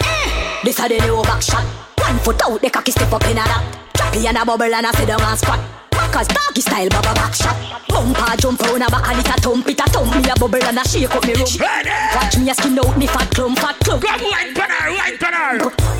Eh! 0.00 0.64
This 0.64 0.80
a 0.80 0.88
the 0.88 0.96
new 1.04 1.20
back 1.22 1.42
shot. 1.42 1.68
One 2.00 2.16
foot 2.24 2.40
out, 2.48 2.62
the 2.62 2.70
cocky 2.70 2.92
step 2.92 3.12
up 3.12 3.22
in 3.28 3.36
a 3.36 3.44
that. 3.44 3.60
Choppy 3.92 4.26
and 4.26 4.38
a 4.38 4.44
bubble 4.46 4.72
and 4.72 4.86
a 4.86 4.92
sit 4.96 5.04
down 5.04 5.20
and 5.20 5.38
squat. 5.38 5.60
Cause 6.08 6.28
doggy 6.32 6.62
style 6.64 6.88
baba 6.88 7.12
back 7.12 7.34
shot. 7.34 7.52
Bumper 7.92 8.40
jump 8.40 8.56
round 8.64 8.80
a 8.80 8.88
back 8.88 9.04
and 9.04 9.20
it 9.20 9.28
a 9.28 9.36
thump, 9.36 9.68
it 9.68 9.76
a 9.76 9.84
thump 9.92 10.16
me 10.16 10.24
a 10.24 10.34
bubble 10.40 10.64
and 10.64 10.80
a 10.80 10.88
shake 10.88 11.12
up 11.12 11.20
me 11.20 11.36
room. 11.36 11.52
Watch 12.16 12.38
me 12.40 12.48
a 12.48 12.54
skin 12.56 12.78
out 12.80 12.96
me 12.96 13.06
fat 13.06 13.28
clump, 13.28 13.58
fat 13.60 13.76
clump. 13.84 14.00
Go 14.00 14.08
wine 14.08 14.56
pan 14.56 14.72
her, 14.72 14.96
wine. 14.96 15.18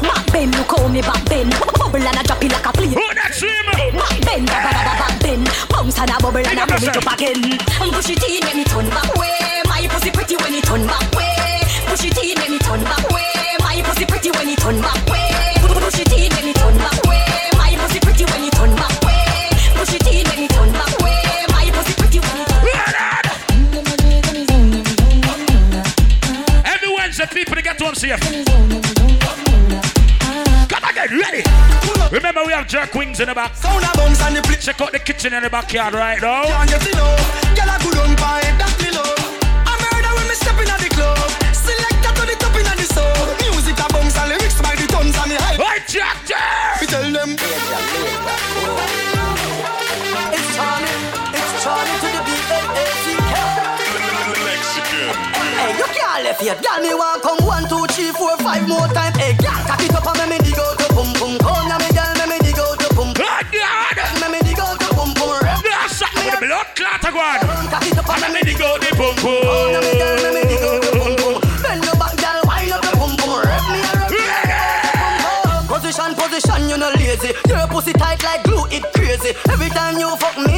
Back 0.00 0.24
bend, 0.32 0.56
look 0.56 0.72
how 0.72 0.88
me 0.88 1.04
back 1.04 1.20
bend. 1.28 1.52
Bubble 1.76 2.00
and 2.00 2.16
a 2.16 2.22
drop 2.24 2.40
it 2.40 2.48
like 2.48 2.64
a 2.64 2.72
plate. 2.72 2.96
Who 2.96 3.04
that 3.12 3.36
swim? 3.36 3.52
Back 3.92 4.16
bend, 4.24 4.48
baba 4.48 4.72
baba 4.72 4.94
back 4.96 5.20
bend. 5.20 5.44
Bounce 5.68 6.00
and 6.00 6.08
a 6.08 6.16
bubble 6.16 6.40
and 6.40 6.56
a 6.56 6.64
move 6.64 6.80
it 6.80 6.96
up 6.96 7.12
again. 7.12 7.60
Push 7.92 8.08
it 8.08 8.24
in, 8.24 8.40
let 8.40 8.56
me 8.56 8.64
turn 8.64 8.88
back 8.88 9.17
have 32.58 32.66
jerk 32.66 32.94
wings 32.94 33.20
in 33.20 33.28
the 33.28 33.34
back. 33.34 33.54
Sound 33.54 33.84
a 33.84 33.90
bounce 33.94 34.20
and 34.22 34.34
the 34.36 34.42
play. 34.42 34.56
Check 34.56 34.80
out 34.80 34.90
the 34.90 34.98
kitchen 34.98 35.32
in 35.32 35.42
the 35.42 35.50
backyard 35.50 35.94
right 35.94 36.20
now. 36.20 36.42
Can't 36.42 36.68
get 36.68 36.82
enough. 36.90 37.54
Girl 37.54 37.70
a 37.70 37.78
good 37.78 37.98
on 38.02 38.16
pipe, 38.18 38.50
that 38.58 38.74
me 38.82 38.90
love. 38.90 39.14
I 39.62 39.78
murder 39.78 40.10
when 40.18 40.26
me 40.26 40.34
step 40.34 40.58
in 40.58 40.66
at 40.66 40.82
the 40.82 40.90
club. 40.90 41.22
Selector 41.54 42.12
to 42.18 42.22
the 42.26 42.34
top 42.34 42.56
in 42.58 42.66
the 42.66 42.82
soul. 42.90 43.14
Music 43.46 43.78
a 43.78 43.86
bounce 43.94 44.18
and 44.18 44.34
lyrics 44.34 44.58
by 44.58 44.74
the 44.74 44.90
tons 44.90 45.14
and 45.14 45.30
the 45.30 45.38
hype. 45.38 45.62
Right, 45.62 45.86
Doctor. 45.86 46.42
We 46.82 46.86
tell 46.90 47.06
them. 47.06 47.38
It's 50.34 50.48
Charlie, 50.58 50.98
it's 51.30 51.50
Charlie 51.62 51.94
to 52.02 52.08
the 52.10 52.22
B-A-A-C-K. 52.26 53.34
Hey, 55.58 55.78
you 55.78 55.86
can't 55.94 56.26
left 56.26 56.42
yet. 56.42 56.58
Girl, 56.58 56.82
me 56.82 56.90
want 56.94 57.22
come 57.22 57.38
one, 57.46 57.70
two, 57.70 57.86
three, 57.94 58.10
four, 58.10 58.34
five 58.42 58.66
more 58.66 58.90
time. 58.90 59.14
Hey, 59.14 59.38
girl, 59.38 59.62
cock 59.62 59.82
it 59.82 59.94
up 59.94 60.06
and 60.06 60.30
make 60.30 60.37
me 60.37 60.37
like 78.28 78.44
glue, 78.44 78.64
it 78.76 78.84
crazy. 78.94 79.32
Every 79.52 79.70
time 79.70 79.96
you 79.98 80.08
fuck 80.16 80.36
me, 80.46 80.57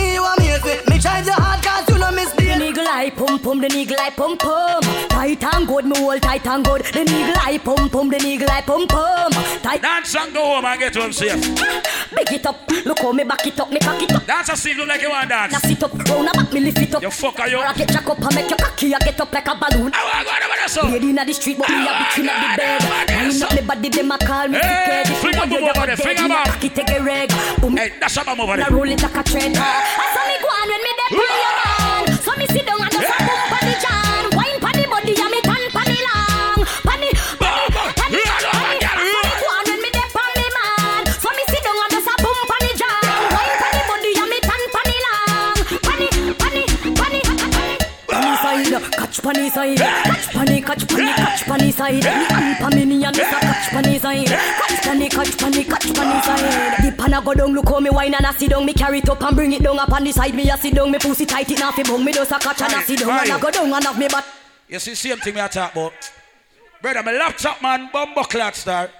pum 3.60 3.68
the 3.68 3.74
niggle 3.76 3.96
eye 4.00 4.10
pum 4.10 4.36
pum. 4.36 4.82
Tight 5.08 5.44
and 5.44 5.66
good, 5.66 5.84
me 5.84 5.96
hold 5.98 6.22
tight 6.22 6.46
and 6.46 6.64
good. 6.64 6.82
The 6.82 7.04
niggle 7.04 7.36
eye 7.36 7.58
pum 7.58 7.88
pum, 7.90 8.08
the 8.08 8.18
niggle 8.18 8.48
eye 8.50 8.62
pum 8.62 8.86
pum. 8.86 9.32
Tight. 9.62 9.82
Dance 9.82 10.16
and 10.16 10.32
go 10.34 10.44
home 10.44 10.64
and 10.64 10.80
get 10.80 10.94
home 10.94 11.12
safe. 11.12 11.40
Big 12.16 12.32
it 12.32 12.46
up, 12.46 12.68
look 12.84 12.98
how 12.98 13.12
me 13.12 13.24
back 13.24 13.46
it 13.46 13.58
up, 13.60 13.70
me 13.70 13.78
cock 13.78 14.02
it 14.02 14.12
up. 14.12 14.26
Dance 14.26 14.48
a 14.48 14.56
scene 14.56 14.76
look 14.76 14.88
like 14.88 15.02
you 15.02 15.10
want 15.10 15.28
dance. 15.28 15.52
Now 15.52 15.58
sit 15.58 15.82
up, 15.82 15.92
round 16.08 16.28
a 16.28 16.32
back, 16.32 16.52
me 16.52 16.60
lift 16.60 16.78
it 16.78 16.94
up. 16.94 17.02
You 17.02 17.08
fucker, 17.08 17.50
you. 17.50 17.58
I 17.58 17.72
get 17.74 17.88
jack 17.88 18.08
up 18.08 18.18
and 18.20 18.34
make 18.34 18.48
your 18.50 18.58
cocky, 18.58 18.94
I 18.94 18.98
get 18.98 19.20
up 19.20 19.32
like 19.32 19.46
a 19.48 19.54
balloon. 19.54 19.92
I 19.94 20.24
go 20.24 20.30
over 20.30 20.56
there, 20.56 20.68
so. 20.68 20.86
Lady 20.88 21.10
inna 21.10 21.24
the 21.24 21.32
street, 21.32 21.58
but 21.58 21.68
me 21.68 21.84
a 21.86 21.92
bitch 21.92 22.18
inna 22.18 22.32
the 22.32 22.56
bed. 22.56 22.80
Wind 23.28 23.42
up 23.42 23.54
me 23.54 23.62
body, 23.62 23.88
them 23.88 24.10
a 24.10 24.18
call 24.18 24.48
me 24.48 24.58
Hey, 24.58 25.02
ticket. 25.04 25.10
If 25.10 25.18
finger 25.20 25.38
want 25.38 25.52
you 25.52 25.68
over 25.68 25.86
there, 25.86 25.96
finger 25.96 26.22
boom. 26.22 26.44
cocky 26.44 26.68
take 26.70 26.90
a 26.90 27.02
reg. 27.02 27.30
Boom. 27.60 27.76
Hey, 27.76 27.92
that's 28.00 28.16
a 28.16 28.24
bomb 28.24 28.40
over 28.40 28.56
Now 28.56 28.68
there. 28.68 28.76
roll 28.76 28.88
it 28.88 29.02
like 29.02 29.16
a 29.16 29.22
trend. 29.22 29.56
I 29.56 30.06
saw 30.14 30.24
me 30.24 30.36
go 30.40 30.48
on 30.48 30.68
when 30.68 30.80
me 30.82 30.92
dey 30.98 31.08
on 31.12 31.40
your 31.44 31.54
man. 31.60 32.18
So 32.20 32.32
me 32.36 32.46
sit 32.48 32.66
down 32.66 32.80
and 32.80 32.90
just 32.90 33.08
a 33.08 33.24
boom 33.24 33.49
catch 49.20 49.36
the 49.36 49.50
side, 49.50 49.78
catch 49.78 50.32
pon 50.32 50.46
catch 50.46 50.88
pon 50.88 51.06
catch 51.06 51.44
the 51.46 51.70
side. 51.72 52.72
Me 52.72 52.76
me 52.76 52.84
knee 52.84 53.04
and 53.04 53.16
say 53.16 53.24
catch 53.24 53.70
the 53.70 53.98
side, 53.98 54.26
catch 54.26 54.82
pon 54.82 55.00
catch 55.00 55.36
the, 55.36 55.64
catch 55.64 55.82
the 55.82 56.22
side. 56.22 56.84
The 56.84 56.96
pan 56.96 57.14
a 57.14 57.22
go 57.22 57.34
down, 57.34 57.52
look 57.52 57.68
how 57.68 57.80
me 57.80 57.90
wine 57.90 58.14
and 58.14 58.26
I 58.26 58.32
sit 58.32 58.50
down. 58.50 58.64
Me 58.66 58.72
carry 58.72 58.98
it 58.98 59.08
up 59.08 59.22
and 59.22 59.36
bring 59.36 59.52
it 59.52 59.62
down 59.62 59.78
up 59.78 59.92
on 59.92 60.04
the 60.04 60.12
side. 60.12 60.34
Me 60.34 60.48
a 60.50 60.56
sit 60.56 60.74
down, 60.74 60.90
me 60.90 60.98
pussy 60.98 61.26
tight 61.26 61.50
it 61.50 61.58
now 61.58 61.72
fi 61.72 61.82
bung. 61.82 62.04
Me 62.04 62.12
just 62.12 62.32
a 62.32 62.38
catch 62.38 62.62
and 62.62 62.72
I 62.74 62.82
sit 62.82 63.00
down 63.00 63.10
and 63.10 63.32
I 63.32 63.40
go 63.40 63.50
down 63.50 63.72
and 63.72 63.84
have 63.84 63.98
me 63.98 64.08
butt. 64.08 64.24
You 64.68 64.78
see, 64.78 64.94
same 64.94 65.18
thing 65.18 65.34
me 65.34 65.40
I 65.40 65.48
talk 65.48 65.72
about. 65.72 65.92
Brother, 66.80 67.02
my 67.02 67.12
laptop 67.12 67.60
man, 67.60 67.90
bumbo 67.92 68.22
clock 68.22 68.54
star. 68.54 68.90